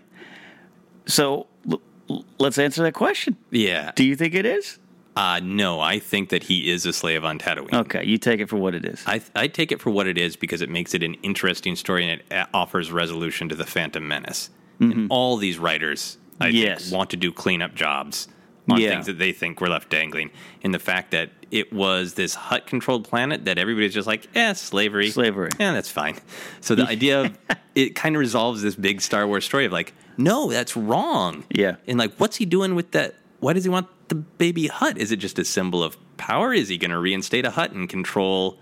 So 1.05 1.47
l- 1.71 1.81
l- 2.09 2.25
let's 2.37 2.57
answer 2.57 2.83
that 2.83 2.93
question. 2.93 3.37
Yeah. 3.51 3.91
Do 3.95 4.03
you 4.03 4.15
think 4.15 4.33
it 4.35 4.45
is? 4.45 4.79
Uh, 5.15 5.39
no, 5.43 5.79
I 5.81 5.99
think 5.99 6.29
that 6.29 6.43
he 6.43 6.69
is 6.69 6.85
a 6.85 6.93
slave 6.93 7.25
on 7.25 7.39
Tatooine. 7.39 7.73
Okay, 7.73 8.05
you 8.05 8.17
take 8.17 8.39
it 8.39 8.47
for 8.47 8.55
what 8.57 8.73
it 8.75 8.85
is. 8.85 9.03
I, 9.05 9.21
I 9.35 9.47
take 9.47 9.71
it 9.71 9.81
for 9.81 9.89
what 9.89 10.07
it 10.07 10.17
is 10.17 10.35
because 10.37 10.61
it 10.61 10.69
makes 10.69 10.93
it 10.93 11.03
an 11.03 11.15
interesting 11.15 11.75
story 11.75 12.07
and 12.09 12.21
it 12.21 12.25
a- 12.31 12.47
offers 12.53 12.91
resolution 12.91 13.49
to 13.49 13.55
the 13.55 13.65
Phantom 13.65 14.07
Menace. 14.07 14.49
And 14.81 15.07
all 15.09 15.35
these 15.35 15.59
writers, 15.59 16.17
I 16.39 16.47
Mm-hmm. 16.49 16.55
Yes. 16.57 16.83
think, 16.83 16.95
want 16.95 17.09
to 17.09 17.17
do 17.17 17.33
cleanup 17.33 17.75
jobs 17.75 18.29
on 18.69 18.79
Yeah. 18.79 18.89
things 18.91 19.05
that 19.07 19.17
they 19.17 19.31
think 19.31 19.59
were 19.61 19.69
left 19.69 19.89
dangling. 19.89 20.31
And 20.63 20.73
the 20.73 20.79
fact 20.79 21.11
that 21.11 21.29
it 21.51 21.73
was 21.73 22.13
this 22.13 22.35
Hutt 22.35 22.67
controlled 22.67 23.05
planet 23.07 23.45
that 23.45 23.57
everybody's 23.57 23.93
just 23.93 24.07
like, 24.07 24.27
eh, 24.35 24.53
slavery. 24.53 25.09
Slavery. 25.09 25.49
Yeah, 25.59 25.73
that's 25.73 25.89
fine. 25.89 26.15
So 26.61 26.75
the 26.75 26.85
idea 26.87 27.21
of 27.21 27.37
it 27.75 27.95
kind 27.95 28.15
of 28.15 28.19
resolves 28.19 28.61
this 28.61 28.75
big 28.75 29.01
Star 29.01 29.25
Wars 29.27 29.45
story 29.45 29.65
of 29.65 29.71
like, 29.71 29.93
no, 30.17 30.51
that's 30.51 30.75
wrong. 30.77 31.45
Yeah. 31.49 31.77
And 31.87 31.97
like, 31.97 32.13
what's 32.17 32.37
he 32.37 32.45
doing 32.45 32.75
with 32.75 32.91
that? 32.91 33.15
Why 33.39 33.53
does 33.53 33.63
he 33.63 33.69
want 33.69 33.87
the 34.09 34.15
baby 34.15 34.67
Hutt? 34.67 34.97
Is 34.97 35.11
it 35.11 35.17
just 35.17 35.39
a 35.39 35.45
symbol 35.45 35.81
of 35.83 35.97
power? 36.17 36.53
Is 36.53 36.67
he 36.69 36.77
going 36.77 36.91
to 36.91 36.99
reinstate 36.99 37.45
a 37.45 37.51
Hutt 37.51 37.71
and 37.71 37.87
control 37.87 38.59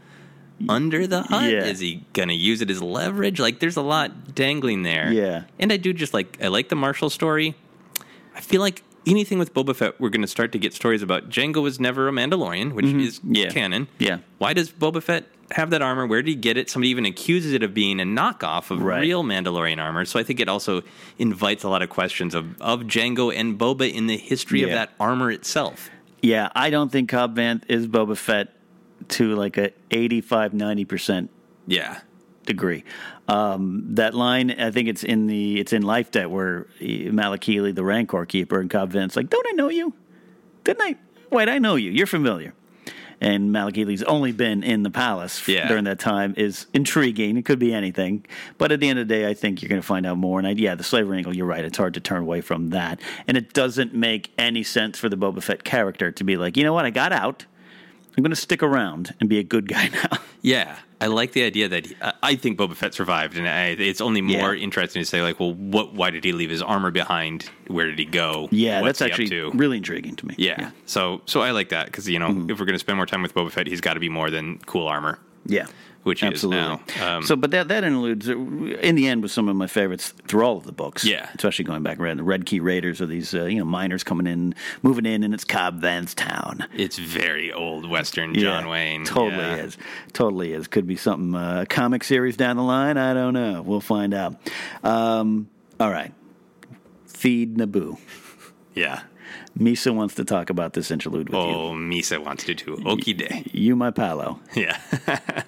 under 0.70 1.08
the 1.08 1.24
Hutt? 1.24 1.50
Yeah. 1.52 1.66
Is 1.66 1.80
he 1.80 2.06
going 2.14 2.30
to 2.30 2.36
use 2.36 2.62
it 2.62 2.70
as 2.70 2.82
leverage? 2.82 3.40
Like, 3.40 3.60
there's 3.60 3.78
a 3.78 3.82
lot 3.82 4.36
dangling 4.36 4.84
there. 4.84 5.12
Yeah. 5.12 5.44
And 5.60 5.74
I 5.74 5.78
do 5.78 5.94
just 5.94 6.14
like, 6.14 6.38
I 6.44 6.48
like 6.48 6.70
the 6.70 6.76
Marshall 6.76 7.10
story. 7.10 7.56
I 8.36 8.40
feel 8.42 8.62
like 8.62 8.84
anything 9.08 9.40
with 9.40 9.54
Boba 9.54 9.76
Fett, 9.76 10.00
we're 10.00 10.10
going 10.10 10.22
to 10.22 10.28
start 10.28 10.52
to 10.52 10.60
get 10.60 10.74
stories 10.74 11.02
about 11.02 11.30
Jango 11.30 11.64
was 11.64 11.80
never 11.80 12.08
a 12.08 12.12
Mandalorian, 12.12 12.74
which 12.74 12.86
is 12.86 13.20
Mm-hmm. 13.20 13.36
Yeah. 13.36 13.50
canon. 13.50 13.88
Yeah. 13.98 14.20
Why 14.38 14.54
does 14.54 14.70
Boba 14.70 15.02
Fett 15.02 15.26
have 15.52 15.70
that 15.70 15.82
armor? 15.82 16.06
Where 16.06 16.22
did 16.22 16.30
he 16.30 16.36
get 16.36 16.58
it? 16.58 16.70
Somebody 16.70 16.90
even 16.90 17.06
accuses 17.06 17.54
it 17.54 17.64
of 17.64 17.74
being 17.74 18.00
a 18.00 18.04
knockoff 18.04 18.70
of 18.70 18.82
Right. 18.84 19.00
real 19.02 19.24
Mandalorian 19.24 19.80
armor. 19.82 20.04
So 20.06 20.20
I 20.20 20.24
think 20.24 20.40
it 20.40 20.50
also 20.50 20.82
invites 21.18 21.64
a 21.64 21.70
lot 21.70 21.82
of 21.82 21.90
questions 21.90 22.36
of, 22.36 22.62
of 22.62 22.82
Jango 22.82 23.34
and 23.36 23.58
Boba 23.58 23.92
in 23.92 24.08
the 24.08 24.18
history 24.18 24.64
of 24.64 24.70
that 24.72 24.92
armor 25.00 25.32
itself. 25.32 25.90
Yeah, 26.22 26.50
I 26.56 26.70
don't 26.70 26.92
think 26.92 27.10
Cobb 27.10 27.36
Vanth 27.38 27.64
is 27.70 27.88
Boba 27.88 28.18
Fett 28.18 28.50
to 29.10 29.36
like 29.36 29.58
a 29.58 29.72
85 29.92 30.52
90% 30.54 31.30
Yeah. 31.68 32.00
Degree. 32.48 32.84
Um, 33.28 33.84
that 33.96 34.16
line, 34.16 34.50
I 34.60 34.72
think 34.72 34.88
it's 34.90 35.04
in 35.04 35.28
the 35.28 35.60
it's 35.60 35.74
in 35.74 35.84
Life 35.84 36.10
Debt 36.12 36.32
where 36.32 36.66
Malakili, 36.82 37.76
the 37.76 37.84
Rancor 37.84 38.26
keeper, 38.26 38.60
and 38.60 38.70
Cobb 38.70 38.92
Vanth's 38.92 39.16
like, 39.16 39.30
"Don't 39.30 39.46
I 39.48 39.52
know 39.52 39.70
you? 39.70 39.94
Didn't 40.64 40.82
I? 40.82 40.96
Wait, 41.30 41.48
I 41.50 41.60
know 41.60 41.76
you. 41.76 41.92
You're 41.92 42.08
familiar." 42.08 42.54
And 43.20 43.50
Malakili's 43.50 44.04
only 44.04 44.32
been 44.32 44.62
in 44.64 44.84
the 44.84 44.92
palace 44.92 45.48
Yeah. 45.48 45.68
during 45.68 45.86
that 45.86 45.98
time 45.98 46.36
is 46.38 46.68
intriguing. 46.76 47.36
It 47.38 47.46
could 47.46 47.58
be 47.58 47.74
anything, 47.74 48.24
but 48.60 48.72
at 48.72 48.80
the 48.80 48.88
end 48.90 49.00
of 49.00 49.08
the 49.08 49.14
day, 49.16 49.28
I 49.28 49.34
think 49.34 49.60
you're 49.62 49.70
going 49.70 49.82
to 49.82 49.88
find 49.88 50.06
out 50.06 50.18
more. 50.20 50.38
And 50.38 50.48
I, 50.48 50.52
yeah, 50.52 50.76
the 50.76 50.84
slavery 50.84 51.18
angle, 51.18 51.36
you're 51.36 51.48
right. 51.48 51.66
It's 51.66 51.80
hard 51.80 51.96
to 51.96 52.00
turn 52.00 52.22
away 52.22 52.42
from 52.42 52.70
that, 52.70 53.02
and 53.28 53.36
it 53.36 53.54
doesn't 53.54 53.96
make 53.96 54.32
any 54.38 54.62
sense 54.62 55.00
for 55.00 55.10
the 55.10 55.16
Boba 55.18 55.42
Fett 55.42 55.64
character 55.64 56.12
to 56.12 56.24
be 56.24 56.38
like, 56.38 56.56
you 56.58 56.64
know 56.64 56.74
what, 56.74 56.86
I 56.86 56.92
got 56.92 57.12
out. 57.12 57.46
I'm 58.16 58.22
going 58.24 58.30
to 58.30 58.36
stick 58.36 58.62
around 58.62 59.16
and 59.20 59.28
be 59.28 59.40
a 59.40 59.44
good 59.44 59.68
guy 59.68 59.88
now. 60.12 60.20
Yeah. 60.44 60.78
I 61.00 61.08
like 61.08 61.34
the 61.34 61.44
idea 61.44 61.68
that 61.70 61.86
he, 61.86 61.96
I- 62.24 62.36
think 62.36 62.58
Boba 62.58 62.76
Fett 62.76 62.94
survived, 62.94 63.38
and 63.38 63.48
I, 63.48 63.68
it's 63.68 64.02
only 64.02 64.22
more 64.22 64.56
interesting 64.56 65.02
to 65.02 65.06
say 65.06 65.22
like, 65.22 65.40
well, 65.40 65.54
what? 65.54 65.94
Why 65.94 66.10
did 66.10 66.24
he 66.24 66.32
leave 66.32 66.50
his 66.50 66.62
armor 66.62 66.90
behind? 66.92 67.50
Where 67.68 67.86
did 67.86 68.00
he 68.00 68.06
go? 68.06 68.48
Yeah, 68.52 68.82
What's 68.82 69.00
that's 69.00 69.12
actually 69.12 69.42
really 69.58 69.78
intriguing 69.78 70.16
to 70.16 70.26
me. 70.26 70.34
Yeah. 70.38 70.72
So 70.86 71.22
so 71.26 71.42
I 71.42 71.52
like 71.52 71.70
that 71.70 71.86
because 71.88 72.10
you 72.10 72.18
know 72.20 72.30
Mm-hmm. 72.30 72.50
if 72.50 72.60
we're 72.60 72.66
going 72.66 72.74
to 72.76 72.80
spend 72.80 72.96
more 72.98 73.06
time 73.06 73.22
with 73.22 73.34
Boba 73.36 73.52
Fett, 73.52 73.68
he's 73.68 73.82
got 73.82 73.94
to 73.94 74.00
be 74.00 74.10
more 74.10 74.30
than 74.32 74.58
cool 74.66 74.88
armor. 74.88 75.20
Yeah. 75.46 75.68
Which 76.08 76.22
he 76.22 76.28
is 76.28 76.34
Absolutely. 76.34 76.80
now. 77.00 77.18
Um, 77.18 77.24
so, 77.24 77.36
but 77.36 77.52
that 77.52 77.68
that 77.68 77.84
interludes, 77.84 78.28
in 78.28 78.96
the 78.96 79.08
end, 79.08 79.22
was 79.22 79.32
some 79.32 79.48
of 79.50 79.56
my 79.56 79.68
favorites 79.68 80.14
through 80.28 80.44
all 80.44 80.58
of 80.58 80.64
the 80.64 80.72
books. 80.72 81.04
Yeah. 81.04 81.30
especially 81.36 81.66
going 81.66 81.84
back 81.84 82.00
around 82.00 82.18
the 82.18 82.24
Red 82.24 82.46
Key 82.46 82.60
Raiders 82.60 83.02
are 83.02 83.06
these 83.06 83.34
uh, 83.34 83.44
you 83.46 83.60
know 83.60 83.66
miners 83.66 84.04
coming 84.04 84.26
in, 84.26 84.56
moving 84.84 85.06
in, 85.06 85.24
and 85.24 85.34
it's 85.34 85.44
Cobb 85.44 85.82
Vanth's 85.82 86.16
town. 86.16 86.66
It's 86.76 86.98
very 86.98 87.52
old 87.54 87.90
Western 87.90 88.34
John 88.34 88.64
Yeah, 88.66 88.72
Wayne. 88.72 89.06
Totally 89.06 89.42
Yeah. 89.44 89.56
is. 89.58 89.78
Totally 90.14 90.54
is. 90.54 90.68
Could 90.68 90.88
be 90.88 90.96
something, 90.96 91.36
uh, 91.36 91.62
a 91.62 91.66
comic 91.66 92.04
series 92.04 92.38
down 92.38 92.56
the 92.58 92.64
line. 92.64 92.98
I 92.98 93.14
don't 93.14 93.34
know. 93.34 93.62
We'll 93.62 93.82
find 93.82 94.14
out. 94.14 94.36
Um, 94.84 95.50
all 95.80 95.92
right. 95.92 96.14
Theed 97.10 97.56
Naboo. 97.58 97.98
Yeah. 98.76 99.02
Misa 99.58 99.94
wants 99.94 100.14
to 100.16 100.24
talk 100.24 100.50
about 100.52 100.74
this 100.74 100.92
interlude 100.92 101.30
with 101.30 101.40
you. 101.40 101.46
Oh, 101.56 101.72
Misa 101.74 102.24
wants 102.24 102.44
to 102.46 102.54
too. 102.54 102.76
Okie 102.78 103.18
day. 103.18 103.44
You, 103.52 103.76
my 103.76 103.90
palo. 103.92 104.40
Yeah. 104.56 104.80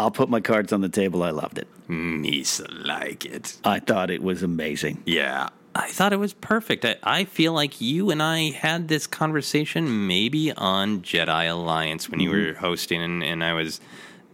I'll 0.00 0.10
put 0.10 0.30
my 0.30 0.40
cards 0.40 0.72
on 0.72 0.80
the 0.80 0.88
table. 0.88 1.22
I 1.22 1.28
loved 1.28 1.58
it. 1.58 1.68
Misa 1.86 2.66
like 2.86 3.26
it. 3.26 3.58
I 3.64 3.80
thought 3.80 4.10
it 4.10 4.22
was 4.22 4.42
amazing. 4.42 5.02
Yeah. 5.04 5.50
I 5.74 5.88
thought 5.90 6.14
it 6.14 6.18
was 6.18 6.32
perfect. 6.32 6.86
I, 6.86 6.96
I 7.02 7.24
feel 7.24 7.52
like 7.52 7.82
you 7.82 8.10
and 8.10 8.22
I 8.22 8.50
had 8.50 8.88
this 8.88 9.06
conversation 9.06 10.06
maybe 10.06 10.52
on 10.52 11.02
Jedi 11.02 11.50
Alliance 11.50 12.08
when 12.08 12.18
you 12.18 12.30
mm-hmm. 12.30 12.48
were 12.48 12.54
hosting, 12.54 13.02
and, 13.02 13.22
and 13.22 13.44
I 13.44 13.52
was 13.52 13.78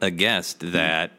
a 0.01 0.12
guest 0.12 0.60
mm-hmm. 0.60 0.70
that 0.72 1.10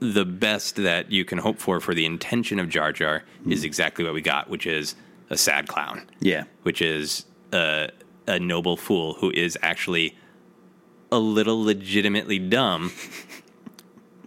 the 0.00 0.24
best 0.24 0.76
that 0.76 1.12
you 1.12 1.24
can 1.24 1.38
hope 1.38 1.60
for 1.60 1.78
for 1.78 1.94
the 1.94 2.06
intention 2.06 2.58
of 2.58 2.68
Jar 2.68 2.90
Jar 2.90 3.20
mm-hmm. 3.40 3.52
is 3.52 3.62
exactly 3.62 4.04
what 4.04 4.14
we 4.14 4.20
got, 4.20 4.50
which 4.50 4.66
is 4.66 4.96
a 5.30 5.36
sad 5.36 5.68
clown. 5.68 6.10
Yeah. 6.18 6.44
Which 6.64 6.82
is 6.82 7.24
a, 7.52 7.90
a 8.26 8.40
noble 8.40 8.76
fool 8.76 9.14
who 9.14 9.30
is 9.30 9.56
actually 9.62 10.16
a 11.12 11.18
little 11.18 11.62
legitimately 11.62 12.38
dumb, 12.38 12.92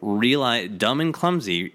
realize 0.02 0.70
dumb 0.70 1.02
and 1.02 1.14
clumsy, 1.14 1.74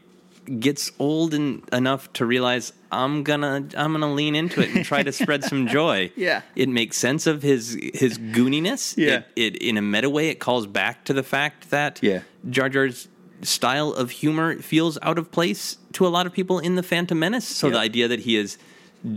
gets 0.61 0.93
old 0.99 1.33
and 1.33 1.63
enough 1.73 2.13
to 2.15 2.27
realize 2.27 2.73
I'm 2.93 3.23
gonna 3.23 3.67
I'm 3.77 3.93
gonna 3.93 4.13
lean 4.13 4.35
into 4.35 4.61
it 4.61 4.75
and 4.75 4.85
try 4.85 5.03
to 5.03 5.11
spread 5.13 5.43
some 5.45 5.67
joy. 5.79 6.13
Yeah. 6.17 6.43
it 6.55 6.69
makes 6.69 6.97
sense 6.99 7.27
of 7.27 7.43
his 7.43 7.79
his 7.95 8.19
gooniness. 8.19 8.95
Yeah. 8.97 9.23
it, 9.37 9.55
it 9.55 9.57
in 9.63 9.77
a 9.79 9.83
meta 9.83 10.11
way 10.11 10.29
it 10.29 10.41
calls 10.41 10.67
back 10.67 11.05
to 11.07 11.13
the 11.13 11.23
fact 11.23 11.71
that 11.71 12.03
Yeah. 12.03 12.21
Jar 12.51 12.69
Jar's 12.69 13.09
style 13.43 13.93
of 13.93 14.11
humor 14.11 14.57
feels 14.61 14.99
out 15.03 15.19
of 15.19 15.31
place 15.31 15.77
to 15.93 16.07
a 16.07 16.09
lot 16.09 16.27
of 16.27 16.33
people 16.33 16.59
in 16.59 16.77
the 16.77 16.83
Phantom 16.83 17.19
Menace. 17.19 17.47
So 17.47 17.69
the 17.71 17.79
idea 17.79 18.07
that 18.09 18.21
he 18.21 18.37
is 18.37 18.57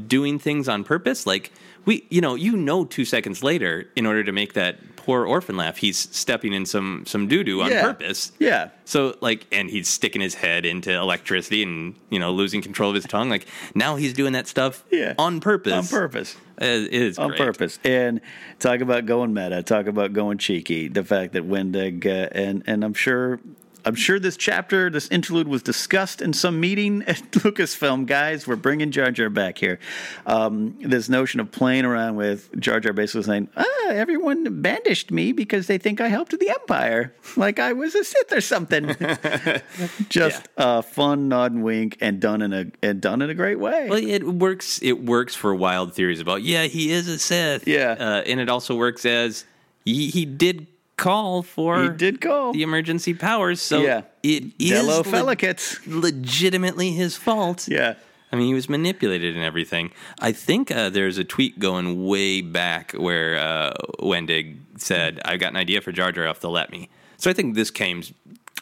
doing 0.07 0.37
things 0.39 0.67
on 0.67 0.83
purpose, 0.83 1.25
like 1.25 1.51
we, 1.85 2.05
you 2.09 2.19
know, 2.19 2.35
you 2.35 2.57
know, 2.57 2.83
two 2.83 3.05
seconds 3.05 3.41
later, 3.43 3.87
in 3.95 4.05
order 4.05 4.23
to 4.23 4.31
make 4.33 4.53
that 4.53 4.79
poor 5.07 5.25
orphan 5.25 5.55
laugh, 5.55 5.77
he's 5.77 5.97
stepping 5.97 6.51
in 6.53 6.65
some 6.65 7.05
some 7.07 7.29
doo 7.29 7.41
doo 7.41 7.61
on 7.61 7.71
Yeah. 7.71 7.81
purpose. 7.81 8.33
Yeah. 8.39 8.69
So 8.83 9.15
like, 9.21 9.47
and 9.53 9.69
he's 9.69 9.87
sticking 9.87 10.21
his 10.21 10.35
head 10.35 10.65
into 10.65 10.91
electricity 10.91 11.63
and 11.63 11.95
you 12.09 12.19
know 12.19 12.33
losing 12.33 12.61
control 12.61 12.89
of 12.89 12.95
his 12.95 13.05
tongue. 13.05 13.29
Like 13.29 13.45
now 13.73 13.95
he's 13.95 14.11
doing 14.11 14.33
that 14.33 14.47
stuff 14.47 14.83
Yeah. 14.91 15.13
on 15.17 15.39
purpose. 15.39 15.73
On 15.73 15.87
purpose. 15.99 16.35
It 16.59 16.91
is 16.93 17.17
on 17.17 17.29
great. 17.29 17.39
purpose. 17.39 17.79
And 17.85 18.19
talk 18.59 18.81
about 18.81 19.05
going 19.05 19.33
meta, 19.33 19.63
talk 19.63 19.87
about 19.87 20.11
going 20.11 20.39
cheeky. 20.39 20.89
The 20.89 21.03
fact 21.05 21.31
that 21.33 21.47
Wendig 21.47 22.05
uh, 22.05 22.27
and 22.33 22.63
and 22.67 22.83
I'm 22.83 22.93
sure 22.93 23.39
I'm 23.87 23.95
sure 23.95 24.19
this 24.19 24.35
chapter, 24.35 24.89
this 24.89 25.07
interlude 25.07 25.47
was 25.47 25.63
discussed 25.63 26.21
in 26.21 26.33
some 26.33 26.59
meeting 26.59 27.03
at 27.03 27.21
Lucasfilm. 27.31 28.05
Guys, 28.05 28.45
we're 28.45 28.57
bringing 28.57 28.91
Jar 28.91 29.11
Jar 29.11 29.29
back 29.29 29.57
here. 29.57 29.79
Um, 30.25 30.75
this 30.81 31.07
notion 31.07 31.39
of 31.39 31.53
playing 31.53 31.85
around 31.85 32.17
with 32.17 32.53
Jar 32.59 32.81
Jar 32.81 32.91
basically 32.91 33.23
saying, 33.23 33.47
ah, 33.55 33.87
everyone 33.87 34.61
bandaged 34.61 35.09
me 35.09 35.31
because 35.31 35.67
they 35.67 35.77
think 35.77 36.01
I 36.01 36.09
helped 36.09 36.37
the 36.37 36.49
Empire, 36.49 37.15
like 37.37 37.59
I 37.59 37.71
was 37.71 37.95
a 37.95 38.03
Sith 38.03 38.33
or 38.33 38.41
something. 38.41 38.93
Just 40.09 40.49
a 40.57 40.83
fun 40.83 41.29
nod 41.29 41.53
and 41.53 41.63
wink, 41.63 41.97
and 42.01 42.19
done 42.19 42.41
in 42.41 42.51
a 42.51 42.65
and 42.83 42.99
done 42.99 43.21
in 43.21 43.29
a 43.29 43.35
great 43.35 43.57
way. 43.57 43.87
Well, 43.89 44.03
it 44.03 44.23
works. 44.23 44.81
It 44.81 45.05
works 45.05 45.33
for 45.33 45.55
wild 45.55 45.93
theories 45.93 46.19
about 46.19 46.41
yeah, 46.43 46.63
he 46.63 46.91
is 46.91 47.07
a 47.07 47.17
Sith. 47.17 47.65
Yeah. 47.65 47.95
uh, 47.97 48.23
and 48.25 48.41
it 48.41 48.49
also 48.49 48.75
works 48.75 49.05
as 49.05 49.45
he, 49.85 50.09
he 50.09 50.25
did 50.25 50.67
call 50.97 51.43
for 51.43 51.83
He 51.83 51.89
did 51.89 52.19
call 52.21 52.51
the 52.53 52.63
emergency 52.63 53.13
powers. 53.13 53.61
So 53.61 53.81
Yeah. 53.81 54.01
it 54.23 54.43
is 54.59 54.71
Dello 54.71 54.97
le- 54.97 55.03
Felicets. 55.03 55.79
legitimately 55.87 56.91
his 56.91 57.15
fault. 57.15 57.67
Yeah. 57.67 57.95
I 58.31 58.35
mean, 58.35 58.47
he 58.47 58.53
was 58.53 58.67
manipulated 58.67 59.35
and 59.35 59.43
everything. 59.45 59.91
I 60.19 60.33
think 60.33 60.69
uh, 60.69 60.89
there's 60.89 61.17
a 61.17 61.23
tweet 61.23 61.59
going 61.59 62.05
way 62.05 62.41
back 62.41 62.91
where 62.91 63.37
uh, 63.37 63.73
Wendig 63.99 64.57
said, 64.77 65.21
"I've 65.23 65.39
got 65.39 65.51
an 65.51 65.55
idea 65.55 65.79
for 65.79 65.93
Jar 65.93 66.11
Jar 66.11 66.25
if 66.27 66.41
they'll 66.41 66.51
let 66.51 66.69
me." 66.69 66.89
So 67.15 67.29
I 67.29 67.33
think 67.33 67.55
this 67.55 67.71
came 67.71 68.01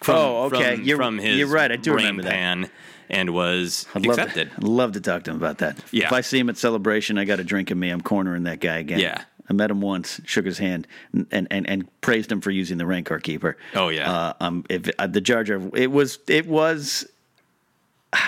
from, 0.04 0.16
Oh, 0.16 0.44
okay. 0.44 0.76
from, 0.76 0.84
You're- 0.84 0.98
from 0.98 1.18
his 1.18 1.38
you're 1.40 1.48
right. 1.48 1.72
I 1.72 1.78
do 1.78 1.94
brain 1.94 2.06
remember 2.06 2.24
that. 2.24 2.32
pan 2.32 2.70
and 3.10 3.32
was 3.34 3.88
I'd 3.96 4.06
love, 4.06 4.20
accepted. 4.20 4.50
to, 4.52 4.56
I'd 4.58 4.64
love 4.64 4.92
to 4.94 5.02
talk 5.02 5.24
to 5.24 5.32
him 5.32 5.38
about 5.38 5.58
that. 5.60 5.78
Yeah. 5.92 6.06
If 6.08 6.12
I 6.14 6.22
see 6.22 6.38
him 6.40 6.50
at 6.50 6.58
celebration, 6.58 7.18
I 7.18 7.26
got 7.26 7.40
a 7.40 7.44
drink 7.44 7.72
in 7.72 7.80
me. 7.80 7.90
I'm 7.90 8.02
cornering 8.02 8.44
that 8.44 8.60
guy 8.60 8.78
again. 8.78 9.00
Yeah. 9.00 9.24
I 9.50 9.54
met 9.54 9.70
him 9.70 9.82
once, 9.82 10.20
shook 10.26 10.46
his 10.46 10.58
hand, 10.58 10.88
and 11.32 11.48
and, 11.52 11.70
and 11.70 12.02
praised 12.02 12.32
him 12.32 12.42
for 12.42 12.52
using 12.52 12.78
the 12.78 12.86
Rancor 12.86 13.20
Keeper. 13.20 13.58
Oh, 13.74 13.90
yeah. 13.90 14.12
Uh, 14.12 14.34
um, 14.40 14.66
if 14.70 14.90
uh, 14.98 15.08
the 15.08 15.22
Jar 15.22 15.44
Jar, 15.44 15.62
it 15.74 15.92
was 15.92 16.20
it 16.28 16.48
was 16.48 17.06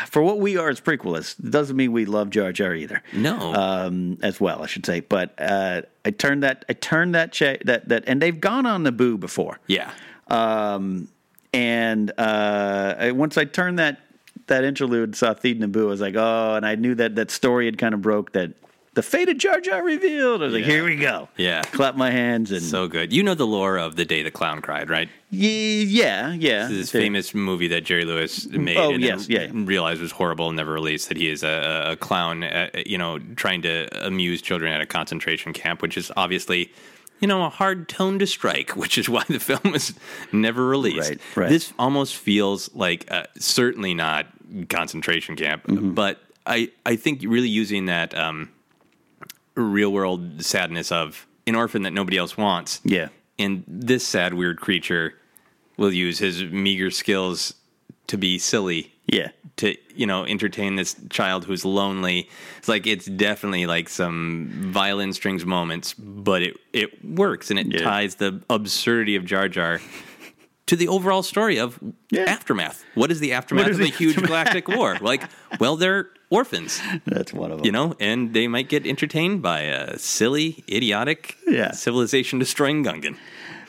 for 0.07 0.21
what 0.21 0.39
we 0.39 0.57
are 0.57 0.69
as 0.69 0.81
prequelists. 0.81 1.39
It 1.39 1.51
doesn't 1.51 1.75
mean 1.75 1.91
we 1.91 2.05
love 2.05 2.29
Jar 2.29 2.51
Jar 2.51 2.73
either. 2.73 3.01
No. 3.13 3.53
um, 3.53 4.17
as 4.21 4.39
well, 4.39 4.61
I 4.63 4.67
should 4.67 4.85
say. 4.85 4.99
But 4.99 5.33
uh, 5.39 5.83
I 6.05 6.11
turned 6.11 6.43
that 6.43 6.65
I 6.69 6.73
turned 6.73 7.15
that 7.15 7.31
cha- 7.31 7.57
that 7.65 7.89
that, 7.89 8.03
and 8.07 8.21
they've 8.21 8.39
gone 8.39 8.65
on 8.65 8.83
Naboo 8.83 9.19
before. 9.19 9.59
Yeah. 9.67 9.91
Um, 10.27 11.07
and 11.53 12.11
uh, 12.17 12.95
I, 12.99 13.11
once 13.11 13.37
I 13.37 13.45
turned 13.45 13.79
that 13.79 14.01
that 14.47 14.63
interlude, 14.63 15.15
saw 15.15 15.33
Theed 15.33 15.59
Naboo, 15.59 15.83
I 15.83 15.85
was 15.85 16.01
like, 16.01 16.15
oh, 16.15 16.55
and 16.55 16.65
I 16.65 16.75
knew 16.75 16.95
that 16.95 17.15
that 17.15 17.31
story 17.31 17.65
had 17.65 17.77
kind 17.77 17.93
of 17.93 18.01
broke 18.01 18.33
that 18.33 18.51
the 18.97 19.03
fate 19.03 19.29
of 19.29 19.37
Jar 19.37 19.61
Jar 19.61 19.83
revealed. 19.83 20.41
I 20.41 20.45
was 20.45 20.53
like, 20.55 20.63
here 20.65 20.83
we 20.83 20.95
go. 20.95 21.29
Yeah. 21.37 21.61
Clap 21.61 21.95
my 21.95 22.09
hands 22.11 22.51
and 22.51 22.61
So 22.63 22.87
good. 22.87 23.13
You 23.13 23.21
know 23.21 23.35
the 23.35 23.45
lore 23.45 23.77
of 23.77 23.95
the 23.95 24.05
day 24.05 24.23
the 24.23 24.31
clown 24.31 24.59
cried, 24.61 24.89
right? 24.89 25.07
Yeah, 25.29 26.33
yeah. 26.33 26.67
This 26.67 26.91
famous 26.91 27.33
movie 27.35 27.67
that 27.69 27.81
Jerry 27.85 28.05
Lewis 28.05 28.47
made 28.47 28.75
Oh, 28.77 28.91
and 28.93 29.03
yes, 29.03 29.29
yeah. 29.29 29.47
realized 29.53 30.01
was 30.01 30.11
horrible 30.11 30.47
and 30.47 30.55
never 30.57 30.73
released. 30.73 31.09
That 31.09 31.17
he 31.17 31.29
is 31.29 31.43
a, 31.43 31.91
a 31.91 31.95
clown, 31.95 32.43
uh, 32.43 32.69
you 32.85 32.97
know, 32.97 33.19
trying 33.35 33.61
to 33.61 33.87
amuse 34.05 34.41
children 34.41 34.71
at 34.73 34.81
a 34.81 34.85
concentration 34.85 35.53
camp, 35.53 35.81
which 35.81 35.95
is 35.97 36.11
obviously, 36.17 36.71
you 37.19 37.27
know, 37.27 37.43
a 37.45 37.49
hard 37.49 37.87
tone 37.87 38.17
to 38.19 38.25
strike, 38.27 38.75
which 38.75 38.97
is 38.97 39.07
why 39.07 39.23
the 39.27 39.39
film 39.39 39.71
was 39.71 39.93
never 40.31 40.65
released. 40.65 41.09
Right, 41.09 41.19
right. 41.35 41.49
This 41.49 41.71
almost 41.77 42.15
feels 42.15 42.73
like 42.73 43.05
uh, 43.11 43.25
certainly 43.37 43.93
not 43.93 44.25
concentration 44.69 45.35
camp, 45.35 45.63
Mm-hmm. 45.67 45.93
but 45.93 46.19
I 46.45 46.71
I 46.85 46.95
think 46.95 47.21
really 47.25 47.49
using 47.49 47.85
that 47.85 48.17
um, 48.17 48.49
real 49.61 49.91
world 49.91 50.43
sadness 50.43 50.91
of 50.91 51.27
an 51.45 51.55
orphan 51.55 51.83
that 51.83 51.91
nobody 51.93 52.17
else 52.17 52.37
wants. 52.37 52.81
Yeah. 52.83 53.09
And 53.39 53.63
this 53.67 54.05
sad, 54.07 54.33
weird 54.33 54.59
creature 54.59 55.13
will 55.77 55.93
use 55.93 56.19
his 56.19 56.43
meager 56.43 56.89
skills 56.91 57.53
to 58.07 58.17
be 58.17 58.39
silly. 58.39 58.93
Yeah. 59.07 59.29
To, 59.57 59.75
you 59.95 60.05
know, 60.05 60.25
entertain 60.25 60.75
this 60.75 60.95
child 61.09 61.45
who's 61.45 61.63
lonely. 61.65 62.29
It's 62.57 62.67
like, 62.67 62.85
it's 62.85 63.05
definitely 63.05 63.65
like 63.65 63.89
some 63.89 64.49
violin 64.71 65.13
strings 65.13 65.45
moments, 65.45 65.93
but 65.93 66.41
it, 66.41 66.57
it 66.73 67.03
works 67.05 67.49
and 67.49 67.59
it 67.59 67.67
Yeah. 67.67 67.81
ties 67.83 68.15
the 68.15 68.41
absurdity 68.49 69.15
of 69.15 69.25
Jar 69.25 69.47
Jar 69.47 69.79
to 70.67 70.75
the 70.75 70.87
overall 70.89 71.23
story 71.23 71.57
of 71.59 71.79
aftermath. 72.27 72.83
What 72.95 73.09
is 73.11 73.19
the 73.19 73.33
aftermath 73.33 73.65
What 73.65 73.71
is 73.71 73.77
of 73.79 73.85
the 73.85 73.91
the 73.91 73.97
huge 73.97 74.17
galactic 74.17 74.67
war? 74.67 74.97
Like, 75.01 75.23
well, 75.59 75.75
they're 75.77 76.09
orphans, 76.29 76.81
That's 77.05 77.33
one 77.33 77.51
of 77.51 77.57
them. 77.59 77.65
you 77.65 77.71
know, 77.71 77.95
and 77.99 78.33
they 78.33 78.47
might 78.47 78.69
get 78.69 78.85
entertained 78.85 79.41
by 79.41 79.61
a 79.61 79.97
silly, 79.97 80.63
idiotic, 80.69 81.37
Yeah. 81.47 81.71
civilization 81.71 82.39
destroying 82.39 82.83
Gungan. 82.83 83.15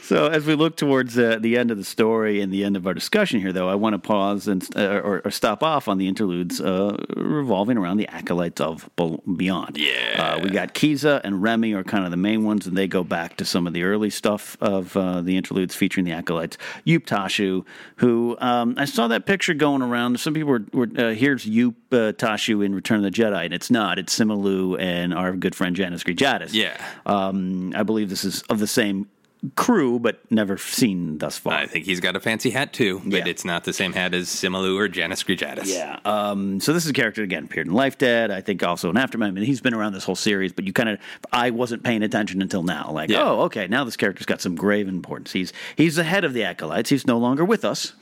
So 0.09 0.29
as 0.29 0.47
we 0.47 0.55
look 0.55 0.75
towards 0.75 1.19
uh, 1.19 1.37
the 1.39 1.59
end 1.59 1.71
of 1.71 1.77
the 1.77 1.85
story 1.85 2.41
and 2.41 2.51
the 2.51 2.65
end 2.65 2.79
of 2.79 2.87
our 2.87 2.95
discussion 2.95 3.41
here, 3.43 3.53
though, 3.53 3.69
I 3.69 3.75
want 3.75 3.93
to 3.93 3.99
pause 3.99 4.49
and 4.49 4.67
uh, 4.75 5.03
or, 5.05 5.21
or 5.23 5.31
stop 5.31 5.63
off 5.63 5.87
on 5.87 5.99
the 5.99 6.09
interludes 6.09 6.63
uh, 6.63 6.97
revolving 7.15 7.77
around 7.77 7.99
the 7.99 8.09
acolytes 8.09 8.59
of 8.59 8.89
Beyond. 8.97 9.77
Yeah, 9.77 10.37
uh, 10.39 10.41
we 10.43 10.49
got 10.49 10.73
Kiza 10.73 11.21
and 11.25 11.43
Remy 11.43 11.75
are 11.75 11.85
kind 11.85 12.07
of 12.07 12.11
the 12.11 12.17
main 12.17 12.43
ones, 12.43 12.67
and 12.67 12.75
they 12.75 12.87
go 12.87 13.05
back 13.05 13.37
to 13.37 13.45
some 13.45 13.67
of 13.67 13.75
the 13.75 13.83
early 13.83 14.09
stuff 14.09 14.57
of 14.63 14.97
uh, 14.97 15.21
the 15.21 15.37
interludes 15.37 15.75
featuring 15.75 16.07
the 16.07 16.13
acolytes. 16.13 16.57
Yupe 16.87 17.05
Tashu, 17.05 17.67
who 17.97 18.35
um, 18.41 18.77
I 18.79 18.87
saw 18.87 19.09
that 19.09 19.27
picture 19.27 19.53
going 19.53 19.83
around. 19.83 20.19
Some 20.21 20.33
people 20.33 20.53
were, 20.53 20.65
were 20.73 20.89
uh, 20.97 21.13
here's 21.13 21.45
Yupe 21.45 21.75
uh, 21.93 22.13
Tashu 22.13 22.65
in 22.65 22.75
Return 22.75 22.97
of 22.97 23.03
the 23.03 23.11
Jedi, 23.11 23.45
and 23.45 23.53
it's 23.53 23.71
not. 23.71 23.99
It's 23.99 24.15
Sim 24.15 24.29
Aloo 24.29 24.81
and 24.81 25.13
our 25.13 25.37
good 25.37 25.55
friend 25.55 25.77
Janus 25.77 26.03
Greejatus. 26.03 26.55
Yeah. 26.55 26.83
Um, 27.05 27.75
I 27.77 27.83
believe 27.83 28.09
this 28.09 28.25
is 28.25 28.41
of 28.45 28.59
the 28.59 28.67
same 28.67 29.07
crew, 29.55 29.99
but 30.01 30.19
never 30.31 30.59
seen 30.59 31.19
thus 31.19 31.39
far. 31.39 31.53
I 31.53 31.67
think 31.67 31.85
he's 31.87 32.01
got 32.01 32.17
a 32.17 32.21
fancy 32.21 32.51
hat 32.51 32.73
too, 32.73 33.01
but 33.05 33.19
Yeah. 33.19 33.29
it's 33.29 33.45
not 33.45 33.63
the 33.65 33.73
same 33.73 33.93
hat 33.93 34.13
as 34.13 34.29
Sim 34.29 34.53
Aloo 34.53 34.77
or 34.77 34.89
Janus 34.89 35.23
Greejatus. 35.23 35.67
Yeah. 35.73 36.01
Um, 36.05 36.59
so 36.61 36.73
this 36.73 36.85
is 36.85 36.91
a 36.91 36.93
character 36.93 37.23
again 37.23 37.45
appeared 37.45 37.69
in 37.69 37.73
Life 37.73 37.99
Debt. 37.99 38.31
I 38.33 38.41
think 38.41 38.63
also 38.65 38.91
in 38.91 38.97
Aftermath. 38.97 39.29
I 39.29 39.31
mean, 39.31 39.45
he's 39.45 39.61
been 39.61 39.75
around 39.75 39.93
this 39.93 40.03
whole 40.05 40.17
series, 40.17 40.53
but 40.53 40.65
you 40.67 40.73
kind 40.73 40.89
of 40.89 40.99
I 41.33 41.51
wasn't 41.51 41.85
paying 41.85 42.03
attention 42.03 42.43
until 42.43 42.63
now. 42.65 42.91
Like, 42.93 43.11
Yeah. 43.11 43.23
oh, 43.23 43.43
okay, 43.43 43.69
now 43.69 43.85
this 43.85 43.97
character's 43.97 44.27
got 44.27 44.41
some 44.41 44.57
grave 44.57 44.89
importance. 44.89 45.33
He's 45.33 45.53
he's 45.77 45.97
the 45.97 46.05
head 46.05 46.25
of 46.25 46.33
the 46.35 46.43
acolytes. 46.43 46.91
He's 46.91 47.07
no 47.07 47.19
longer 47.19 47.45
with 47.45 47.65
us. 47.65 47.93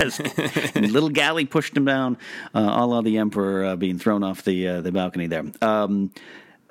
Little 0.74 1.08
galley 1.10 1.44
pushed 1.44 1.76
him 1.76 1.84
down, 1.84 2.16
uh, 2.54 2.58
a 2.60 2.86
la 2.86 3.00
the 3.00 3.18
emperor 3.18 3.64
uh, 3.64 3.76
being 3.76 3.98
thrown 3.98 4.22
off 4.24 4.42
the 4.42 4.66
uh, 4.66 4.80
the 4.80 4.92
balcony 4.92 5.26
there. 5.26 5.44
Um, 5.62 6.10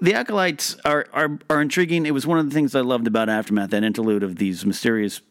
the 0.01 0.13
acolytes 0.13 0.77
are, 0.85 1.05
are 1.13 1.37
are 1.49 1.61
intriguing. 1.61 2.05
It 2.05 2.13
was 2.13 2.25
one 2.25 2.39
of 2.39 2.49
the 2.49 2.53
things 2.53 2.75
I 2.75 2.81
loved 2.81 3.07
about 3.07 3.29
Aftermath, 3.29 3.71
that 3.71 3.83
interlude 3.83 4.23
of 4.23 4.37
these 4.37 4.65
mysterious 4.65 5.21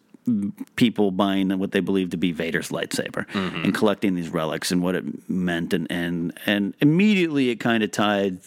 people 0.77 1.11
buying 1.11 1.59
what 1.59 1.73
they 1.73 1.81
believe 1.81 2.11
to 2.11 2.17
be 2.17 2.33
Vader's 2.33 2.69
lightsaber 2.69 3.27
mm-hmm. 3.29 3.65
and 3.65 3.75
collecting 3.75 4.15
these 4.15 4.29
relics 4.29 4.71
and 4.71 4.83
what 4.83 4.95
it 4.95 5.29
meant, 5.29 5.73
and 5.73 5.91
and 5.91 6.39
and 6.47 6.75
immediately 6.81 7.51
it 7.51 7.57
kind 7.57 7.83
of 7.83 7.91
tied 7.91 8.39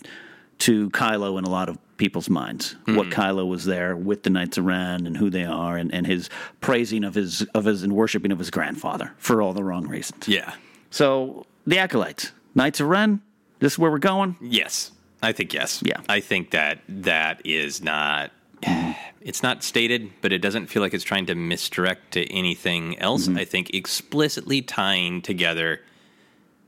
to 0.60 0.92
Kylo 0.92 1.40
in 1.40 1.44
a 1.44 1.50
lot 1.50 1.70
of 1.70 1.80
people's 1.98 2.30
minds. 2.30 2.76
What 2.86 3.08
mm-hmm. 3.08 3.20
Kylo 3.20 3.48
was 3.48 3.66
there 3.66 3.96
with 3.96 4.24
the 4.24 4.30
Knights 4.30 4.58
of 4.58 4.66
Ren 4.66 5.08
and 5.08 5.18
who 5.18 5.30
they 5.30 5.46
are, 5.46 5.78
and, 5.78 5.94
and 5.94 6.06
his 6.06 6.30
praising 6.60 7.04
of 7.04 7.16
his 7.16 7.42
of 7.56 7.66
his 7.66 7.84
and 7.84 7.94
worshiping 7.94 8.32
of 8.32 8.40
his 8.40 8.52
grandfather 8.52 9.14
for 9.18 9.42
all 9.42 9.54
the 9.54 9.64
wrong 9.64 9.88
reasons. 9.88 10.28
Yeah. 10.28 10.54
So 10.92 11.46
the 11.66 11.80
acolytes, 11.80 12.32
Knights 12.54 12.80
of 12.80 12.88
Ren. 12.88 13.22
This 13.60 13.74
is 13.74 13.80
where 13.80 13.92
we're 13.92 14.00
going. 14.00 14.38
Yes. 14.42 14.92
I 15.22 15.32
think 15.32 15.54
yes. 15.54 15.82
Yeah. 15.86 16.02
I 16.10 16.20
think 16.20 16.52
that 16.52 16.80
that 16.88 17.42
is 17.46 17.82
not 17.82 18.32
it's 19.22 19.44
not 19.44 19.64
stated, 19.64 20.12
but 20.22 20.32
it 20.32 20.40
doesn't 20.40 20.68
feel 20.68 20.82
like 20.82 20.94
it's 20.94 21.04
trying 21.04 21.26
to 21.28 21.36
misdirect 21.36 22.12
to 22.14 22.26
anything 22.32 22.98
else. 23.00 23.28
Mm-hmm. 23.28 23.38
I 23.38 23.46
think 23.46 23.70
explicitly 23.74 24.62
tying 24.62 25.22
together 25.22 25.82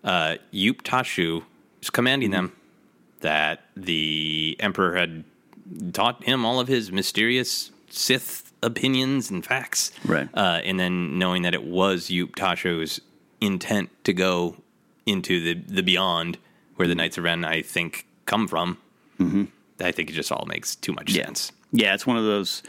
uh 0.04 0.36
Yupe 0.54 0.82
Tashu 0.82 1.44
is 1.82 1.90
commanding 1.90 2.32
Mm-hmm. 2.32 2.48
them 2.48 2.56
that 3.22 3.62
the 3.78 4.58
Emperor 4.60 4.96
had 4.98 5.24
taught 5.94 6.24
him 6.26 6.44
all 6.46 6.60
of 6.60 6.68
his 6.68 6.92
mysterious 6.92 7.72
Sith 7.90 8.52
opinions 8.62 9.30
and 9.32 9.46
facts. 9.46 9.92
Right. 10.06 10.28
Uh, 10.34 10.60
and 10.64 10.78
then 10.80 11.18
knowing 11.20 11.44
that 11.44 11.54
it 11.54 11.64
was 11.64 12.10
Yupe 12.10 12.36
Tashu's 12.36 13.00
intent 13.40 13.90
to 14.04 14.14
go 14.14 14.58
into 15.06 15.42
the 15.42 15.54
the 15.74 15.84
beyond 15.84 16.38
where 16.76 16.88
the 16.88 16.96
Knights 16.96 17.18
of 17.18 17.24
Ren, 17.24 17.46
I 17.46 17.62
think, 17.62 18.06
come 18.26 18.48
from. 18.48 18.78
Mm-hmm. 19.20 19.45
I 19.80 19.91
think 19.91 20.10
it 20.10 20.14
just 20.14 20.32
all 20.32 20.45
makes 20.48 20.76
too 20.76 20.94
much 20.94 21.14
sense. 21.14 21.52
Yeah, 21.72 21.94
it's 21.94 22.06
one 22.06 22.18
of 22.18 22.24
those 22.24 22.64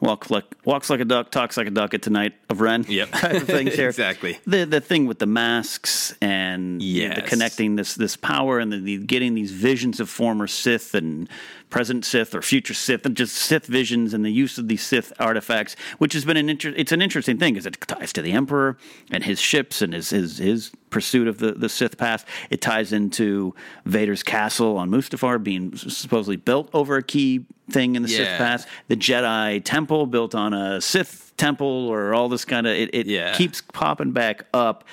walk 0.00 0.30
like 0.30 0.44
walks 0.64 0.90
like 0.90 1.00
a 1.00 1.04
duck, 1.04 1.30
talks 1.30 1.56
like 1.56 1.66
a 1.66 1.70
duck 1.70 1.94
at 1.94 2.02
tonight 2.02 2.34
of 2.48 2.60
Ren. 2.60 2.84
Yep. 2.88 3.10
type 3.12 3.34
of 3.36 3.46
things 3.46 3.74
here. 3.76 3.88
Exactly. 3.88 4.38
The 4.46 4.64
the 4.64 4.80
thing 4.80 5.06
with 5.06 5.18
the 5.18 5.26
masks 5.26 6.14
and 6.20 6.80
the 6.80 7.22
connecting 7.26 7.76
this 7.76 7.94
this 7.94 8.16
power 8.16 8.58
and 8.58 8.72
the, 8.72 8.78
the 8.78 8.98
getting 8.98 9.34
these 9.34 9.52
visions 9.52 10.00
of 10.00 10.08
former 10.08 10.46
Sith 10.46 10.94
and 10.94 11.28
present 11.70 12.04
Sith 12.04 12.34
or 12.34 12.42
future 12.42 12.74
Sith 12.74 13.04
and 13.04 13.16
just 13.16 13.34
Sith 13.34 13.66
visions 13.66 14.14
and 14.14 14.24
the 14.24 14.30
use 14.30 14.58
of 14.58 14.68
these 14.68 14.82
Sith 14.82 15.12
artifacts, 15.18 15.76
which 15.98 16.12
has 16.12 16.24
been 16.24 16.36
an 16.36 16.48
inter- 16.48 16.74
it's 16.76 16.92
an 16.92 17.02
interesting 17.02 17.38
thing 17.38 17.54
because 17.54 17.66
it 17.66 17.80
ties 17.80 18.12
to 18.12 18.22
the 18.22 18.32
Emperor 18.32 18.76
and 19.10 19.24
his 19.24 19.40
ships 19.40 19.82
and 19.82 19.92
his 19.92 20.10
his 20.10 20.38
his 20.38 20.70
pursuit 20.96 21.28
of 21.28 21.36
the, 21.36 21.52
the 21.52 21.68
Sith 21.68 21.98
path. 21.98 22.24
It 22.48 22.62
ties 22.62 22.90
into 22.90 23.54
Vader's 23.84 24.22
castle 24.22 24.78
on 24.78 24.88
Mustafar 24.90 25.42
being 25.44 25.76
supposedly 25.76 26.36
built 26.36 26.70
over 26.72 26.96
a 26.96 27.02
key 27.02 27.44
thing 27.70 27.96
in 27.96 28.02
the 28.02 28.08
Sith 28.08 28.20
Yeah. 28.20 28.38
path. 28.38 28.66
The 28.88 28.96
Jedi 28.96 29.60
temple 29.62 30.06
built 30.06 30.34
on 30.34 30.54
a 30.54 30.80
Sith 30.80 31.34
temple 31.36 31.66
or 31.90 32.14
all 32.14 32.30
this 32.30 32.46
kind 32.46 32.66
of 32.66 32.72
it, 32.74 32.94
it 32.94 33.06
Yeah. 33.06 33.34
keeps 33.36 33.60
popping 33.60 34.12
back 34.12 34.46
up. 34.54 34.84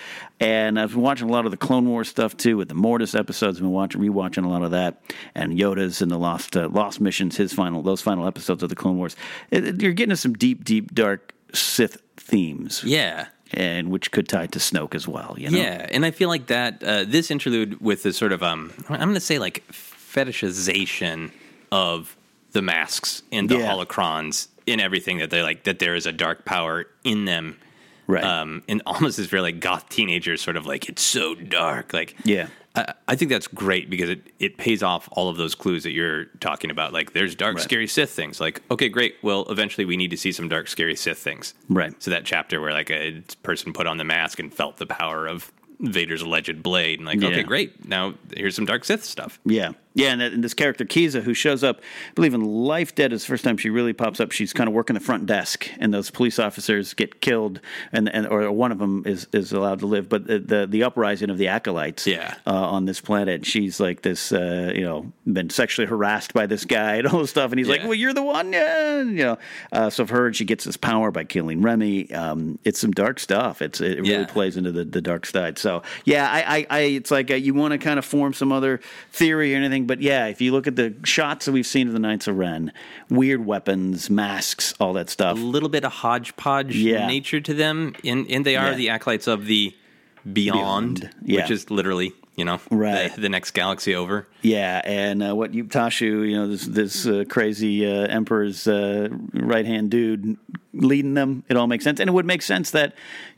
And 0.42 0.78
I've 0.78 0.92
been 0.92 1.00
watching 1.02 1.30
a 1.30 1.32
lot 1.32 1.46
of 1.46 1.52
the 1.52 1.58
Clone 1.58 1.88
Wars 1.88 2.10
stuff 2.10 2.36
too 2.36 2.58
with 2.58 2.68
the 2.68 2.74
Mortis 2.76 3.16
episodes. 3.16 3.58
I've 3.60 3.62
been 3.64 3.72
watching 3.72 4.02
rewatching 4.02 4.44
a 4.44 4.50
lot 4.50 4.62
of 4.64 4.72
that 4.72 5.02
and 5.36 5.58
Yoda's 5.58 6.02
and 6.02 6.12
the 6.12 6.18
Lost 6.18 6.58
uh, 6.58 6.68
Lost 6.68 7.00
missions. 7.00 7.38
His 7.38 7.54
final 7.54 7.82
those 7.82 8.02
final 8.02 8.28
episodes 8.28 8.62
of 8.62 8.68
the 8.68 8.76
Clone 8.76 8.98
Wars. 8.98 9.16
It- 9.52 9.66
it- 9.66 9.82
you're 9.82 9.94
getting 9.94 10.18
some 10.18 10.34
deep, 10.34 10.66
deep, 10.66 10.94
dark 10.94 11.34
Sith 11.54 12.02
themes. 12.18 12.84
Yeah. 12.86 13.28
And 13.56 13.92
which 13.92 14.12
could 14.12 14.28
tie 14.28 14.48
to 14.48 14.60
Snoke 14.60 14.96
as 14.96 15.08
well. 15.08 15.36
You 15.38 15.52
know? 15.52 15.58
Yeah, 15.58 15.88
and 15.92 16.06
I 16.06 16.12
feel 16.12 16.28
like 16.30 16.48
that 16.48 16.84
uh, 16.84 17.04
this 17.06 17.30
interlude 17.30 17.80
with 17.80 18.02
the 18.04 18.12
sort 18.12 18.32
of 18.32 18.42
um, 18.42 18.74
I'm 18.90 19.00
going 19.00 19.14
to 19.14 19.20
say 19.20 19.38
like 19.38 19.64
fetishization 19.72 21.32
of 21.72 22.16
the 22.52 22.62
masks 22.62 23.24
and 23.32 23.50
the 23.50 23.58
Yeah. 23.58 23.72
holocrons 23.72 24.48
in 24.66 24.80
everything 24.80 25.18
that 25.20 25.30
they're 25.30 25.44
like 25.44 25.64
that 25.64 25.80
there 25.80 25.96
is 25.96 26.06
a 26.06 26.12
dark 26.12 26.46
power 26.46 26.86
in 27.04 27.26
them, 27.26 27.58
right? 28.08 28.24
Um, 28.24 28.64
and 28.68 28.82
almost 28.88 29.18
this 29.18 29.28
very 29.28 29.42
like 29.42 29.60
goth 29.60 29.90
teenagers 29.90 30.42
sort 30.42 30.58
of 30.58 30.66
like 30.66 30.88
it's 30.90 31.02
so 31.02 31.36
dark, 31.36 31.94
like 31.94 32.16
Yeah. 32.24 32.48
I, 32.76 32.94
I 33.08 33.16
think 33.16 33.30
that's 33.30 33.48
great 33.48 33.90
because 33.90 34.10
it, 34.10 34.22
it 34.40 34.58
pays 34.58 34.82
off 34.82 35.08
all 35.12 35.30
of 35.30 35.38
those 35.38 35.54
clues 35.54 35.84
that 35.84 35.92
you're 35.92 36.26
talking 36.40 36.72
about. 36.72 36.92
Like, 36.92 37.14
there's 37.14 37.36
dark, 37.36 37.56
Right. 37.58 37.64
scary 37.64 37.88
Sith 37.88 38.10
things. 38.10 38.40
Like, 38.42 38.62
okay, 38.72 38.90
great. 38.90 39.16
Well, 39.22 39.46
eventually 39.50 39.86
we 39.86 39.96
need 39.98 40.10
to 40.12 40.18
see 40.18 40.32
some 40.32 40.50
dark, 40.50 40.68
scary 40.68 40.96
Sith 40.96 41.20
things. 41.20 41.54
Right. 41.70 41.94
So 42.02 42.10
that 42.12 42.26
chapter 42.26 42.60
where 42.60 42.74
like 42.74 42.90
a 42.90 43.22
person 43.44 43.74
put 43.74 43.86
on 43.86 43.98
the 43.98 44.04
mask 44.04 44.40
and 44.40 44.52
felt 44.54 44.78
the 44.78 44.88
power 44.88 45.28
of 45.28 45.52
Vader's 45.80 46.22
alleged 46.22 46.64
blade, 46.64 47.00
and 47.00 47.06
like, 47.08 47.20
Yeah. 47.22 47.30
okay, 47.30 47.44
great. 47.44 47.88
Now 47.88 48.16
here's 48.36 48.56
some 48.56 48.66
dark 48.66 48.86
Sith 48.86 49.04
stuff. 49.04 49.40
Yeah. 49.46 49.74
Yeah, 49.96 50.12
and, 50.14 50.22
and 50.22 50.44
this 50.44 50.54
character 50.56 50.86
Kiza, 50.86 51.22
who 51.22 51.34
shows 51.34 51.64
up, 51.64 51.78
I 51.80 52.14
believe 52.16 52.34
in 52.34 52.42
Life 52.44 52.96
Debt 52.96 53.14
is 53.14 53.22
the 53.22 53.28
first 53.28 53.44
time 53.44 53.58
she 53.58 53.70
really 53.70 53.94
pops 53.94 54.20
up. 54.20 54.32
She's 54.32 54.52
kind 54.52 54.68
of 54.68 54.74
working 54.74 54.96
the 54.96 55.00
front 55.00 55.26
desk, 55.28 55.70
and 55.80 55.94
those 55.94 56.10
police 56.10 56.40
officers 56.40 56.94
get 56.96 57.22
killed, 57.22 57.60
and, 57.92 58.10
and 58.10 58.26
or 58.28 58.52
one 58.52 58.72
of 58.72 58.80
them 58.80 59.04
is, 59.06 59.28
is 59.34 59.52
allowed 59.52 59.80
to 59.80 59.86
live. 59.86 60.10
But 60.10 60.26
the 60.28 60.40
the, 60.40 60.68
the 60.68 60.84
uprising 60.84 61.30
of 61.30 61.38
the 61.38 61.48
acolytes, 61.48 62.08
Yeah. 62.08 62.36
uh, 62.48 62.52
on 62.54 62.86
this 62.86 63.02
planet, 63.02 63.46
she's 63.46 63.80
like 63.80 64.02
this, 64.02 64.32
uh, 64.32 64.72
you 64.76 64.82
know, 64.82 65.12
been 65.32 65.50
sexually 65.52 65.88
harassed 65.88 66.34
by 66.34 66.48
this 66.48 66.66
guy 66.66 66.96
and 66.98 67.08
all 67.08 67.20
this 67.20 67.30
stuff, 67.30 67.52
and 67.52 67.60
he's 67.60 67.70
like, 67.70 67.84
"Well, 67.84 67.94
you're 67.94 68.14
the 68.14 68.24
one," 68.24 68.52
yeah, 68.52 68.98
you 68.98 69.12
know. 69.24 69.38
Uh, 69.72 69.90
so 69.92 70.06
for 70.08 70.16
her, 70.16 70.34
she 70.34 70.46
gets 70.46 70.64
this 70.64 70.76
power 70.78 71.12
by 71.12 71.24
killing 71.24 71.62
Remy. 71.62 72.12
Um, 72.14 72.58
it's 72.64 72.80
some 72.80 72.92
dark 72.92 73.20
stuff. 73.20 73.62
It's 73.62 73.80
it 73.80 74.00
really 74.00 74.10
Yeah. 74.10 74.26
plays 74.26 74.58
into 74.58 74.72
the, 74.72 74.86
the 74.86 75.02
dark 75.02 75.26
side. 75.28 75.58
So 75.60 75.84
yeah, 76.06 76.30
I, 76.32 76.58
I, 76.58 76.68
I 76.70 76.80
it's 76.82 77.12
like 77.12 77.30
uh, 77.30 77.36
you 77.36 77.54
want 77.54 77.74
to 77.74 77.78
kind 77.78 78.00
of 78.00 78.06
form 78.06 78.34
some 78.34 78.52
other 78.52 78.80
theory 79.12 79.54
or 79.54 79.58
anything, 79.58 79.83
but 79.86 80.02
yeah, 80.02 80.28
if 80.28 80.42
you 80.42 80.52
look 80.52 80.68
at 80.68 80.76
the 80.76 80.94
shots 81.04 81.46
that 81.46 81.52
we've 81.52 81.66
seen 81.68 81.88
of 81.88 81.94
the 81.94 82.00
Knights 82.00 82.28
of 82.28 82.38
Ren, 82.38 82.72
weird 83.10 83.46
weapons, 83.46 84.10
masks, 84.10 84.74
all 84.80 84.94
that 84.94 85.10
stuff. 85.10 85.38
A 85.38 85.42
little 85.42 85.70
bit 85.70 85.84
of 85.86 85.92
hodgepodge 85.92 86.76
Yeah. 86.76 87.08
nature 87.08 87.40
to 87.42 87.54
them, 87.54 87.96
and 88.04 88.26
and 88.30 88.46
they 88.46 88.56
are 88.56 88.72
Yeah. 88.72 88.78
the 88.78 88.90
acolytes 88.90 89.28
of 89.28 89.46
the 89.46 89.74
beyond, 90.32 91.02
Beyond, 91.02 91.10
yeah. 91.26 91.42
which 91.42 91.52
is 91.52 91.70
literally 91.70 92.14
you 92.36 92.46
know 92.46 92.60
Right. 92.72 93.14
the, 93.14 93.22
the 93.22 93.30
next 93.30 93.52
galaxy 93.52 93.94
over. 93.94 94.28
Yeah, 94.42 94.82
and 94.86 95.22
uh, 95.22 95.36
what 95.36 95.52
Yupe 95.52 95.70
Tashu, 95.70 96.28
you 96.30 96.36
know, 96.36 96.48
this 96.48 96.66
this 96.66 97.06
uh, 97.06 97.26
crazy 97.30 97.86
uh, 97.86 98.08
emperor's 98.08 98.68
uh, 98.68 99.10
right 99.34 99.66
hand 99.66 99.92
dude 99.92 100.38
leading 100.74 101.14
them, 101.14 101.44
it 101.50 101.58
all 101.58 101.68
makes 101.68 101.84
sense, 101.84 102.00
and 102.00 102.08
it 102.10 102.14
would 102.14 102.26
make 102.26 102.42
sense 102.42 102.72
that 102.72 102.94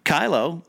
Kylo 0.05 0.61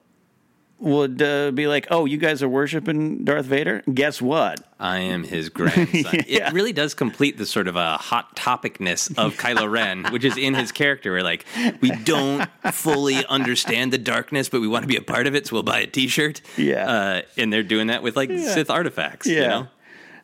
would 0.78 1.22
uh, 1.22 1.50
be 1.52 1.66
like, 1.66 1.86
"Oh, 1.90 2.04
you 2.04 2.18
guys 2.18 2.42
are 2.42 2.48
worshiping 2.48 3.24
Darth 3.24 3.46
Vader? 3.46 3.82
Guess 3.92 4.20
what? 4.20 4.60
I 4.78 4.98
am 4.98 5.24
his 5.24 5.48
grandson. 5.48 5.86
It 6.26 6.52
really 6.52 6.72
does 6.74 6.92
complete 6.92 7.38
the 7.38 7.46
sort 7.46 7.66
of 7.66 7.76
a 7.76 7.96
hot 7.96 8.36
topicness 8.36 9.16
of 9.16 9.36
Kylo 9.36 9.70
Ren, 9.70 10.04
which 10.12 10.24
is 10.24 10.36
in 10.36 10.54
his 10.54 10.72
character. 10.72 11.12
Where 11.12 11.22
like 11.22 11.46
we 11.80 11.90
don't 11.90 12.46
fully 12.72 13.24
understand 13.26 13.92
the 13.92 13.98
darkness, 13.98 14.48
but 14.50 14.60
we 14.60 14.68
want 14.68 14.82
to 14.82 14.88
be 14.88 14.96
a 14.96 15.02
part 15.02 15.26
of 15.26 15.34
it, 15.34 15.46
so 15.46 15.54
we'll 15.54 15.62
buy 15.62 15.80
a 15.80 15.86
T-shirt. 15.86 16.42
Yeah. 16.58 16.86
uh, 16.90 17.22
and 17.38 17.52
they're 17.52 17.62
doing 17.62 17.86
that 17.86 18.02
with 18.02 18.16
like 18.16 18.28
Yeah. 18.28 18.52
Sith 18.52 18.68
artifacts. 18.70 19.26
You 19.26 19.40
know? 19.40 19.68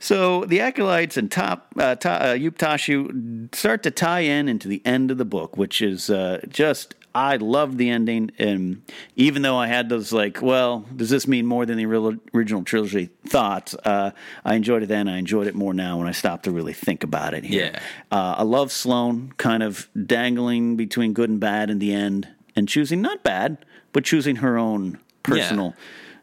So 0.00 0.44
the 0.46 0.60
acolytes 0.60 1.16
and 1.16 1.30
top 1.30 1.72
uh, 1.78 1.94
ta, 1.94 2.10
uh, 2.14 2.24
Yupe 2.34 2.58
Tashu 2.58 3.54
start 3.54 3.84
to 3.84 3.90
tie 3.92 4.20
in 4.20 4.48
into 4.48 4.66
the 4.66 4.82
end 4.84 5.10
of 5.12 5.16
the 5.18 5.24
book, 5.24 5.56
which 5.56 5.80
is 5.80 6.10
uh, 6.10 6.40
just 6.48 6.94
I 7.14 7.36
loved 7.36 7.78
the 7.78 7.90
ending, 7.90 8.30
and 8.38 8.82
even 9.16 9.42
though 9.42 9.56
I 9.56 9.66
had 9.66 9.88
those 9.88 10.12
like, 10.12 10.40
well, 10.40 10.86
does 10.96 11.10
this 11.10 11.28
mean 11.28 11.46
more 11.46 11.66
than 11.66 11.76
the 11.76 11.86
real, 11.86 12.14
original 12.34 12.64
trilogy 12.64 13.10
thoughts? 13.26 13.74
Uh, 13.84 14.12
I 14.44 14.54
enjoyed 14.54 14.82
it 14.82 14.86
then. 14.86 15.08
I 15.08 15.18
enjoyed 15.18 15.46
it 15.46 15.54
more 15.54 15.74
now 15.74 15.98
when 15.98 16.08
I 16.08 16.12
stopped 16.12 16.44
to 16.44 16.50
really 16.50 16.72
think 16.72 17.04
about 17.04 17.34
it. 17.34 17.44
Here. 17.44 17.72
Yeah. 17.72 17.80
Uh, 18.10 18.36
I 18.38 18.42
love 18.42 18.72
Sloane 18.72 19.32
kind 19.36 19.62
of 19.62 19.88
dangling 20.06 20.76
between 20.76 21.12
good 21.12 21.28
and 21.28 21.38
bad 21.38 21.70
in 21.70 21.78
the 21.78 21.92
end, 21.92 22.28
and 22.56 22.68
choosing 22.68 23.02
not 23.02 23.22
bad, 23.22 23.58
but 23.92 24.04
choosing 24.04 24.36
her 24.36 24.56
own 24.56 24.98
personal, 25.22 25.74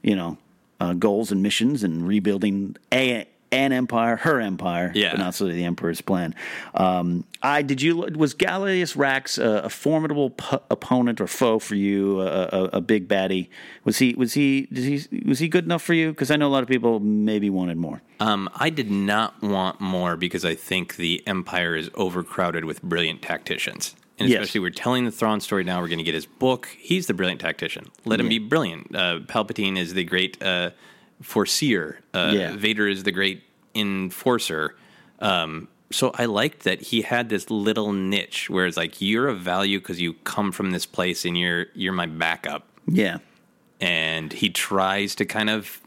you 0.01 0.15
know, 0.15 0.37
uh, 0.79 0.93
goals 0.93 1.31
and 1.31 1.43
missions, 1.43 1.83
and 1.83 2.07
rebuilding 2.07 2.77
a 2.91 3.27
an 3.51 3.71
empire, 3.71 4.15
her 4.17 4.39
empire, 4.39 4.91
Yeah. 4.93 5.11
but 5.11 5.19
not 5.19 5.33
so 5.35 5.45
the 5.47 5.63
emperor's 5.65 6.01
plan. 6.01 6.35
Um, 6.75 7.23
I 7.41 7.61
did 7.61 7.81
you 7.81 7.97
was 7.97 8.33
Gallius 8.35 8.95
Rax 8.95 9.37
a, 9.37 9.61
a 9.65 9.69
formidable 9.69 10.31
p- 10.31 10.57
opponent 10.69 11.19
or 11.21 11.27
foe 11.27 11.57
for 11.59 11.75
you? 11.75 12.21
A, 12.21 12.25
a, 12.51 12.63
a 12.73 12.81
big 12.81 13.07
baddie? 13.07 13.49
Was 13.85 13.97
he 13.97 14.13
was 14.15 14.33
he 14.33 14.67
did 14.71 14.83
he 14.83 15.23
was 15.25 15.39
he 15.39 15.47
good 15.47 15.65
enough 15.65 15.81
for 15.81 15.93
you? 15.93 16.09
Because 16.09 16.29
I 16.31 16.35
know 16.35 16.47
a 16.47 16.53
lot 16.53 16.63
of 16.63 16.69
people 16.69 16.99
maybe 16.99 17.49
wanted 17.49 17.77
more. 17.77 18.01
Um, 18.19 18.49
I 18.55 18.69
did 18.69 18.91
not 18.91 19.41
want 19.41 19.79
more 19.81 20.15
because 20.17 20.43
I 20.45 20.53
think 20.55 20.97
the 20.97 21.23
Empire 21.25 21.75
is 21.75 21.89
overcrowded 21.95 22.65
with 22.65 22.81
brilliant 22.83 23.21
tacticians. 23.21 23.95
and 24.19 24.27
Yes. 24.27 24.41
especially 24.41 24.59
we're 24.59 24.69
telling 24.71 25.05
the 25.05 25.11
Thrawn 25.11 25.39
story 25.39 25.63
now. 25.63 25.79
We're 25.79 25.87
going 25.87 25.99
to 25.99 26.03
get 26.03 26.13
his 26.13 26.25
book. 26.25 26.67
He's 26.77 27.07
the 27.07 27.13
brilliant 27.13 27.39
tactician. 27.39 27.89
Let 28.03 28.19
him 28.19 28.27
be 28.27 28.37
brilliant. 28.37 28.93
Uh, 28.93 29.19
Palpatine 29.19 29.77
is 29.77 29.93
the 29.93 30.03
great 30.03 30.41
uh, 30.43 30.71
foreseer. 31.21 31.99
Uh, 32.13 32.31
Yeah. 32.33 32.55
Vader 32.55 32.87
is 32.87 33.03
the 33.03 33.11
great 33.11 33.43
enforcer. 33.75 34.75
Um, 35.19 35.67
so 35.91 36.11
I 36.15 36.25
liked 36.25 36.63
that 36.63 36.81
he 36.81 37.01
had 37.01 37.29
this 37.29 37.49
little 37.49 37.91
niche 37.93 38.49
where 38.49 38.65
it's 38.65 38.77
like 38.77 39.01
you're 39.01 39.27
of 39.27 39.39
value 39.39 39.79
because 39.79 39.99
you 39.99 40.13
come 40.23 40.51
from 40.51 40.71
this 40.71 40.85
place 40.85 41.25
and 41.25 41.37
you're 41.37 41.65
you're 41.73 41.93
my 41.93 42.05
backup. 42.05 42.67
Yeah. 42.87 43.17
And 43.81 44.31
he 44.33 44.49
tries 44.49 45.15
to 45.15 45.25
kind 45.25 45.49
of 45.49 45.81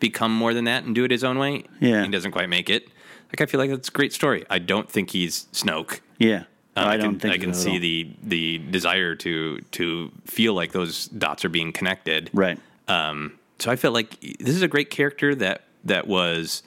become 0.00 0.34
more 0.34 0.54
than 0.54 0.64
that 0.64 0.84
and 0.84 0.94
do 0.94 1.04
it 1.04 1.10
his 1.10 1.22
own 1.22 1.38
way. 1.38 1.64
Yeah. 1.80 2.02
He 2.04 2.10
doesn't 2.10 2.32
quite 2.32 2.48
make 2.48 2.70
it. 2.70 2.88
Like 3.28 3.40
I 3.40 3.46
feel 3.46 3.60
like 3.60 3.70
that's 3.70 3.88
a 3.88 3.92
great 3.92 4.12
story. 4.12 4.44
I 4.50 4.58
don't 4.58 4.90
think 4.90 5.10
he's 5.10 5.46
Snoke. 5.52 6.00
Yeah. 6.18 6.44
Um, 6.74 6.88
I 6.88 6.92
I, 6.92 6.96
don't 6.96 7.10
can, 7.12 7.20
think 7.20 7.34
I 7.34 7.38
can 7.38 7.54
see 7.54 7.78
the 7.78 8.10
the 8.22 8.58
desire 8.70 9.14
to 9.16 9.58
to 9.72 10.10
feel 10.24 10.54
like 10.54 10.72
those 10.72 11.08
dots 11.08 11.44
are 11.44 11.50
being 11.50 11.72
connected. 11.72 12.30
Right. 12.32 12.58
Um, 12.88 13.38
so 13.62 13.70
I 13.70 13.76
felt 13.76 13.94
like 13.94 14.20
this 14.20 14.56
is 14.56 14.62
a 14.62 14.68
great 14.68 14.90
character 14.90 15.34
that 15.36 15.62
that 15.84 16.06
was 16.06 16.62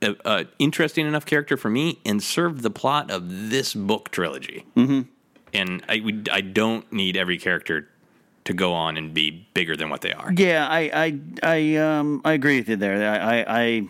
a, 0.00 0.14
a 0.24 0.46
interesting 0.58 1.06
enough 1.06 1.26
character 1.26 1.56
for 1.56 1.68
me 1.68 1.98
and 2.04 2.22
served 2.22 2.62
the 2.62 2.70
plot 2.70 3.10
of 3.10 3.50
this 3.50 3.74
book 3.74 4.10
trilogy. 4.10 4.64
Mm-hmm. 4.76 5.02
And 5.52 5.84
I 5.88 6.00
we, 6.00 6.22
I 6.30 6.40
don't 6.40 6.90
need 6.92 7.16
every 7.16 7.38
character 7.38 7.88
to 8.44 8.52
go 8.52 8.72
on 8.72 8.96
and 8.96 9.12
be 9.14 9.46
bigger 9.54 9.76
than 9.76 9.90
what 9.90 10.00
they 10.00 10.12
are. 10.12 10.32
Yeah, 10.32 10.66
I, 10.68 10.80
I, 10.92 11.20
I, 11.42 11.76
um, 11.76 12.20
I 12.24 12.32
agree 12.32 12.58
with 12.58 12.68
you 12.68 12.76
there. 12.76 13.08
I, 13.08 13.40
I, 13.40 13.60
I, 13.60 13.88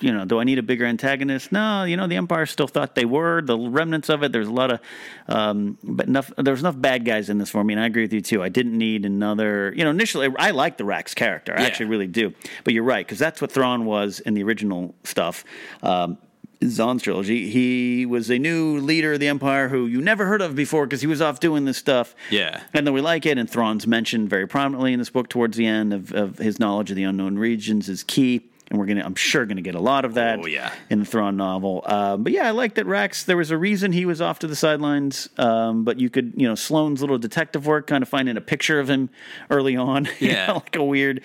you 0.00 0.12
know, 0.12 0.24
do 0.24 0.38
I 0.38 0.44
need 0.44 0.58
a 0.58 0.62
bigger 0.62 0.84
antagonist? 0.84 1.50
No, 1.52 1.84
you 1.84 1.96
know, 1.96 2.06
the 2.06 2.16
Empire 2.16 2.46
still 2.46 2.68
thought 2.68 2.94
they 2.94 3.04
were 3.04 3.42
the 3.42 3.58
remnants 3.58 4.08
of 4.08 4.22
it. 4.22 4.32
There's 4.32 4.48
a 4.48 4.52
lot 4.52 4.70
of, 4.70 4.80
um, 5.28 5.78
but 5.82 6.06
enough. 6.06 6.30
There's 6.36 6.60
enough 6.60 6.80
bad 6.80 7.04
guys 7.04 7.28
in 7.30 7.38
this 7.38 7.50
for 7.50 7.62
me, 7.64 7.74
and 7.74 7.82
I 7.82 7.86
agree 7.86 8.02
with 8.02 8.12
you 8.12 8.20
too. 8.20 8.42
I 8.42 8.48
didn't 8.48 8.76
need 8.76 9.04
another. 9.04 9.72
You 9.76 9.84
know, 9.84 9.90
initially, 9.90 10.28
I 10.38 10.50
like 10.52 10.76
the 10.76 10.84
Rax 10.84 11.14
character. 11.14 11.54
I 11.56 11.60
Yeah. 11.62 11.66
actually 11.66 11.86
really 11.86 12.06
do. 12.06 12.32
But 12.64 12.74
you're 12.74 12.84
right 12.84 13.06
because 13.06 13.18
that's 13.18 13.40
what 13.40 13.50
Thrawn 13.52 13.84
was 13.84 14.20
in 14.20 14.34
the 14.34 14.42
original 14.42 14.94
stuff. 15.04 15.44
Um, 15.82 16.18
Zahn's 16.64 17.02
trilogy. 17.02 17.48
He 17.50 18.04
was 18.04 18.30
a 18.30 18.38
new 18.38 18.78
leader 18.78 19.12
of 19.12 19.20
the 19.20 19.28
Empire 19.28 19.68
who 19.68 19.86
you 19.86 20.00
never 20.00 20.26
heard 20.26 20.42
of 20.42 20.56
before 20.56 20.86
because 20.86 21.00
he 21.00 21.06
was 21.06 21.22
off 21.22 21.38
doing 21.38 21.64
this 21.66 21.76
stuff. 21.78 22.16
Yeah. 22.30 22.60
And 22.74 22.84
then 22.84 22.92
we 22.94 23.00
like 23.00 23.26
it, 23.26 23.38
and 23.38 23.48
Thrawn's 23.48 23.86
mentioned 23.86 24.28
very 24.28 24.48
prominently 24.48 24.92
in 24.92 24.98
this 24.98 25.10
book 25.10 25.28
towards 25.28 25.56
the 25.56 25.66
end 25.66 25.94
of, 25.94 26.12
of 26.12 26.38
his 26.38 26.58
knowledge 26.58 26.90
of 26.90 26.96
the 26.96 27.04
unknown 27.04 27.38
regions 27.38 27.88
is 27.88 28.02
key. 28.02 28.42
And 28.70 28.78
we're 28.78 28.84
gonna, 28.84 29.02
I'm 29.02 29.14
sure, 29.14 29.46
gonna 29.46 29.62
get 29.62 29.74
a 29.74 29.80
lot 29.80 30.04
of 30.04 30.14
that 30.14 30.40
Oh, 30.42 30.46
yeah. 30.46 30.72
in 30.90 30.98
the 31.00 31.06
Thrawn 31.06 31.38
novel. 31.38 31.82
Um, 31.86 32.22
but 32.22 32.32
yeah, 32.32 32.46
I 32.46 32.50
like 32.50 32.74
that 32.74 32.84
Rax. 32.84 33.24
There 33.24 33.36
was 33.38 33.50
a 33.50 33.56
reason 33.56 33.92
he 33.92 34.04
was 34.04 34.20
off 34.20 34.40
to 34.40 34.46
the 34.46 34.54
sidelines. 34.56 35.28
Um, 35.38 35.84
but 35.84 35.98
you 35.98 36.10
could, 36.10 36.34
you 36.36 36.46
know, 36.46 36.54
Sloane's 36.54 37.00
little 37.00 37.16
detective 37.16 37.66
work, 37.66 37.86
kind 37.86 38.02
of 38.02 38.10
finding 38.10 38.36
a 38.36 38.42
picture 38.42 38.78
of 38.78 38.88
him 38.90 39.08
early 39.48 39.74
on. 39.74 40.04
you 40.18 40.28
Yeah. 40.28 40.48
know, 40.48 40.54
like 40.56 40.76
a 40.76 40.84
weird, 40.84 41.22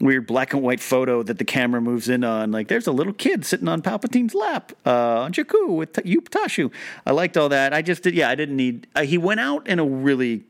weird 0.00 0.26
black 0.26 0.52
and 0.52 0.62
white 0.62 0.80
photo 0.80 1.22
that 1.22 1.38
the 1.38 1.44
camera 1.44 1.80
moves 1.80 2.08
in 2.08 2.24
on. 2.24 2.50
Like 2.50 2.66
there's 2.66 2.88
a 2.88 2.92
little 2.92 3.12
kid 3.12 3.44
sitting 3.46 3.68
on 3.68 3.82
Palpatine's 3.82 4.34
lap 4.34 4.72
uh, 4.84 5.20
on 5.20 5.32
Jakku 5.32 5.68
with 5.68 5.92
T- 5.92 6.16
Yupe 6.16 6.28
Tashu. 6.28 6.72
I 7.06 7.12
liked 7.12 7.36
all 7.36 7.50
that. 7.50 7.72
I 7.72 7.82
just 7.82 8.02
did. 8.02 8.14
Yeah, 8.16 8.28
I 8.30 8.34
didn't 8.34 8.56
need. 8.56 8.88
Uh, 8.96 9.02
he 9.02 9.16
went 9.16 9.38
out 9.38 9.68
in 9.68 9.78
a 9.78 9.84
really 9.84 10.42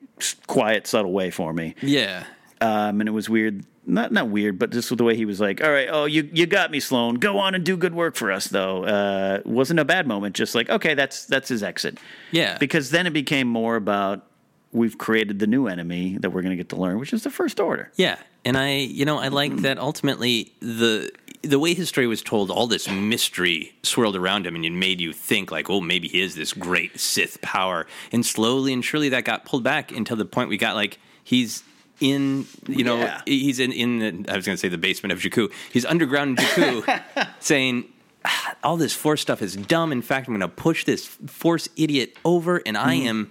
quiet, 0.47 0.87
subtle 0.87 1.12
way 1.12 1.31
for 1.31 1.53
me. 1.53 1.75
Yeah. 1.83 2.25
Um, 2.61 3.01
and 3.01 3.09
it 3.09 3.12
was 3.12 3.28
weird. 3.28 3.65
Not 3.87 4.12
not 4.12 4.28
weird, 4.28 4.59
but 4.59 4.70
just 4.70 4.95
the 4.95 5.03
way 5.03 5.16
he 5.16 5.24
was 5.24 5.41
like, 5.41 5.62
"All 5.62 5.70
right, 5.70 5.89
oh, 5.91 6.05
you 6.05 6.28
you 6.32 6.47
got 6.47 6.70
me, 6.70 6.81
Sloane. 6.81 7.15
Go 7.15 7.39
on 7.39 7.55
and 7.55 7.65
do 7.65 7.77
good 7.77 7.95
work 7.95 8.15
for 8.15 8.31
us." 8.31 8.49
Though 8.49 8.85
uh, 8.85 9.41
wasn't 9.45 9.81
a 9.81 9.85
bad 9.85 10.07
moment. 10.07 10.37
Just 10.37 10.55
like, 10.55 10.69
okay, 10.69 10.95
that's 10.95 11.24
that's 11.24 11.49
his 11.49 11.62
exit. 11.62 11.99
Yeah. 12.31 12.59
Because 12.59 12.91
then 12.91 13.07
it 13.07 13.12
became 13.12 13.49
more 13.49 13.77
about 13.77 14.27
we've 14.73 14.99
created 14.99 15.39
the 15.39 15.47
new 15.47 15.66
enemy 15.66 16.16
that 16.20 16.31
we're 16.31 16.43
going 16.43 16.51
to 16.51 16.57
get 16.57 16.69
to 16.70 16.77
learn, 16.77 16.99
which 16.99 17.12
is 17.12 17.24
the 17.24 17.31
First 17.31 17.59
Order. 17.59 17.91
Yeah, 17.97 18.19
and 18.45 18.57
I, 18.57 18.77
you 18.77 19.05
know, 19.05 19.19
I 19.19 19.28
like 19.28 19.57
that 19.59 19.78
ultimately 19.78 20.53
the 20.61 21.11
the 21.43 21.59
way 21.59 21.73
his 21.73 21.89
story 21.89 22.07
was 22.07 22.23
told, 22.23 22.51
all 22.51 22.66
this 22.66 22.89
mystery 22.89 23.73
swirled 23.82 24.15
around 24.15 24.47
him, 24.47 24.55
and 24.55 24.65
it 24.65 24.70
made 24.70 25.01
you 25.01 25.12
think 25.12 25.51
like, 25.51 25.70
oh, 25.70 25.81
maybe 25.81 26.07
he 26.07 26.20
is 26.20 26.35
this 26.35 26.53
great 26.53 27.01
Sith 27.01 27.41
power, 27.41 27.87
and 28.12 28.24
slowly 28.24 28.73
and 28.73 28.85
surely 28.85 29.09
that 29.09 29.24
got 29.24 29.45
pulled 29.45 29.65
back 29.65 29.91
until 29.91 30.16
the 30.16 30.24
point 30.24 30.49
we 30.49 30.57
got 30.57 30.74
like 30.74 30.99
he's 31.24 31.62
in, 32.01 32.47
you 32.67 32.85
know, 32.85 32.99
Yeah. 32.99 33.23
he's 33.27 33.59
in 33.61 33.73
in 33.73 33.99
the 33.99 34.33
I 34.33 34.37
was 34.37 34.47
going 34.47 34.55
to 34.57 34.61
say 34.61 34.69
the 34.69 34.79
basement 34.79 35.13
of 35.13 35.19
Jakku. 35.21 35.51
He's 35.73 35.85
underground 35.85 36.39
in 36.39 36.45
Jakku, 36.45 37.03
saying. 37.41 37.85
"Ah, 38.25 38.55
All 38.63 38.77
this 38.77 38.93
force 38.95 39.21
stuff 39.23 39.41
is 39.41 39.57
dumb. 39.57 39.93
In 39.93 40.03
fact, 40.03 40.29
I'm 40.29 40.35
going 40.35 40.41
to 40.51 40.55
push 40.55 40.85
this 40.85 41.07
force 41.27 41.69
idiot 41.77 42.17
over, 42.25 42.61
and 42.67 42.77
I 42.77 42.97
Mhm. 42.97 43.07
am 43.07 43.31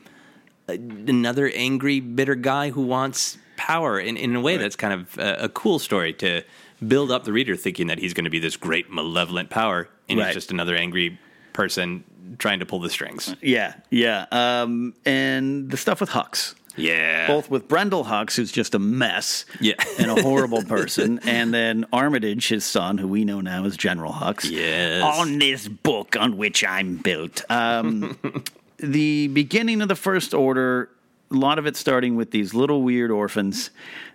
a- 0.67 0.73
another 1.11 1.51
angry, 1.53 1.99
bitter 1.99 2.33
guy 2.35 2.71
who 2.71 2.81
wants 2.81 3.37
power. 3.55 3.99
And 3.99 4.17
in 4.17 4.35
a 4.35 4.41
way, 4.41 4.57
that's 4.57 4.75
kind 4.75 4.93
of 4.93 5.17
a, 5.19 5.43
a 5.45 5.49
cool 5.49 5.77
story 5.77 6.13
to 6.13 6.41
build 6.87 7.11
up 7.11 7.23
the 7.25 7.31
reader 7.33 7.55
thinking 7.55 7.85
that 7.87 7.99
he's 7.99 8.13
going 8.15 8.23
to 8.23 8.29
be 8.31 8.39
this 8.39 8.57
great, 8.57 8.89
malevolent 8.91 9.49
power, 9.51 9.89
and 10.07 10.17
Right. 10.17 10.27
he's 10.27 10.35
just 10.35 10.51
another 10.51 10.75
angry 10.75 11.19
person 11.53 12.03
trying 12.39 12.59
to 12.59 12.65
pull 12.65 12.79
the 12.79 12.89
strings. 12.89 13.35
Yeah, 13.41 13.73
yeah. 13.91 14.25
Um, 14.31 14.93
and 15.05 15.69
the 15.69 15.77
stuff 15.77 15.99
with 16.01 16.09
Hux. 16.11 16.55
Yeah. 16.79 17.27
Both 17.27 17.49
with 17.49 17.67
Brendol 17.67 18.05
Hux, 18.05 18.35
who's 18.35 18.51
just 18.51 18.75
a 18.75 18.79
mess 18.79 19.45
Yeah. 19.59 19.73
and 19.99 20.11
a 20.11 20.21
horrible 20.21 20.63
person, 20.67 21.19
and 21.23 21.53
then 21.53 21.85
Armitage, 21.93 22.47
his 22.47 22.65
son, 22.65 22.97
who 22.97 23.07
we 23.07 23.25
know 23.25 23.41
now 23.41 23.65
as 23.65 23.77
General 23.77 24.13
Hux. 24.13 24.49
Yes. 24.49 25.03
On 25.03 25.37
this 25.39 25.67
book 25.67 26.15
on 26.19 26.37
which 26.37 26.63
I'm 26.63 26.97
built. 26.97 27.43
Um, 27.49 28.17
the 28.77 29.27
beginning 29.27 29.81
of 29.81 29.87
the 29.87 29.95
First 29.95 30.33
Order, 30.33 30.89
a 31.31 31.35
lot 31.35 31.59
of 31.59 31.65
it 31.67 31.75
starting 31.77 32.15
with 32.15 32.31
these 32.31 32.53
little 32.53 32.81
weird 32.81 33.11
orphans. 33.11 33.69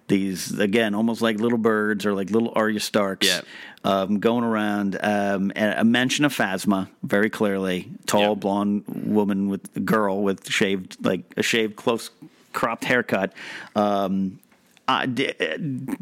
These, 0.06 0.58
again, 0.58 0.94
almost 0.94 1.22
like 1.22 1.38
little 1.40 1.56
birds 1.56 2.04
or 2.04 2.12
like 2.12 2.28
little 2.30 2.52
Arya 2.54 2.80
Starks. 2.80 3.26
Yeah. 3.26 3.40
Um, 3.84 4.18
going 4.18 4.44
around, 4.44 4.98
um, 5.02 5.50
a 5.56 5.82
mention 5.84 6.24
of 6.26 6.34
Phasma 6.34 6.88
very 7.02 7.30
clearly, 7.30 7.90
tall 8.06 8.34
blonde 8.36 8.84
woman 8.86 9.48
with 9.48 9.84
girl 9.86 10.22
with 10.22 10.48
shaved 10.50 11.02
like 11.04 11.20
a 11.36 11.42
shaved 11.42 11.76
close 11.76 12.10
cropped 12.54 12.84
haircut. 12.84 13.32
Um, 13.76 14.38
uh, 14.86 15.06
did, 15.06 15.36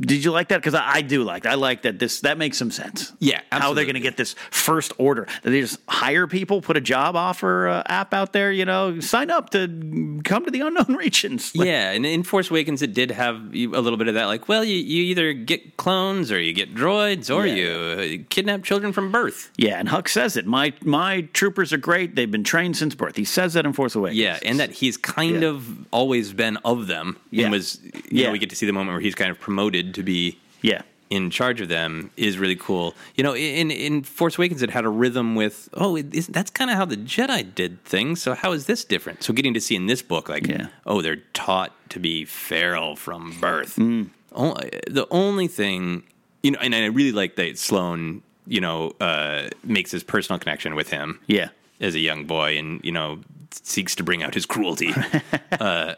did 0.00 0.24
you 0.24 0.32
like 0.32 0.48
that? 0.48 0.58
Because 0.58 0.74
I, 0.74 0.94
I 0.94 1.02
do 1.02 1.22
like. 1.22 1.44
That. 1.44 1.52
I 1.52 1.54
like 1.54 1.82
that. 1.82 1.98
This 1.98 2.20
that 2.20 2.38
makes 2.38 2.58
some 2.58 2.70
sense. 2.70 3.12
Yeah, 3.20 3.40
how 3.52 3.74
they're 3.74 3.84
going 3.84 3.94
to 3.94 4.00
get 4.00 4.16
this 4.16 4.34
first 4.50 4.92
order? 4.98 5.26
That 5.42 5.50
they 5.50 5.60
just 5.60 5.78
hire 5.88 6.26
people, 6.26 6.60
put 6.60 6.76
a 6.76 6.80
job 6.80 7.14
offer 7.16 7.68
uh, 7.68 7.82
app 7.86 8.12
out 8.12 8.32
there. 8.32 8.50
You 8.50 8.64
know, 8.64 8.98
sign 9.00 9.30
up 9.30 9.50
to 9.50 10.20
come 10.24 10.44
to 10.44 10.50
the 10.50 10.60
unknown 10.60 10.96
regions. 10.98 11.54
Like, 11.54 11.66
yeah, 11.68 11.92
and 11.92 12.04
in 12.04 12.22
Force 12.24 12.50
Awakens, 12.50 12.82
it 12.82 12.92
did 12.92 13.10
have 13.12 13.36
a 13.54 13.66
little 13.66 13.96
bit 13.96 14.08
of 14.08 14.14
that. 14.14 14.24
Like, 14.26 14.48
well, 14.48 14.64
you, 14.64 14.76
you 14.76 15.02
either 15.04 15.32
get 15.32 15.76
clones 15.76 16.32
or 16.32 16.40
you 16.40 16.52
get 16.52 16.74
droids 16.74 17.34
or 17.34 17.46
Yeah. 17.46 17.54
you 17.54 18.22
uh, 18.22 18.24
kidnap 18.30 18.64
children 18.64 18.92
from 18.92 19.12
birth. 19.12 19.50
yeah. 19.56 19.78
And 19.78 19.88
Hux 19.88 20.08
says 20.08 20.36
it. 20.36 20.46
My 20.46 20.72
my 20.82 21.22
troopers 21.32 21.72
are 21.72 21.78
great. 21.78 22.14
They've 22.16 22.30
been 22.30 22.44
trained 22.44 22.76
since 22.76 22.94
birth. 22.94 23.16
He 23.16 23.24
says 23.24 23.54
that 23.54 23.64
in 23.64 23.72
Force 23.72 23.94
Awakens. 23.94 24.18
Yeah, 24.18 24.38
and 24.44 24.58
that 24.60 24.70
he's 24.72 24.96
kind 24.96 25.42
Yeah. 25.42 25.48
of 25.50 25.86
always 25.92 26.32
been 26.32 26.56
of 26.64 26.86
them. 26.88 27.16
Yeah. 27.30 27.44
And 27.44 27.52
was, 27.52 27.80
you 27.84 27.92
Yeah. 28.10 28.26
know, 28.26 28.32
we 28.32 28.38
get 28.38 28.50
to 28.50 28.56
see 28.56 28.66
the 28.66 28.71
moment 28.72 28.94
where 28.94 29.00
he's 29.00 29.14
kind 29.14 29.30
of 29.30 29.38
promoted 29.40 29.94
to 29.94 30.02
be 30.02 30.38
yeah. 30.62 30.82
in 31.10 31.30
charge 31.30 31.60
of 31.60 31.68
them 31.68 32.10
is 32.16 32.38
really 32.38 32.56
cool. 32.56 32.94
You 33.16 33.24
know, 33.24 33.34
in 33.36 33.70
in 33.70 34.02
Force 34.02 34.36
Awakens, 34.38 34.62
it 34.62 34.70
had 34.70 34.84
a 34.84 34.88
rhythm 34.88 35.34
with 35.34 35.68
oh, 35.74 35.96
it, 35.96 36.10
that's 36.32 36.50
kind 36.50 36.70
of 36.70 36.76
how 36.76 36.84
the 36.84 36.96
Jedi 36.96 37.54
did 37.54 37.84
things. 37.84 38.22
So 38.22 38.34
how 38.34 38.52
is 38.52 38.66
this 38.66 38.84
different? 38.84 39.22
So 39.22 39.32
getting 39.32 39.54
to 39.54 39.60
see 39.60 39.76
in 39.76 39.86
this 39.86 40.02
book, 40.02 40.28
like 40.28 40.46
Yeah. 40.46 40.68
oh, 40.86 41.02
they're 41.02 41.22
taught 41.34 41.72
to 41.90 41.98
be 42.00 42.24
feral 42.24 42.96
from 42.96 43.32
birth. 43.40 43.76
Mm. 43.76 44.10
O- 44.34 44.54
the 44.90 45.06
only 45.10 45.46
thing, 45.48 46.02
you 46.42 46.52
know, 46.52 46.58
and 46.60 46.74
I 46.74 46.86
really 46.86 47.12
like 47.12 47.36
that 47.36 47.58
Sloane, 47.58 48.22
you 48.46 48.60
know, 48.60 48.92
uh, 49.00 49.50
makes 49.62 49.90
his 49.90 50.02
personal 50.02 50.38
connection 50.38 50.74
with 50.74 50.88
him 50.90 51.20
Yeah. 51.26 51.48
as 51.80 51.94
a 51.94 52.00
young 52.00 52.24
boy, 52.24 52.56
and 52.58 52.80
you 52.82 52.92
know, 52.92 53.20
seeks 53.50 53.94
to 53.96 54.02
bring 54.02 54.22
out 54.22 54.32
his 54.32 54.46
cruelty. 54.46 54.94
uh, 55.60 55.94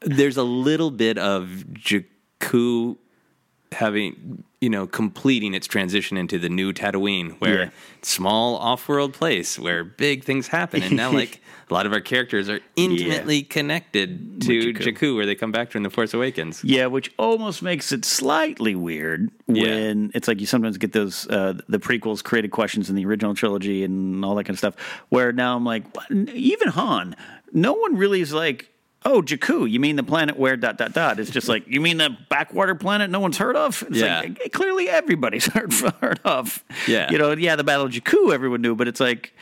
there's 0.00 0.36
a 0.36 0.42
little 0.42 0.90
bit 0.90 1.16
of 1.18 1.64
Jakku 2.40 2.96
having 3.72 4.44
you 4.60 4.70
know 4.70 4.86
completing 4.86 5.52
its 5.52 5.66
transition 5.66 6.16
into 6.16 6.38
the 6.38 6.48
new 6.48 6.72
Tatooine, 6.72 7.32
where 7.40 7.64
Yeah. 7.64 7.70
small 8.02 8.56
off-world 8.56 9.12
place 9.12 9.58
where 9.58 9.84
big 9.84 10.24
things 10.24 10.48
happen, 10.48 10.82
and 10.82 10.96
now 10.96 11.10
like 11.12 11.40
a 11.70 11.74
lot 11.74 11.84
of 11.84 11.92
our 11.92 12.00
characters 12.00 12.48
are 12.48 12.60
intimately 12.76 13.42
connected 13.42 14.40
to 14.42 14.72
Jakku. 14.72 14.94
Jakku. 14.94 15.16
where 15.16 15.26
they 15.26 15.34
come 15.34 15.50
back 15.52 15.70
to 15.70 15.76
in 15.76 15.82
the 15.82 15.90
Force 15.90 16.14
Awakens. 16.14 16.62
Yeah, 16.64 16.86
which 16.86 17.12
almost 17.18 17.60
makes 17.62 17.90
it 17.92 18.04
slightly 18.04 18.74
weird 18.74 19.30
when 19.46 20.10
it's 20.14 20.28
like 20.28 20.40
you 20.40 20.46
sometimes 20.46 20.78
get 20.78 20.92
those 20.92 21.26
uh, 21.28 21.54
the 21.68 21.78
prequels 21.78 22.22
created 22.22 22.50
questions 22.52 22.88
in 22.88 22.94
the 22.96 23.04
original 23.04 23.34
trilogy 23.34 23.82
and 23.84 24.24
all 24.24 24.36
that 24.36 24.44
kind 24.44 24.54
of 24.54 24.58
stuff. 24.58 24.76
Where 25.08 25.32
now 25.32 25.56
I'm 25.56 25.64
like, 25.64 25.84
even 26.10 26.68
Han, 26.68 27.16
no 27.52 27.72
one 27.74 27.96
really 27.96 28.20
is 28.20 28.32
like, 28.32 28.70
oh, 29.06 29.22
Jakku, 29.22 29.70
you 29.70 29.78
mean 29.80 29.96
the 29.96 30.02
planet 30.02 30.36
where 30.36 30.56
dot 30.56 30.76
dot 30.76 30.92
dot? 30.92 31.18
It's 31.20 31.30
just 31.30 31.48
like 31.48 31.66
you 31.68 31.80
mean 31.80 31.96
the 31.98 32.16
backwater 32.28 32.74
planet 32.74 33.08
no 33.10 33.20
one's 33.20 33.38
heard 33.38 33.56
of? 33.56 33.82
It's 33.88 33.98
Yeah. 33.98 34.20
like 34.20 34.52
clearly 34.52 34.88
everybody's 34.88 35.46
heard 35.52 35.72
heard 36.00 36.20
of. 36.24 36.62
Yeah. 36.88 37.10
you 37.10 37.18
know, 37.18 37.32
yeah, 37.32 37.56
the 37.56 37.64
Battle 37.64 37.86
of 37.86 37.92
Jakku 37.92 38.34
everyone 38.34 38.60
knew, 38.62 38.74
but 38.74 38.88
it's 38.88 39.00
like 39.00 39.32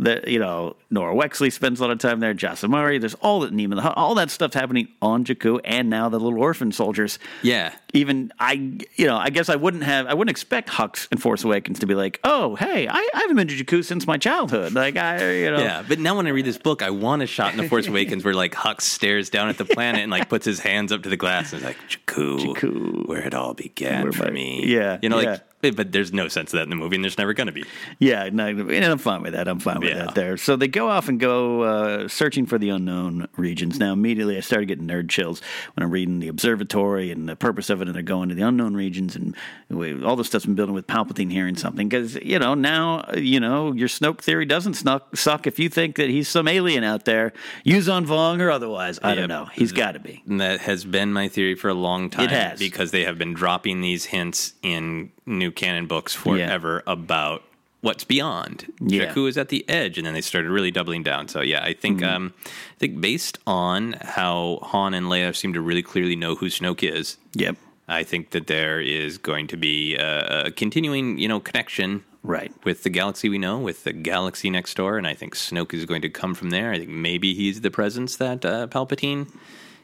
that 0.00 0.28
you 0.28 0.38
know 0.38 0.76
Norra 0.92 1.14
Wexley 1.14 1.52
spends 1.52 1.78
a 1.80 1.82
lot 1.84 1.90
of 1.90 1.98
time 1.98 2.20
there. 2.20 2.34
Jas 2.34 2.62
Emari, 2.62 3.00
there's 3.00 3.14
all 3.14 3.40
that 3.40 3.52
Niima, 3.52 3.92
all 3.96 4.14
that 4.16 4.30
stuff 4.30 4.54
happening 4.54 4.88
on 5.00 5.24
Jakku, 5.24 5.60
and 5.64 5.88
now 5.90 6.08
the 6.08 6.18
little 6.18 6.40
orphan 6.40 6.72
soldiers. 6.72 7.18
Yeah. 7.42 7.74
Even 7.92 8.32
I, 8.38 8.52
you 8.94 9.06
know, 9.08 9.16
I 9.16 9.30
guess 9.30 9.48
I 9.48 9.56
wouldn't 9.56 9.82
have, 9.82 10.06
I 10.06 10.14
wouldn't 10.14 10.30
expect 10.30 10.68
Hux 10.70 11.08
and 11.10 11.20
Force 11.20 11.42
Awakens 11.42 11.80
to 11.80 11.86
be 11.86 11.96
like, 11.96 12.20
oh, 12.22 12.54
hey, 12.54 12.86
I, 12.86 12.94
I 12.94 13.10
haven't 13.20 13.34
been 13.34 13.48
to 13.48 13.54
Jakku 13.64 13.84
since 13.84 14.06
my 14.06 14.16
childhood. 14.16 14.74
Like 14.74 14.96
I, 14.96 15.32
you 15.40 15.50
know, 15.50 15.58
Yeah, 15.58 15.82
but 15.86 15.98
now 15.98 16.16
when 16.16 16.28
I 16.28 16.30
read 16.30 16.44
this 16.46 16.56
book, 16.58 16.82
I 16.82 16.90
want 16.90 17.22
a 17.22 17.26
shot 17.26 17.50
in 17.50 17.56
The 17.58 17.68
Force 17.68 17.88
Awakens 17.88 18.24
where 18.24 18.32
like 18.32 18.52
Hux 18.54 18.82
stares 18.82 19.28
down 19.28 19.48
at 19.48 19.58
the 19.58 19.64
planet 19.76 20.02
and 20.02 20.10
like 20.12 20.28
puts 20.28 20.46
his 20.46 20.60
hands 20.60 20.92
up 20.92 21.02
to 21.02 21.08
the 21.08 21.16
glass 21.16 21.52
and 21.52 21.62
is 21.62 21.66
like, 21.66 21.78
Jakku, 21.88 22.54
Jakku. 22.54 23.08
where 23.08 23.22
it 23.26 23.34
all 23.34 23.54
began 23.54 24.04
Where 24.04 24.12
for 24.12 24.24
my- 24.26 24.30
me. 24.30 24.66
Yeah, 24.66 24.98
You 25.02 25.08
know, 25.08 25.16
like, 25.16 25.26
yeah. 25.26 25.38
But 25.62 25.92
there's 25.92 26.12
no 26.12 26.28
sense 26.28 26.52
of 26.52 26.58
that 26.58 26.62
in 26.64 26.70
the 26.70 26.76
movie 26.76 26.96
and 26.96 27.04
there's 27.04 27.18
never 27.18 27.34
going 27.34 27.48
to 27.48 27.52
be. 27.52 27.64
Yeah, 27.98 28.30
no, 28.32 28.46
and 28.46 28.84
I'm 28.84 28.98
fine 28.98 29.22
with 29.22 29.34
that. 29.34 29.46
I'm 29.46 29.60
fine 29.60 29.80
with 29.80 29.90
Yeah. 29.90 30.06
that 30.06 30.14
there. 30.14 30.36
So 30.36 30.56
they 30.56 30.68
go 30.68 30.88
off 30.88 31.08
and 31.08 31.20
go 31.20 31.62
uh, 31.62 32.08
searching 32.08 32.46
for 32.46 32.58
the 32.58 32.70
unknown 32.70 33.28
regions. 33.36 33.78
Now, 33.78 33.92
immediately 33.92 34.36
I 34.36 34.40
started 34.40 34.66
getting 34.66 34.86
nerd 34.86 35.10
chills 35.10 35.42
when 35.74 35.84
I'm 35.84 35.90
reading 35.90 36.18
the 36.20 36.28
observatory 36.28 37.10
and 37.10 37.28
the 37.28 37.36
purpose 37.36 37.68
of 37.68 37.82
it, 37.82 37.88
and 37.88 37.94
they're 37.94 38.02
going 38.02 38.28
to 38.30 38.34
the 38.34 38.42
unknown 38.42 38.74
regions, 38.74 39.16
and 39.16 39.36
we, 39.68 40.02
all 40.02 40.16
the 40.16 40.24
stuff's 40.24 40.46
been 40.46 40.54
building 40.54 40.74
with 40.74 40.86
Palpatine 40.86 41.30
hearing 41.30 41.56
something. 41.56 41.88
Because, 41.88 42.14
you 42.16 42.38
know, 42.38 42.54
now, 42.54 43.04
you 43.14 43.38
know, 43.40 43.72
your 43.72 43.88
Snoke 43.88 44.20
theory 44.20 44.46
doesn't 44.46 44.74
snuck, 44.74 45.16
suck 45.16 45.46
if 45.46 45.58
you 45.58 45.68
think 45.68 45.96
that 45.96 46.08
he's 46.08 46.28
some 46.28 46.48
alien 46.48 46.84
out 46.84 47.04
there, 47.04 47.32
Yuuzhan 47.66 48.06
Vong 48.06 48.40
or 48.40 48.50
otherwise. 48.50 48.98
I 49.02 49.14
don't 49.14 49.28
know. 49.28 49.46
He's 49.52 49.72
got 49.72 49.92
to 49.92 50.00
be. 50.00 50.22
And 50.26 50.40
that 50.40 50.60
has 50.60 50.84
been 50.84 51.12
my 51.12 51.28
theory 51.28 51.54
for 51.54 51.68
a 51.68 51.74
long 51.74 52.08
time. 52.10 52.24
It 52.24 52.30
has. 52.30 52.58
Because 52.58 52.90
they 52.90 53.04
have 53.04 53.18
been 53.18 53.34
dropping 53.34 53.80
these 53.80 54.06
hints 54.06 54.54
in 54.62 55.10
new 55.26 55.50
canon 55.50 55.86
books 55.86 56.14
forever 56.14 56.82
about 56.86 57.42
what's 57.82 58.04
beyond. 58.04 58.70
Yeah. 58.80 59.06
Jakku 59.06 59.28
is 59.28 59.38
at 59.38 59.48
the 59.48 59.64
edge, 59.68 59.96
and 59.96 60.06
then 60.06 60.12
they 60.14 60.20
started 60.20 60.50
really 60.50 60.70
doubling 60.70 61.02
down. 61.02 61.28
So 61.28 61.40
yeah, 61.40 61.62
I 61.64 61.72
think 61.72 62.00
Mhm. 62.00 62.08
um, 62.14 62.34
I 62.46 62.78
think 62.78 63.00
based 63.00 63.38
on 63.46 63.92
how 64.02 64.58
Han 64.62 64.92
and 64.94 65.06
Leia 65.06 65.34
seem 65.34 65.52
to 65.54 65.60
really 65.60 65.82
clearly 65.82 66.14
know 66.16 66.34
who 66.34 66.46
Snoke 66.46 66.82
is. 66.82 67.16
Yep. 67.34 67.56
I 67.88 68.04
think 68.04 68.30
that 68.30 68.46
there 68.46 68.80
is 68.80 69.18
going 69.18 69.46
to 69.48 69.56
be 69.56 69.96
a, 69.96 70.46
a 70.46 70.50
continuing, 70.50 71.18
you 71.18 71.26
know, 71.26 71.40
connection 71.40 72.04
right 72.22 72.52
with 72.64 72.82
the 72.82 72.90
galaxy 72.90 73.28
we 73.30 73.38
know, 73.38 73.58
with 73.58 73.84
the 73.84 73.92
galaxy 73.94 74.50
next 74.50 74.74
door, 74.76 74.98
and 74.98 75.06
I 75.06 75.14
think 75.14 75.34
Snoke 75.34 75.72
is 75.72 75.86
going 75.86 76.02
to 76.02 76.10
come 76.10 76.34
from 76.34 76.50
there. 76.50 76.70
I 76.70 76.78
think 76.78 76.90
maybe 76.90 77.32
he's 77.34 77.62
the 77.62 77.70
presence 77.70 78.16
that 78.16 78.44
uh, 78.44 78.66
Palpatine 78.68 79.26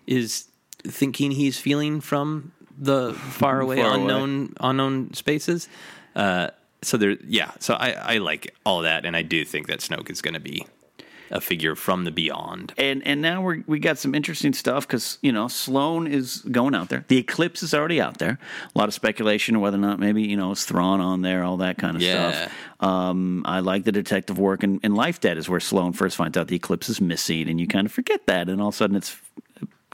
is 0.06 0.44
thinking 0.86 1.30
he's 1.32 1.58
feeling 1.58 2.00
from 2.02 2.52
the 2.78 3.12
far 3.14 3.60
away, 3.60 3.76
Far 3.76 3.94
unknown, 3.94 4.54
unknown 4.60 5.12
spaces. 5.14 5.68
Uh, 6.14 6.48
so 6.82 6.96
there, 6.96 7.16
yeah. 7.26 7.52
So 7.58 7.74
I, 7.74 7.90
I 7.92 8.18
like 8.18 8.54
all 8.64 8.82
that, 8.82 9.04
and 9.04 9.16
I 9.16 9.22
do 9.22 9.44
think 9.44 9.66
that 9.68 9.80
Snoke 9.80 10.10
is 10.10 10.20
going 10.22 10.34
to 10.34 10.40
be 10.40 10.66
a 11.28 11.40
figure 11.40 11.74
from 11.74 12.04
the 12.04 12.12
beyond. 12.12 12.72
And 12.78 13.04
and 13.04 13.20
now 13.20 13.42
we 13.42 13.64
we 13.66 13.80
got 13.80 13.98
some 13.98 14.14
interesting 14.14 14.52
stuff 14.52 14.86
because 14.86 15.18
you 15.22 15.32
know 15.32 15.48
Sloane 15.48 16.06
is 16.06 16.36
going 16.52 16.74
out 16.74 16.88
there. 16.88 17.04
The 17.08 17.18
eclipse 17.18 17.64
is 17.64 17.74
already 17.74 18.00
out 18.00 18.18
there. 18.18 18.38
A 18.74 18.78
lot 18.78 18.86
of 18.86 18.94
speculation 18.94 19.58
whether 19.60 19.76
or 19.76 19.80
not 19.80 19.98
maybe 19.98 20.22
you 20.22 20.36
know 20.36 20.52
it's 20.52 20.64
Thrawn 20.64 21.00
on 21.00 21.22
there, 21.22 21.42
all 21.42 21.56
that 21.56 21.78
kind 21.78 21.96
of 21.96 22.02
Yeah. 22.02 22.30
stuff. 22.30 22.52
Um, 22.78 23.42
I 23.44 23.58
like 23.60 23.82
the 23.84 23.90
detective 23.92 24.38
work, 24.38 24.62
and 24.62 24.78
in 24.84 24.94
Life 24.94 25.18
Debt 25.20 25.36
is 25.36 25.48
where 25.48 25.58
Sloane 25.58 25.92
first 25.94 26.16
finds 26.16 26.36
out 26.36 26.46
the 26.46 26.56
eclipse 26.56 26.88
is 26.88 27.00
missing, 27.00 27.48
and 27.48 27.58
you 27.58 27.66
kind 27.66 27.86
of 27.86 27.92
forget 27.92 28.26
that, 28.26 28.48
and 28.48 28.60
all 28.60 28.68
of 28.68 28.74
a 28.74 28.76
sudden 28.76 28.94
it's 28.96 29.16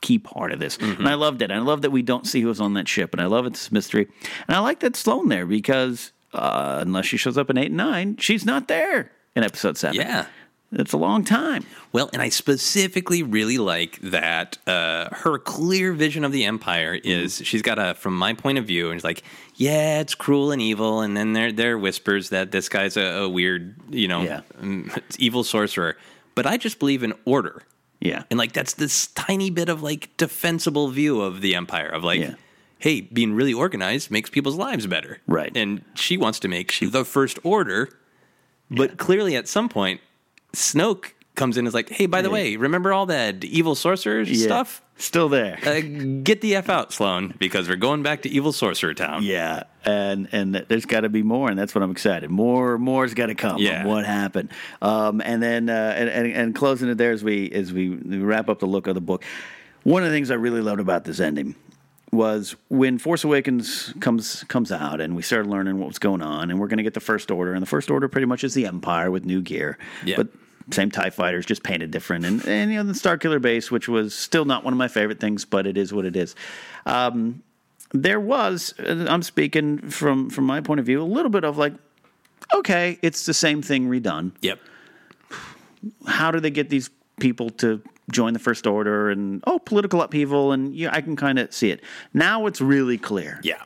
key 0.02 0.18
part 0.18 0.52
of 0.52 0.58
this. 0.58 0.76
And 0.76 1.08
I 1.08 1.14
loved 1.14 1.40
it. 1.40 1.50
I 1.50 1.58
love 1.60 1.80
that 1.82 1.90
we 1.90 2.02
don't 2.02 2.26
see 2.26 2.42
who 2.42 2.48
was 2.48 2.60
on 2.60 2.74
that 2.74 2.86
ship, 2.88 3.14
and 3.14 3.20
I 3.22 3.26
love 3.26 3.46
it's 3.46 3.72
mystery. 3.72 4.08
And 4.46 4.54
I 4.56 4.60
like 4.60 4.80
that 4.80 4.94
Sloane 4.96 5.28
there 5.30 5.46
because 5.46 6.12
uh, 6.34 6.78
unless 6.82 7.06
she 7.06 7.16
shows 7.16 7.38
up 7.38 7.48
in 7.48 7.56
eight 7.56 7.68
and 7.68 7.76
nine, 7.78 8.16
she's 8.18 8.44
not 8.44 8.68
there 8.68 9.10
in 9.34 9.42
episode 9.44 9.78
seven. 9.78 9.96
Yeah. 9.96 10.26
It's 10.74 10.94
a 10.94 10.96
long 10.96 11.22
time. 11.22 11.66
Well, 11.92 12.08
and 12.14 12.22
I 12.22 12.30
specifically 12.30 13.22
really 13.22 13.58
like 13.58 14.00
that 14.00 14.56
uh, 14.66 15.10
her 15.12 15.36
clear 15.38 15.92
vision 15.92 16.24
of 16.24 16.32
the 16.32 16.44
Empire 16.46 16.94
is 17.04 17.42
she's 17.44 17.60
got 17.60 17.78
a, 17.78 17.92
from 17.92 18.16
my 18.16 18.32
point 18.32 18.56
of 18.56 18.64
view, 18.64 18.86
and 18.88 18.94
it's 18.96 19.04
like, 19.04 19.22
yeah, 19.56 20.00
it's 20.00 20.14
cruel 20.14 20.50
and 20.50 20.62
evil, 20.62 21.02
and 21.02 21.14
then 21.14 21.34
there 21.34 21.52
there 21.52 21.74
are 21.74 21.78
whispers 21.78 22.30
that 22.30 22.52
this 22.52 22.70
guy's 22.70 22.96
a, 22.96 23.02
a 23.24 23.28
weird, 23.28 23.74
you 23.90 24.08
know, 24.08 24.22
Yeah. 24.22 24.40
evil 25.18 25.44
sorcerer, 25.44 25.98
but 26.34 26.46
I 26.46 26.56
just 26.56 26.78
believe 26.78 27.02
in 27.02 27.12
order. 27.26 27.62
Yeah, 28.02 28.24
and 28.30 28.38
like 28.38 28.52
that's 28.52 28.74
this 28.74 29.06
tiny 29.08 29.48
bit 29.48 29.68
of 29.68 29.82
like 29.82 30.14
defensible 30.16 30.88
view 30.88 31.20
of 31.20 31.40
the 31.40 31.54
Empire 31.54 31.88
of 31.88 32.04
like. 32.04 32.20
Yeah. 32.20 32.34
Hey, 32.78 33.02
being 33.02 33.34
really 33.34 33.54
organized 33.54 34.10
makes 34.10 34.28
people's 34.28 34.56
lives 34.56 34.88
better. 34.88 35.20
Right. 35.28 35.56
And 35.56 35.84
she 35.94 36.16
wants 36.16 36.40
to 36.40 36.48
make 36.48 36.76
the 36.80 37.04
first 37.04 37.38
order, 37.44 37.88
but 38.72 38.96
clearly 38.96 39.36
at 39.36 39.46
some 39.46 39.68
point, 39.68 40.00
Snoke 40.52 41.12
comes 41.34 41.56
in 41.56 41.60
and 41.62 41.68
is 41.68 41.74
like, 41.74 41.88
hey, 41.88 42.06
by 42.06 42.20
the 42.22 42.28
Yeah. 42.28 42.34
way, 42.34 42.56
remember 42.56 42.92
all 42.92 43.06
that 43.06 43.42
evil 43.44 43.74
sorcerer 43.74 44.20
Yeah. 44.22 44.44
stuff? 44.44 44.82
Still 44.98 45.28
there. 45.28 45.59
Uh, 45.66 45.80
get 46.22 46.42
the 46.42 46.54
F 46.56 46.68
out, 46.68 46.92
Sloane, 46.92 47.34
because 47.38 47.68
we're 47.68 47.76
going 47.76 48.02
back 48.02 48.22
to 48.22 48.28
evil 48.28 48.52
sorcerer 48.52 48.94
town. 48.94 49.22
Yeah, 49.24 49.64
and 49.84 50.28
and 50.30 50.54
there's 50.68 50.84
got 50.84 51.00
to 51.00 51.09
be 51.09 51.22
more, 51.22 51.48
and 51.48 51.59
that's 51.59 51.74
what 51.74 51.82
I'm 51.82 51.90
excited. 51.90 52.30
More, 52.30 52.78
more's 52.78 53.14
got 53.14 53.26
to 53.26 53.34
come. 53.34 53.59
Yeah. 53.59 53.84
what 53.86 54.04
happened? 54.04 54.50
Um, 54.80 55.20
and 55.24 55.42
then 55.42 55.68
uh, 55.70 55.94
and, 55.96 56.09
and 56.09 56.26
and 56.32 56.54
closing 56.54 56.88
it 56.90 56.98
there 56.98 57.10
as 57.12 57.24
we 57.24 57.50
as 57.50 57.72
we 57.72 57.88
wrap 57.88 58.48
up 58.48 58.60
the 58.60 58.66
look 58.66 58.86
of 58.86 58.94
the 58.94 59.00
book. 59.00 59.24
One 59.84 60.02
of 60.04 60.10
the 60.10 60.14
things 60.14 60.30
I 60.30 60.34
really 60.34 60.60
loved 60.60 60.78
about 60.80 61.04
this 61.04 61.18
ending 61.18 61.56
was 62.12 62.54
when 62.68 62.98
Force 62.98 63.24
Awakens 63.24 63.94
comes 64.00 64.44
comes 64.44 64.70
out, 64.70 65.00
and 65.00 65.16
we 65.16 65.22
started 65.22 65.50
learning 65.50 65.78
what 65.78 65.88
was 65.88 65.98
going 65.98 66.22
on, 66.22 66.50
and 66.50 66.60
we're 66.60 66.68
going 66.68 66.76
to 66.76 66.82
get 66.84 66.94
the 66.94 67.00
First 67.00 67.30
Order, 67.30 67.54
and 67.54 67.62
the 67.62 67.66
First 67.66 67.90
Order 67.90 68.06
pretty 68.06 68.26
much 68.26 68.44
is 68.44 68.54
the 68.54 68.66
Empire 68.66 69.10
with 69.10 69.24
new 69.24 69.40
gear, 69.40 69.78
Yeah. 70.04 70.16
but 70.18 70.28
same 70.70 70.90
Tie 70.90 71.10
Fighters, 71.10 71.47
just 71.47 71.62
painted 71.62 71.90
different, 71.90 72.24
and 72.24 72.47
and 72.47 72.70
you 72.70 72.78
know 72.78 72.84
the 72.84 72.94
Star 72.94 73.18
Killer 73.18 73.39
base, 73.39 73.70
which 73.70 73.89
was 73.89 74.14
still 74.14 74.44
not 74.44 74.64
one 74.64 74.72
of 74.72 74.78
my 74.78 74.89
favorite 74.89 75.20
things, 75.20 75.44
but 75.44 75.66
it 75.66 75.76
is 75.76 75.93
what 75.93 76.05
it 76.05 76.16
is. 76.16 76.34
Um, 76.86 77.43
there 77.93 78.20
was, 78.20 78.74
I'm 78.78 79.22
speaking 79.22 79.78
from 79.90 80.30
from 80.30 80.44
my 80.44 80.60
point 80.60 80.80
of 80.80 80.86
view, 80.86 81.02
a 81.02 81.05
little 81.05 81.30
bit 81.30 81.44
of 81.44 81.59
like, 81.59 81.74
okay, 82.55 82.98
it's 83.02 83.26
the 83.26 83.34
same 83.34 83.62
thing 83.62 83.89
redone. 83.89 84.32
Yep. 84.40 84.59
How 86.06 86.30
do 86.30 86.40
they 86.40 86.51
get 86.51 86.70
these 86.70 86.90
people 87.20 87.51
to 87.51 87.82
join 88.10 88.32
the 88.32 88.39
First 88.39 88.66
Order 88.66 89.10
and 89.10 89.43
oh, 89.47 89.59
political 89.59 90.02
upheaval, 90.02 90.52
and 90.52 90.74
yeah, 90.74 90.90
I 90.93 91.01
can 91.01 91.16
kind 91.16 91.39
of 91.39 91.52
see 91.52 91.70
it. 91.70 91.82
Now 92.14 92.47
it's 92.47 92.60
really 92.60 92.98
clear. 92.98 93.40
Yeah. 93.43 93.62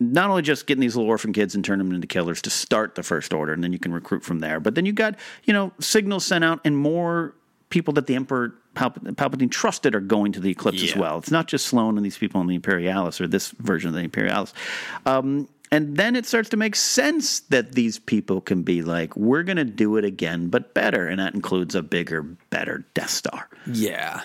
Not 0.00 0.28
only 0.28 0.42
just 0.42 0.66
getting 0.66 0.80
these 0.80 0.96
little 0.96 1.08
orphan 1.08 1.32
kids 1.32 1.54
and 1.54 1.64
turning 1.64 1.86
them 1.86 1.94
into 1.94 2.06
killers 2.06 2.42
to 2.42 2.50
start 2.50 2.96
the 2.96 3.02
First 3.02 3.32
Order, 3.32 3.52
and 3.52 3.62
then 3.62 3.72
you 3.72 3.78
can 3.78 3.92
recruit 3.92 4.24
from 4.24 4.40
there. 4.40 4.58
But 4.60 4.74
then 4.74 4.86
you 4.86 4.92
got 4.92 5.16
you 5.44 5.52
know 5.52 5.72
signals 5.80 6.24
sent 6.24 6.44
out, 6.44 6.60
and 6.64 6.76
more 6.76 7.34
people 7.70 7.94
that 7.94 8.06
the 8.06 8.14
Emperor 8.14 8.54
Palp- 8.74 9.02
Palpatine 9.14 9.50
trusted 9.50 9.94
are 9.94 10.00
going 10.00 10.32
to 10.32 10.40
the 10.40 10.50
Eclipse 10.50 10.82
as 10.82 10.96
well. 10.96 11.18
It's 11.18 11.30
not 11.30 11.48
just 11.48 11.66
Sloane 11.66 11.96
and 11.96 12.04
these 12.04 12.18
people 12.18 12.40
on 12.40 12.46
the 12.46 12.54
Imperialis 12.54 13.20
or 13.20 13.26
this 13.26 13.50
version 13.50 13.88
of 13.88 13.94
the 13.94 14.00
Imperialis. 14.00 14.52
Um, 15.06 15.48
and 15.70 15.96
then 15.96 16.14
it 16.14 16.24
starts 16.24 16.50
to 16.50 16.56
make 16.56 16.76
sense 16.76 17.40
that 17.40 17.72
these 17.72 17.98
people 17.98 18.40
can 18.40 18.62
be 18.62 18.82
like, 18.82 19.16
we're 19.16 19.42
going 19.42 19.56
to 19.56 19.64
do 19.64 19.96
it 19.96 20.04
again, 20.04 20.48
but 20.48 20.72
better. 20.72 21.08
And 21.08 21.18
that 21.18 21.34
includes 21.34 21.74
a 21.74 21.82
bigger, 21.82 22.22
better 22.22 22.84
Death 22.94 23.10
Star. 23.10 23.48
Yeah. 23.66 24.22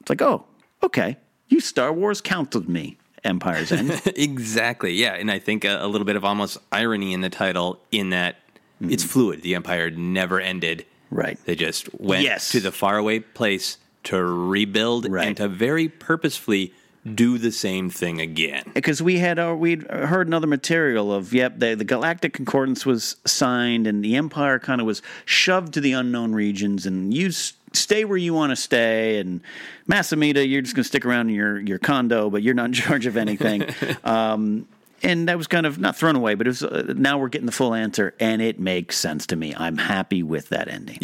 It's 0.00 0.10
like, 0.10 0.20
oh, 0.20 0.44
okay. 0.82 1.16
You 1.48 1.60
Star 1.60 1.94
Wars 1.94 2.20
counted 2.20 2.68
me, 2.68 2.98
Empire's 3.24 3.70
End. 3.72 4.00
exactly. 4.16 4.92
Yeah. 4.94 5.14
And 5.14 5.30
I 5.30 5.38
think 5.38 5.64
a, 5.64 5.78
a 5.84 5.86
little 5.86 6.04
bit 6.04 6.16
of 6.16 6.24
almost 6.24 6.58
irony 6.70 7.12
in 7.12 7.20
the 7.20 7.30
title 7.30 7.78
in 7.90 8.10
that 8.10 8.36
it's 8.80 9.04
fluid. 9.04 9.42
The 9.42 9.54
Empire 9.54 9.90
never 9.90 10.40
ended. 10.40 10.78
Mm-hmm. 10.78 11.14
Right. 11.16 11.38
They 11.44 11.54
just 11.54 11.88
went 12.00 12.22
Yes. 12.24 12.50
to 12.52 12.60
the 12.60 12.72
faraway 12.72 13.20
place 13.20 13.78
to 14.04 14.22
rebuild 14.22 15.06
and 15.06 15.36
to 15.36 15.46
very 15.46 15.88
purposefully 15.88 16.72
do 17.14 17.36
the 17.38 17.52
same 17.52 17.90
thing 17.90 18.20
again. 18.20 18.62
because 18.74 19.02
we 19.02 19.18
had 19.18 19.38
uh, 19.38 19.54
we'd 19.58 19.82
heard 19.90 20.26
another 20.28 20.46
material 20.46 21.12
of 21.12 21.32
yep 21.34 21.58
the, 21.58 21.74
the 21.74 21.84
galactic 21.84 22.32
concordance 22.32 22.86
was 22.86 23.16
signed 23.24 23.88
and 23.88 24.04
the 24.04 24.14
empire 24.14 24.58
kind 24.60 24.80
of 24.80 24.86
was 24.86 25.02
shoved 25.24 25.74
to 25.74 25.80
the 25.80 25.92
unknown 25.92 26.32
regions 26.32 26.86
and 26.86 27.12
s- 27.16 27.54
stay 27.74 28.04
where 28.04 28.18
you 28.18 28.34
want 28.34 28.50
to 28.50 28.56
stay 28.56 29.18
and 29.18 29.40
Mas 29.86 30.10
Amedda 30.10 30.48
you're 30.48 30.62
just 30.62 30.74
going 30.74 30.82
to 30.82 30.88
stick 30.88 31.04
around 31.06 31.28
in 31.28 31.34
your 31.34 31.60
your 31.60 31.78
condo 31.78 32.30
but 32.30 32.42
you're 32.42 32.54
not 32.54 32.66
in 32.66 32.72
charge 32.84 33.06
of 33.06 33.16
anything 33.16 33.64
um, 34.04 34.66
and 35.02 35.28
that 35.28 35.36
was 35.36 35.46
kind 35.46 35.66
of 35.66 35.78
not 35.78 35.96
thrown 35.96 36.16
away 36.16 36.34
but 36.34 36.46
it 36.46 36.50
was 36.50 36.62
uh, 36.62 36.92
now 36.96 37.18
we're 37.18 37.28
getting 37.28 37.46
the 37.46 37.52
full 37.52 37.74
answer 37.74 38.14
and 38.20 38.40
it 38.42 38.58
makes 38.60 38.98
sense 38.98 39.26
to 39.26 39.36
me 39.36 39.54
I'm 39.56 39.76
happy 39.76 40.22
with 40.22 40.48
that 40.50 40.68
ending 40.68 40.98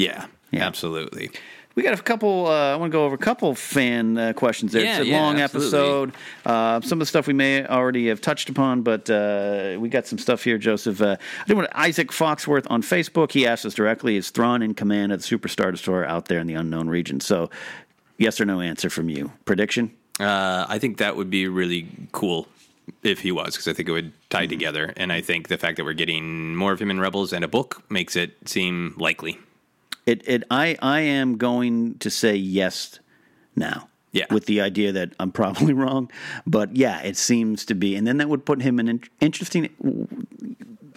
Yeah. 0.50 0.66
Absolutely. 0.66 1.30
We 1.78 1.84
got 1.84 1.96
a 1.96 2.02
couple. 2.02 2.48
Uh, 2.48 2.72
I 2.72 2.76
want 2.76 2.90
to 2.90 2.92
go 2.92 3.04
over 3.04 3.14
a 3.14 3.18
couple 3.18 3.54
fan 3.54 4.18
uh, 4.18 4.32
questions. 4.32 4.72
There. 4.72 4.82
Yeah, 4.82 4.96
it's 4.98 5.06
a 5.06 5.06
yeah, 5.06 5.20
long 5.20 5.40
absolutely. 5.40 5.68
episode. 5.68 6.12
Uh, 6.44 6.80
some 6.80 6.96
of 6.96 6.98
the 6.98 7.06
stuff 7.06 7.28
we 7.28 7.34
may 7.34 7.64
already 7.64 8.08
have 8.08 8.20
touched 8.20 8.48
upon, 8.48 8.82
but 8.82 9.08
uh, 9.08 9.76
we 9.78 9.88
got 9.88 10.04
some 10.04 10.18
stuff 10.18 10.42
here, 10.42 10.58
Joseph. 10.58 11.00
Uh, 11.00 11.16
I 11.40 11.44
think 11.44 11.56
what 11.56 11.70
Isaac 11.76 12.08
Foxworth 12.08 12.66
on 12.68 12.82
Facebook. 12.82 13.30
He 13.30 13.46
asked 13.46 13.64
us 13.64 13.74
directly: 13.74 14.16
Is 14.16 14.30
Thrawn 14.30 14.60
in 14.60 14.74
command 14.74 15.12
of 15.12 15.22
the 15.22 15.38
Superstar 15.38 15.70
Destroyer 15.70 16.04
out 16.04 16.24
there 16.24 16.40
in 16.40 16.48
the 16.48 16.54
unknown 16.54 16.88
region? 16.88 17.20
So, 17.20 17.48
yes 18.16 18.40
or 18.40 18.44
no 18.44 18.60
answer 18.60 18.90
from 18.90 19.08
you. 19.08 19.30
Prediction. 19.44 19.94
Uh, 20.18 20.66
I 20.68 20.80
think 20.80 20.96
that 20.98 21.14
would 21.14 21.30
be 21.30 21.46
really 21.46 21.86
cool 22.10 22.48
if 23.04 23.20
he 23.20 23.30
was, 23.30 23.54
because 23.54 23.68
I 23.68 23.72
think 23.72 23.88
it 23.88 23.92
would 23.92 24.12
tie 24.30 24.46
Mm-hmm. 24.46 24.48
together. 24.50 24.92
And 24.96 25.12
I 25.12 25.20
think 25.20 25.46
the 25.46 25.58
fact 25.58 25.76
that 25.76 25.84
we're 25.84 25.92
getting 25.92 26.56
more 26.56 26.72
of 26.72 26.80
him 26.80 26.90
in 26.90 26.98
Rebels 26.98 27.32
and 27.32 27.44
a 27.44 27.48
book 27.48 27.84
makes 27.88 28.16
it 28.16 28.36
seem 28.48 28.94
likely. 28.98 29.38
It, 30.08 30.26
it, 30.26 30.44
I, 30.50 30.74
I 30.80 31.00
am 31.00 31.36
going 31.36 31.98
to 31.98 32.08
say 32.08 32.34
yes 32.34 32.98
now. 33.54 33.90
Yeah. 34.10 34.24
With 34.30 34.46
the 34.46 34.62
idea 34.62 34.90
that 34.92 35.12
I'm 35.20 35.30
probably 35.30 35.72
wrong, 35.74 36.10
but 36.46 36.74
yeah, 36.74 37.02
it 37.02 37.18
seems 37.18 37.66
to 37.66 37.74
be, 37.74 37.94
and 37.94 38.06
then 38.06 38.16
that 38.16 38.30
would 38.30 38.46
put 38.46 38.62
him 38.62 38.80
in 38.80 38.88
an 38.88 39.02
interesting, 39.20 39.68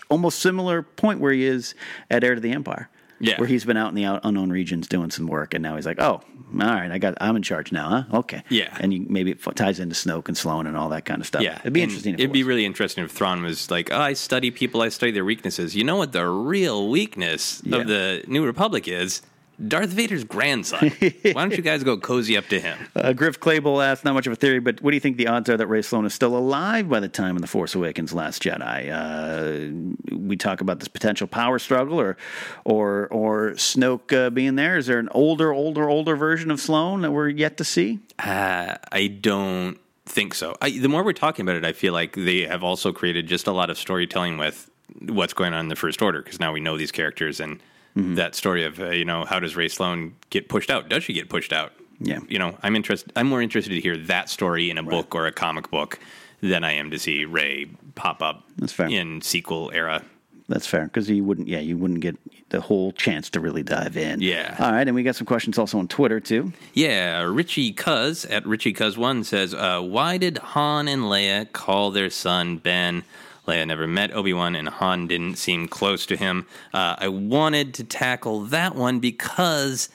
almost 0.10 0.40
similar 0.40 0.82
point 0.82 1.20
where 1.20 1.34
he 1.34 1.44
is 1.44 1.76
at 2.10 2.24
Heir 2.24 2.36
to 2.36 2.42
the 2.42 2.54
Empire. 2.54 2.90
Yeah. 3.22 3.38
Where 3.38 3.48
he's 3.48 3.64
been 3.66 3.78
out 3.78 3.90
in 3.90 3.96
the 3.96 4.06
out, 4.06 4.22
unknown 4.24 4.50
regions 4.50 4.88
doing 4.88 5.12
some 5.12 5.28
work, 5.28 5.54
and 5.54 5.62
now 5.64 5.76
he's 5.76 5.86
like, 5.86 6.00
"Oh, 6.02 6.22
all 6.24 6.24
right, 6.54 6.92
I 6.92 6.98
got, 6.98 7.16
I'm 7.22 7.36
in 7.36 7.44
charge 7.44 7.72
now, 7.72 7.90
huh? 8.10 8.18
Okay." 8.20 8.44
Yeah. 8.50 8.76
And 8.80 8.94
you, 8.94 9.06
maybe 9.08 9.32
it 9.32 9.40
ties 9.56 9.80
into 9.80 9.96
Snoke 9.96 10.28
and 10.28 10.38
Sloane 10.38 10.68
and 10.68 10.76
all 10.76 10.90
that 10.90 11.06
kind 11.06 11.22
of 11.22 11.28
stuff. 11.28 11.42
Yeah, 11.44 11.60
it'd 11.60 11.72
be 11.74 11.82
And 11.82 11.90
interesting. 11.92 12.16
If 12.16 12.20
it 12.20 12.24
It'd 12.24 12.34
be 12.34 12.44
really 12.44 12.66
interesting 12.66 13.04
if 13.04 13.12
Thrawn 13.12 13.44
was 13.44 13.70
like, 13.72 13.92
"Oh, 13.92 14.00
I 14.00 14.14
study 14.14 14.50
people, 14.52 14.82
I 14.82 14.90
study 14.90 15.12
their 15.12 15.26
weaknesses." 15.26 15.76
You 15.76 15.84
know 15.84 15.96
what 15.98 16.12
the 16.12 16.26
real 16.28 16.90
weakness 16.90 17.62
Yeah. 17.64 17.78
of 17.78 17.88
the 17.88 18.24
New 18.28 18.46
Republic 18.46 18.88
is? 18.88 19.22
Darth 19.68 19.90
Vader's 19.90 20.24
grandson. 20.24 20.90
Why 21.00 21.34
don't 21.34 21.56
you 21.56 21.62
guys 21.62 21.84
go 21.84 21.98
cozy 21.98 22.38
up 22.38 22.46
to 22.48 22.60
him? 22.60 22.78
Uh, 22.96 23.14
Griff 23.14 23.40
Clable 23.40 23.82
asked, 23.82 24.04
not 24.04 24.14
much 24.14 24.28
of 24.28 24.34
a 24.34 24.36
theory, 24.36 24.60
but 24.60 24.82
what 24.82 24.92
do 24.92 24.96
you 24.96 25.02
think 25.02 25.18
the 25.18 25.28
odds 25.28 25.50
are 25.50 25.58
that 25.58 25.68
Rae 25.68 25.82
Sloane 25.82 26.06
is 26.06 26.14
still 26.14 26.36
alive 26.36 26.90
by 26.90 27.00
the 27.00 27.08
time 27.08 27.36
of 27.36 27.42
The 27.42 27.48
Force 27.48 27.76
Awakens 27.76 28.14
Last 28.14 28.42
Jedi? 28.42 28.90
Uh, 28.92 30.16
we 30.16 30.36
talk 30.36 30.62
about 30.62 30.80
this 30.80 30.88
potential 30.88 31.28
power 31.28 31.60
struggle 31.60 32.00
or 32.00 32.18
or 32.66 33.08
or 33.08 33.52
Snoke 33.52 34.14
uh, 34.14 34.30
being 34.30 34.56
there. 34.56 34.78
Is 34.78 34.88
there 34.88 35.00
an 35.00 35.10
older, 35.12 35.54
older, 35.54 35.90
older 35.90 36.16
version 36.16 36.50
of 36.50 36.60
Sloane 36.60 37.02
that 37.02 37.12
we're 37.12 37.30
yet 37.30 37.58
to 37.58 37.64
see? 37.64 38.00
Uh, 38.20 38.76
I 38.92 39.08
don't 39.08 39.78
think 40.06 40.34
so. 40.34 40.56
I, 40.62 40.72
the 40.72 40.90
more 40.90 41.04
we're 41.04 41.14
talking 41.14 41.44
about 41.44 41.56
it, 41.56 41.66
I 41.66 41.74
feel 41.74 41.94
like 41.94 42.16
they 42.16 42.42
have 42.42 42.64
also 42.64 42.92
created 42.92 43.28
just 43.28 43.48
a 43.48 43.52
lot 43.52 43.70
of 43.70 43.78
storytelling 43.78 44.38
with 44.38 44.70
what's 45.00 45.34
going 45.34 45.54
on 45.54 45.62
in 45.62 45.68
the 45.70 45.76
First 45.76 46.02
Order 46.02 46.22
because 46.22 46.40
now 46.40 46.52
we 46.52 46.60
know 46.60 46.78
these 46.78 46.92
characters 46.92 47.40
and 47.40 47.62
Mm-hmm. 47.98 48.16
that 48.16 48.36
story 48.36 48.64
of 48.64 48.80
uh, 48.80 48.92
you 48.92 49.04
know 49.04 49.26
how 49.26 49.40
does 49.40 49.56
Rae 49.56 49.68
Sloane 49.68 50.16
get 50.30 50.48
pushed 50.48 50.70
out? 50.70 50.88
Does 50.88 51.04
she 51.04 51.12
get 51.14 51.28
pushed 51.30 51.52
out? 51.52 51.74
Yeah. 52.00 52.20
You 52.30 52.40
know, 52.40 52.58
I'm 52.64 52.76
interested. 52.76 53.12
I'm 53.16 53.28
more 53.28 53.42
interested 53.42 53.72
to 53.72 53.82
hear 53.82 53.98
that 53.98 54.30
story 54.30 54.70
in 54.70 54.78
a 54.78 54.84
book 54.84 55.14
or 55.14 55.28
a 55.28 55.32
comic 55.32 55.70
book 55.70 56.00
than 56.42 56.64
I 56.64 56.72
am 56.74 56.90
to 56.92 56.98
see 56.98 57.26
Rae 57.26 57.68
pop 57.96 58.24
up 58.24 58.44
That's 58.58 58.74
fair. 58.74 58.88
in 58.88 59.22
sequel 59.22 59.72
era. 59.74 60.04
That's 60.48 60.66
fair 60.68 60.86
because 60.86 61.10
you 61.10 61.24
wouldn't, 61.24 61.48
yeah, 61.48 61.60
you 61.60 61.78
wouldn't 61.78 62.00
get 62.00 62.18
the 62.50 62.60
whole 62.60 62.92
chance 62.92 63.30
to 63.32 63.40
really 63.40 63.62
dive 63.64 63.96
in. 63.96 64.20
Yeah. 64.20 64.56
All 64.60 64.72
right, 64.72 64.86
and 64.88 64.96
we 64.96 65.04
got 65.04 65.16
some 65.16 65.28
questions 65.28 65.58
also 65.58 65.78
on 65.78 65.88
Twitter 65.88 66.20
too. 66.20 66.52
Yeah, 66.74 67.22
Richie 67.22 67.72
Cuz 67.72 68.26
at 68.26 68.46
Richie 68.48 68.74
Cuz 68.74 68.98
one 68.98 69.24
says, 69.24 69.54
uh, 69.54 69.80
"Why 69.82 70.18
did 70.18 70.40
Han 70.40 70.88
and 70.88 71.04
Leia 71.04 71.52
call 71.52 71.92
their 71.92 72.10
son 72.10 72.58
Ben?" 72.58 73.04
Leia 73.52 73.68
never 73.68 73.88
met 73.88 74.14
Obi 74.14 74.34
Wan, 74.34 74.56
and 74.56 74.68
Han 74.70 75.08
didn't 75.08 75.36
seem 75.36 75.68
close 75.68 76.06
to 76.08 76.16
him. 76.16 76.46
Uh, 76.74 76.96
I 76.98 77.08
wanted 77.08 77.74
to 77.76 77.84
tackle 77.84 78.42
that 78.46 78.76
one 78.76 79.00
because 79.00 79.90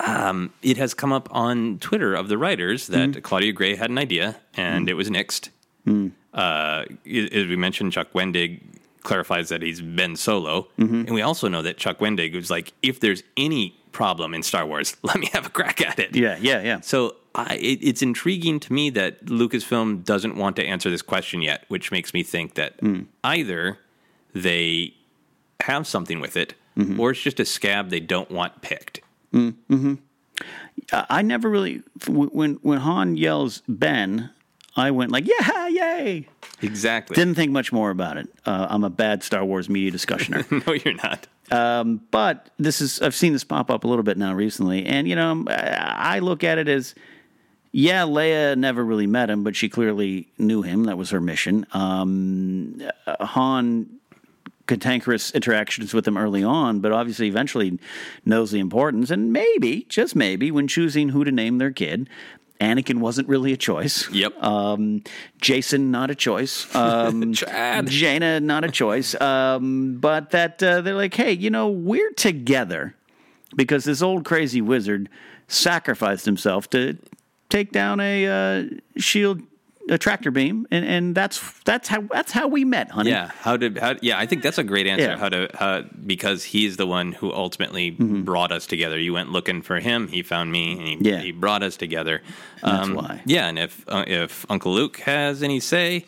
um, 0.00 0.52
it 0.62 0.76
has 0.76 0.94
come 0.94 1.12
up 1.12 1.28
on 1.32 1.78
Twitter 1.78 2.14
of 2.14 2.28
the 2.28 2.38
writers 2.38 2.86
that 2.88 3.22
Claudia 3.22 3.52
Gray 3.52 3.74
had 3.76 3.90
an 3.90 3.98
idea, 3.98 4.36
and 4.54 4.88
it 4.88 4.94
was 4.94 5.10
nixed. 5.10 5.48
Uh, 6.34 6.84
as 7.04 7.46
we 7.46 7.56
mentioned, 7.56 7.92
Chuck 7.92 8.12
Wendig 8.12 8.60
clarifies 9.02 9.48
that 9.48 9.62
he's 9.62 9.80
Ben 9.80 10.14
Solo, 10.16 10.68
and 10.78 11.10
we 11.10 11.22
also 11.22 11.48
know 11.48 11.62
that 11.62 11.76
Chuck 11.76 11.98
Wendig 11.98 12.34
was 12.34 12.50
like, 12.50 12.72
"If 12.82 13.00
there's 13.00 13.22
any 13.36 13.76
problem 13.90 14.32
in 14.32 14.42
Star 14.42 14.64
Wars, 14.64 14.96
let 15.02 15.18
me 15.18 15.28
have 15.32 15.46
a 15.46 15.50
crack 15.50 15.80
at 15.80 15.98
it." 15.98 16.14
Yeah, 16.14 16.38
yeah, 16.40 16.62
yeah. 16.62 16.80
So 16.80 17.16
I, 17.34 17.54
it, 17.54 17.78
it's 17.82 18.02
intriguing 18.02 18.60
to 18.60 18.72
me 18.72 18.90
that 18.90 19.26
Lucasfilm 19.26 20.04
doesn't 20.04 20.36
want 20.36 20.56
to 20.56 20.64
answer 20.64 20.90
this 20.90 21.02
question 21.02 21.42
yet, 21.42 21.64
which 21.68 21.90
makes 21.90 22.12
me 22.12 22.22
think 22.22 22.54
that 22.54 22.74
either 23.24 23.78
they 24.34 24.94
have 25.60 25.86
something 25.86 26.20
with 26.20 26.36
it, 26.36 26.54
or 26.98 27.10
it's 27.10 27.20
just 27.20 27.40
a 27.40 27.44
scab 27.44 27.90
they 27.90 28.00
don't 28.00 28.30
want 28.30 28.60
picked. 28.62 29.00
Mm-hmm. 29.32 29.94
I 30.92 31.06
I 31.08 31.22
never 31.22 31.48
really 31.48 31.82
when 32.06 32.54
when 32.62 32.78
Han 32.78 33.16
yells 33.16 33.62
Ben, 33.68 34.30
I 34.76 34.90
went 34.90 35.10
like 35.10 35.26
yeah, 35.26 35.68
yay. 35.68 36.28
Exactly. 36.60 37.14
Didn't 37.14 37.34
think 37.34 37.50
much 37.50 37.72
more 37.72 37.90
about 37.90 38.16
it. 38.16 38.28
Uh, 38.46 38.66
I'm 38.70 38.84
a 38.84 38.90
bad 38.90 39.22
Star 39.22 39.44
Wars 39.44 39.68
media 39.68 39.90
discussioner. 39.90 40.44
no, 40.66 40.72
you're 40.72 40.94
not. 40.94 41.26
Um, 41.50 42.00
but 42.10 42.50
this 42.58 42.80
is 42.80 43.00
I've 43.02 43.14
seen 43.14 43.32
this 43.32 43.44
pop 43.44 43.70
up 43.70 43.84
a 43.84 43.88
little 43.88 44.04
bit 44.04 44.16
now 44.16 44.32
recently, 44.34 44.86
and 44.86 45.08
you 45.08 45.16
know 45.16 45.44
I 45.48 46.20
look 46.20 46.44
at 46.44 46.58
it 46.58 46.68
as 46.68 46.94
yeah, 47.72 48.02
Leia 48.02 48.56
never 48.56 48.84
really 48.84 49.06
met 49.06 49.30
him, 49.30 49.42
but 49.42 49.56
she 49.56 49.68
clearly 49.68 50.28
knew 50.38 50.62
him. 50.62 50.84
That 50.84 50.98
was 50.98 51.10
her 51.10 51.20
mission. 51.20 51.66
Um, 51.72 52.80
Han 53.06 53.98
cantankerous 54.66 55.32
interactions 55.32 55.92
with 55.92 56.06
him 56.06 56.16
early 56.16 56.44
on, 56.44 56.80
but 56.80 56.92
obviously 56.92 57.28
eventually 57.28 57.78
knows 58.24 58.50
the 58.50 58.60
importance. 58.60 59.10
And 59.10 59.32
maybe, 59.32 59.84
just 59.88 60.14
maybe, 60.14 60.50
when 60.50 60.68
choosing 60.68 61.08
who 61.10 61.24
to 61.24 61.32
name 61.32 61.58
their 61.58 61.72
kid, 61.72 62.08
Anakin 62.60 62.98
wasn't 62.98 63.28
really 63.28 63.52
a 63.52 63.56
choice. 63.56 64.08
Yep. 64.10 64.40
Um, 64.42 65.02
Jacen, 65.40 65.88
not 65.88 66.10
a 66.10 66.14
choice. 66.14 66.66
Um, 66.74 67.32
Chad. 67.32 67.88
Jaina, 67.88 68.40
not 68.40 68.64
a 68.64 68.70
choice. 68.70 69.20
Um, 69.20 69.98
but 69.98 70.30
that 70.30 70.62
uh, 70.62 70.80
they're 70.80 70.94
like, 70.94 71.14
hey, 71.14 71.32
you 71.32 71.50
know, 71.50 71.68
we're 71.68 72.12
together 72.12 72.94
because 73.56 73.84
this 73.84 74.02
old 74.02 74.24
crazy 74.24 74.60
wizard 74.60 75.08
sacrificed 75.48 76.24
himself 76.24 76.70
to 76.70 76.96
take 77.52 77.70
down 77.72 78.00
a 78.00 78.14
uh, 78.26 78.64
shield, 78.96 79.42
a 79.90 79.98
tractor 79.98 80.30
beam, 80.30 80.66
and, 80.70 80.84
and 80.84 81.14
that's 81.14 81.36
that's 81.64 81.88
how 81.88 82.00
that's 82.16 82.32
how 82.32 82.46
we 82.48 82.64
met, 82.64 82.90
honey. 82.90 83.10
Yeah, 83.10 83.30
how 83.46 83.56
did 83.56 83.78
how? 83.78 83.94
Yeah, 84.00 84.18
I 84.18 84.26
think 84.26 84.42
that's 84.42 84.58
a 84.58 84.64
great 84.64 84.86
answer. 84.86 85.04
Yeah. 85.12 85.18
How 85.18 85.28
to 85.28 85.48
how, 85.54 85.82
because 86.06 86.44
he's 86.44 86.76
the 86.76 86.86
one 86.86 87.12
who 87.12 87.32
ultimately 87.32 87.90
Mm-hmm. 87.92 88.22
brought 88.22 88.52
us 88.52 88.66
together. 88.66 88.96
You 88.98 89.12
went 89.12 89.30
looking 89.32 89.60
for 89.62 89.78
him, 89.80 90.08
he 90.08 90.22
found 90.22 90.50
me, 90.52 90.72
and 90.72 90.86
he, 90.88 91.10
Yeah. 91.10 91.20
he 91.20 91.32
brought 91.32 91.62
us 91.62 91.76
together. 91.76 92.22
That's 92.62 92.88
why. 92.88 93.22
Yeah, 93.26 93.48
and 93.48 93.58
if 93.58 93.84
uh, 93.88 94.04
if 94.06 94.46
Uncle 94.48 94.72
Luke 94.72 94.98
has 95.00 95.42
any 95.42 95.60
say, 95.60 96.06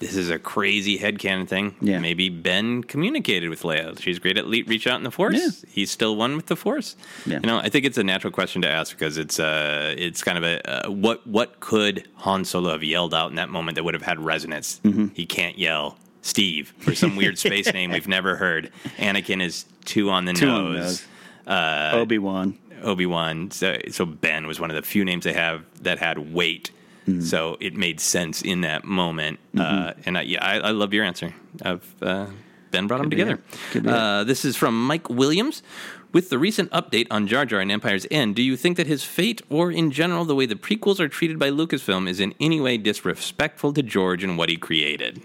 this 0.00 0.16
is 0.16 0.28
a 0.30 0.38
crazy 0.38 0.98
headcanon 0.98 1.46
thing. 1.48 1.76
Yeah. 1.80 1.98
maybe 1.98 2.28
Ben 2.28 2.82
communicated 2.82 3.48
with 3.48 3.62
Leia. 3.62 3.98
She's 4.00 4.18
great 4.18 4.36
at 4.36 4.46
le- 4.46 4.64
reach 4.66 4.86
out 4.86 4.96
in 4.98 5.04
the 5.04 5.10
Force. 5.10 5.36
Yeah. 5.36 5.70
He's 5.70 5.90
still 5.90 6.16
one 6.16 6.36
with 6.36 6.46
the 6.46 6.56
Force. 6.56 6.96
Yeah. 7.26 7.34
You 7.40 7.46
know, 7.46 7.58
I 7.58 7.68
think 7.68 7.84
it's 7.86 7.96
a 7.98 8.04
natural 8.04 8.32
question 8.32 8.60
to 8.62 8.68
ask 8.68 8.96
because 8.96 9.16
it's 9.18 9.38
uh 9.40 9.94
it's 9.96 10.22
kind 10.22 10.36
of 10.38 10.44
a 10.44 10.86
uh, 10.86 10.90
what 10.90 11.26
what 11.26 11.60
could 11.60 12.06
Han 12.16 12.44
Solo 12.44 12.70
have 12.72 12.82
yelled 12.82 13.14
out 13.14 13.30
in 13.30 13.36
that 13.36 13.48
moment 13.50 13.76
that 13.76 13.84
would 13.84 13.94
have 13.94 14.02
had 14.02 14.18
resonance? 14.20 14.80
Mm-hmm. 14.84 15.08
He 15.14 15.26
can't 15.26 15.58
yell 15.58 15.96
Steve 16.22 16.74
for 16.78 16.94
some 16.94 17.16
weird 17.16 17.38
space 17.38 17.72
name 17.72 17.90
we've 17.92 18.08
never 18.08 18.36
heard. 18.36 18.70
Anakin 18.98 19.42
is 19.42 19.64
two 19.84 20.10
on 20.10 20.24
the 20.24 20.32
Two 20.32 20.46
nose. 20.46 21.06
nose. 21.46 21.92
Obi 21.94 22.18
Wan. 22.18 22.58
Obi 22.82 23.06
Wan. 23.06 23.50
So, 23.50 23.78
so 23.90 24.04
Ben 24.04 24.46
was 24.46 24.60
one 24.60 24.70
of 24.70 24.76
the 24.76 24.82
few 24.82 25.04
names 25.04 25.24
they 25.24 25.32
have 25.32 25.64
that 25.82 25.98
had 25.98 26.34
weight. 26.34 26.70
Mm-hmm. 27.06 27.20
So 27.20 27.56
it 27.60 27.74
made 27.74 28.00
sense 28.00 28.42
in 28.42 28.62
that 28.62 28.84
moment. 28.84 29.38
Uh, 29.56 29.92
and 30.06 30.16
I, 30.18 30.22
yeah, 30.22 30.44
I, 30.44 30.58
I 30.58 30.70
love 30.70 30.94
your 30.94 31.04
answer. 31.04 31.34
Of 31.62 31.94
uh, 32.02 32.26
Ben 32.70 32.86
brought 32.86 33.00
them 33.00 33.10
together. 33.10 33.40
Could 33.72 33.86
Uh, 33.86 34.24
this 34.24 34.44
is 34.44 34.56
from 34.56 34.86
Mike 34.86 35.08
Williams. 35.08 35.62
With 36.12 36.30
the 36.30 36.38
recent 36.38 36.70
update 36.70 37.08
on 37.10 37.26
Jar 37.26 37.44
Jar 37.44 37.58
and 37.58 37.72
Empire's 37.72 38.06
End, 38.08 38.36
do 38.36 38.42
you 38.42 38.56
think 38.56 38.76
that 38.76 38.86
his 38.86 39.02
fate, 39.02 39.42
or 39.50 39.72
in 39.72 39.90
general 39.90 40.24
the 40.24 40.36
way 40.36 40.46
the 40.46 40.54
prequels 40.54 41.00
are 41.00 41.08
treated 41.08 41.40
by 41.40 41.50
Lucasfilm, 41.50 42.08
is 42.08 42.20
in 42.20 42.34
any 42.38 42.60
way 42.60 42.78
disrespectful 42.78 43.72
to 43.72 43.82
George 43.82 44.22
and 44.22 44.38
what 44.38 44.48
he 44.48 44.56
created? 44.56 45.22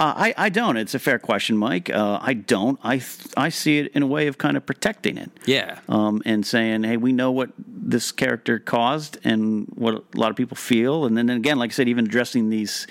Uh, 0.00 0.14
I, 0.16 0.34
I 0.38 0.48
don't. 0.48 0.78
It's 0.78 0.94
a 0.94 0.98
fair 0.98 1.18
question, 1.18 1.58
Mike. 1.58 1.90
Uh, 1.90 2.18
I 2.22 2.32
don't. 2.32 2.80
I 2.82 2.96
th- 2.96 3.28
I 3.36 3.50
see 3.50 3.78
it 3.80 3.92
in 3.94 4.02
a 4.02 4.06
way 4.06 4.28
of 4.28 4.38
kind 4.38 4.56
of 4.56 4.64
protecting 4.64 5.18
it. 5.18 5.30
Yeah. 5.44 5.78
Um, 5.90 6.22
and 6.24 6.44
saying, 6.46 6.84
hey, 6.84 6.96
we 6.96 7.12
know 7.12 7.30
what 7.30 7.50
this 7.58 8.10
character 8.10 8.58
caused 8.58 9.18
and 9.24 9.66
what 9.74 9.94
a 9.94 10.02
lot 10.18 10.30
of 10.30 10.36
people 10.36 10.56
feel. 10.56 11.04
And 11.04 11.18
then 11.18 11.28
again, 11.28 11.58
like 11.58 11.70
I 11.70 11.74
said, 11.74 11.86
even 11.86 12.06
addressing 12.06 12.48
these 12.48 12.86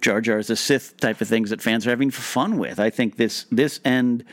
Jar 0.00 0.20
Jar 0.20 0.38
as 0.38 0.50
a 0.50 0.56
Sith 0.56 0.96
type 0.98 1.20
of 1.20 1.28
things 1.28 1.50
that 1.50 1.62
fans 1.62 1.86
are 1.86 1.90
having 1.90 2.10
fun 2.10 2.58
with. 2.58 2.80
I 2.80 2.90
think 2.90 3.16
this 3.18 3.46
this 3.52 3.78
end 3.84 4.24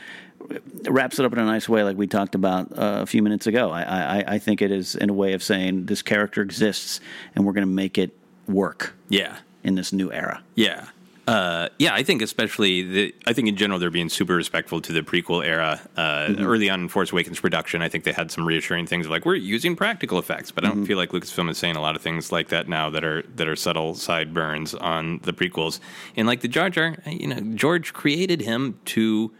wraps 0.88 1.20
it 1.20 1.24
up 1.24 1.32
in 1.32 1.38
a 1.38 1.44
nice 1.44 1.68
way, 1.68 1.84
like 1.84 1.96
we 1.96 2.08
talked 2.08 2.34
about 2.34 2.72
uh, 2.72 2.98
a 3.02 3.06
few 3.06 3.22
minutes 3.22 3.46
ago. 3.46 3.70
I, 3.70 3.82
I, 4.18 4.24
I 4.34 4.38
think 4.38 4.62
it 4.62 4.72
is 4.72 4.94
in 4.96 5.10
a 5.10 5.12
way 5.12 5.32
of 5.32 5.42
saying 5.44 5.86
this 5.86 6.02
character 6.02 6.42
exists 6.42 7.00
and 7.36 7.46
we're 7.46 7.52
going 7.52 7.66
to 7.66 7.72
make 7.72 7.98
it 7.98 8.10
work 8.48 8.94
Yeah. 9.08 9.36
in 9.64 9.76
this 9.76 9.92
new 9.92 10.12
era. 10.12 10.42
Yeah. 10.56 10.86
Uh, 11.26 11.68
yeah, 11.80 11.92
I 11.92 12.04
think 12.04 12.22
especially 12.22 12.82
the, 12.82 13.14
I 13.26 13.32
think 13.32 13.48
in 13.48 13.56
general 13.56 13.80
they're 13.80 13.90
being 13.90 14.08
super 14.08 14.36
respectful 14.36 14.80
to 14.82 14.92
the 14.92 15.00
prequel 15.02 15.44
era. 15.44 15.80
Uh, 15.96 16.32
Early 16.38 16.70
on 16.70 16.82
in 16.82 16.88
Force 16.88 17.10
Awakens 17.10 17.40
production, 17.40 17.82
I 17.82 17.88
think 17.88 18.04
they 18.04 18.12
had 18.12 18.30
some 18.30 18.46
reassuring 18.46 18.86
things 18.86 19.08
like 19.08 19.24
we're 19.26 19.34
using 19.34 19.74
practical 19.74 20.20
effects, 20.20 20.52
but 20.52 20.64
I 20.64 20.68
don't 20.68 20.86
feel 20.86 20.96
like 20.96 21.10
Lucasfilm 21.10 21.50
is 21.50 21.58
saying 21.58 21.74
a 21.74 21.80
lot 21.80 21.96
of 21.96 22.02
things 22.02 22.30
like 22.30 22.48
that 22.50 22.68
now 22.68 22.90
that 22.90 23.02
are 23.04 23.22
that 23.34 23.48
are 23.48 23.56
subtle 23.56 23.94
side 23.96 24.32
burns 24.32 24.72
on 24.74 25.18
the 25.24 25.32
prequels. 25.32 25.80
And 26.16 26.28
like 26.28 26.42
the 26.42 26.48
Jar 26.48 26.70
Jar, 26.70 26.96
you 27.06 27.26
know, 27.26 27.40
George 27.56 27.92
created 27.92 28.40
him 28.42 28.78
to 28.86 29.32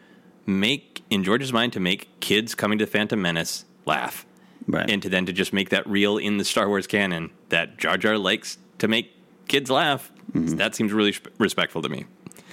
make 0.45 1.05
in 1.09 1.23
George's 1.23 1.53
mind 1.53 1.73
to 1.75 1.81
make 1.81 2.19
kids 2.19 2.55
coming 2.57 2.79
to 2.79 2.87
Phantom 2.87 3.21
Menace 3.23 3.65
laugh, 3.85 4.27
Right. 4.67 4.91
and 4.91 5.01
to 5.03 5.09
then 5.09 5.25
to 5.27 5.33
just 5.33 5.53
make 5.53 5.69
that 5.71 5.87
real 5.89 6.19
in 6.19 6.39
the 6.39 6.45
Star 6.45 6.69
Wars 6.69 6.89
canon 6.89 7.31
that 7.51 7.79
Jar 7.79 7.97
Jar 7.97 8.19
likes 8.19 8.59
to 8.79 8.89
make 8.89 9.13
kids 9.47 9.71
laugh. 9.71 10.11
That 10.35 10.75
seems 10.75 10.93
really 10.93 11.15
respectful 11.39 11.83
to 11.83 11.89
me. 11.89 12.05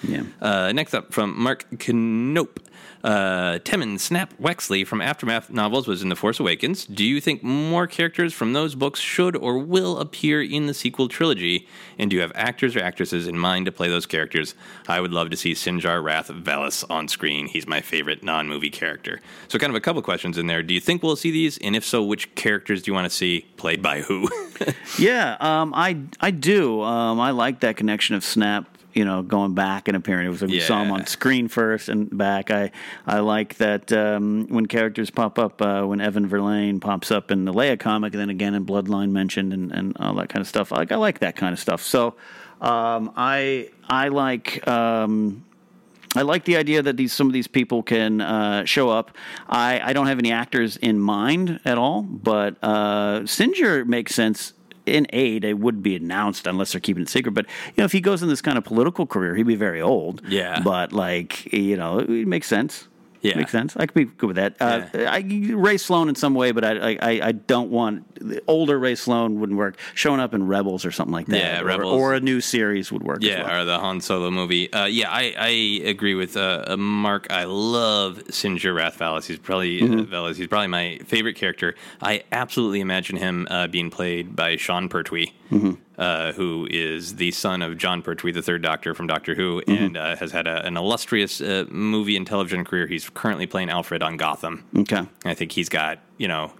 Yeah. 0.04 0.24
Uh, 0.42 0.72
next 0.72 0.94
up 0.94 1.14
from 1.14 1.42
Mark 1.42 1.70
Knope. 1.72 2.58
Uh, 3.04 3.60
Temmin 3.60 4.00
Snap 4.00 4.34
Wexley 4.40 4.88
from 4.88 5.02
Aftermath 5.02 5.50
novels 5.50 5.88
was 5.88 6.02
in 6.02 6.08
The 6.08 6.16
Force 6.16 6.40
Awakens. 6.40 6.86
Do 6.86 7.04
you 7.04 7.20
think 7.20 7.44
more 7.44 7.86
characters 7.86 8.34
from 8.34 8.54
those 8.54 8.76
books 8.76 9.02
should 9.02 9.36
or 9.36 9.58
will 9.58 10.00
appear 10.00 10.42
in 10.42 10.68
the 10.68 10.74
sequel 10.74 11.10
trilogy? 11.10 11.68
And 12.00 12.10
do 12.10 12.16
you 12.16 12.22
have 12.22 12.32
actors 12.34 12.78
or 12.78 12.80
actresses 12.80 13.28
in 13.28 13.38
mind 13.38 13.66
to 13.66 13.74
play 13.74 13.90
those 13.90 14.06
characters? 14.06 14.56
I 14.88 15.02
would 15.02 15.12
love 15.12 15.30
to 15.32 15.38
see 15.38 15.52
Sinjir 15.52 16.02
Rath 16.02 16.30
Velus 16.30 16.90
on 16.90 17.10
screen. 17.10 17.48
He's 17.48 17.68
my 17.68 17.82
favorite 17.82 18.24
non 18.24 18.48
movie 18.48 18.70
character. 18.70 19.20
So, 19.50 19.60
kind 19.60 19.70
of 19.70 19.76
a 19.76 19.82
couple 19.82 20.02
questions 20.02 20.38
in 20.38 20.48
there. 20.48 20.64
Do 20.64 20.74
you 20.74 20.80
think 20.80 21.04
we'll 21.04 21.18
see 21.18 21.32
these? 21.32 21.58
And 21.58 21.76
if 21.76 21.84
so, 21.84 22.02
which 22.02 22.34
characters 22.36 22.84
do 22.84 22.92
you 22.92 22.96
want 22.96 23.06
to 23.06 23.16
see 23.16 23.46
played 23.58 23.82
by 23.82 24.02
who? 24.02 24.30
yeah, 24.98 25.36
um, 25.42 25.74
I 25.76 26.00
I 26.22 26.32
do. 26.32 26.82
Um, 26.82 27.20
I 27.20 27.32
like 27.32 27.60
that 27.62 27.76
connection 27.76 28.16
of 28.16 28.24
Snap. 28.24 28.73
You 28.94 29.06
know, 29.06 29.22
going 29.22 29.54
back 29.54 29.88
and 29.88 29.98
appearing. 29.98 30.28
It 30.28 30.30
was 30.30 30.42
like 30.42 30.52
we 30.52 30.60
saw 30.60 30.82
him 30.82 30.92
on 30.92 31.06
screen 31.08 31.48
first 31.48 31.90
and 31.90 32.16
back. 32.16 32.52
I 32.52 32.72
I 33.06 33.20
like 33.20 33.58
that 33.58 33.92
um, 33.92 34.48
when 34.50 34.66
characters 34.68 35.10
pop 35.10 35.40
up. 35.40 35.62
Uh, 35.62 35.84
when 35.84 36.00
Evaan 36.00 36.28
Verlaine 36.28 36.80
pops 36.80 37.12
up 37.12 37.32
in 37.32 37.46
the 37.46 37.54
Leia 37.54 37.80
comic, 37.80 38.14
and 38.14 38.22
then 38.22 38.30
again 38.30 38.54
in 38.54 38.66
Bloodline 38.66 39.12
mentioned, 39.12 39.54
and, 39.54 39.72
and 39.72 39.98
all 40.00 40.16
that 40.16 40.30
kind 40.30 40.42
of 40.42 40.48
stuff. 40.48 40.72
Like 40.72 40.92
I 40.92 40.96
like 40.96 41.20
that 41.20 41.36
kind 41.36 41.54
of 41.54 41.60
stuff. 41.60 41.82
So 41.82 42.16
um, 42.62 43.12
I 43.16 43.70
I 43.90 44.10
like. 44.10 44.68
Um, 44.68 45.44
I 46.16 46.22
like 46.22 46.46
the 46.46 46.58
idea 46.58 46.82
that 46.82 46.96
these 46.96 47.12
some 47.12 47.28
of 47.28 47.34
these 47.34 47.48
people 47.48 47.82
can 47.82 48.22
uh, 48.22 48.66
show 48.66 48.90
up. 48.90 49.12
I, 49.50 49.82
I 49.84 49.94
don't 49.94 50.08
have 50.08 50.20
any 50.20 50.32
actors 50.32 50.78
in 50.78 51.00
mind 51.00 51.60
at 51.66 51.78
all, 51.78 52.04
but 52.04 52.58
uh, 52.62 53.22
Sinjir 53.22 53.86
makes 53.88 54.14
sense. 54.14 54.54
In 54.86 55.08
aid, 55.14 55.46
it 55.46 55.60
wouldn't 55.60 55.84
be 55.84 55.96
announced 55.96 56.46
unless 56.46 56.74
they're 56.74 56.82
keeping 56.82 57.04
it 57.04 57.10
secret. 57.10 57.34
But 57.34 57.46
you 57.68 57.74
know, 57.78 57.86
if 57.86 57.94
he 57.94 58.02
goes 58.02 58.22
in 58.22 58.30
this 58.30 58.42
kind 58.42 58.58
of 58.58 58.64
political 58.64 59.06
career, 59.06 59.36
he'd 59.36 59.48
be 59.48 59.56
very 59.56 59.82
old. 59.82 60.22
Yeah. 60.28 60.62
But 60.62 60.92
like, 60.92 61.52
you 61.54 61.78
know, 61.78 62.00
it 62.00 62.28
makes 62.28 62.48
sense. 62.48 62.88
Yeah. 63.24 63.38
makes 63.38 63.52
sense. 63.52 63.76
I 63.78 63.86
could 63.86 63.94
be 63.96 64.06
good 64.06 64.28
with 64.28 64.36
that. 64.36 64.56
Uh, 64.60 64.82
I, 64.94 65.20
Rae 65.54 65.78
Sloane 65.78 66.10
in 66.10 66.16
some 66.16 66.34
way, 66.36 66.52
but 66.52 66.64
I, 66.66 66.98
I, 67.02 67.28
I 67.28 67.32
don't 67.32 67.70
want 67.72 68.06
the 68.20 68.42
older 68.48 68.78
Rae 68.78 68.96
Sloane 68.96 69.40
wouldn't 69.40 69.58
work. 69.58 69.78
Showing 69.96 70.20
up 70.20 70.34
in 70.34 70.46
Rebels 70.48 70.86
or 70.86 70.92
something 70.92 71.14
like 71.14 71.28
that, 71.28 71.38
Yeah, 71.38 71.62
or, 71.62 71.66
Rebels. 71.66 71.94
or 72.02 72.14
a 72.14 72.20
new 72.20 72.42
series 72.42 72.92
would 72.92 73.02
work. 73.04 73.24
as 73.24 73.30
Yeah, 73.30 73.44
well. 73.48 73.62
or 73.62 73.66
the 73.66 73.80
Han 73.80 74.02
Solo 74.02 74.30
movie. 74.30 74.72
Uh, 74.74 74.86
yeah, 74.86 75.10
I, 75.10 75.34
I 75.38 75.48
agree 75.88 76.16
with 76.16 76.36
uh, 76.38 76.66
uh, 76.68 76.78
Mark. 76.78 77.28
I 77.32 77.46
love 77.46 78.22
Sinjir 78.30 78.76
Rath 78.76 79.00
Velus. 79.00 79.26
He's 79.26 79.40
probably 79.40 79.82
uh, 79.82 79.86
Mhm. 79.86 80.06
Velus. 80.08 80.36
He's 80.36 80.48
probably 80.48 80.68
my 80.68 81.00
favorite 81.06 81.36
character. 81.36 81.76
I 82.02 82.24
absolutely 82.34 82.82
imagine 82.82 83.16
him 83.18 83.48
uh, 83.50 83.68
being 83.68 83.90
played 83.90 84.36
by 84.36 84.58
Sean 84.58 84.90
Pertwee, 84.90 85.32
Mhm. 85.52 85.78
Uh, 85.96 86.32
who 86.34 86.68
is 86.72 87.18
the 87.18 87.30
son 87.30 87.62
of 87.62 87.78
Jon 87.78 88.02
Pertwee, 88.02 88.32
the 88.32 88.42
third 88.42 88.64
Doctor 88.64 88.96
from 88.96 89.06
Doctor 89.06 89.36
Who, 89.36 89.62
Mm-hmm. 89.62 89.84
and 89.84 89.98
uh, 89.98 90.16
has 90.16 90.32
had 90.32 90.48
a, 90.48 90.66
an 90.66 90.76
illustrious 90.76 91.40
uh, 91.40 91.66
movie 91.70 92.18
and 92.18 92.26
television 92.26 92.66
career. 92.66 92.88
He's 92.88 93.08
currently 93.12 93.46
playing 93.46 93.70
Alfred 93.70 94.02
on 94.02 94.18
Gotham. 94.18 94.66
Okay. 94.76 95.04
I 95.24 95.36
think 95.36 95.52
he's 95.52 95.70
got 95.70 96.00
you 96.18 96.28
know, 96.28 96.52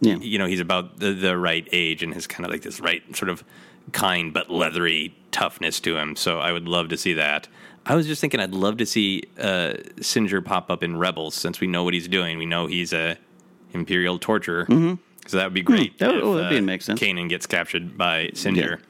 Yeah. 0.00 0.16
you 0.16 0.38
know, 0.38 0.46
he's 0.46 0.60
about 0.60 1.00
the, 1.00 1.12
the 1.12 1.36
right 1.36 1.68
age 1.70 2.02
and 2.02 2.14
has 2.14 2.26
kind 2.26 2.46
of 2.46 2.50
like 2.50 2.62
this 2.62 2.80
right 2.80 3.02
sort 3.14 3.28
of 3.28 3.44
kind 3.92 4.32
but 4.32 4.48
leathery 4.50 5.14
toughness 5.32 5.78
to 5.80 5.98
him. 5.98 6.16
So 6.16 6.38
I 6.38 6.50
would 6.52 6.66
love 6.66 6.88
to 6.88 6.96
see 6.96 7.12
that. 7.12 7.48
I 7.84 7.94
was 7.94 8.06
just 8.06 8.22
thinking 8.22 8.40
I'd 8.40 8.54
love 8.54 8.78
to 8.78 8.86
see 8.86 9.24
uh, 9.38 9.74
Sinjir 9.98 10.42
pop 10.42 10.70
up 10.70 10.82
in 10.82 10.96
Rebels 10.96 11.34
since 11.34 11.60
we 11.60 11.66
know 11.66 11.84
what 11.84 11.92
he's 11.92 12.08
doing. 12.08 12.38
We 12.38 12.46
know 12.46 12.68
he's 12.68 12.94
a 12.94 13.18
imperial 13.74 14.18
torturer. 14.18 14.64
Mhm. 14.64 14.98
So 15.26 15.36
that 15.36 15.44
would 15.44 15.54
be 15.54 15.62
great. 15.62 15.98
that 15.98 16.08
would- 16.08 16.16
if, 16.18 16.24
oh, 16.24 16.34
that'd 16.36 16.50
be- 16.50 16.58
uh, 16.58 16.62
make 16.62 16.82
sense. 16.82 17.00
Kanan 17.00 17.28
gets 17.28 17.46
captured 17.46 17.96
by 17.96 18.28
Sinjir. 18.34 18.80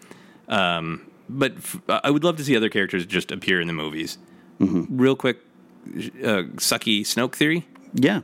Um, 0.49 1.03
but 1.29 1.55
f- 1.57 1.81
I 1.89 2.11
would 2.11 2.25
love 2.25 2.37
to 2.37 2.45
see 2.45 2.57
other 2.57 2.69
characters 2.69 3.07
just 3.07 3.31
appear 3.31 3.61
in 3.61 3.67
the 3.67 3.73
movies. 3.73 4.19
Mm-hmm. 4.61 4.97
Real 4.99 5.17
quick, 5.17 5.39
uh, 5.87 6.49
sucky 6.57 7.01
Snoke 7.03 7.35
theory. 7.35 7.67
Yeah. 7.95 8.21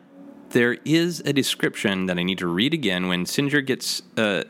There 0.50 0.78
is 0.84 1.20
a 1.20 1.32
description 1.32 2.06
that 2.06 2.18
I 2.18 2.22
need 2.22 2.38
to 2.38 2.46
read 2.46 2.72
again 2.74 3.08
when 3.08 3.24
Sinjir 3.24 3.64
gets 3.64 4.02
uh, 4.16 4.44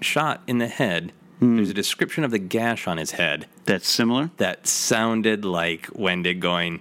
shot 0.00 0.42
in 0.46 0.58
the 0.58 0.68
head. 0.68 1.12
There's 1.40 1.68
a 1.68 1.74
description 1.74 2.24
of 2.24 2.30
the 2.30 2.38
gash 2.38 2.86
on 2.88 2.96
his 2.96 3.10
head. 3.10 3.46
That's 3.66 3.86
similar? 3.86 4.30
That 4.38 4.66
sounded 4.66 5.44
like 5.44 5.88
Wendig 5.88 6.40
going, 6.40 6.80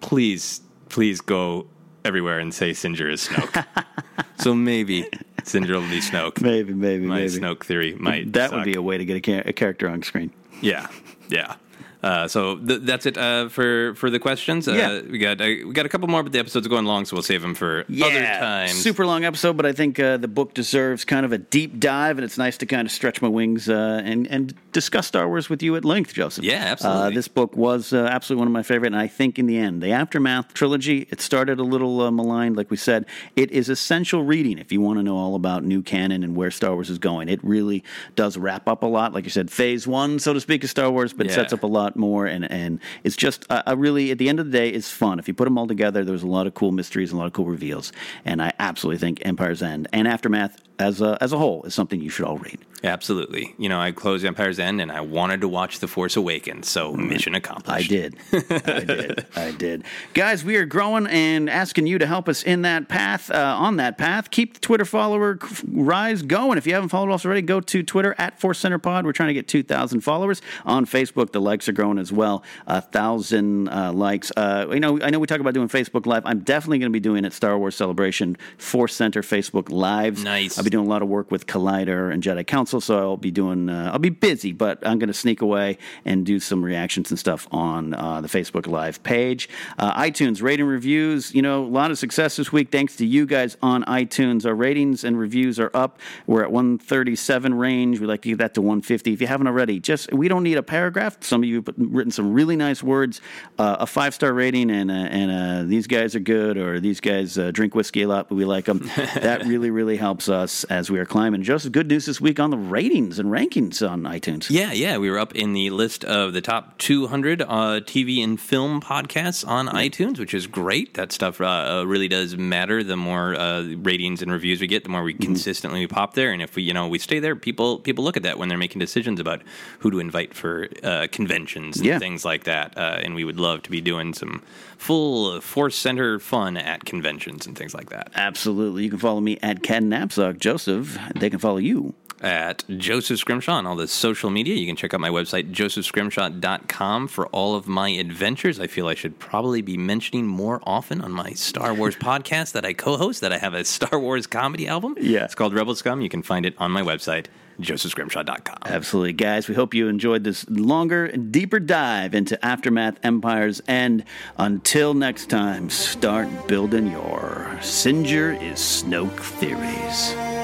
please, 0.00 0.60
please 0.88 1.20
go 1.20 1.66
everywhere 2.04 2.38
and 2.38 2.52
say 2.54 2.70
Sinjir 2.70 3.10
is 3.10 3.26
Snoke. 3.28 3.64
so 4.38 4.54
maybe 4.54 5.04
Sinjir 5.42 5.70
will 5.74 5.80
be 5.88 6.00
Snoke. 6.00 6.40
Maybe, 6.40 6.72
maybe, 6.74 7.06
My 7.06 7.20
maybe. 7.20 7.30
Snoke 7.32 7.64
theory 7.64 7.94
might 7.94 8.32
that 8.34 8.52
would 8.52 8.64
be 8.64 8.74
a 8.74 8.82
way 8.82 8.98
to 8.98 9.04
get 9.04 9.16
a, 9.16 9.20
cha- 9.20 9.48
a 9.48 9.52
character 9.52 9.88
on 9.88 10.02
screen. 10.02 10.30
Yeah, 10.60 10.88
yeah. 11.28 11.56
Uh, 12.04 12.28
so 12.28 12.56
th- 12.58 12.80
that's 12.82 13.06
it 13.06 13.16
uh, 13.16 13.48
for 13.48 13.94
for 13.94 14.10
the 14.10 14.18
questions. 14.18 14.68
Uh, 14.68 14.72
Yeah. 14.74 15.00
we 15.10 15.16
got 15.18 15.40
uh, 15.40 15.44
we 15.66 15.72
got 15.72 15.86
a 15.86 15.88
couple 15.88 16.06
more, 16.08 16.22
but 16.22 16.32
the 16.32 16.38
episode's 16.38 16.68
going 16.68 16.84
long, 16.84 17.06
so 17.06 17.16
we'll 17.16 17.22
save 17.22 17.40
them 17.40 17.54
for 17.54 17.84
other 17.88 18.24
times. 18.24 18.72
Super 18.74 19.06
long 19.06 19.24
episode, 19.24 19.56
but 19.56 19.64
I 19.64 19.72
think 19.72 19.98
uh, 19.98 20.18
the 20.18 20.28
book 20.28 20.52
deserves 20.52 21.04
kind 21.06 21.24
of 21.24 21.32
a 21.32 21.38
deep 21.38 21.80
dive, 21.80 22.18
and 22.18 22.24
it's 22.24 22.36
nice 22.36 22.58
to 22.58 22.66
kind 22.66 22.86
of 22.86 22.92
stretch 22.92 23.22
my 23.22 23.28
wings 23.28 23.68
uh, 23.70 24.02
and 24.04 24.26
and 24.26 24.52
discuss 24.72 25.06
Star 25.06 25.26
Wars 25.28 25.48
with 25.48 25.62
you 25.62 25.76
at 25.76 25.84
length, 25.84 26.12
Joseph. 26.12 26.44
Yeah, 26.44 26.62
absolutely. 26.72 27.02
Uh, 27.02 27.10
this 27.10 27.28
book 27.28 27.56
was 27.56 27.92
uh, 27.94 28.04
absolutely 28.10 28.40
one 28.40 28.48
of 28.48 28.52
my 28.52 28.62
favorite, 28.62 28.88
and 28.92 29.00
I 29.00 29.08
think 29.08 29.38
in 29.38 29.46
the 29.46 29.56
end, 29.56 29.82
the 29.82 29.92
Aftermath 29.92 30.52
trilogy, 30.52 31.06
it 31.10 31.22
started 31.22 31.58
a 31.58 31.64
little 31.64 32.02
uh, 32.02 32.10
maligned, 32.10 32.56
like 32.56 32.70
we 32.70 32.76
said. 32.76 33.06
It 33.34 33.50
is 33.50 33.68
essential 33.70 34.24
reading 34.24 34.58
if 34.58 34.72
you 34.72 34.80
want 34.82 34.98
to 34.98 35.02
know 35.02 35.16
all 35.16 35.36
about 35.36 35.64
new 35.64 35.82
canon 35.82 36.22
and 36.22 36.36
where 36.36 36.50
Star 36.50 36.74
Wars 36.74 36.90
is 36.90 36.98
going. 36.98 37.28
It 37.30 37.40
really 37.42 37.82
does 38.14 38.36
wrap 38.36 38.68
up 38.68 38.82
a 38.82 38.86
lot, 38.86 39.14
like 39.14 39.24
you 39.24 39.30
said, 39.30 39.50
Phase 39.50 39.86
One, 39.86 40.18
so 40.18 40.32
to 40.34 40.40
speak, 40.40 40.64
of 40.64 40.70
Star 40.70 40.90
Wars, 40.90 41.12
but 41.14 41.24
it 41.26 41.30
Yeah. 41.30 41.36
sets 41.36 41.52
up 41.54 41.62
a 41.62 41.66
lot 41.68 41.93
more, 41.96 42.26
and 42.26 42.50
and 42.50 42.80
it's 43.02 43.16
just 43.16 43.46
uh, 43.50 43.74
really 43.76 44.10
at 44.10 44.18
the 44.18 44.28
end 44.28 44.40
of 44.40 44.46
the 44.46 44.52
day, 44.52 44.68
it's 44.68 44.90
fun. 44.90 45.18
If 45.18 45.28
you 45.28 45.34
put 45.34 45.44
them 45.44 45.58
all 45.58 45.66
together, 45.66 46.04
there's 46.04 46.22
a 46.22 46.28
lot 46.28 46.46
of 46.46 46.54
cool 46.54 46.72
mysteries 46.72 47.10
and 47.10 47.18
a 47.18 47.20
lot 47.20 47.26
of 47.26 47.32
cool 47.32 47.46
reveals, 47.46 47.92
and 48.24 48.42
I 48.42 48.52
absolutely 48.58 48.98
think 48.98 49.20
Empire's 49.24 49.62
End 49.62 49.88
and 49.92 50.06
Aftermath 50.08 50.60
as 50.78 51.00
a 51.00 51.18
as 51.20 51.32
a 51.32 51.38
whole 51.38 51.62
is 51.64 51.74
something 51.74 52.00
you 52.00 52.10
should 52.10 52.26
all 52.26 52.38
read. 52.38 52.58
Absolutely. 52.84 53.54
You 53.58 53.68
know, 53.68 53.80
I 53.80 53.92
closed 53.92 54.24
Empire's 54.24 54.58
End 54.58 54.80
and 54.80 54.92
I 54.92 55.00
wanted 55.00 55.40
to 55.40 55.48
watch 55.48 55.80
The 55.80 55.88
Force 55.88 56.16
Awakens, 56.16 56.68
so 56.68 56.92
mission 56.92 57.34
accomplished. 57.34 57.86
I 57.86 57.88
did. 57.88 58.16
I 58.32 58.80
did. 58.84 59.26
I 59.36 59.50
did. 59.52 59.84
Guys, 60.12 60.44
we 60.44 60.56
are 60.56 60.66
growing 60.66 61.06
and 61.06 61.48
asking 61.48 61.86
you 61.86 61.98
to 61.98 62.06
help 62.06 62.28
us 62.28 62.42
in 62.42 62.62
that 62.62 62.88
path, 62.88 63.30
uh, 63.30 63.56
on 63.58 63.76
that 63.76 63.96
path. 63.96 64.30
Keep 64.30 64.54
the 64.54 64.60
Twitter 64.60 64.84
follower 64.84 65.38
rise 65.66 66.22
going. 66.22 66.58
If 66.58 66.66
you 66.66 66.74
haven't 66.74 66.90
followed 66.90 67.12
us 67.12 67.24
already, 67.24 67.42
go 67.42 67.60
to 67.60 67.82
Twitter 67.82 68.14
at 68.18 68.38
Force 68.38 68.58
Center 68.58 68.78
Pod. 68.78 69.06
We're 69.06 69.12
trying 69.12 69.28
to 69.28 69.34
get 69.34 69.48
2,000 69.48 70.02
followers. 70.02 70.42
On 70.66 70.84
Facebook, 70.84 71.32
the 71.32 71.40
likes 71.40 71.68
are 71.68 71.72
growing 71.72 71.98
as 71.98 72.12
well. 72.12 72.42
A 72.66 72.82
thousand 72.82 73.68
uh, 73.68 73.92
likes. 73.92 74.30
Uh, 74.36 74.66
you 74.70 74.80
know, 74.80 75.00
I 75.00 75.10
know 75.10 75.18
we 75.18 75.26
talk 75.26 75.40
about 75.40 75.54
doing 75.54 75.68
Facebook 75.68 76.06
Live. 76.06 76.22
I'm 76.26 76.40
definitely 76.40 76.78
going 76.80 76.92
to 76.92 76.96
be 76.96 77.00
doing 77.00 77.24
it 77.24 77.32
Star 77.32 77.58
Wars 77.58 77.76
Celebration 77.76 78.36
Force 78.58 78.94
Center 78.94 79.22
Facebook 79.22 79.70
Lives. 79.70 80.22
Nice. 80.22 80.58
I'll 80.58 80.64
be 80.64 80.70
doing 80.70 80.86
a 80.86 80.90
lot 80.90 81.02
of 81.02 81.08
work 81.08 81.30
with 81.30 81.46
Collider 81.46 82.12
and 82.12 82.22
Jedi 82.22 82.46
Council, 82.46 82.73
so 82.80 82.98
I'll 82.98 83.16
be 83.16 83.30
doing. 83.30 83.68
Uh, 83.68 83.90
I'll 83.92 83.98
be 83.98 84.10
busy, 84.10 84.52
but 84.52 84.86
I'm 84.86 84.98
going 84.98 85.08
to 85.08 85.14
sneak 85.14 85.42
away 85.42 85.78
and 86.04 86.24
do 86.24 86.40
some 86.40 86.64
reactions 86.64 87.10
and 87.10 87.18
stuff 87.18 87.48
on 87.52 87.94
uh, 87.94 88.20
the 88.20 88.28
Facebook 88.28 88.66
Live 88.66 89.02
page. 89.02 89.48
Uh, 89.78 89.94
iTunes 90.00 90.42
rating 90.42 90.66
reviews. 90.66 91.34
You 91.34 91.42
know, 91.42 91.64
a 91.64 91.66
lot 91.66 91.90
of 91.90 91.98
success 91.98 92.36
this 92.36 92.52
week 92.52 92.70
thanks 92.70 92.96
to 92.96 93.06
you 93.06 93.26
guys 93.26 93.56
on 93.62 93.84
iTunes. 93.84 94.46
Our 94.46 94.54
ratings 94.54 95.04
and 95.04 95.18
reviews 95.18 95.58
are 95.58 95.70
up. 95.74 95.98
We're 96.26 96.42
at 96.42 96.52
137 96.52 97.54
range. 97.54 98.00
We'd 98.00 98.06
like 98.06 98.22
to 98.22 98.30
get 98.30 98.38
that 98.38 98.54
to 98.54 98.62
150. 98.62 99.12
If 99.12 99.20
you 99.20 99.26
haven't 99.26 99.46
already, 99.46 99.80
just 99.80 100.12
we 100.12 100.28
don't 100.28 100.42
need 100.42 100.58
a 100.58 100.62
paragraph. 100.62 101.18
Some 101.20 101.42
of 101.42 101.48
you 101.48 101.56
have 101.56 101.74
written 101.76 102.10
some 102.10 102.32
really 102.32 102.56
nice 102.56 102.82
words. 102.82 103.20
Uh, 103.58 103.76
a 103.80 103.86
five 103.86 104.14
star 104.14 104.32
rating 104.32 104.70
and 104.70 104.90
uh, 104.90 104.94
and 104.94 105.30
uh, 105.30 105.68
these 105.68 105.86
guys 105.86 106.14
are 106.14 106.20
good 106.20 106.56
or 106.56 106.80
these 106.80 107.00
guys 107.00 107.38
uh, 107.38 107.50
drink 107.50 107.74
whiskey 107.74 108.02
a 108.02 108.08
lot, 108.08 108.28
but 108.28 108.34
we 108.34 108.44
like 108.44 108.64
them. 108.64 108.78
that 108.96 109.44
really 109.46 109.70
really 109.70 109.96
helps 109.96 110.28
us 110.28 110.64
as 110.64 110.90
we 110.90 110.98
are 110.98 111.06
climbing. 111.06 111.42
Joseph, 111.42 111.72
good 111.72 111.88
news 111.88 112.06
this 112.06 112.20
week 112.20 112.40
on 112.40 112.50
the 112.50 112.56
ratings 112.70 113.18
and 113.18 113.30
rankings 113.30 113.88
on 113.88 114.02
iTunes. 114.02 114.48
Yeah, 114.50 114.72
yeah, 114.72 114.98
we 114.98 115.10
were 115.10 115.18
up 115.18 115.34
in 115.34 115.52
the 115.52 115.70
list 115.70 116.04
of 116.04 116.32
the 116.32 116.40
top 116.40 116.78
200 116.78 117.42
uh, 117.42 117.46
TV 117.80 118.22
and 118.22 118.40
film 118.40 118.80
podcasts 118.80 119.46
on 119.46 119.66
iTunes, 119.68 120.18
which 120.18 120.34
is 120.34 120.46
great. 120.46 120.94
That 120.94 121.12
stuff 121.12 121.40
uh, 121.40 121.44
uh, 121.80 121.84
really 121.86 122.08
does 122.08 122.36
matter. 122.36 122.82
The 122.84 122.96
more 122.96 123.34
uh, 123.34 123.62
ratings 123.76 124.22
and 124.22 124.30
reviews 124.32 124.60
we 124.60 124.66
get, 124.66 124.82
the 124.84 124.90
more 124.90 125.02
we 125.02 125.14
consistently 125.14 125.86
pop 125.86 126.14
there. 126.14 126.32
And 126.32 126.40
if 126.42 126.56
we, 126.56 126.62
you 126.62 126.72
know, 126.74 126.88
we 126.88 126.98
stay 126.98 127.18
there, 127.18 127.36
people 127.36 127.78
people 127.78 128.04
look 128.04 128.16
at 128.16 128.22
that 128.24 128.38
when 128.38 128.48
they're 128.48 128.58
making 128.58 128.78
decisions 128.80 129.20
about 129.20 129.42
who 129.80 129.90
to 129.90 129.98
invite 130.00 130.34
for 130.34 130.68
uh, 130.82 131.06
conventions 131.10 131.76
and 131.76 131.86
Yeah. 131.86 131.98
things 131.98 132.24
like 132.24 132.44
that. 132.44 132.76
Uh, 132.76 132.98
and 133.02 133.14
we 133.14 133.24
would 133.24 133.38
love 133.40 133.62
to 133.62 133.70
be 133.70 133.80
doing 133.80 134.14
some 134.14 134.42
full 134.78 135.40
Force 135.40 135.76
Center 135.76 136.18
fun 136.18 136.56
at 136.56 136.84
conventions 136.84 137.46
and 137.46 137.56
things 137.56 137.74
like 137.74 137.90
that. 137.90 138.10
Absolutely. 138.14 138.84
You 138.84 138.90
can 138.90 138.98
follow 138.98 139.20
me 139.20 139.38
at 139.42 139.62
Ken 139.62 139.88
Napzok. 139.90 140.38
Joseph, 140.38 140.98
they 141.14 141.30
can 141.30 141.38
follow 141.38 141.56
you. 141.58 141.94
At 142.24 142.64
Joseph 142.78 143.18
Scrimshaw 143.18 143.52
on 143.52 143.66
all 143.66 143.76
the 143.76 143.86
social 143.86 144.30
media. 144.30 144.54
You 144.54 144.66
can 144.66 144.76
check 144.76 144.94
out 144.94 145.00
my 145.00 145.10
website, 145.10 145.52
josephscrimshaw.com, 145.52 147.08
for 147.08 147.26
all 147.26 147.54
of 147.54 147.68
my 147.68 147.90
adventures. 147.90 148.58
I 148.58 148.66
feel 148.66 148.88
I 148.88 148.94
should 148.94 149.18
probably 149.18 149.60
be 149.60 149.76
mentioning 149.76 150.26
more 150.26 150.60
often 150.64 151.02
on 151.02 151.12
my 151.12 151.32
Star 151.32 151.74
Wars 151.74 151.96
podcast 152.00 152.52
that 152.52 152.64
I 152.64 152.72
co 152.72 152.96
host, 152.96 153.20
that 153.20 153.30
I 153.32 153.36
have 153.36 153.52
a 153.52 153.62
Star 153.64 153.98
Wars 153.98 154.26
comedy 154.26 154.66
album. 154.66 154.96
Yeah. 154.98 155.24
It's 155.24 155.34
called 155.34 155.52
Rebel 155.52 155.74
Scum. 155.74 156.00
You 156.00 156.08
can 156.08 156.22
find 156.22 156.46
it 156.46 156.54
on 156.56 156.70
my 156.70 156.80
website, 156.80 157.26
josephscrimshaw.com. 157.60 158.58
Absolutely, 158.64 159.12
guys. 159.12 159.46
We 159.46 159.54
hope 159.54 159.74
you 159.74 159.88
enjoyed 159.88 160.24
this 160.24 160.48
longer 160.48 161.04
and 161.04 161.30
deeper 161.30 161.60
dive 161.60 162.14
into 162.14 162.42
Aftermath 162.42 162.98
Empires. 163.02 163.60
And 163.68 164.02
until 164.38 164.94
next 164.94 165.28
time, 165.28 165.68
start 165.68 166.48
building 166.48 166.90
your 166.90 167.58
Sinjir 167.60 168.40
is 168.42 168.58
Snoke 168.58 169.20
theories. 169.20 170.43